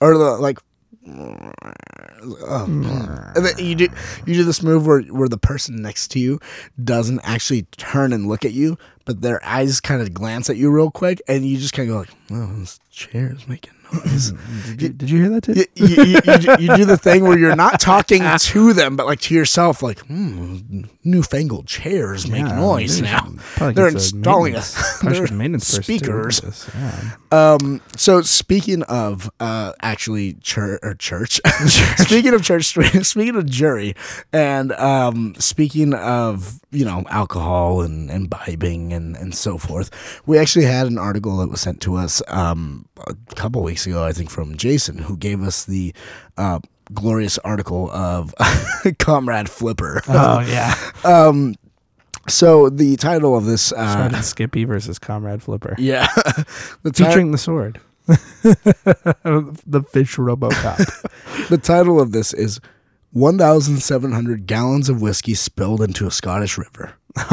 or 0.00 0.18
the 0.18 0.36
like. 0.38 0.58
oh. 1.06 2.66
Hmm. 2.66 3.04
And 3.36 3.44
then 3.46 3.58
you 3.58 3.74
do 3.74 3.88
you 4.26 4.34
do 4.34 4.44
this 4.44 4.62
move 4.62 4.86
where 4.86 5.00
where 5.02 5.28
the 5.28 5.38
person 5.38 5.80
next 5.82 6.08
to 6.12 6.18
you 6.18 6.40
doesn't 6.82 7.20
actually 7.24 7.62
turn 7.76 8.12
and 8.12 8.26
look 8.26 8.44
at 8.44 8.52
you, 8.52 8.76
but 9.04 9.20
their 9.22 9.44
eyes 9.44 9.80
kind 9.80 10.00
of 10.02 10.12
glance 10.14 10.48
at 10.50 10.56
you 10.56 10.70
real 10.70 10.90
quick, 10.90 11.20
and 11.28 11.44
you 11.46 11.58
just 11.58 11.72
kind 11.74 11.88
of 11.88 11.94
go 11.94 11.98
like, 12.00 12.10
"Oh, 12.30 12.58
this 12.58 12.78
chair 12.90 13.32
is 13.32 13.46
making 13.48 13.72
noise." 13.83 13.83
Did 14.74 14.82
you, 14.82 14.88
did 14.88 15.10
you 15.10 15.20
hear 15.20 15.30
that 15.30 15.42
too? 15.42 15.52
you, 15.76 15.86
you, 15.86 16.66
you, 16.68 16.76
do- 16.76 16.84
the 16.84 16.96
thing 16.96 17.22
where 17.24 17.38
you're 17.38 17.54
not 17.56 17.78
talking 17.80 18.22
to 18.38 18.72
them, 18.72 18.96
but 18.96 19.06
like 19.06 19.20
to 19.22 19.34
yourself, 19.34 19.82
like, 19.82 19.98
hmm, 20.00 20.82
newfangled 21.04 21.66
chairs 21.66 22.28
make 22.28 22.40
Yeah, 22.46 22.56
noise 22.56 23.00
now. 23.00 23.32
They're 23.58 23.88
installing 23.88 24.54
a, 24.54 24.56
maintenance- 24.58 24.98
probably 24.98 25.18
they're 25.26 25.36
maintenance 25.36 25.76
person 25.76 25.98
too 25.98 26.12
look 26.12 26.26
at 26.26 26.34
speakers. 26.44 26.70
Yeah. 26.74 27.54
Um, 27.54 27.80
so 27.96 28.22
speaking 28.22 28.82
of 28.84 29.30
uh, 29.40 29.72
actually 29.82 30.34
church 30.34 30.80
or 30.82 30.94
church, 30.94 31.40
speaking 31.98 32.34
of 32.34 32.42
church, 32.42 32.64
speaking 33.06 33.36
of 33.36 33.46
jury, 33.46 33.94
and 34.32 34.72
um, 34.72 35.34
speaking 35.38 35.94
of 35.94 36.60
you 36.70 36.84
know 36.84 37.04
alcohol 37.10 37.80
and 37.82 37.94
and 37.94 38.10
imbibing 38.10 38.92
and 38.92 39.16
and 39.16 39.34
so 39.34 39.56
forth, 39.58 39.90
we 40.26 40.36
actually 40.38 40.64
had 40.64 40.86
an 40.88 40.98
article 40.98 41.36
that 41.38 41.48
was 41.48 41.60
sent 41.60 41.80
to 41.82 41.94
us 41.94 42.20
um, 42.28 42.86
a 43.06 43.14
couple 43.36 43.62
weeks 43.62 43.83
ago, 43.86 44.04
I 44.04 44.12
think, 44.12 44.30
from 44.30 44.56
Jason, 44.56 44.98
who 44.98 45.16
gave 45.16 45.42
us 45.42 45.64
the. 45.64 45.94
Uh, 46.36 46.60
glorious 46.92 47.38
article 47.38 47.90
of 47.92 48.34
comrade 48.98 49.48
flipper 49.48 50.02
Oh 50.06 50.40
yeah. 50.40 50.74
um, 51.04 51.54
So 52.28 52.68
the 52.68 52.96
title 52.96 53.34
of 53.34 53.46
this, 53.46 53.72
uh, 53.72 53.90
Sergeant 53.94 54.22
Skippy 54.24 54.64
versus 54.64 54.98
Comrade 54.98 55.42
Flipper. 55.42 55.76
yeah, 55.78 56.06
the, 56.82 56.92
ti- 56.92 57.04
Featuring 57.04 57.30
the 57.30 57.38
sword. 57.38 57.80
the 58.06 59.82
fish 59.92 60.16
Robocop. 60.16 61.48
the 61.48 61.56
title 61.56 61.98
of 62.02 62.12
this 62.12 62.34
is 62.34 62.60
1,700 63.12 64.46
gallons 64.46 64.88
of 64.90 65.00
whiskey 65.00 65.32
spilled 65.34 65.80
into 65.80 66.06
a 66.06 66.10
Scottish 66.10 66.58
river. 66.58 66.92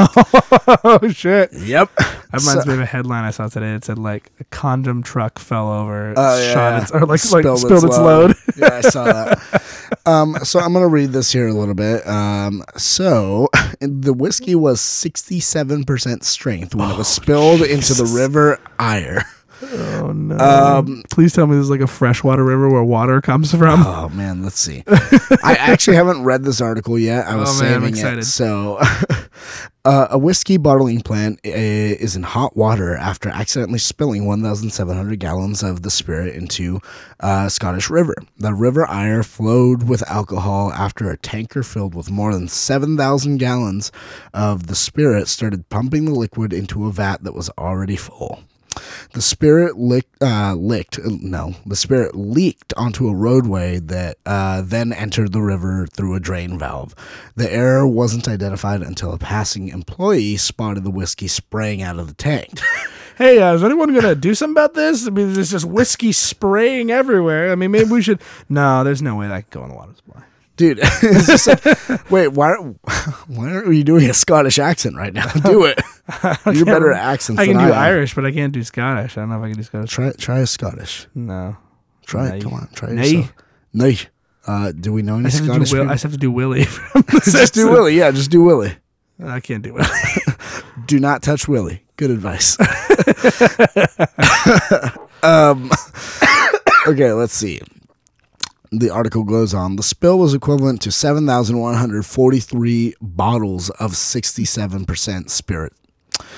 oh 0.84 1.00
shit! 1.12 1.52
Yep. 1.54 1.90
That 1.96 2.40
reminds 2.40 2.66
me 2.68 2.74
of 2.76 2.80
a 2.80 2.86
headline 2.86 3.24
I 3.26 3.32
saw 3.32 3.48
today. 3.48 3.74
It 3.74 3.84
said 3.84 3.98
like 3.98 4.32
a 4.40 4.44
condom 4.46 5.02
truck 5.04 5.40
fell 5.40 5.72
over, 5.72 6.14
Oh, 6.16 6.40
yeah, 6.40 6.54
shot 6.54 6.74
yeah. 6.74 6.82
its 6.82 6.92
or 6.92 7.06
like 7.06 7.20
Spilled 7.20 7.46
like 7.46 7.54
its 7.54 7.62
spilled 7.64 7.84
its 7.86 7.98
load. 7.98 8.36
yeah, 8.58 8.74
I 8.78 8.82
saw 8.82 9.06
that. 9.06 9.64
um, 10.06 10.36
so 10.44 10.60
I'm 10.60 10.72
gonna 10.74 10.88
read 10.88 11.12
this 11.14 11.32
here 11.32 11.48
a 11.48 11.54
little 11.54 11.74
bit. 11.74 12.06
Um, 12.08 12.64
so 12.78 13.50
the 13.80 14.14
whiskey 14.14 14.54
was 14.56 14.80
67% 14.80 16.24
strength 16.24 16.76
when 16.76 16.90
it 16.92 16.98
was 16.98 17.08
spilled 17.08 17.62
into 17.62 17.94
the 17.94 18.06
river 18.06 18.60
Ayr. 18.80 19.24
Oh 19.64 20.12
no! 20.12 20.38
Um, 20.38 21.04
Please 21.12 21.34
tell 21.34 21.46
me 21.48 21.56
this 21.56 21.64
is 21.66 21.70
like 21.70 21.82
a 21.82 21.88
freshwater 21.88 22.44
river 22.44 22.70
where 22.70 22.84
water 22.84 23.22
comes 23.22 23.52
from. 23.52 23.84
Oh 23.86 24.10
man, 24.10 24.44
let's 24.44 24.60
see. 24.60 24.84
I 24.88 25.56
actually 25.60 25.98
haven't 25.98 26.24
read 26.24 26.44
this 26.44 26.62
article 26.62 26.98
yet. 26.98 27.28
I 27.28 27.36
was 27.38 27.60
Oh, 27.60 27.64
man, 27.64 27.74
I'm 27.74 27.82
saving 27.82 27.94
excited. 27.94 28.20
it. 28.20 28.26
So, 28.26 28.80
uh, 29.86 30.08
a 30.12 30.18
whiskey 30.18 30.58
bottling 30.58 31.02
plant 31.02 31.40
uh, 31.46 31.50
is 31.52 32.16
in 32.16 32.24
hot 32.24 32.56
water 32.58 32.96
after 32.96 33.30
accidentally 33.30 33.80
spilling 33.80 34.26
1,700 34.26 35.20
gallons 35.20 35.64
of 35.64 35.82
the 35.84 35.92
spirit 35.92 36.36
into 36.36 36.80
uh, 37.20 37.48
Scottish 37.50 37.90
River. 37.90 38.16
The 38.38 38.54
River 38.54 38.88
Ayr 38.90 39.24
flowed 39.24 39.84
with 39.84 40.08
alcohol 40.10 40.72
after 40.74 41.10
a 41.10 41.18
tanker 41.18 41.64
filled 41.64 41.94
with 41.96 42.10
more 42.10 42.34
than 42.34 42.48
7,000 42.48 43.38
gallons 43.38 43.92
of 44.34 44.68
the 44.68 44.76
spirit 44.76 45.28
started 45.28 45.70
pumping 45.70 46.06
the 46.06 46.12
liquid 46.12 46.54
into 46.54 46.88
a 46.88 46.92
vat 46.92 47.24
that 47.24 47.34
was 47.34 47.50
already 47.58 47.96
full. 47.96 48.40
The 49.14 49.22
spirit 49.22 49.78
licked, 49.78 50.22
uh, 50.22 50.56
licked, 50.56 51.00
no, 51.04 51.56
the 51.66 51.76
spirit 51.76 52.16
leaked 52.16 52.74
onto 52.78 53.08
a 53.08 53.16
roadway 53.16 53.80
that 53.80 54.18
uh, 54.26 54.62
then 54.62 54.94
entered 54.94 55.34
the 55.34 55.42
river 55.42 55.88
through 55.88 56.16
a 56.16 56.20
drain 56.20 56.58
valve. 56.58 56.96
The 57.36 57.52
error 57.52 57.86
wasn't 57.86 58.28
identified 58.28 58.82
until 58.82 59.14
a 59.14 59.18
passing 59.18 59.70
employee 59.70 60.38
spotted 60.38 60.84
the 60.84 60.92
whiskey 60.92 61.28
spraying 61.28 61.82
out 61.82 62.00
of 62.00 62.08
the 62.08 62.14
tank. 62.14 62.60
Hey, 63.18 63.40
uh, 63.40 63.54
is 63.54 63.64
anyone 63.64 63.94
gonna 63.94 64.16
do 64.16 64.34
something 64.34 64.54
about 64.54 64.74
this? 64.74 65.06
I 65.06 65.12
mean, 65.12 65.34
there's 65.34 65.52
just 65.52 65.66
whiskey 65.66 66.12
spraying 66.12 66.90
everywhere. 66.90 67.52
I 67.52 67.56
mean, 67.56 67.70
maybe 67.70 67.92
we 67.92 68.02
should. 68.02 68.20
No, 68.50 68.84
there's 68.84 69.04
no 69.04 69.16
way 69.16 69.28
that 69.28 69.52
can 69.52 69.60
go 69.60 69.64
in 69.64 69.70
the 69.70 69.76
water 69.76 69.94
supply. 69.94 70.24
Dude, 70.62 70.78
like, 71.48 72.12
wait, 72.12 72.28
why, 72.28 72.54
why 73.28 73.52
aren't 73.52 73.74
you 73.74 73.84
doing 73.84 74.08
a 74.08 74.14
Scottish 74.14 74.60
accent 74.60 74.96
right 74.96 75.12
now? 75.12 75.26
Do 75.34 75.66
it. 75.66 75.82
You're 76.54 76.66
better 76.66 76.92
at 76.92 77.02
accents 77.02 77.42
I 77.42 77.48
can 77.48 77.58
do 77.58 77.74
I. 77.74 77.88
Irish, 77.88 78.14
but 78.14 78.28
I 78.28 78.32
can't 78.32 78.54
do 78.54 78.62
Scottish. 78.62 79.18
I 79.18 79.22
don't 79.22 79.30
know 79.30 79.38
if 79.38 79.42
I 79.42 79.48
can 79.48 79.58
do 79.58 79.64
Scottish. 79.64 79.90
Try, 79.90 80.12
try 80.12 80.38
a 80.38 80.46
Scottish. 80.46 81.08
No. 81.16 81.58
Try 82.06 82.36
it. 82.36 82.44
Come 82.44 82.54
on. 82.54 82.70
Try 82.76 82.90
it 82.90 82.94
Nay. 82.94 83.10
yourself. 83.10 83.34
Nay. 83.74 83.98
Uh, 84.46 84.72
do 84.72 84.94
we 84.94 85.02
know 85.02 85.16
any 85.16 85.26
I 85.26 85.30
just, 85.30 85.38
have 85.40 85.48
to 85.48 85.54
Scottish 85.54 85.72
do 85.72 85.80
Will, 85.80 85.90
I 85.90 85.94
just 85.94 86.04
have 86.04 86.12
to 86.12 86.18
do 86.20 86.32
Willie. 86.32 86.68
Just 87.24 87.56
do 87.56 87.72
Willie. 87.72 87.98
Yeah, 87.98 88.12
just 88.12 88.30
do 88.30 88.44
Willie. 88.44 88.76
I 89.24 89.40
can't 89.40 89.64
do 89.64 89.74
Willie. 89.74 89.88
do 90.86 91.00
not 91.00 91.24
touch 91.24 91.48
Willie. 91.48 91.84
Good 91.98 92.12
advice. 92.12 92.56
um, 95.24 95.72
okay, 96.86 97.14
let's 97.14 97.34
see. 97.34 97.62
The 98.74 98.90
article 98.90 99.26
goes 99.26 99.54
on. 99.54 99.76
The 99.76 99.84
spill 99.84 100.18
was 100.18 100.34
equivalent 100.34 100.82
to 100.84 100.92
7,143 100.92 102.96
bottles 103.02 103.70
of 103.72 103.92
67% 103.92 105.30
spirit. 105.30 105.74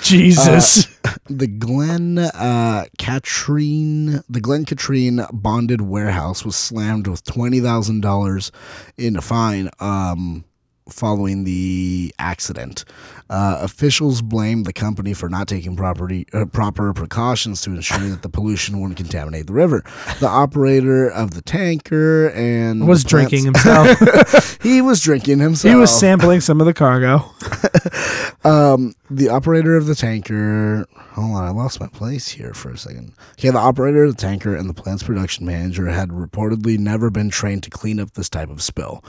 Jesus. 0.01 0.88
The 1.29 1.47
Glen 1.47 2.17
uh, 2.17 2.86
Catrine, 2.97 4.23
the 4.27 4.41
Glen 4.41 4.65
Catrine 4.65 5.21
bonded 5.31 5.81
warehouse 5.81 6.43
was 6.43 6.55
slammed 6.55 7.07
with 7.07 7.23
twenty 7.23 7.59
thousand 7.59 8.01
dollars 8.01 8.51
in 8.97 9.15
a 9.15 9.21
fine 9.21 9.69
um, 9.79 10.43
following 10.89 11.43
the 11.43 12.13
accident. 12.19 12.84
Uh, 13.34 13.57
officials 13.61 14.21
blamed 14.21 14.63
the 14.63 14.71
company 14.71 15.11
for 15.11 15.27
not 15.27 15.47
taking 15.47 15.75
property, 15.75 16.27
uh, 16.34 16.45
proper 16.45 16.93
precautions 16.93 17.61
to 17.61 17.71
ensure 17.71 18.07
that 18.09 18.21
the 18.21 18.29
pollution 18.29 18.79
wouldn't 18.79 18.95
contaminate 18.95 19.47
the 19.47 19.53
river. 19.53 19.84
The 20.19 20.27
operator 20.27 21.09
of 21.09 21.31
the 21.31 21.41
tanker 21.41 22.27
and 22.27 22.88
was 22.88 23.03
drinking 23.03 23.43
himself. 23.43 24.61
he 24.61 24.84
was 24.84 25.01
drinking 25.01 25.39
himself. 25.39 25.71
he 25.71 25.75
was 25.75 25.89
sampling 25.89 26.41
some 26.41 26.61
of 26.61 26.67
the 26.67 26.75
cargo. 26.75 27.25
Um, 28.45 28.93
the 29.09 29.29
operator 29.29 29.77
of 29.77 29.86
the 29.86 29.95
tanker. 29.95 30.86
Hold 31.13 31.36
on, 31.36 31.43
I 31.43 31.51
lost 31.51 31.79
my 31.79 31.88
place 31.88 32.27
here 32.27 32.53
for 32.53 32.71
a 32.71 32.77
second. 32.77 33.13
Okay, 33.34 33.51
the 33.51 33.57
operator 33.57 34.03
of 34.03 34.15
the 34.15 34.21
tanker 34.21 34.53
and 34.53 34.67
the 34.67 34.73
plant's 34.73 35.03
production 35.03 35.45
manager 35.45 35.88
had 35.88 36.09
reportedly 36.09 36.77
never 36.77 37.09
been 37.09 37.29
trained 37.29 37.63
to 37.63 37.69
clean 37.69 37.99
up 38.01 38.11
this 38.13 38.29
type 38.29 38.49
of 38.49 38.61
spill. 38.61 39.03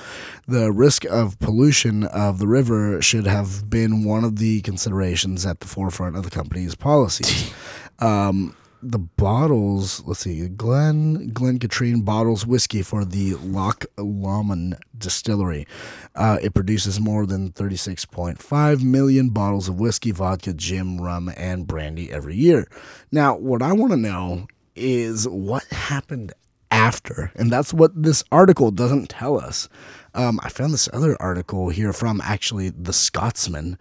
The 0.47 0.71
risk 0.71 1.05
of 1.07 1.39
pollution 1.41 2.05
of 2.05 2.39
the 2.39 2.47
river 2.47 3.03
should 3.03 3.27
have 3.27 3.69
been 3.69 4.05
one 4.05 4.14
of 4.23 4.37
the 4.37 4.61
considerations 4.61 5.45
at 5.45 5.59
the 5.59 5.67
forefront 5.67 6.17
of 6.17 6.23
the 6.23 6.31
company's 6.31 6.77
policies. 6.77 7.53
um, 7.99 8.55
the 8.85 8.99
bottles, 8.99 10.03
let's 10.05 10.21
see, 10.21 10.47
Glen 10.47 11.31
Glen 11.31 11.59
Catrine 11.59 12.03
bottles 12.03 12.47
whiskey 12.47 12.83
for 12.83 13.05
the 13.05 13.35
Loch 13.37 13.87
Lomond 13.97 14.77
distillery. 14.97 15.67
Uh, 16.15 16.39
it 16.43 16.55
produces 16.55 17.01
more 17.01 17.25
than 17.25 17.51
36.5 17.53 18.83
million 18.83 19.31
bottles 19.31 19.69
of 19.69 19.81
whiskey, 19.81 20.11
vodka, 20.11 20.53
gin, 20.53 20.99
rum, 20.99 21.33
and 21.37 21.67
brandy 21.67 22.13
every 22.13 22.37
year. 22.37 22.67
Now, 23.11 23.37
what 23.37 23.63
I 23.63 23.73
want 23.73 23.93
to 23.93 23.97
know 23.97 24.47
is 24.77 25.27
what 25.27 25.65
happened 25.65 26.35
after, 26.71 27.33
and 27.37 27.51
that's 27.51 27.73
what 27.73 27.91
this 27.95 28.23
article 28.31 28.71
doesn't 28.71 29.09
tell 29.09 29.41
us. 29.41 29.69
Um, 30.15 30.41
I 30.43 30.49
found 30.49 30.73
this 30.73 30.89
other 30.93 31.17
article 31.21 31.69
here 31.69 31.93
from 31.93 32.21
actually 32.23 32.71
the 32.71 32.93
Scotsman. 32.93 33.79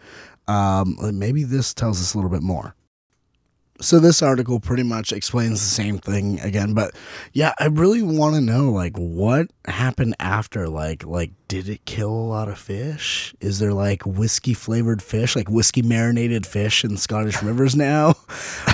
Um, 0.48 0.98
maybe 1.14 1.44
this 1.44 1.74
tells 1.74 2.02
us 2.02 2.14
a 2.14 2.18
little 2.18 2.32
bit 2.32 2.44
more. 2.44 2.76
So 3.82 4.00
this 4.00 4.22
article 4.22 4.60
pretty 4.60 4.84
much 4.84 5.12
explains 5.12 5.60
the 5.60 5.66
same 5.66 5.98
thing 5.98 6.40
again 6.40 6.74
but 6.74 6.96
yeah 7.34 7.54
i 7.60 7.66
really 7.66 8.02
want 8.02 8.36
to 8.36 8.40
know 8.40 8.72
like 8.72 8.96
what 8.96 9.48
happened 9.66 10.16
after 10.20 10.70
like 10.70 11.04
like 11.04 11.32
did 11.48 11.68
it 11.68 11.84
kill 11.86 12.10
a 12.10 12.30
lot 12.34 12.50
of 12.50 12.58
fish? 12.58 13.36
Is 13.40 13.60
there 13.60 13.74
like 13.74 14.04
whiskey 14.08 14.56
flavored 14.56 15.04
fish 15.04 15.36
like 15.36 15.50
whiskey 15.50 15.84
marinated 15.84 16.48
fish 16.48 16.84
in 16.84 16.98
scottish 16.98 17.44
rivers 17.44 17.76
now? 17.76 18.16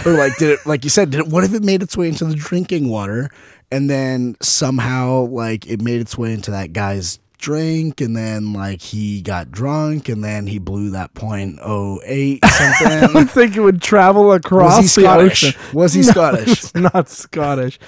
Or 0.06 0.14
like 0.14 0.38
did 0.38 0.52
it 0.52 0.66
like 0.66 0.86
you 0.86 0.90
said 0.90 1.10
did 1.10 1.20
it 1.20 1.28
what 1.28 1.44
if 1.44 1.54
it 1.54 1.62
made 1.62 1.84
its 1.84 1.98
way 1.98 2.08
into 2.08 2.24
the 2.24 2.36
drinking 2.36 2.88
water 2.88 3.30
and 3.70 3.90
then 3.90 4.38
somehow 4.42 5.26
like 5.26 5.68
it 5.68 5.82
made 5.82 6.00
its 6.00 6.18
way 6.18 6.34
into 6.34 6.52
that 6.52 6.72
guy's 6.72 7.20
drink 7.40 8.02
and 8.02 8.16
then 8.16 8.54
like 8.54 8.82
he 8.82 9.22
got 9.22 9.50
drunk 9.50 10.08
and 10.10 10.24
then 10.24 10.46
he 10.46 10.60
blew 10.60 10.92
that 10.92 11.14
point 11.16 11.58
oh 11.64 12.00
eight 12.06 12.44
something. 12.46 12.88
I 12.92 13.08
don't 13.08 13.32
think 13.32 13.56
it 13.56 13.62
would 13.62 13.82
travel 13.82 14.32
across 14.34 14.78
was 14.84 14.96
he 14.96 15.02
the 15.02 15.08
Scottish? 15.08 15.44
ocean. 15.46 15.62
Was 15.74 15.94
he 15.94 16.02
No, 16.06 16.12
Scottish? 16.12 16.76
Not 16.76 17.10
Scottish. 17.10 17.80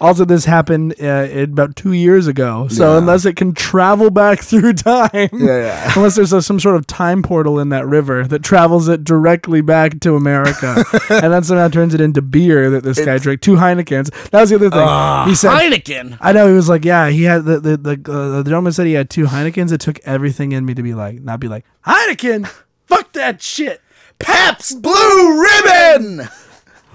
Also, 0.00 0.24
this 0.24 0.44
happened 0.46 0.94
uh, 1.02 1.28
about 1.32 1.76
two 1.76 1.92
years 1.92 2.26
ago. 2.26 2.68
So 2.68 2.92
Yeah. 2.92 2.98
unless 2.98 3.24
it 3.26 3.36
can 3.36 3.52
travel 3.52 4.10
back 4.10 4.40
through 4.42 4.72
time, 4.74 5.10
Yeah, 5.12 5.28
yeah. 5.32 5.92
unless 5.96 6.16
there's 6.16 6.32
a, 6.32 6.40
some 6.40 6.58
sort 6.58 6.76
of 6.76 6.86
time 6.86 7.22
portal 7.22 7.58
in 7.60 7.68
that 7.68 7.86
river 7.86 8.26
that 8.26 8.42
travels 8.42 8.88
it 8.88 9.04
directly 9.04 9.60
back 9.60 10.00
to 10.00 10.16
America, 10.16 10.84
and 11.10 11.32
then 11.32 11.42
somehow 11.44 11.68
turns 11.68 11.92
it 11.94 12.00
into 12.00 12.22
beer 12.22 12.70
that 12.70 12.82
this 12.82 13.04
guy 13.04 13.18
drank 13.18 13.40
two 13.42 13.56
Heinekens. 13.56 14.10
That 14.30 14.40
was 14.40 14.50
the 14.50 14.56
other 14.56 14.70
thing. 14.70 15.28
he 15.28 15.34
said, 15.34 15.50
Heineken. 15.50 16.16
I 16.20 16.32
know 16.32 16.48
he 16.48 16.54
was 16.54 16.68
like, 16.68 16.84
yeah, 16.84 17.08
he 17.10 17.24
had 17.24 17.44
the 17.44 17.60
the 17.60 17.76
the, 17.76 17.92
uh, 18.12 18.38
the 18.42 18.44
gentleman 18.44 18.72
said 18.72 18.86
he 18.86 18.94
had 18.94 19.10
two 19.10 19.24
Heinekens. 19.26 19.70
It 19.72 19.80
took 19.80 19.98
everything 20.06 20.52
in 20.52 20.64
me 20.64 20.74
to 20.74 20.82
be 20.82 20.94
like, 20.94 21.20
not 21.20 21.40
be 21.40 21.48
like 21.48 21.64
Heineken, 21.86 22.46
fuck 22.86 23.12
that 23.12 23.42
shit. 23.42 23.80
Pabst 24.18 24.82
Blue 24.82 25.42
Ribbon. 25.42 26.28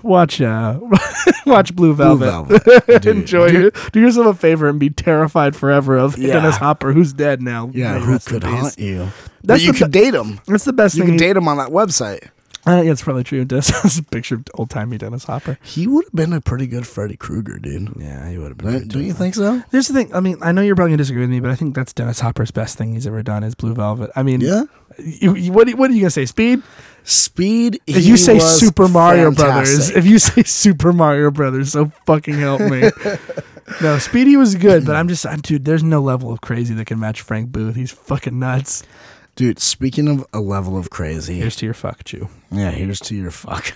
Watch 0.05 0.39
uh, 0.39 0.79
watch 1.47 1.75
Blue 1.75 1.95
Velvet. 1.95 2.25
Velvet. 2.63 3.05
Enjoy 3.07 3.49
dude. 3.49 3.65
it. 3.75 3.91
Do 3.91 3.99
yourself 3.99 4.27
a 4.27 4.39
favor 4.39 4.69
and 4.69 4.79
be 4.79 4.89
terrified 4.91 5.55
forever 5.55 5.97
of 5.97 6.15
Yeah. 6.17 6.33
Dennis 6.33 6.57
Hopper, 6.57 6.93
who's 6.93 7.11
dead 7.11 7.41
now. 7.41 7.71
Yeah, 7.73 7.97
who 7.99 8.19
could 8.19 8.43
haunt 8.43 8.77
you? 8.77 9.09
That's 9.43 9.61
but 9.61 9.61
you 9.63 9.71
the 9.73 9.77
could 9.79 9.91
date 9.91 10.13
him. 10.13 10.39
That's 10.47 10.63
the 10.65 10.73
best 10.73 10.95
You 10.95 11.01
thing. 11.01 11.07
can 11.07 11.13
he- 11.13 11.17
date 11.19 11.35
him 11.37 11.47
on 11.47 11.57
that 11.57 11.69
website. 11.69 12.29
Uh, 12.67 12.81
yeah, 12.83 12.91
it's 12.91 13.03
probably 13.03 13.23
true. 13.23 13.45
Dennis 13.45 13.69
has 13.69 13.99
a 13.99 14.03
picture 14.03 14.35
of 14.35 14.43
old 14.55 14.71
timey 14.71 14.97
Dennis 14.97 15.23
Hopper. 15.25 15.57
He 15.63 15.85
would 15.87 16.05
have 16.05 16.13
been 16.13 16.33
a 16.33 16.41
pretty 16.41 16.65
good 16.65 16.85
Freddy 16.87 17.15
Krueger, 17.15 17.59
dude. 17.59 17.93
Yeah, 17.99 18.27
he 18.29 18.37
would 18.39 18.49
have 18.49 18.57
Don't, 18.57 18.87
don't 18.87 19.03
you 19.05 19.13
think 19.13 19.35
so? 19.35 19.61
Here's 19.71 19.87
the 19.87 19.93
thing. 19.93 20.13
I 20.15 20.19
mean, 20.19 20.37
I 20.41 20.51
know 20.51 20.61
you're 20.61 20.75
probably 20.75 20.91
gonna 20.91 20.97
disagree 20.97 21.21
with 21.21 21.29
me, 21.31 21.39
but 21.39 21.51
I 21.51 21.55
think 21.55 21.75
that's 21.75 21.93
Dennis 21.93 22.19
Hopper's 22.19 22.49
best 22.51 22.75
thing 22.77 22.93
he's 22.93 23.05
ever 23.07 23.21
done 23.23 23.43
is 23.43 23.53
Blue 23.55 23.73
Velvet. 23.75 24.09
I 24.15 24.21
mean, 24.23 24.41
Yeah. 24.41 24.63
You, 24.97 25.35
you- 25.35 25.51
what, 25.51 25.69
what 25.75 25.89
are 25.91 25.93
you 25.93 26.01
gonna 26.01 26.09
say? 26.11 26.25
Speed? 26.25 26.61
Speed. 27.05 27.79
If 27.85 28.03
you 28.05 28.17
say 28.17 28.39
Super 28.39 28.87
Mario 28.87 29.31
Brothers, 29.31 29.91
if 29.91 30.05
you 30.05 30.19
say 30.19 30.43
Super 30.43 30.91
Mario 30.91 31.31
Brothers, 31.31 31.71
so 31.71 31.91
fucking 32.05 32.33
help 32.33 32.61
me. 32.61 32.89
no, 33.81 33.99
Speedy 33.99 34.35
was 34.35 34.55
good, 34.55 34.85
but 34.85 34.95
I'm 34.95 35.07
just, 35.07 35.25
I'm, 35.25 35.39
dude. 35.39 35.65
There's 35.65 35.83
no 35.83 36.01
level 36.01 36.31
of 36.33 36.41
crazy 36.41 36.73
that 36.73 36.85
can 36.85 36.99
match 36.99 37.21
Frank 37.21 37.51
Booth. 37.51 37.75
He's 37.75 37.91
fucking 37.91 38.37
nuts. 38.37 38.83
Dude, 39.35 39.59
speaking 39.59 40.07
of 40.07 40.25
a 40.33 40.39
level 40.39 40.77
of 40.77 40.89
crazy, 40.89 41.39
Here's 41.39 41.57
to 41.57 41.65
your 41.65 41.73
fuck 41.73 42.05
Jew. 42.05 42.29
yeah, 42.51 42.71
here's 42.71 43.01
to 43.01 43.15
your 43.15 43.31
fuck. 43.31 43.75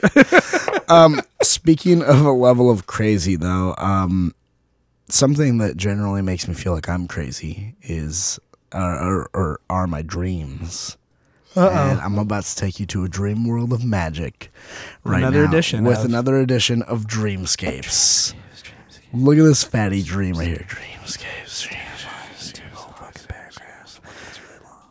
um, 0.89 1.21
speaking 1.43 2.01
of 2.01 2.25
a 2.25 2.31
level 2.31 2.71
of 2.71 2.87
crazy, 2.87 3.35
though, 3.35 3.75
um, 3.77 4.33
something 5.09 5.57
that 5.57 5.75
generally 5.75 6.21
makes 6.21 6.47
me 6.47 6.53
feel 6.53 6.73
like 6.73 6.87
I'm 6.87 7.07
crazy 7.07 7.75
is, 7.81 8.39
uh, 8.71 8.99
or, 9.01 9.29
or 9.33 9.59
are 9.69 9.85
my 9.85 10.01
dreams. 10.01 10.97
And 11.55 11.99
I'm 11.99 12.17
about 12.19 12.43
to 12.43 12.55
take 12.55 12.79
you 12.79 12.85
to 12.87 13.03
a 13.03 13.09
dream 13.09 13.45
world 13.47 13.73
of 13.73 13.83
magic. 13.83 14.51
Right 15.03 15.19
Another 15.19 15.43
now, 15.43 15.49
edition 15.49 15.83
with 15.83 15.99
of- 15.99 16.05
another 16.05 16.37
edition 16.39 16.81
of 16.83 17.05
Dreamscapes. 17.07 18.33
Look 19.13 19.37
at 19.37 19.43
this 19.43 19.63
fatty 19.63 20.03
dream 20.03 20.35
right 20.37 20.47
here. 20.47 20.65
Dreamscapes. 20.69 21.67
Dreamscapes. 21.67 22.59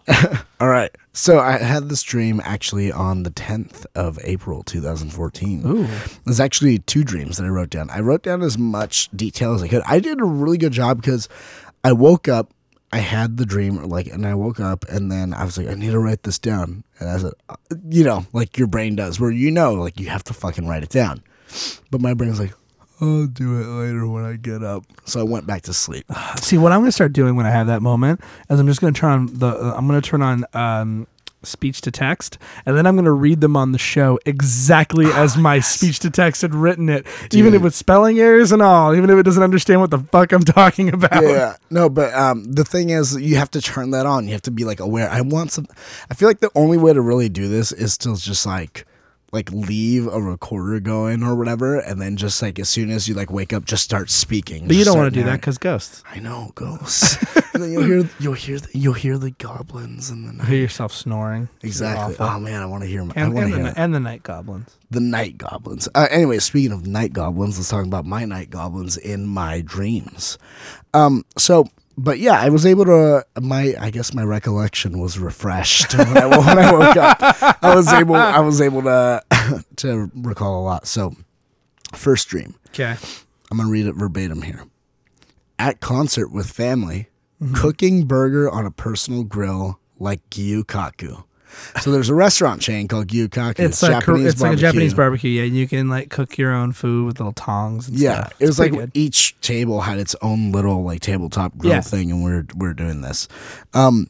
All 0.60 0.68
right. 0.68 0.90
So 1.12 1.38
I 1.38 1.58
had 1.58 1.88
this 1.88 2.02
dream 2.02 2.40
actually 2.44 2.90
on 2.90 3.22
the 3.24 3.30
10th 3.30 3.84
of 3.94 4.18
April 4.24 4.62
2014. 4.62 5.62
Ooh. 5.66 5.86
There's 6.24 6.40
actually 6.40 6.78
two 6.78 7.04
dreams 7.04 7.36
that 7.36 7.44
I 7.44 7.48
wrote 7.48 7.70
down. 7.70 7.90
I 7.90 8.00
wrote 8.00 8.22
down 8.22 8.42
as 8.42 8.56
much 8.56 9.08
detail 9.14 9.54
as 9.54 9.62
I 9.62 9.68
could. 9.68 9.82
I 9.86 10.00
did 10.00 10.20
a 10.20 10.24
really 10.24 10.58
good 10.58 10.72
job 10.72 11.00
because 11.00 11.28
I 11.84 11.92
woke 11.92 12.26
up, 12.28 12.52
I 12.92 12.98
had 12.98 13.36
the 13.36 13.44
dream, 13.44 13.76
like, 13.84 14.06
and 14.06 14.26
I 14.26 14.34
woke 14.34 14.60
up, 14.60 14.84
and 14.88 15.12
then 15.12 15.34
I 15.34 15.44
was 15.44 15.58
like, 15.58 15.68
I 15.68 15.74
need 15.74 15.90
to 15.90 15.98
write 15.98 16.22
this 16.22 16.38
down. 16.38 16.84
And 16.98 17.10
I 17.10 17.18
said, 17.18 17.32
uh, 17.48 17.56
you 17.88 18.02
know, 18.02 18.26
like 18.32 18.56
your 18.56 18.66
brain 18.66 18.96
does, 18.96 19.20
where 19.20 19.30
you 19.30 19.50
know, 19.50 19.74
like, 19.74 20.00
you 20.00 20.08
have 20.08 20.24
to 20.24 20.34
fucking 20.34 20.66
write 20.66 20.82
it 20.82 20.88
down. 20.88 21.22
But 21.90 22.00
my 22.00 22.14
brain's 22.14 22.40
like, 22.40 22.54
I'll 23.00 23.26
do 23.26 23.60
it 23.60 23.66
later 23.66 24.08
when 24.08 24.24
I 24.24 24.36
get 24.36 24.64
up. 24.64 24.84
So 25.04 25.20
I 25.20 25.22
went 25.22 25.46
back 25.46 25.62
to 25.62 25.72
sleep. 25.72 26.06
See, 26.36 26.58
what 26.58 26.72
I'm 26.72 26.84
to 26.84 26.92
start 26.92 27.12
doing 27.12 27.36
when 27.36 27.46
I 27.46 27.50
have 27.50 27.68
that 27.68 27.82
moment 27.82 28.20
is 28.50 28.58
I'm 28.58 28.66
just 28.66 28.80
to 28.80 28.92
turn 28.92 29.12
on 29.12 29.26
the. 29.38 29.48
I'm 29.76 29.88
to 29.88 30.00
turn 30.00 30.22
on 30.22 30.44
um, 30.54 31.06
speech 31.42 31.80
to 31.82 31.90
text, 31.90 32.38
and 32.66 32.76
then 32.76 32.86
I'm 32.86 32.96
going 32.96 33.04
to 33.04 33.12
read 33.12 33.40
them 33.40 33.56
on 33.56 33.72
the 33.72 33.78
show 33.78 34.18
exactly 34.26 35.06
as 35.06 35.36
my 35.36 35.60
speech 35.60 36.00
to 36.00 36.10
text 36.10 36.42
had 36.42 36.54
written 36.54 36.88
it, 36.88 37.06
even 37.32 37.54
if 37.54 37.58
Dude. 37.58 37.62
with 37.62 37.74
spelling 37.74 38.18
errors 38.18 38.52
and 38.52 38.62
all, 38.62 38.94
even 38.94 39.10
if 39.10 39.18
it 39.18 39.22
doesn't 39.22 39.42
understand 39.42 39.80
what 39.80 39.90
the 39.90 39.98
fuck 39.98 40.32
I'm 40.32 40.42
talking 40.42 40.92
about. 40.92 41.22
Yeah, 41.22 41.56
no, 41.70 41.88
but 41.88 42.12
um, 42.14 42.44
the 42.44 42.64
thing 42.64 42.90
is, 42.90 43.16
you 43.16 43.36
have 43.36 43.50
to 43.52 43.60
turn 43.60 43.90
that 43.92 44.06
on. 44.06 44.26
You 44.26 44.32
have 44.32 44.42
to 44.42 44.50
be 44.50 44.64
like 44.64 44.80
aware. 44.80 45.08
I 45.10 45.20
want 45.20 45.52
some. 45.52 45.66
I 46.10 46.14
feel 46.14 46.28
like 46.28 46.40
the 46.40 46.50
only 46.54 46.78
way 46.78 46.92
to 46.92 47.00
really 47.00 47.28
do 47.28 47.48
this 47.48 47.72
is 47.72 47.96
to 47.98 48.16
just 48.16 48.44
like, 48.46 48.86
like 49.30 49.50
leave 49.52 50.06
a 50.06 50.20
recorder 50.20 50.80
going 50.80 51.22
or 51.22 51.34
whatever, 51.34 51.78
and 51.78 52.00
then 52.00 52.16
just 52.16 52.40
like 52.40 52.58
as 52.58 52.68
soon 52.68 52.90
as 52.90 53.08
you 53.08 53.14
like 53.14 53.30
wake 53.30 53.52
up, 53.52 53.64
just 53.64 53.84
start 53.84 54.10
speaking. 54.10 54.66
But 54.66 54.76
you 54.76 54.84
don't 54.84 54.96
want 54.96 55.12
to 55.12 55.20
do 55.20 55.24
that 55.26 55.40
because 55.40 55.58
ghosts. 55.58 56.02
I 56.10 56.18
know 56.18 56.50
ghosts. 56.54 57.16
and 57.54 57.62
then 57.62 57.72
you'll 57.72 57.84
hear 57.84 58.10
you'll 58.18 58.32
hear 58.34 58.58
the, 58.58 58.68
you'll 58.78 58.94
hear 58.94 59.18
the 59.18 59.30
goblins 59.32 60.08
and 60.10 60.26
the 60.26 60.32
You 60.32 60.38
night. 60.38 60.48
hear 60.48 60.58
yourself 60.60 60.92
snoring. 60.92 61.48
Exactly. 61.62 62.16
Oh 62.18 62.38
man, 62.40 62.62
I 62.62 62.66
want 62.66 62.82
to 62.84 62.88
hear 62.88 63.00
I 63.02 63.12
and, 63.16 63.34
want 63.34 63.46
and, 63.46 63.54
to 63.54 63.62
the, 63.72 63.80
and 63.80 63.94
the 63.94 64.00
night 64.00 64.22
goblins. 64.22 64.76
the 64.90 65.00
night 65.00 65.36
goblins. 65.36 65.88
Uh, 65.94 66.06
anyway, 66.10 66.38
speaking 66.38 66.72
of 66.72 66.86
night 66.86 67.12
goblins, 67.12 67.58
let's 67.58 67.68
talk 67.68 67.84
about 67.84 68.06
my 68.06 68.24
night 68.24 68.50
goblins 68.50 68.96
in 68.96 69.26
my 69.26 69.60
dreams. 69.60 70.38
Um, 70.94 71.24
so, 71.36 71.66
but 71.98 72.18
yeah, 72.20 72.40
I 72.40 72.48
was 72.48 72.64
able 72.64 72.84
to. 72.86 73.26
My, 73.40 73.74
I 73.78 73.90
guess 73.90 74.14
my 74.14 74.22
recollection 74.22 74.98
was 74.98 75.18
refreshed 75.18 75.96
when 75.96 76.16
I, 76.16 76.26
when 76.38 76.58
I 76.58 76.72
woke 76.72 76.96
up. 76.96 77.18
I 77.62 77.74
was 77.74 77.92
able, 77.92 78.14
I 78.14 78.38
was 78.40 78.60
able 78.60 78.82
to 78.82 79.22
to 79.76 80.10
recall 80.14 80.60
a 80.60 80.64
lot. 80.64 80.86
So, 80.86 81.14
first 81.94 82.28
dream. 82.28 82.54
Okay. 82.68 82.96
I'm 83.50 83.58
gonna 83.58 83.68
read 83.70 83.86
it 83.86 83.94
verbatim 83.94 84.42
here. 84.42 84.64
At 85.58 85.80
concert 85.80 86.30
with 86.30 86.48
family, 86.48 87.08
cooking 87.54 88.06
burger 88.06 88.48
on 88.48 88.64
a 88.64 88.70
personal 88.70 89.24
grill 89.24 89.80
like 89.98 90.28
Gyukaku. 90.30 91.24
So 91.80 91.90
there's 91.90 92.08
a 92.08 92.14
restaurant 92.14 92.60
chain 92.62 92.88
called 92.88 93.08
Gyukaku. 93.08 93.58
It's 93.60 93.82
like 93.82 93.92
Japanese 94.04 94.26
it's 94.32 94.40
like 94.40 94.52
a 94.54 94.56
Japanese 94.56 94.94
barbecue. 94.94 94.96
barbecue. 94.96 95.30
Yeah, 95.30 95.42
and 95.46 95.56
you 95.56 95.68
can 95.68 95.88
like 95.88 96.10
cook 96.10 96.36
your 96.38 96.52
own 96.52 96.72
food 96.72 97.06
with 97.06 97.18
little 97.20 97.32
tongs. 97.32 97.88
And 97.88 97.98
Yeah, 97.98 98.20
stuff. 98.26 98.32
it 98.40 98.46
was 98.46 98.58
like 98.58 98.72
good. 98.72 98.90
each 98.94 99.40
table 99.40 99.80
had 99.82 99.98
its 99.98 100.14
own 100.22 100.52
little 100.52 100.82
like 100.84 101.00
tabletop 101.00 101.56
grill 101.58 101.72
Yeah. 101.74 101.80
thing, 101.80 102.10
and 102.10 102.22
we're 102.24 102.44
we're 102.56 102.74
doing 102.74 103.00
this. 103.00 103.28
Um, 103.74 104.08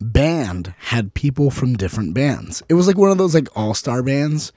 band 0.00 0.74
had 0.78 1.14
people 1.14 1.50
from 1.50 1.76
different 1.76 2.14
bands. 2.14 2.62
It 2.68 2.74
was 2.74 2.86
like 2.86 2.96
one 2.96 3.10
of 3.10 3.18
those 3.18 3.34
like 3.34 3.48
all 3.56 3.74
star 3.74 4.02
bands, 4.02 4.52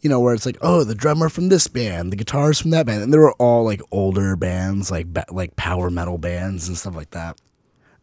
you 0.00 0.10
know, 0.10 0.20
where 0.20 0.34
it's 0.34 0.46
like, 0.46 0.58
oh, 0.60 0.84
the 0.84 0.94
drummer 0.94 1.28
from 1.28 1.48
this 1.48 1.66
band, 1.68 2.12
the 2.12 2.16
guitarist 2.16 2.62
from 2.62 2.70
that 2.70 2.86
band, 2.86 3.02
and 3.02 3.12
they 3.12 3.18
were 3.18 3.32
all 3.34 3.64
like 3.64 3.80
older 3.90 4.36
bands, 4.36 4.90
like 4.90 5.06
like 5.30 5.56
power 5.56 5.90
metal 5.90 6.18
bands 6.18 6.68
and 6.68 6.76
stuff 6.76 6.94
like 6.96 7.10
that. 7.12 7.40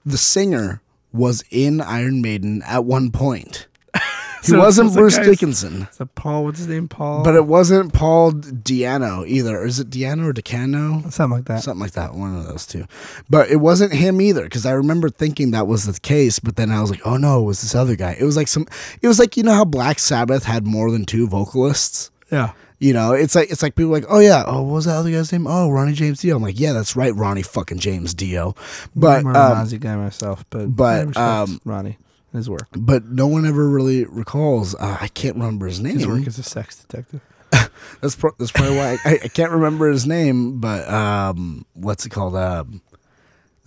The 0.05 0.17
singer 0.17 0.81
was 1.11 1.43
in 1.49 1.81
Iron 1.81 2.21
Maiden 2.21 2.61
at 2.63 2.85
one 2.85 3.11
point. 3.11 3.67
He 4.41 4.51
So- 4.53 4.59
wasn't 4.59 4.93
Bruce 4.93 5.17
guy's- 5.17 5.27
Dickinson. 5.27 5.87
Is 5.91 5.97
that 5.97 6.15
Paul? 6.15 6.45
What's 6.45 6.59
his 6.59 6.69
name? 6.69 6.87
Paul. 6.87 7.25
But 7.25 7.35
it 7.35 7.45
wasn't 7.45 7.91
Paul 7.91 8.31
Di'Anno 8.31 9.27
either. 9.27 9.65
Is 9.65 9.81
it 9.81 9.89
Diano 9.89 10.27
or 10.29 10.33
Decano? 10.33 11.11
something 11.11 11.35
like 11.39 11.45
that. 11.47 11.61
Something 11.61 11.81
like 11.81 11.91
that. 11.91 12.13
One 12.13 12.37
of 12.37 12.47
those 12.47 12.65
two. 12.65 12.85
But 13.29 13.49
it 13.51 13.57
wasn't 13.57 13.91
him 13.91 14.21
either 14.21 14.43
because 14.43 14.65
I 14.65 14.71
remember 14.71 15.09
thinking 15.09 15.51
that 15.51 15.67
was 15.67 15.83
the 15.83 15.99
case. 15.99 16.39
But 16.39 16.55
then 16.55 16.71
I 16.71 16.79
was 16.79 16.89
like, 16.89 17.05
oh 17.05 17.17
no, 17.17 17.41
it 17.41 17.45
was 17.47 17.61
this 17.61 17.75
other 17.75 17.97
guy. 17.97 18.15
It 18.17 18.23
was 18.23 18.37
like 18.37 18.47
some. 18.47 18.65
It 19.01 19.09
was 19.09 19.19
like 19.19 19.35
you 19.35 19.43
know 19.43 19.53
how 19.53 19.65
Black 19.65 19.99
Sabbath 19.99 20.45
had 20.45 20.65
more 20.65 20.89
than 20.89 21.03
two 21.03 21.27
vocalists. 21.27 22.09
Yeah. 22.31 22.53
You 22.79 22.93
know, 22.93 23.11
it's 23.11 23.35
like 23.35 23.51
it's 23.51 23.61
like 23.61 23.75
people 23.75 23.91
are 23.91 23.99
like, 23.99 24.05
oh 24.07 24.19
yeah, 24.19 24.45
oh 24.47 24.61
what 24.61 24.75
was 24.75 24.85
that 24.85 24.95
other 24.95 25.11
guy's 25.11 25.31
name? 25.33 25.47
Oh, 25.47 25.69
Ronnie 25.69 25.91
James 25.91 26.21
Dio. 26.21 26.37
I'm 26.37 26.41
like, 26.41 26.57
yeah, 26.57 26.71
that's 26.71 26.95
right, 26.95 27.13
Ronnie 27.13 27.41
fucking 27.41 27.79
James 27.79 28.13
Dio. 28.13 28.55
But 28.95 29.19
I'm 29.19 29.27
a 29.27 29.29
um, 29.31 29.57
Ozzy 29.57 29.79
guy 29.79 29.97
myself, 29.97 30.45
but 30.49 30.73
but, 30.73 31.17
um, 31.17 31.59
Ronnie 31.65 31.97
and 32.31 32.39
his 32.39 32.49
work. 32.49 32.67
but 32.77 33.05
no 33.05 33.27
one 33.27 33.45
ever 33.45 33.67
really 33.67 34.05
recalls. 34.05 34.75
Uh, 34.75 34.97
I 35.01 35.09
can't 35.09 35.35
remember 35.35 35.67
his 35.67 35.81
name. 35.81 35.95
His 35.95 36.07
work 36.07 36.25
as 36.25 36.39
a 36.39 36.43
sex 36.43 36.77
detective. 36.77 37.21
That's 38.01 38.15
pro- 38.15 38.35
that's 38.37 38.51
probably 38.51 38.77
why 38.77 38.97
I, 39.03 39.19
I 39.23 39.27
can't 39.27 39.51
remember 39.51 39.89
his 39.89 40.05
name, 40.05 40.59
but 40.59 40.87
um, 40.87 41.65
what's 41.73 42.05
it 42.05 42.09
called? 42.09 42.35
Um, 42.35 42.81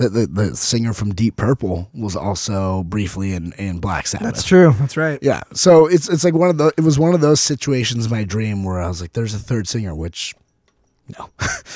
the, 0.02 0.08
the 0.08 0.26
the 0.26 0.56
singer 0.56 0.92
from 0.92 1.14
Deep 1.14 1.36
Purple 1.36 1.88
was 1.94 2.16
also 2.16 2.82
briefly 2.84 3.32
in, 3.32 3.52
in 3.54 3.78
Black 3.78 4.06
Sabbath. 4.06 4.26
That's 4.26 4.44
true. 4.44 4.74
That's 4.78 4.96
right. 4.96 5.18
Yeah, 5.22 5.42
so 5.52 5.86
it's 5.86 6.08
it's 6.08 6.24
like 6.24 6.34
one 6.34 6.50
of 6.50 6.58
the 6.58 6.72
it 6.76 6.82
was 6.82 6.98
one 6.98 7.14
of 7.14 7.20
those 7.20 7.40
situations 7.40 8.06
in 8.06 8.10
my 8.10 8.24
dream 8.24 8.64
where 8.64 8.80
I 8.80 8.88
was 8.88 9.00
like, 9.00 9.12
"There's 9.12 9.34
a 9.34 9.38
third 9.38 9.68
singer," 9.68 9.94
which 9.94 10.34
no. 11.16 11.28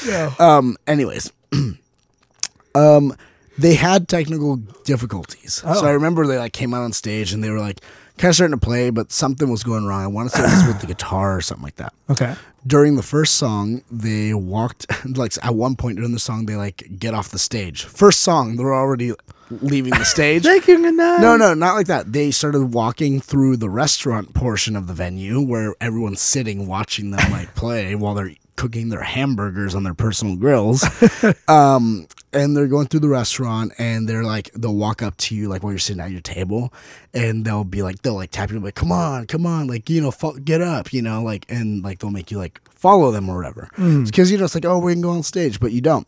Yeah. 0.06 0.32
Um. 0.38 0.76
Anyways, 0.86 1.32
um, 2.74 3.16
they 3.58 3.74
had 3.74 4.08
technical 4.08 4.56
difficulties. 4.84 5.62
Oh. 5.64 5.80
So 5.80 5.86
I 5.86 5.92
remember 5.92 6.26
they 6.26 6.38
like 6.38 6.52
came 6.52 6.74
out 6.74 6.82
on 6.82 6.92
stage 6.92 7.32
and 7.32 7.42
they 7.42 7.50
were 7.50 7.60
like 7.60 7.80
kind 8.18 8.30
of 8.30 8.34
starting 8.36 8.58
to 8.58 8.64
play, 8.64 8.90
but 8.90 9.12
something 9.12 9.50
was 9.50 9.62
going 9.62 9.86
wrong. 9.86 10.02
I 10.02 10.06
want 10.06 10.30
to 10.30 10.36
say 10.36 10.42
it 10.42 10.50
was 10.50 10.66
with 10.66 10.80
the 10.80 10.86
guitar 10.94 11.36
or 11.36 11.40
something 11.40 11.64
like 11.64 11.76
that 11.76 11.92
Okay. 12.10 12.34
During 12.66 12.96
the 12.96 13.02
first 13.02 13.34
song, 13.34 13.82
they 13.90 14.34
walked 14.34 14.86
like 15.16 15.32
at 15.42 15.54
one 15.54 15.76
point 15.76 15.96
during 15.96 16.12
the 16.12 16.18
song, 16.18 16.46
they 16.46 16.56
like 16.56 16.98
get 16.98 17.14
off 17.14 17.30
the 17.30 17.38
stage. 17.38 17.84
First 17.84 18.20
song, 18.20 18.56
they're 18.56 18.74
already 18.74 19.12
leaving 19.50 19.92
the 19.92 20.04
stage. 20.04 20.44
You. 20.44 20.60
Good 20.60 20.94
night. 20.94 21.20
No, 21.20 21.36
no, 21.36 21.54
not 21.54 21.74
like 21.74 21.86
that. 21.86 22.12
They 22.12 22.30
started 22.30 22.74
walking 22.74 23.20
through 23.20 23.58
the 23.58 23.70
restaurant 23.70 24.34
portion 24.34 24.74
of 24.76 24.86
the 24.86 24.94
venue 24.94 25.40
where 25.40 25.74
everyone's 25.80 26.20
sitting 26.20 26.66
watching 26.66 27.10
them 27.10 27.30
like 27.30 27.54
play 27.54 27.94
while 27.94 28.14
they're 28.14 28.32
cooking 28.56 28.88
their 28.88 29.02
hamburgers 29.02 29.74
on 29.74 29.84
their 29.84 29.94
personal 29.94 30.36
grills. 30.36 30.84
um, 31.48 32.08
and 32.36 32.56
they're 32.56 32.66
going 32.66 32.86
through 32.86 33.00
the 33.00 33.08
restaurant 33.08 33.72
and 33.78 34.08
they're 34.08 34.22
like 34.24 34.50
they'll 34.52 34.74
walk 34.74 35.02
up 35.02 35.16
to 35.16 35.34
you 35.34 35.48
like 35.48 35.62
while 35.62 35.72
you're 35.72 35.78
sitting 35.78 36.00
at 36.00 36.10
your 36.10 36.20
table 36.20 36.72
and 37.14 37.44
they'll 37.44 37.64
be 37.64 37.82
like 37.82 38.02
they'll 38.02 38.14
like 38.14 38.30
tap 38.30 38.50
you 38.50 38.60
like 38.60 38.74
come 38.74 38.92
on 38.92 39.26
come 39.26 39.46
on 39.46 39.66
like 39.66 39.88
you 39.90 40.00
know 40.00 40.10
fo- 40.10 40.36
get 40.38 40.60
up 40.60 40.92
you 40.92 41.02
know 41.02 41.22
like 41.22 41.46
and 41.48 41.82
like 41.82 41.98
they'll 41.98 42.10
make 42.10 42.30
you 42.30 42.38
like 42.38 42.60
follow 42.70 43.10
them 43.10 43.28
or 43.28 43.36
whatever 43.36 43.68
because 44.04 44.30
you 44.30 44.38
know 44.38 44.44
it's 44.44 44.54
like 44.54 44.64
oh 44.64 44.78
we 44.78 44.92
can 44.92 45.02
go 45.02 45.10
on 45.10 45.22
stage 45.22 45.58
but 45.58 45.72
you 45.72 45.80
don't 45.80 46.06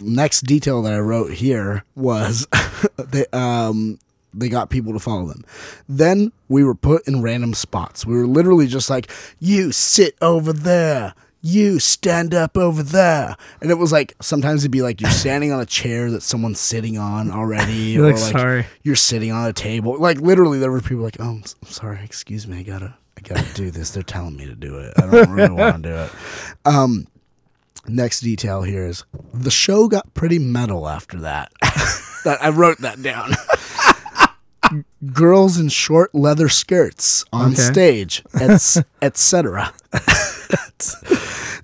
next 0.00 0.42
detail 0.42 0.82
that 0.82 0.92
I 0.92 0.98
wrote 0.98 1.32
here 1.32 1.84
was 1.96 2.46
they 2.96 3.26
um 3.32 3.98
they 4.34 4.48
got 4.48 4.70
people 4.70 4.92
to 4.92 4.98
follow 4.98 5.26
them. 5.26 5.44
Then 5.88 6.32
we 6.48 6.62
were 6.62 6.74
put 6.74 7.08
in 7.08 7.22
random 7.22 7.54
spots. 7.54 8.04
We 8.06 8.14
were 8.14 8.26
literally 8.26 8.66
just 8.66 8.90
like, 8.90 9.10
you 9.40 9.72
sit 9.72 10.16
over 10.20 10.52
there. 10.52 11.14
You 11.50 11.78
stand 11.78 12.34
up 12.34 12.56
over 12.58 12.82
there. 12.82 13.36
And 13.62 13.70
it 13.70 13.78
was 13.78 13.90
like 13.92 14.14
sometimes 14.20 14.62
it'd 14.62 14.70
be 14.70 14.82
like 14.82 15.00
you're 15.00 15.10
standing 15.10 15.50
on 15.52 15.60
a 15.60 15.66
chair 15.66 16.10
that 16.10 16.22
someone's 16.22 16.60
sitting 16.60 16.98
on 16.98 17.30
already. 17.30 17.72
You're 17.94 18.06
or 18.08 18.12
like, 18.12 18.20
like 18.22 18.32
sorry. 18.32 18.66
you're 18.82 18.96
sitting 18.96 19.32
on 19.32 19.48
a 19.48 19.52
table. 19.52 19.98
Like 19.98 20.20
literally 20.20 20.58
there 20.58 20.70
were 20.70 20.80
people 20.80 21.04
like, 21.04 21.16
Oh, 21.20 21.30
I'm 21.30 21.42
s- 21.44 21.54
I'm 21.64 21.70
sorry, 21.70 22.00
excuse 22.04 22.46
me, 22.46 22.58
I 22.58 22.62
gotta 22.62 22.94
I 23.16 23.20
gotta 23.22 23.54
do 23.54 23.70
this. 23.70 23.90
They're 23.92 24.02
telling 24.02 24.36
me 24.36 24.44
to 24.46 24.54
do 24.54 24.78
it. 24.78 24.92
I 24.98 25.02
don't 25.10 25.30
really 25.30 25.50
want 25.50 25.82
to 25.84 25.88
do 25.88 25.94
it. 25.94 26.10
Um 26.66 27.06
next 27.86 28.20
detail 28.20 28.60
here 28.62 28.86
is 28.86 29.04
the 29.32 29.50
show 29.50 29.88
got 29.88 30.12
pretty 30.12 30.38
metal 30.38 30.86
after 30.88 31.18
that. 31.20 31.50
that 32.24 32.38
I 32.42 32.50
wrote 32.50 32.78
that 32.78 33.00
down. 33.02 33.32
Girls 35.14 35.58
in 35.58 35.70
short 35.70 36.14
leather 36.14 36.50
skirts 36.50 37.24
on 37.32 37.52
Okay. 37.52 37.62
stage, 37.62 38.22
etc. 39.00 39.72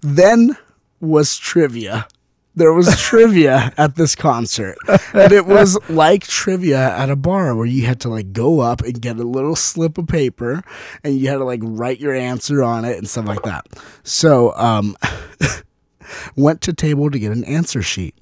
then 0.04 0.56
was 1.00 1.36
trivia. 1.36 2.06
there 2.54 2.72
was 2.72 3.00
trivia 3.00 3.72
at 3.76 3.96
this 3.96 4.14
concert. 4.14 4.76
And 5.12 5.32
it 5.32 5.46
was 5.46 5.76
like 5.88 6.24
trivia 6.26 6.96
at 6.96 7.10
a 7.10 7.16
bar 7.16 7.56
where 7.56 7.66
you 7.66 7.84
had 7.86 8.00
to 8.02 8.08
like 8.08 8.32
go 8.32 8.60
up 8.60 8.82
and 8.82 9.00
get 9.00 9.16
a 9.16 9.24
little 9.24 9.56
slip 9.56 9.98
of 9.98 10.06
paper 10.06 10.62
and 11.02 11.16
you 11.18 11.28
had 11.28 11.38
to 11.38 11.44
like 11.44 11.60
write 11.62 11.98
your 12.00 12.14
answer 12.14 12.62
on 12.62 12.84
it 12.84 12.96
and 12.98 13.08
stuff 13.08 13.26
like 13.26 13.42
that. 13.42 13.66
So, 14.04 14.54
um 14.56 14.96
went 16.36 16.60
to 16.60 16.72
table 16.72 17.10
to 17.10 17.18
get 17.18 17.32
an 17.32 17.44
answer 17.44 17.82
sheet. 17.82 18.14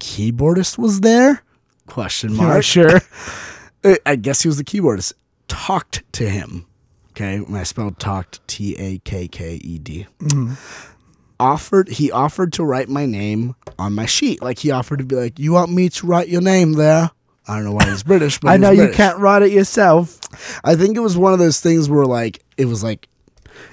Keyboardist 0.00 0.78
was 0.78 1.00
there? 1.02 1.42
Question 1.86 2.34
mark. 2.34 2.64
sure. 2.64 3.00
Uh, 3.84 3.94
I 4.06 4.16
guess 4.16 4.40
he 4.42 4.48
was 4.48 4.56
the 4.56 4.64
keyboardist. 4.64 5.12
Talked 5.48 6.02
to 6.14 6.28
him. 6.28 6.66
Okay, 7.10 7.38
when 7.38 7.60
I 7.60 7.62
spelled 7.62 8.00
talked 8.00 8.44
T 8.48 8.74
A 8.78 8.98
K 8.98 9.28
K 9.28 9.60
E 9.62 9.78
D. 9.78 10.06
Offered 11.38 11.88
he 11.88 12.10
offered 12.10 12.52
to 12.54 12.64
write 12.64 12.88
my 12.88 13.04
name 13.04 13.54
on 13.78 13.92
my 13.92 14.06
sheet. 14.06 14.42
Like 14.42 14.58
he 14.60 14.70
offered 14.70 14.98
to 15.00 15.04
be 15.04 15.16
like, 15.16 15.38
"You 15.38 15.52
want 15.52 15.70
me 15.70 15.88
to 15.90 16.06
write 16.06 16.28
your 16.28 16.40
name 16.40 16.72
there?" 16.74 17.10
I 17.48 17.56
don't 17.56 17.64
know 17.64 17.72
why 17.72 17.88
he's 17.88 18.02
British, 18.02 18.40
but 18.40 18.48
I 18.48 18.56
know 18.56 18.70
you 18.70 18.88
can't 18.88 19.18
write 19.18 19.42
it 19.42 19.52
yourself. 19.52 20.18
I 20.64 20.74
think 20.74 20.96
it 20.96 21.00
was 21.00 21.16
one 21.16 21.32
of 21.32 21.38
those 21.38 21.60
things 21.60 21.88
where 21.88 22.04
like 22.04 22.42
it 22.56 22.64
was 22.64 22.82
like, 22.82 23.08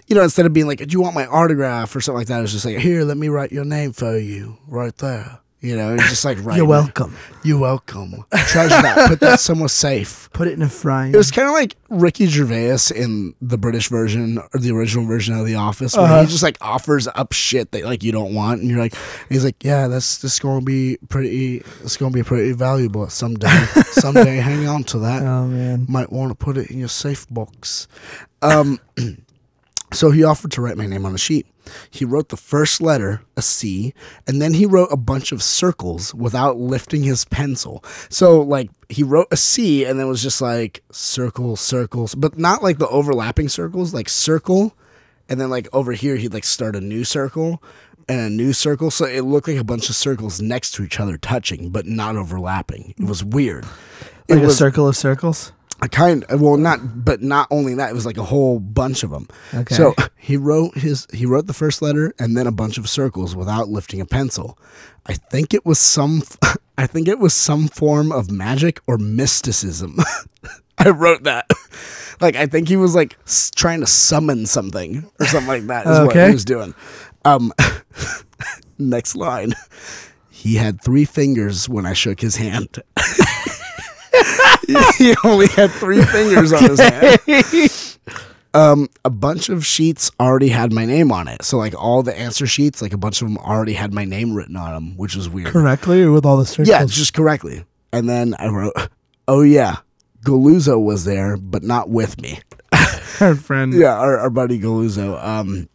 you 0.07 0.15
know, 0.15 0.23
instead 0.23 0.45
of 0.45 0.53
being 0.53 0.67
like, 0.67 0.79
"Do 0.79 0.87
you 0.89 1.01
want 1.01 1.15
my 1.15 1.25
autograph?" 1.25 1.95
or 1.95 2.01
something 2.01 2.19
like 2.19 2.27
that, 2.27 2.39
it 2.39 2.41
was 2.41 2.51
just 2.51 2.65
like, 2.65 2.77
"Here, 2.77 3.03
let 3.03 3.17
me 3.17 3.29
write 3.29 3.51
your 3.51 3.65
name 3.65 3.93
for 3.93 4.17
you 4.17 4.57
right 4.67 4.95
there." 4.97 5.39
You 5.63 5.77
know, 5.77 5.93
it's 5.93 6.09
just 6.09 6.25
like 6.25 6.37
right. 6.43 6.57
You're 6.57 6.65
welcome. 6.65 7.15
You're 7.43 7.57
welcome. 7.59 8.25
Treasure 8.33 8.67
that. 8.69 9.07
Put 9.07 9.21
that 9.21 9.39
somewhere 9.39 9.69
safe. 9.69 10.29
Put 10.33 10.49
it 10.49 10.53
in 10.53 10.61
a 10.61 10.67
frame. 10.67 11.13
It 11.13 11.17
was 11.17 11.31
kind 11.31 11.47
of 11.47 11.53
like 11.53 11.77
Ricky 11.89 12.25
Gervais 12.25 12.93
in 12.93 13.33
the 13.41 13.57
British 13.57 13.87
version 13.87 14.39
or 14.53 14.59
the 14.59 14.71
original 14.71 15.05
version 15.05 15.33
of 15.39 15.45
The 15.45 15.55
Office, 15.55 15.95
where 15.95 16.05
Uh-huh. 16.05 16.21
he 16.23 16.27
just 16.27 16.43
like 16.43 16.57
offers 16.59 17.07
up 17.07 17.31
shit 17.31 17.71
that 17.71 17.85
like 17.85 18.03
you 18.03 18.11
don't 18.11 18.33
want, 18.33 18.59
and 18.59 18.69
you're 18.69 18.79
like, 18.79 18.93
he's 19.29 19.45
like, 19.45 19.63
yeah, 19.63 19.87
that's 19.87 20.19
just 20.19 20.41
going 20.41 20.59
to 20.59 20.65
be 20.65 20.97
pretty. 21.07 21.63
It's 21.81 21.95
going 21.95 22.11
to 22.11 22.15
be 22.17 22.23
pretty 22.23 22.51
valuable 22.51 23.07
someday. 23.09 23.47
someday, 23.91 24.35
hang 24.37 24.67
on 24.67 24.83
to 24.85 24.99
that. 24.99 25.21
oh 25.23 25.47
man. 25.47 25.85
Might 25.87 26.11
want 26.11 26.29
to 26.31 26.35
put 26.35 26.57
it 26.57 26.71
in 26.71 26.79
your 26.79 26.89
safe 26.89 27.25
box. 27.29 27.87
Um, 28.41 28.79
so 29.93 30.11
he 30.11 30.23
offered 30.23 30.51
to 30.51 30.61
write 30.61 30.77
my 30.77 30.85
name 30.85 31.05
on 31.05 31.15
a 31.15 31.17
sheet. 31.17 31.47
He 31.89 32.03
wrote 32.03 32.29
the 32.29 32.37
first 32.37 32.81
letter, 32.81 33.21
a 33.37 33.41
C, 33.41 33.93
and 34.27 34.41
then 34.41 34.53
he 34.53 34.65
wrote 34.65 34.89
a 34.91 34.97
bunch 34.97 35.31
of 35.31 35.41
circles 35.41 36.13
without 36.13 36.57
lifting 36.57 37.03
his 37.03 37.25
pencil. 37.25 37.83
So, 38.09 38.41
like, 38.41 38.69
he 38.89 39.03
wrote 39.03 39.27
a 39.31 39.37
C 39.37 39.85
and 39.85 39.99
then 39.99 40.07
was 40.07 40.21
just 40.21 40.41
like 40.41 40.83
circle, 40.91 41.55
circles, 41.55 42.15
but 42.15 42.37
not 42.37 42.61
like 42.61 42.79
the 42.79 42.87
overlapping 42.89 43.49
circles, 43.49 43.93
like 43.93 44.09
circle. 44.09 44.75
And 45.29 45.39
then, 45.39 45.49
like, 45.49 45.67
over 45.71 45.93
here, 45.93 46.17
he'd 46.17 46.33
like 46.33 46.43
start 46.43 46.75
a 46.75 46.81
new 46.81 47.05
circle 47.05 47.63
and 48.09 48.19
a 48.19 48.29
new 48.29 48.51
circle. 48.51 48.91
So 48.91 49.05
it 49.05 49.21
looked 49.21 49.47
like 49.47 49.57
a 49.57 49.63
bunch 49.63 49.89
of 49.89 49.95
circles 49.95 50.41
next 50.41 50.71
to 50.71 50.83
each 50.83 50.99
other 50.99 51.17
touching, 51.17 51.69
but 51.69 51.85
not 51.85 52.17
overlapping. 52.17 52.93
It 52.97 53.05
was 53.05 53.23
weird. 53.23 53.65
It 54.27 54.35
Like 54.35 54.43
a 54.43 54.45
was 54.47 54.57
circle 54.57 54.87
of 54.87 54.97
circles. 54.97 55.53
A 55.83 55.89
kind 55.89 56.23
of, 56.25 56.39
well 56.41 56.55
not 56.57 57.03
but 57.03 57.21
not 57.21 57.47
only 57.51 57.73
that 57.75 57.89
it 57.89 57.93
was 57.93 58.05
like 58.05 58.17
a 58.17 58.23
whole 58.23 58.59
bunch 58.59 59.03
of 59.03 59.09
them 59.11 59.27
Okay. 59.53 59.75
so 59.75 59.93
he 60.17 60.37
wrote 60.37 60.77
his 60.77 61.05
he 61.13 61.25
wrote 61.25 61.45
the 61.47 61.53
first 61.53 61.81
letter 61.81 62.13
and 62.17 62.37
then 62.37 62.47
a 62.47 62.51
bunch 62.51 62.77
of 62.77 62.87
circles 62.89 63.35
without 63.35 63.67
lifting 63.67 63.99
a 64.01 64.05
pencil. 64.05 64.57
I 65.05 65.13
think 65.15 65.53
it 65.53 65.65
was 65.65 65.79
some 65.79 66.23
i 66.77 66.87
think 66.87 67.07
it 67.07 67.19
was 67.19 67.33
some 67.33 67.67
form 67.67 68.11
of 68.11 68.31
magic 68.31 68.79
or 68.87 68.97
mysticism. 68.97 69.97
I 70.77 70.89
wrote 70.89 71.23
that. 71.23 71.49
Like 72.21 72.35
i 72.35 72.45
think 72.45 72.67
he 72.69 72.77
was 72.77 72.95
like 72.95 73.17
trying 73.55 73.81
to 73.81 73.87
summon 73.87 74.45
something 74.45 75.09
or 75.19 75.25
something 75.25 75.47
like 75.47 75.67
that 75.67 75.85
is 75.85 75.99
what 76.07 76.15
he 76.15 76.33
was 76.33 76.45
doing. 76.45 76.73
Um 77.25 77.51
next 78.77 79.15
line. 79.15 79.53
He 80.29 80.55
had 80.55 80.81
three 80.81 81.05
fingers 81.05 81.67
when 81.69 81.85
i 81.85 81.93
shook 81.93 82.19
his 82.21 82.35
hand 82.37 82.81
he 84.97 85.15
only 85.23 85.47
had 85.47 85.71
three 85.71 86.01
fingers 86.01 86.53
on 86.53 86.63
his 86.63 86.79
hand. 86.79 87.97
Um, 88.55 88.87
a 89.03 89.09
bunch 89.09 89.49
of 89.49 89.65
sheets 89.65 90.11
already 90.19 90.49
had 90.49 90.71
my 90.71 90.85
name 90.85 91.11
on 91.11 91.27
it. 91.27 91.43
So 91.43 91.57
like 91.57 91.73
all 91.75 92.03
the 92.03 92.17
answer 92.17 92.45
sheets, 92.45 92.81
like 92.81 92.93
a 92.93 92.97
bunch 92.97 93.21
of 93.21 93.27
them 93.27 93.37
already 93.39 93.73
had 93.73 93.93
my 93.93 94.05
name 94.05 94.33
written 94.33 94.55
on 94.55 94.73
them, 94.73 94.97
which 94.97 95.15
was 95.15 95.27
weird. 95.27 95.47
Correctly 95.47 96.03
or 96.03 96.11
with 96.11 96.25
all 96.25 96.37
the 96.37 96.45
circles? 96.45 96.67
Yeah, 96.67 96.85
just 96.85 97.13
correctly. 97.13 97.65
And 97.91 98.07
then 98.07 98.35
I 98.37 98.49
wrote, 98.49 98.73
"Oh 99.27 99.41
yeah, 99.41 99.77
Galuzzo 100.23 100.83
was 100.83 101.05
there, 101.05 101.37
but 101.37 101.63
not 101.63 101.89
with 101.89 102.21
me." 102.21 102.41
Our 103.19 103.35
friend. 103.35 103.73
Yeah, 103.73 103.95
our, 103.95 104.17
our 104.17 104.29
buddy 104.29 104.59
Galuzzo. 104.59 105.23
Um, 105.23 105.69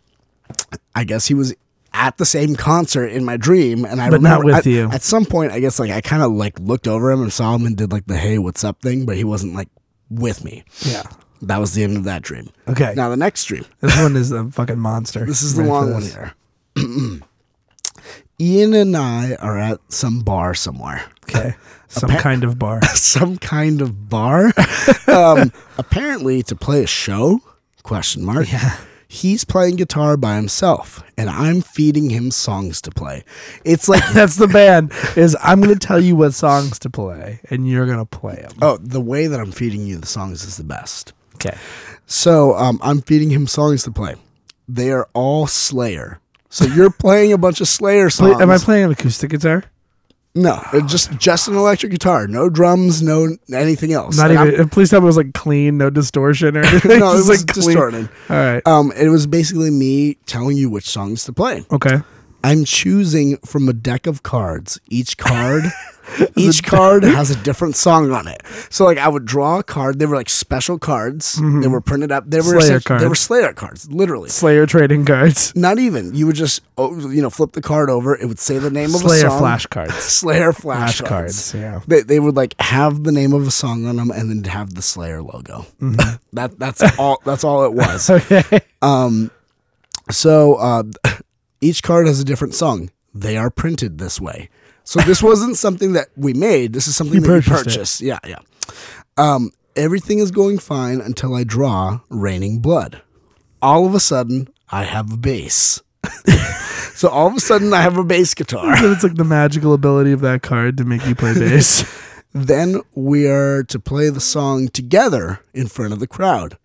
I 0.95 1.05
guess 1.05 1.27
he 1.27 1.35
was 1.35 1.55
at 1.93 2.17
the 2.19 2.25
same 2.27 2.55
concert 2.57 3.07
in 3.07 3.25
my 3.25 3.37
dream, 3.37 3.85
and 3.85 4.01
I 4.01 4.11
But 4.11 4.21
not 4.23 4.41
remember 4.41 4.45
with 4.47 4.55
at, 4.57 4.67
you. 4.67 4.89
At 4.91 5.03
some 5.03 5.25
point, 5.25 5.53
I 5.53 5.61
guess 5.61 5.79
like 5.79 5.91
I 5.91 6.01
kind 6.01 6.23
of 6.23 6.33
like 6.33 6.59
looked 6.61 6.87
over 6.89 7.11
him 7.11 7.23
and 7.23 7.33
saw 7.33 7.55
him 7.55 7.67
and 7.67 7.77
did 7.77 7.93
like 7.93 8.07
the 8.07 8.17
"Hey, 8.17 8.39
what's 8.39 8.65
up?" 8.65 8.81
thing, 8.83 9.07
but 9.07 9.17
he 9.17 9.25
wasn't 9.25 9.55
like 9.55 9.69
with 10.11 10.45
me. 10.45 10.65
Yeah. 10.83 11.03
That 11.43 11.59
was 11.59 11.73
the 11.75 11.85
end 11.85 11.97
of 11.97 12.05
that 12.05 12.23
dream. 12.23 12.51
Okay. 12.67 12.95
Now 12.97 13.09
the 13.11 13.17
next 13.17 13.45
dream. 13.45 13.65
this 13.81 13.97
one 13.97 14.17
is 14.17 14.33
a 14.33 14.51
fucking 14.51 14.79
monster. 14.79 15.25
This 15.25 15.43
is 15.43 15.55
the 15.55 15.63
Ready 15.63 15.71
long 15.73 15.93
one 15.93 16.03
here. 16.03 16.35
Ian 18.41 18.75
and 18.75 18.97
I 18.97 19.35
are 19.37 19.59
at 19.59 19.81
some 19.89 20.21
bar 20.21 20.55
somewhere. 20.55 21.05
Okay. 21.25 21.55
Some 21.89 22.11
Appa- 22.11 22.23
kind 22.23 22.45
of 22.45 22.59
bar. 22.59 22.83
some 22.95 23.39
kind 23.39 23.81
of 23.81 24.09
bar. 24.09 24.53
um, 25.09 25.53
apparently 25.79 26.43
to 26.45 26.55
play 26.57 26.83
a 26.85 26.87
show? 26.87 27.41
Question 27.83 28.25
mark. 28.25 28.47
Yeah. 28.53 28.77
He's 29.11 29.43
playing 29.43 29.77
guitar 29.77 30.19
by 30.19 30.37
himself, 30.37 31.03
and 31.17 31.31
I'm 31.31 31.63
feeding 31.63 32.11
him 32.11 32.31
songs 32.31 32.83
to 32.83 32.91
play. 32.91 33.25
It's 33.65 33.89
like 33.89 34.03
That's 34.13 34.37
the 34.37 34.47
band. 34.47 34.93
Is 35.17 35.35
I'm 35.43 35.63
gonna 35.63 35.77
tell 35.77 35.99
you 35.99 36.15
what 36.15 36.35
songs 36.35 36.79
to 36.81 36.91
play, 36.91 37.41
and 37.49 37.67
you're 37.67 37.87
gonna 37.87 38.05
play 38.05 38.37
them. 38.37 38.53
oh, 38.61 38.77
the 38.77 39.01
way 39.01 39.27
that 39.27 39.41
I'm 39.41 39.51
feeding 39.51 39.87
you 39.87 39.97
the 39.97 40.07
songs 40.07 40.45
is 40.45 40.59
the 40.59 40.65
best. 40.65 41.15
Okay. 41.37 41.57
So 42.07 42.55
um, 42.57 42.79
I'm 42.83 43.01
feeding 43.01 43.31
him 43.31 43.47
songs 43.47 43.83
to 43.85 43.91
play. 43.91 44.15
They 44.69 44.91
are 44.91 45.09
all 45.15 45.47
Slayer. 45.47 46.21
So 46.51 46.67
you're 46.67 46.91
playing 46.91 47.33
a 47.33 47.39
bunch 47.39 47.61
of 47.63 47.69
Slayer 47.69 48.11
Play, 48.11 48.31
songs. 48.33 48.43
am 48.43 48.51
I 48.51 48.59
playing 48.59 48.85
an 48.85 48.91
acoustic 48.91 49.31
guitar? 49.31 49.65
No, 50.39 50.63
just 50.87 51.11
just 51.19 51.49
an 51.49 51.57
electric 51.57 51.91
guitar, 51.91 52.29
no 52.29 52.49
drums, 52.49 53.03
no 53.03 53.37
anything 53.53 53.93
else. 53.93 54.17
Not 54.17 54.31
And 54.31 54.53
even. 54.53 54.69
Please 54.69 54.91
tell 54.91 55.01
me 55.01 55.05
it 55.05 55.09
was 55.09 55.17
like 55.17 55.35
clean, 55.35 55.79
no 55.79 55.91
distortion 55.91 56.57
or 56.57 56.61
anything. 56.65 57.01
No, 57.01 57.13
it 57.13 57.17
was 57.17 57.29
like, 57.29 57.47
clean. 57.47 57.65
distorted. 57.67 58.09
All 58.31 58.37
right. 58.37 58.65
Um, 58.67 58.93
it 58.97 59.09
was 59.09 59.27
basically 59.27 59.71
me 59.71 60.15
telling 60.27 60.57
you 60.57 60.71
which 60.71 60.89
songs 60.89 61.25
to 61.25 61.33
play. 61.33 61.65
Okay. 61.73 61.99
I'm 62.45 62.65
choosing 62.65 63.37
from 63.39 63.69
a 63.69 63.73
deck 63.73 64.07
of 64.07 64.23
cards. 64.23 64.81
Each 64.89 65.17
card, 65.17 65.65
each 66.37 66.63
card 66.63 67.03
has 67.05 67.31
a 67.31 67.37
different 67.43 67.77
song 67.77 68.11
on 68.13 68.27
it. 68.29 68.43
So 68.71 68.85
like 68.85 68.99
I 68.99 69.09
would 69.09 69.25
draw 69.25 69.59
a 69.59 69.63
card. 69.63 69.99
They 69.99 70.07
were 70.07 70.17
like 70.17 70.29
special 70.29 70.79
cards. 70.79 71.41
They 71.41 71.69
were 71.69 71.81
printed 71.81 72.11
up. 72.13 72.25
They 72.27 72.39
were 72.39 72.43
Mm-hmm. 72.45 72.61
Slayer 72.61 72.77
essentially- 72.79 72.99
They 72.99 73.05
were 73.05 73.09
cards. 73.11 73.21
Slayer 73.21 73.53
cards, 73.53 73.91
literally. 73.93 74.29
Slayer 74.31 74.67
trading 74.67 75.05
cards. 75.05 75.55
Not 75.55 75.79
even. 75.79 76.15
You 76.15 76.27
would 76.27 76.37
just 76.37 76.63
oh, 76.77 76.97
you 77.11 77.21
know 77.23 77.31
flip 77.31 77.53
the 77.53 77.61
card 77.63 77.91
over. 77.91 78.17
It 78.17 78.27
would 78.27 78.39
say 78.39 78.59
the 78.59 78.71
name 78.71 78.95
of 78.95 79.01
Slayer 79.03 79.27
a 79.27 79.31
song. 79.31 79.31
Slayer 79.31 79.39
flash, 79.41 79.67
cards. 79.71 79.95
Slayer 79.95 80.53
Flash 80.53 81.01
cards. 81.01 81.55
Yeah. 81.55 81.81
They, 81.87 82.01
they 82.03 82.21
would 82.21 82.37
like 82.37 82.55
have 82.61 83.05
the 83.05 83.13
name 83.13 83.33
of 83.33 83.47
a 83.47 83.51
song 83.51 83.87
on 83.87 83.97
them 83.97 84.11
and 84.11 84.31
then 84.31 84.51
have 84.51 84.75
the 84.75 84.83
Slayer 84.83 85.23
logo. 85.23 85.67
that 86.33 86.59
that's 86.59 86.83
all. 86.99 87.21
That's 87.25 87.45
all 87.45 87.65
it 87.65 87.73
was. 87.75 88.09
Okay. 88.11 88.61
Um, 88.83 89.31
so 90.11 90.55
uh, 90.55 90.83
each 91.61 91.83
card 91.83 92.07
has 92.07 92.21
a 92.21 92.25
different 92.25 92.55
song. 92.55 92.91
They 93.15 93.37
are 93.37 93.51
printed 93.51 93.99
this 93.99 94.21
way. 94.21 94.49
So 94.89 95.01
this 95.01 95.23
wasn't 95.23 95.59
something 95.59 95.93
that 95.93 96.09
we 96.17 96.33
made. 96.33 96.73
This 96.73 96.89
is 96.89 96.97
something 96.97 97.17
You 97.17 97.21
that 97.21 97.27
purchased 97.27 97.61
it. 97.61 97.65
purchased. 97.65 98.01
Yeah, 98.01 98.19
yeah. 98.27 98.39
Um, 99.19 99.51
everything 99.77 100.19
is 100.19 100.31
going 100.31 100.57
fine 100.57 101.03
until 101.03 101.35
I 101.35 101.45
draw 101.45 102.01
Raining 102.09 102.61
Blood. 102.61 103.03
All 103.61 103.85
of 103.85 103.95
a 103.95 104.01
sudden, 104.01 104.49
I 104.71 104.85
have 104.85 105.13
a 105.13 105.19
bass. 105.19 105.83
so 106.95 107.11
all 107.11 107.27
of 107.27 107.35
a 107.35 107.41
sudden, 107.41 107.75
I 107.75 107.83
have 107.83 107.99
a 107.99 108.03
bass 108.03 108.33
guitar. 108.33 108.79
So 108.79 108.91
it's 108.93 109.03
like 109.03 109.17
the 109.17 109.25
magical 109.25 109.75
ability 109.75 110.13
of 110.13 110.23
that 110.23 110.41
card 110.41 110.79
to 110.79 110.85
make 110.85 111.07
you 111.07 111.15
play 111.15 111.35
bass. 111.39 111.85
Then 112.33 112.81
we 112.95 113.29
are 113.29 113.65
to 113.65 113.79
play 113.79 114.09
the 114.09 114.23
song 114.23 114.69
together 114.69 115.41
in 115.53 115.67
front 115.67 115.93
of 115.93 116.01
the 116.01 116.07
crowd. 116.07 116.57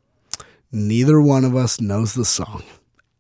Neither 0.72 1.20
one 1.20 1.44
of 1.44 1.58
us 1.58 1.82
knows 1.82 2.14
the 2.14 2.24
song 2.24 2.64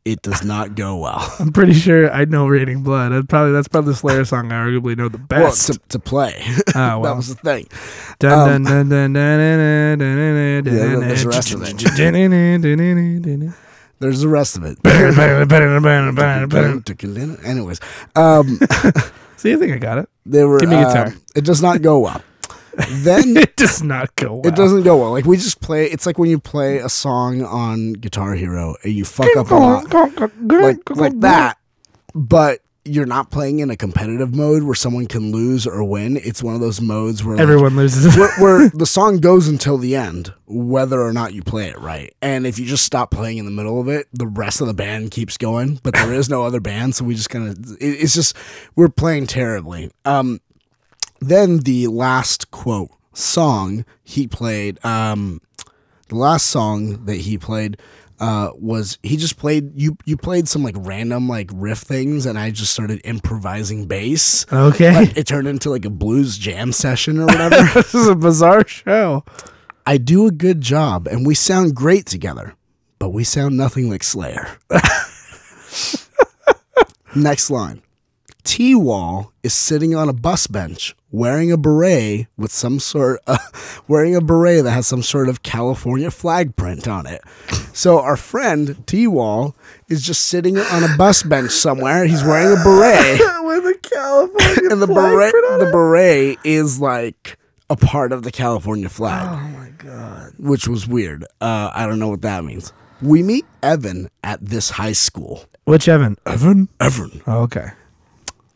it 0.06 0.22
does 0.22 0.44
not 0.44 0.76
go 0.76 0.98
well. 0.98 1.36
I'm 1.40 1.52
pretty 1.54 1.74
sure 1.74 2.12
I 2.12 2.26
know 2.26 2.48
"Raining 2.48 2.84
Blood." 2.84 3.12
I'd 3.14 3.30
probably 3.30 3.54
that's 3.54 3.68
probably 3.68 3.92
the 3.94 3.98
Slayer 3.98 4.26
song 4.26 4.52
I 4.52 4.56
arguably 4.56 4.98
know 4.98 5.08
the 5.10 5.18
best. 5.18 5.70
Well, 5.70 5.78
to, 5.78 5.88
to 5.90 6.00
play. 6.00 6.42
Oh, 6.76 7.00
well. 7.00 7.02
that 7.04 7.16
was 7.16 7.28
the 7.30 7.36
thing. 7.36 7.68
There's 11.00 11.24
the 11.24 11.30
rest 11.30 11.54
of 11.54 11.62
it. 11.62 11.78
There's 14.00 14.22
the 14.22 14.28
rest 14.28 14.56
of 14.58 14.64
it. 14.64 14.78
Anyways, 17.46 17.80
um, 18.16 18.60
see, 19.38 19.54
I 19.54 19.58
think 19.58 19.72
I 19.74 19.78
got 19.78 20.00
it. 20.00 20.10
They 20.26 20.44
were. 20.44 20.60
Give 20.60 20.70
me 20.70 20.78
guitar. 20.78 21.14
It 21.36 21.46
does 21.46 21.62
not 21.62 21.82
go 21.82 22.00
well. 22.00 22.22
Then 22.90 23.38
It 23.38 23.56
does 23.56 23.84
not 23.84 24.16
go 24.16 24.36
well. 24.36 24.48
it 24.48 24.56
doesn't 24.56 24.84
go 24.84 24.98
well. 24.98 25.12
Like 25.12 25.26
we 25.26 25.38
just 25.38 25.62
play. 25.62 25.86
It's 25.86 26.06
like 26.06 26.18
when 26.18 26.30
you 26.30 26.40
play 26.40 26.78
a 26.78 26.90
song 26.90 27.44
on 27.44 27.94
Guitar 27.94 28.34
Hero 28.34 28.76
and 28.84 28.94
you 28.94 29.06
fuck 29.06 29.36
up 29.38 29.52
a 29.52 29.56
lot. 29.56 29.94
like 30.42 30.90
like 30.90 31.20
that. 31.22 31.58
But 32.16 32.60
you're 32.86 33.06
not 33.06 33.32
playing 33.32 33.60
in 33.60 33.70
a 33.70 33.78
competitive 33.78 34.36
mode 34.36 34.64
where 34.64 34.76
someone 34.76 35.06
can 35.08 35.32
lose 35.32 35.66
or 35.66 35.84
win. 35.86 36.18
It's 36.18 36.44
one 36.44 36.54
of 36.54 36.60
those 36.60 36.82
modes 36.82 37.24
where 37.24 37.36
like, 37.38 37.42
Everyone 37.42 37.78
loses. 37.78 38.18
where, 38.18 38.30
where 38.40 38.70
the 38.74 38.86
song 38.86 39.20
goes 39.20 39.48
until 39.48 39.78
the 39.78 39.96
end, 39.96 40.34
whether 40.48 41.02
or 41.02 41.14
not 41.14 41.34
you 41.34 41.42
play 41.44 41.68
it 41.70 41.80
right. 41.80 42.14
And 42.22 42.46
if 42.46 42.60
you 42.60 42.66
just 42.66 42.84
stop 42.84 43.10
playing 43.10 43.38
in 43.38 43.46
the 43.46 43.52
middle 43.52 43.80
of 43.80 43.88
it, 43.88 44.08
the 44.12 44.28
rest 44.28 44.60
of 44.60 44.68
the 44.68 44.74
band 44.74 45.12
keeps 45.12 45.38
going, 45.38 45.80
but 45.82 45.94
there 45.94 46.12
is 46.14 46.30
no 46.30 46.44
other 46.44 46.60
band, 46.60 46.94
so 46.96 47.06
we 47.06 47.16
just 47.16 47.30
kind 47.30 47.48
of 47.48 47.72
it, 47.80 47.86
it's 48.02 48.14
just 48.16 48.36
we're 48.76 48.90
playing 48.90 49.28
terribly. 49.28 49.90
Um, 50.04 50.42
then 51.28 51.60
the 51.60 51.88
last 51.88 52.52
quote 52.52 52.92
song 53.14 53.86
he 54.04 54.28
played, 54.28 54.84
um, 54.86 55.42
the 56.10 56.16
last 56.16 56.48
song 56.48 57.06
that 57.06 57.18
he 57.18 57.38
played. 57.38 57.78
Uh, 58.20 58.52
was 58.56 59.00
he 59.04 59.18
just 59.18 59.38
played 59.38 59.72
you 59.74 59.98
you 60.06 60.16
played 60.16 60.48
some 60.48 60.64
like 60.64 60.76
random 60.78 61.28
like 61.28 61.50
riff 61.54 61.80
things 61.80 62.26
and 62.26 62.38
I 62.38 62.52
just 62.52 62.72
started 62.72 63.02
improvising 63.04 63.86
bass. 63.86 64.46
okay. 64.54 64.94
Like, 64.94 65.18
it 65.18 65.28
turned 65.28 65.48
into 65.48 65.70
like 65.72 65.84
a 65.84 65.90
blues 65.90 66.38
jam 66.38 66.72
session 66.72 67.20
or 67.20 67.26
whatever. 67.26 67.56
this 67.74 67.94
is 67.94 68.08
a 68.08 68.16
bizarre 68.16 68.66
show. 68.66 69.26
I 69.86 69.98
do 69.98 70.26
a 70.28 70.32
good 70.32 70.62
job 70.62 71.08
and 71.08 71.26
we 71.26 71.36
sound 71.36 71.76
great 71.76 72.06
together, 72.06 72.56
but 73.00 73.10
we 73.10 73.26
sound 73.26 73.58
nothing 73.58 73.90
like 73.90 74.04
Slayer. 74.04 74.58
Next 77.16 77.50
line. 77.50 77.82
T 78.44 78.76
Wall 78.76 79.32
is 79.42 79.54
sitting 79.54 79.96
on 79.96 80.10
a 80.10 80.14
bus 80.14 80.48
bench 80.48 80.96
wearing 81.12 81.52
a 81.52 81.58
beret 81.58 82.28
with 82.38 82.52
some 82.52 82.80
sort 82.80 83.20
uh, 83.28 83.38
wearing 83.88 84.16
a 84.16 84.22
beret 84.22 84.64
that 84.64 84.72
has 84.72 84.88
some 84.88 85.02
sort 85.04 85.30
of 85.30 85.44
California 85.44 86.12
flag 86.12 86.56
print 86.56 86.88
on 86.88 87.06
it. 87.06 87.22
So 87.74 88.00
our 88.00 88.18
friend 88.18 88.86
T 88.88 89.08
Wall 89.08 89.56
is 89.90 90.06
just 90.06 90.26
sitting 90.26 90.58
on 90.58 90.84
a 90.84 90.98
bus 90.98 91.24
bench 91.24 91.52
somewhere. 91.52 92.06
He's 92.06 92.24
wearing 92.24 92.58
a 92.60 92.64
beret 92.64 93.20
With 93.44 93.66
a 93.66 93.78
California 93.82 94.40
flag. 94.56 94.72
and 94.72 94.82
the 94.82 94.88
beret 94.88 95.34
the 95.60 95.70
beret 95.72 96.38
is 96.44 96.80
like 96.80 97.38
a 97.70 97.76
part 97.76 98.12
of 98.12 98.24
the 98.24 98.32
California 98.32 98.90
flag. 98.90 99.28
Oh 99.32 99.58
my 99.58 99.70
god. 99.78 100.34
which 100.38 100.68
was 100.68 100.88
weird. 100.88 101.24
Uh, 101.40 101.72
I 101.74 101.86
don't 101.86 102.00
know 102.00 102.10
what 102.10 102.22
that 102.24 102.44
means. 102.44 102.74
We 103.02 103.24
meet 103.24 103.46
Evan 103.62 104.10
at 104.24 104.44
this 104.46 104.70
high 104.70 104.92
school. 104.94 105.46
Which 105.66 105.88
Evan? 105.88 106.18
Evan? 106.26 106.68
Evan. 106.80 107.22
Oh, 107.28 107.42
okay. 107.44 107.70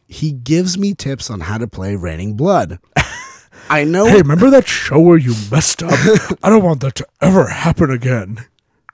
He 0.08 0.32
gives 0.32 0.78
me 0.78 0.94
tips 0.94 1.30
on 1.30 1.42
how 1.42 1.58
to 1.58 1.68
play 1.68 1.96
Raining 1.96 2.36
Blood. 2.36 2.80
I 3.70 3.84
know. 3.84 4.06
Hey, 4.06 4.18
remember 4.18 4.50
that 4.50 4.68
show 4.68 5.00
where 5.00 5.18
you 5.18 5.34
messed 5.52 5.84
up? 5.84 5.92
I 6.44 6.50
don't 6.50 6.64
want 6.64 6.80
that 6.82 6.96
to 6.96 7.08
ever 7.22 7.48
happen 7.48 7.92
again. 7.92 8.46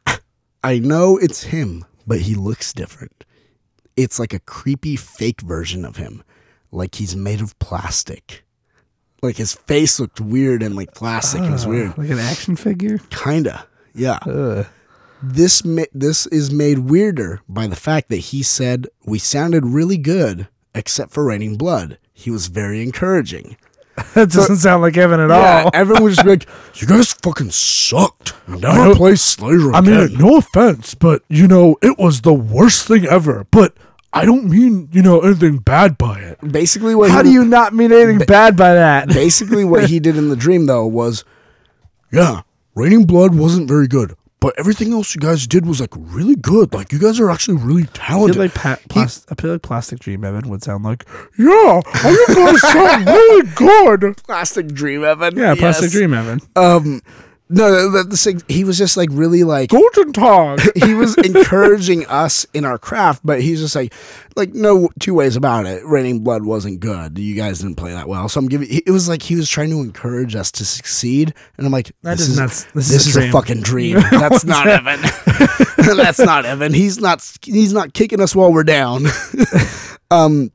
I 0.63 0.79
know 0.79 1.17
it's 1.17 1.43
him, 1.43 1.85
but 2.07 2.21
he 2.21 2.33
looks 2.33 2.73
different. 2.73 3.25
It's 3.95 4.17
like 4.19 4.33
a 4.33 4.39
creepy 4.39 4.95
fake 4.95 5.41
version 5.41 5.85
of 5.85 5.97
him, 5.97 6.23
like 6.71 6.95
he's 6.95 7.15
made 7.15 7.41
of 7.41 7.57
plastic. 7.59 8.43
Like 9.21 9.37
his 9.37 9.53
face 9.53 9.99
looked 9.99 10.19
weird 10.19 10.63
and 10.63 10.75
like 10.75 10.95
plastic. 10.95 11.43
it 11.43 11.51
was 11.51 11.65
ah, 11.65 11.69
weird. 11.69 11.97
Like 11.97 12.09
an 12.09 12.19
action 12.19 12.55
figure? 12.55 12.97
Kinda. 13.09 13.67
Yeah. 13.93 14.17
Ugh. 14.25 14.65
This 15.21 15.63
ma- 15.63 15.83
this 15.93 16.25
is 16.27 16.51
made 16.51 16.79
weirder 16.79 17.41
by 17.47 17.67
the 17.67 17.77
fact 17.77 18.09
that 18.09 18.17
he 18.17 18.43
said 18.43 18.87
we 19.05 19.19
sounded 19.19 19.65
really 19.65 19.97
good 19.97 20.49
except 20.75 21.11
for 21.11 21.23
raining 21.25 21.55
blood. 21.57 21.97
He 22.13 22.29
was 22.31 22.47
very 22.47 22.81
encouraging. 22.81 23.57
That 24.15 24.31
doesn't 24.31 24.57
sound 24.57 24.81
like 24.81 24.97
Evan 24.97 25.19
at 25.19 25.29
Yeah, 25.29 25.63
all. 25.65 25.71
everyone 25.71 26.03
would 26.03 26.13
just 26.13 26.23
be 26.23 26.29
like, 26.35 26.47
"You 26.81 26.87
guys 26.87 27.13
fucking 27.13 27.51
sucked. 27.51 28.33
I 28.47 28.57
Never 28.57 28.95
play 28.95 29.15
Slayer 29.15 29.71
I 29.71 29.79
again." 29.79 30.07
mean, 30.09 30.17
no 30.17 30.37
offense, 30.37 30.95
but 30.95 31.21
you 31.29 31.47
know, 31.47 31.77
it 31.81 31.99
was 31.99 32.21
the 32.21 32.33
worst 32.33 32.87
thing 32.87 33.05
ever. 33.05 33.45
But 33.51 33.75
I 34.11 34.25
don't 34.25 34.45
mean, 34.49 34.89
you 34.91 35.03
know, 35.03 35.19
anything 35.21 35.59
bad 35.59 35.99
by 35.99 36.19
it. 36.21 36.39
basically, 36.41 36.95
what 36.95 37.11
How 37.11 37.17
he, 37.19 37.23
do 37.25 37.31
you 37.31 37.45
not 37.45 37.75
mean 37.75 37.91
anything 37.91 38.17
bad 38.25 38.57
by 38.57 38.73
that? 38.73 39.09
basically 39.09 39.63
what 39.63 39.87
he 39.89 39.99
did 40.07 40.17
in 40.17 40.29
the 40.29 40.35
dream 40.35 40.65
though 40.65 40.87
was, 40.87 41.23
yeah, 42.11 42.41
raining 42.73 43.05
blood 43.05 43.35
wasn't 43.35 43.67
very 43.67 43.87
good, 43.87 44.15
but 44.43 44.53
everything 44.59 44.91
else 44.91 45.15
you 45.15 45.21
guys 45.21 45.47
did 45.47 45.65
was 45.65 45.79
like 45.79 45.93
really 45.95 46.35
good. 46.35 46.73
Like 46.73 46.91
you 46.91 46.99
guys 46.99 47.17
are 47.17 47.31
actually 47.31 47.57
really 47.59 47.83
I 47.83 47.89
talented. 47.93 48.35
feel 48.35 48.43
like 48.43 48.53
pa- 48.53 48.77
plas- 48.89 49.25
I 49.31 49.35
feel 49.41 49.53
like 49.53 49.61
Plastic 49.61 49.99
Dream 49.99 50.25
Evan 50.25 50.49
would 50.49 50.61
sound 50.61 50.83
like, 50.83 51.05
yeah, 51.39 51.79
you 52.03 52.25
guys 52.27 52.61
sound 52.61 53.05
really 53.17 53.47
good. 53.55 54.17
Plastic 54.27 54.67
Dream 54.67 55.05
Evan. 55.05 55.37
Yeah, 55.37 55.55
Plastic 55.55 55.85
Yes. 55.85 55.91
Dream 55.93 56.13
Evan. 56.13 56.41
Um, 56.57 57.01
no, 57.49 57.89
the, 57.91 58.03
the, 58.03 58.17
thing- 58.17 58.41
he 58.47 58.63
was 58.63 58.77
just 58.77 58.97
like 58.97 59.09
really 59.11 59.43
like 59.43 59.69
Golden 59.69 60.11
Tog. 60.13 60.59
he 60.75 60.93
was 60.95 61.15
encouraging 61.17 62.05
us 62.07 62.45
in 62.53 62.65
our 62.65 62.77
craft, 62.79 63.21
but 63.23 63.41
he's 63.41 63.59
just 63.59 63.75
like, 63.75 63.93
like 64.35 64.53
no 64.53 64.89
two 64.99 65.13
ways 65.13 65.35
about 65.35 65.65
it. 65.67 65.85
Raining 65.85 66.23
Blood 66.23 66.43
wasn't 66.45 66.79
good. 66.79 67.19
You 67.19 67.35
guys 67.35 67.59
didn't 67.59 67.75
play 67.75 67.91
that 67.91 68.07
well, 68.07 68.27
so 68.29 68.39
I'm 68.39 68.47
giving. 68.47 68.67
It 68.71 68.89
was 68.89 69.07
like 69.07 69.21
he 69.21 69.35
was 69.35 69.49
trying 69.49 69.69
to 69.69 69.81
encourage 69.81 70.35
us 70.35 70.51
to 70.53 70.65
succeed, 70.65 71.33
and 71.57 71.65
I'm 71.67 71.71
like, 71.71 71.91
That 72.01 72.17
this 72.17 72.27
is 72.29 72.39
not- 72.39 72.49
this, 72.49 72.89
this 72.89 73.07
is 73.07 73.15
a 73.17 73.19
is 73.21 73.25
a 73.29 73.31
fucking 73.31 73.61
dream. 73.61 73.99
That's 74.11 74.45
not 74.45 74.67
Evan. 74.67 75.01
That's 75.97 76.19
not 76.19 76.45
Evan. 76.45 76.73
He's 76.73 76.97
not. 76.99 77.29
He's 77.43 77.73
not 77.73 77.93
kicking 77.93 78.21
us 78.21 78.35
while 78.35 78.51
we're 78.51 78.63
down. 78.63 79.05
um. 80.09 80.51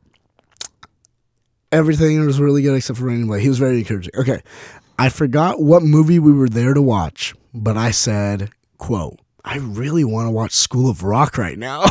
Everything 1.70 2.24
was 2.24 2.40
really 2.40 2.62
good 2.62 2.74
except 2.76 2.98
for 2.98 3.04
Raining 3.04 3.26
Blood. 3.26 3.40
He 3.40 3.48
was 3.50 3.58
very 3.58 3.78
encouraging. 3.80 4.12
Okay. 4.18 4.40
I 5.00 5.10
forgot 5.10 5.62
what 5.62 5.84
movie 5.84 6.18
we 6.18 6.32
were 6.32 6.48
there 6.48 6.74
to 6.74 6.82
watch, 6.82 7.32
but 7.54 7.76
I 7.76 7.92
said, 7.92 8.50
quote, 8.78 9.20
I 9.44 9.58
really 9.58 10.02
want 10.02 10.26
to 10.26 10.30
watch 10.32 10.50
School 10.52 10.90
of 10.90 11.04
Rock 11.04 11.38
right 11.38 11.56
now. 11.56 11.84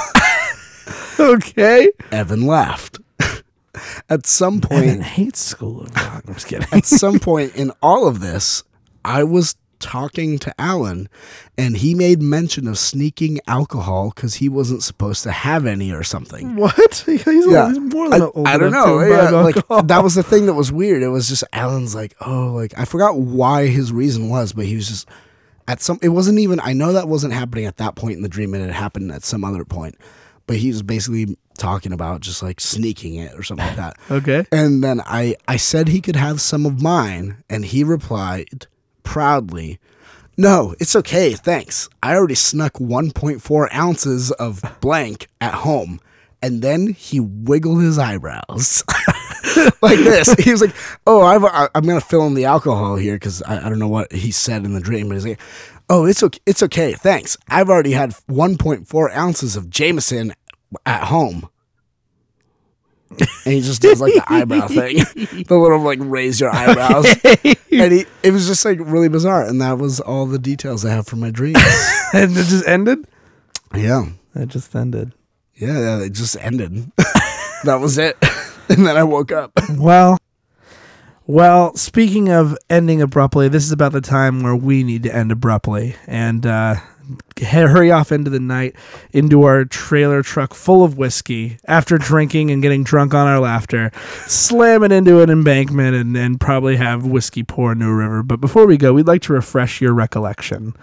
okay. 1.19 1.89
Evan 2.11 2.45
laughed. 2.45 2.99
At 4.09 4.25
some 4.25 4.59
point, 4.59 4.87
Evan 4.87 5.01
hates 5.01 5.39
School 5.39 5.83
of 5.83 5.95
Rock. 5.95 6.25
I'm 6.27 6.33
just 6.33 6.47
kidding. 6.47 6.67
at 6.73 6.85
some 6.85 7.19
point 7.19 7.55
in 7.55 7.71
all 7.81 8.07
of 8.07 8.19
this, 8.19 8.63
I 9.05 9.23
was 9.23 9.55
talking 9.79 10.37
to 10.39 10.53
Alan 10.59 11.09
and 11.57 11.77
he 11.77 11.93
made 11.95 12.21
mention 12.21 12.67
of 12.67 12.77
sneaking 12.77 13.39
alcohol 13.47 14.11
because 14.15 14.35
he 14.35 14.49
wasn't 14.49 14.83
supposed 14.83 15.23
to 15.23 15.31
have 15.31 15.65
any 15.65 15.91
or 15.91 16.03
something. 16.03 16.55
what? 16.55 17.03
He's, 17.05 17.25
Yeah. 17.27 17.69
he's 17.69 17.79
more 17.79 18.13
I, 18.13 18.19
old 18.19 18.47
I 18.47 18.57
don't 18.57 18.71
know. 18.71 18.99
Yeah, 18.99 19.29
like 19.31 19.55
that 19.87 20.03
was 20.03 20.15
the 20.15 20.23
thing 20.23 20.45
that 20.47 20.53
was 20.55 20.71
weird. 20.71 21.03
It 21.03 21.09
was 21.09 21.27
just 21.29 21.43
Alan's 21.53 21.95
like, 21.95 22.15
oh, 22.21 22.53
like 22.53 22.77
I 22.77 22.85
forgot 22.85 23.17
why 23.17 23.67
his 23.67 23.91
reason 23.91 24.29
was, 24.29 24.53
but 24.53 24.65
he 24.65 24.75
was 24.75 24.87
just 24.87 25.07
at 25.67 25.81
some. 25.81 25.99
It 26.01 26.09
wasn't 26.09 26.39
even. 26.39 26.59
I 26.61 26.73
know 26.73 26.93
that 26.93 27.07
wasn't 27.07 27.33
happening 27.33 27.65
at 27.65 27.77
that 27.77 27.95
point 27.95 28.15
in 28.17 28.21
the 28.23 28.29
dream. 28.29 28.53
and 28.53 28.63
It 28.63 28.67
had 28.67 28.75
happened 28.75 29.11
at 29.11 29.23
some 29.23 29.43
other 29.43 29.65
point, 29.65 29.95
but 30.47 30.55
he 30.57 30.69
was 30.69 30.81
basically 30.81 31.37
talking 31.57 31.91
about 31.91 32.21
just 32.21 32.43
like 32.43 32.59
sneaking 32.61 33.15
it 33.15 33.33
or 33.33 33.41
something 33.43 33.65
like 33.65 33.75
that. 33.75 33.97
Okay. 34.11 34.45
And 34.51 34.83
then 34.83 35.01
I 35.05 35.35
I 35.47 35.57
said 35.57 35.87
he 35.89 36.01
could 36.01 36.15
have 36.15 36.39
some 36.39 36.65
of 36.65 36.81
mine, 36.81 37.43
and 37.49 37.65
he 37.65 37.83
replied 37.83 38.67
proudly. 39.07 39.79
No, 40.37 40.75
it's 40.81 40.95
okay, 40.97 41.33
thanks. 41.33 41.87
I 42.03 42.13
already 42.13 42.35
snuck 42.35 42.73
1.4 42.73 43.73
ounces 43.73 44.31
of 44.33 44.61
blank 44.81 45.27
at 45.39 45.53
home. 45.53 46.01
And 46.41 46.61
then 46.61 46.93
he 46.93 47.19
wiggled 47.21 47.81
his 47.81 47.97
eyebrows 47.97 48.83
like 49.81 49.97
this. 49.97 50.31
He 50.33 50.51
was 50.51 50.61
like, 50.61 50.75
"Oh, 51.07 51.23
I've, 51.23 51.43
I, 51.43 51.67
I'm 51.73 51.83
gonna 51.83 51.99
fill 52.01 52.27
in 52.27 52.35
the 52.35 52.45
alcohol 52.45 52.95
here 52.95 53.15
because 53.15 53.41
I, 53.41 53.65
I 53.65 53.69
don't 53.69 53.79
know 53.79 53.87
what 53.87 54.11
he 54.11 54.29
said 54.29 54.63
in 54.63 54.73
the 54.73 54.79
dream." 54.79 55.07
But 55.07 55.15
he's 55.15 55.25
like, 55.25 55.39
"Oh, 55.89 56.05
it's 56.05 56.21
okay. 56.21 56.39
It's 56.45 56.61
okay. 56.61 56.93
Thanks. 56.93 57.37
I've 57.49 57.69
already 57.69 57.93
had 57.93 58.11
1.4 58.29 59.15
ounces 59.15 59.55
of 59.55 59.71
Jameson 59.71 60.33
at 60.85 61.05
home." 61.05 61.49
And 63.09 63.53
he 63.53 63.61
just 63.61 63.81
does 63.81 64.01
like 64.01 64.13
the 64.13 64.23
eyebrow 64.27 64.67
thing, 64.67 64.97
the 65.47 65.57
little 65.57 65.79
like 65.79 65.99
raise 66.01 66.39
your 66.39 66.53
eyebrows, 66.53 67.05
and 67.71 67.91
he 67.91 68.05
it 68.21 68.31
was 68.31 68.47
just 68.47 68.65
like 68.65 68.79
really 68.81 69.09
bizarre. 69.09 69.43
And 69.45 69.61
that 69.61 69.77
was 69.79 69.99
all 69.99 70.25
the 70.25 70.37
details 70.39 70.83
I 70.85 70.89
have 70.91 71.07
for 71.07 71.15
my 71.15 71.31
dreams. 71.31 71.57
and 72.13 72.31
it 72.31 72.45
just 72.45 72.67
ended? 72.67 73.07
yeah, 73.75 74.05
It 74.35 74.49
just 74.49 74.75
ended. 74.75 75.13
yeah, 75.55 75.79
yeah. 75.79 75.99
It 76.03 76.13
just 76.13 76.35
ended. 76.41 76.91
that 77.63 77.79
was 77.81 77.97
it. 77.97 78.17
And 78.69 78.85
then 78.85 78.97
I 78.97 79.03
woke 79.03 79.31
up. 79.31 79.51
Well, 79.77 80.17
well. 81.25 81.75
Speaking 81.75 82.29
of 82.29 82.57
ending 82.69 83.01
abruptly, 83.01 83.47
this 83.47 83.63
is 83.65 83.71
about 83.71 83.93
the 83.93 84.01
time 84.01 84.43
where 84.43 84.55
we 84.55 84.83
need 84.83 85.03
to 85.03 85.15
end 85.15 85.31
abruptly 85.31 85.95
and 86.05 86.45
uh, 86.45 86.75
hurry 87.41 87.91
off 87.91 88.11
into 88.11 88.29
the 88.29 88.39
night, 88.39 88.75
into 89.13 89.43
our 89.43 89.65
trailer 89.65 90.23
truck 90.23 90.53
full 90.53 90.83
of 90.83 90.97
whiskey. 90.97 91.57
After 91.67 91.97
drinking 91.97 92.51
and 92.51 92.61
getting 92.61 92.83
drunk 92.83 93.13
on 93.13 93.27
our 93.27 93.39
laughter, 93.39 93.91
slam 94.25 94.83
it 94.83 94.91
into 94.91 95.21
an 95.21 95.29
embankment 95.29 95.95
and, 95.95 96.15
and 96.17 96.39
probably 96.39 96.77
have 96.77 97.05
whiskey 97.05 97.43
pour 97.43 97.71
into 97.71 97.85
a 97.87 97.93
river. 97.93 98.23
But 98.23 98.41
before 98.41 98.65
we 98.65 98.77
go, 98.77 98.93
we'd 98.93 99.07
like 99.07 99.21
to 99.23 99.33
refresh 99.33 99.81
your 99.81 99.93
recollection 99.93 100.73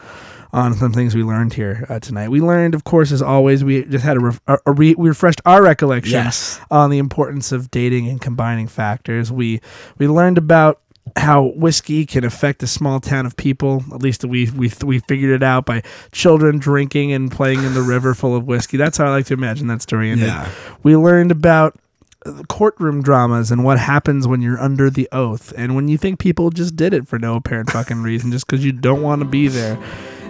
on 0.53 0.73
some 0.75 0.93
things 0.93 1.17
we 1.17 1.25
learned 1.25 1.53
here 1.53 1.85
uh, 1.89 1.99
tonight. 1.99 2.29
We 2.29 2.41
learned, 2.41 2.77
of 2.77 2.85
course, 2.85 3.11
as 3.11 3.21
always, 3.21 3.65
we 3.65 3.85
just 3.87 4.05
had 4.05 4.17
a, 4.17 4.21
ref- 4.21 4.41
a, 4.47 4.59
a 4.67 4.73
re- 4.73 4.95
we 4.95 5.09
refreshed 5.09 5.41
our 5.45 5.61
recollection 5.61 6.13
Yes. 6.13 6.61
on 6.71 6.91
the 6.91 6.99
importance 6.99 7.51
of 7.51 7.73
dating 7.73 8.07
and 8.09 8.21
combining 8.21 8.69
factors. 8.69 9.33
We 9.33 9.61
we 9.99 10.07
learned 10.07 10.39
about 10.39 10.81
how 11.17 11.53
whiskey 11.55 12.07
can 12.07 12.25
affect 12.25 12.63
a 12.63 12.67
small 12.67 13.01
town 13.01 13.27
of 13.27 13.37
people. 13.37 13.85
At 13.93 14.03
least 14.03 14.25
we 14.25 14.51
we 14.51 14.73
we 14.85 14.99
figured 15.01 15.31
it 15.31 15.43
out 15.43 15.67
by 15.67 15.83
children 16.13 16.59
drinking 16.59 17.13
and 17.13 17.31
playing 17.31 17.63
in 17.63 17.75
the 17.75 17.83
river 17.95 18.15
full 18.15 18.35
of 18.35 18.47
whiskey. 18.47 18.77
That's 18.77 18.99
how 18.99 19.07
I 19.07 19.11
like 19.11 19.27
to 19.27 19.35
imagine 19.35 19.67
that 19.69 19.83
story 19.83 20.11
ended. 20.11 20.29
Yeah. 20.29 20.51
We 20.83 20.97
learned 20.97 21.31
about 21.31 21.79
uh, 22.27 22.43
courtroom 22.49 23.03
dramas 23.03 23.51
and 23.51 23.65
what 23.65 23.79
happens 23.79 24.27
when 24.27 24.43
you're 24.43 24.61
under 24.61 24.91
the 24.91 25.09
oath 25.13 25.53
and 25.57 25.77
when 25.77 25.89
you 25.89 25.99
think 25.99 26.19
people 26.19 26.51
just 26.51 26.75
did 26.75 26.95
it 26.95 27.07
for 27.07 27.19
no 27.19 27.37
apparent 27.37 27.71
fucking 27.71 28.03
reason 28.03 28.33
just 28.33 28.47
because 28.47 28.65
you 28.65 28.73
don't 28.73 29.03
want 29.03 29.21
to 29.21 29.29
be 29.29 29.47
there. 29.49 29.79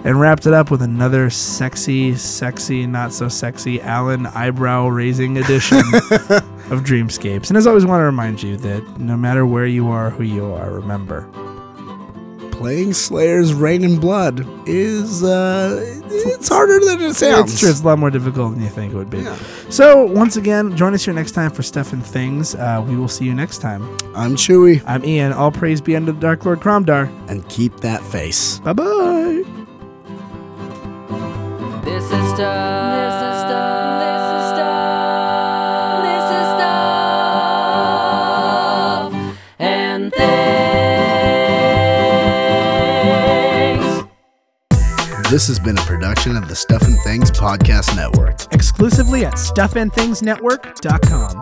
And 0.05 0.21
wrapped 0.21 0.45
it 0.47 0.53
up 0.53 0.71
with 0.71 0.83
another 0.83 1.31
sexy, 1.31 2.15
sexy, 2.15 2.87
not 2.87 3.13
so 3.13 3.29
sexy 3.29 3.81
Alan 3.81 4.27
eyebrow 4.27 4.89
raising 4.89 5.39
edition 5.39 5.79
of 5.79 6.83
Dreamscapes. 6.85 7.49
And 7.49 7.57
as 7.57 7.67
I 7.67 7.71
always 7.71 7.87
want 7.87 8.01
to 8.01 8.05
remind 8.05 8.43
you 8.43 8.59
that 8.59 8.99
no 9.01 9.17
matter 9.17 9.47
where 9.47 9.67
you 9.67 9.89
are, 9.89 10.11
who 10.11 10.23
you 10.23 10.45
are, 10.53 10.71
remember. 10.71 11.27
Playing 12.51 12.93
Slayer's 12.93 13.53
Raining 13.53 13.99
Blood 13.99 14.47
is 14.69 15.25
uh 15.25 15.81
it's 16.11 16.49
harder 16.49 16.79
than 16.85 17.01
it 17.01 17.15
sounds. 17.15 17.53
It's 17.53 17.61
true. 17.61 17.71
It's 17.71 17.81
a 17.81 17.85
lot 17.85 17.99
more 17.99 18.11
difficult 18.11 18.53
than 18.53 18.63
you 18.63 18.69
think 18.69 18.93
it 18.93 18.97
would 18.97 19.11
be. 19.11 19.25
So, 19.71 20.05
once 20.05 20.37
again, 20.37 20.77
join 20.77 20.95
us 20.95 21.05
here 21.05 21.13
next 21.15 21.33
time 21.33 21.51
for 21.51 21.63
Stuff 21.63 21.93
and 21.93 22.05
Things. 22.07 22.55
Uh, 22.55 22.85
we 22.87 22.95
will 22.97 23.09
see 23.09 23.25
you 23.25 23.35
next 23.35 23.59
time. 23.59 23.83
I'm 24.15 24.37
Chewy 24.37 24.83
I'm 24.87 25.05
Ian. 25.05 25.33
All 25.33 25.51
praise 25.51 25.81
be 25.81 25.97
unto 25.97 26.13
the 26.13 26.21
Dark 26.21 26.45
Lord 26.45 26.61
Cromdar. 26.61 27.11
and 27.29 27.47
keep 27.49 27.77
that 27.81 28.03
face. 28.03 28.61
Bye 28.61 28.73
bye. 28.75 29.64
This 31.85 32.05
is 32.05 32.11
stuff. 32.11 32.95
This 32.95 33.15
is 33.15 33.41
stuff. 33.45 34.01
This 34.01 34.25
is 34.39 34.45
stuff. 34.55 36.03
This 36.05 36.27
is 36.41 36.49
stuff. 39.19 39.39
And 39.59 40.13
things. 40.13 40.25
This 45.31 45.47
has 45.49 45.59
been 45.61 45.77
a 45.77 45.83
production 45.83 46.37
of 46.37 46.49
the 46.49 46.55
Stuff 46.57 46.83
and 46.83 46.99
Things 47.01 47.31
Podcast 47.31 47.95
Network. 47.97 48.53
Exclusively 48.55 49.25
at 49.27 49.35
stuffandthingsnetwork.com. 49.35 51.41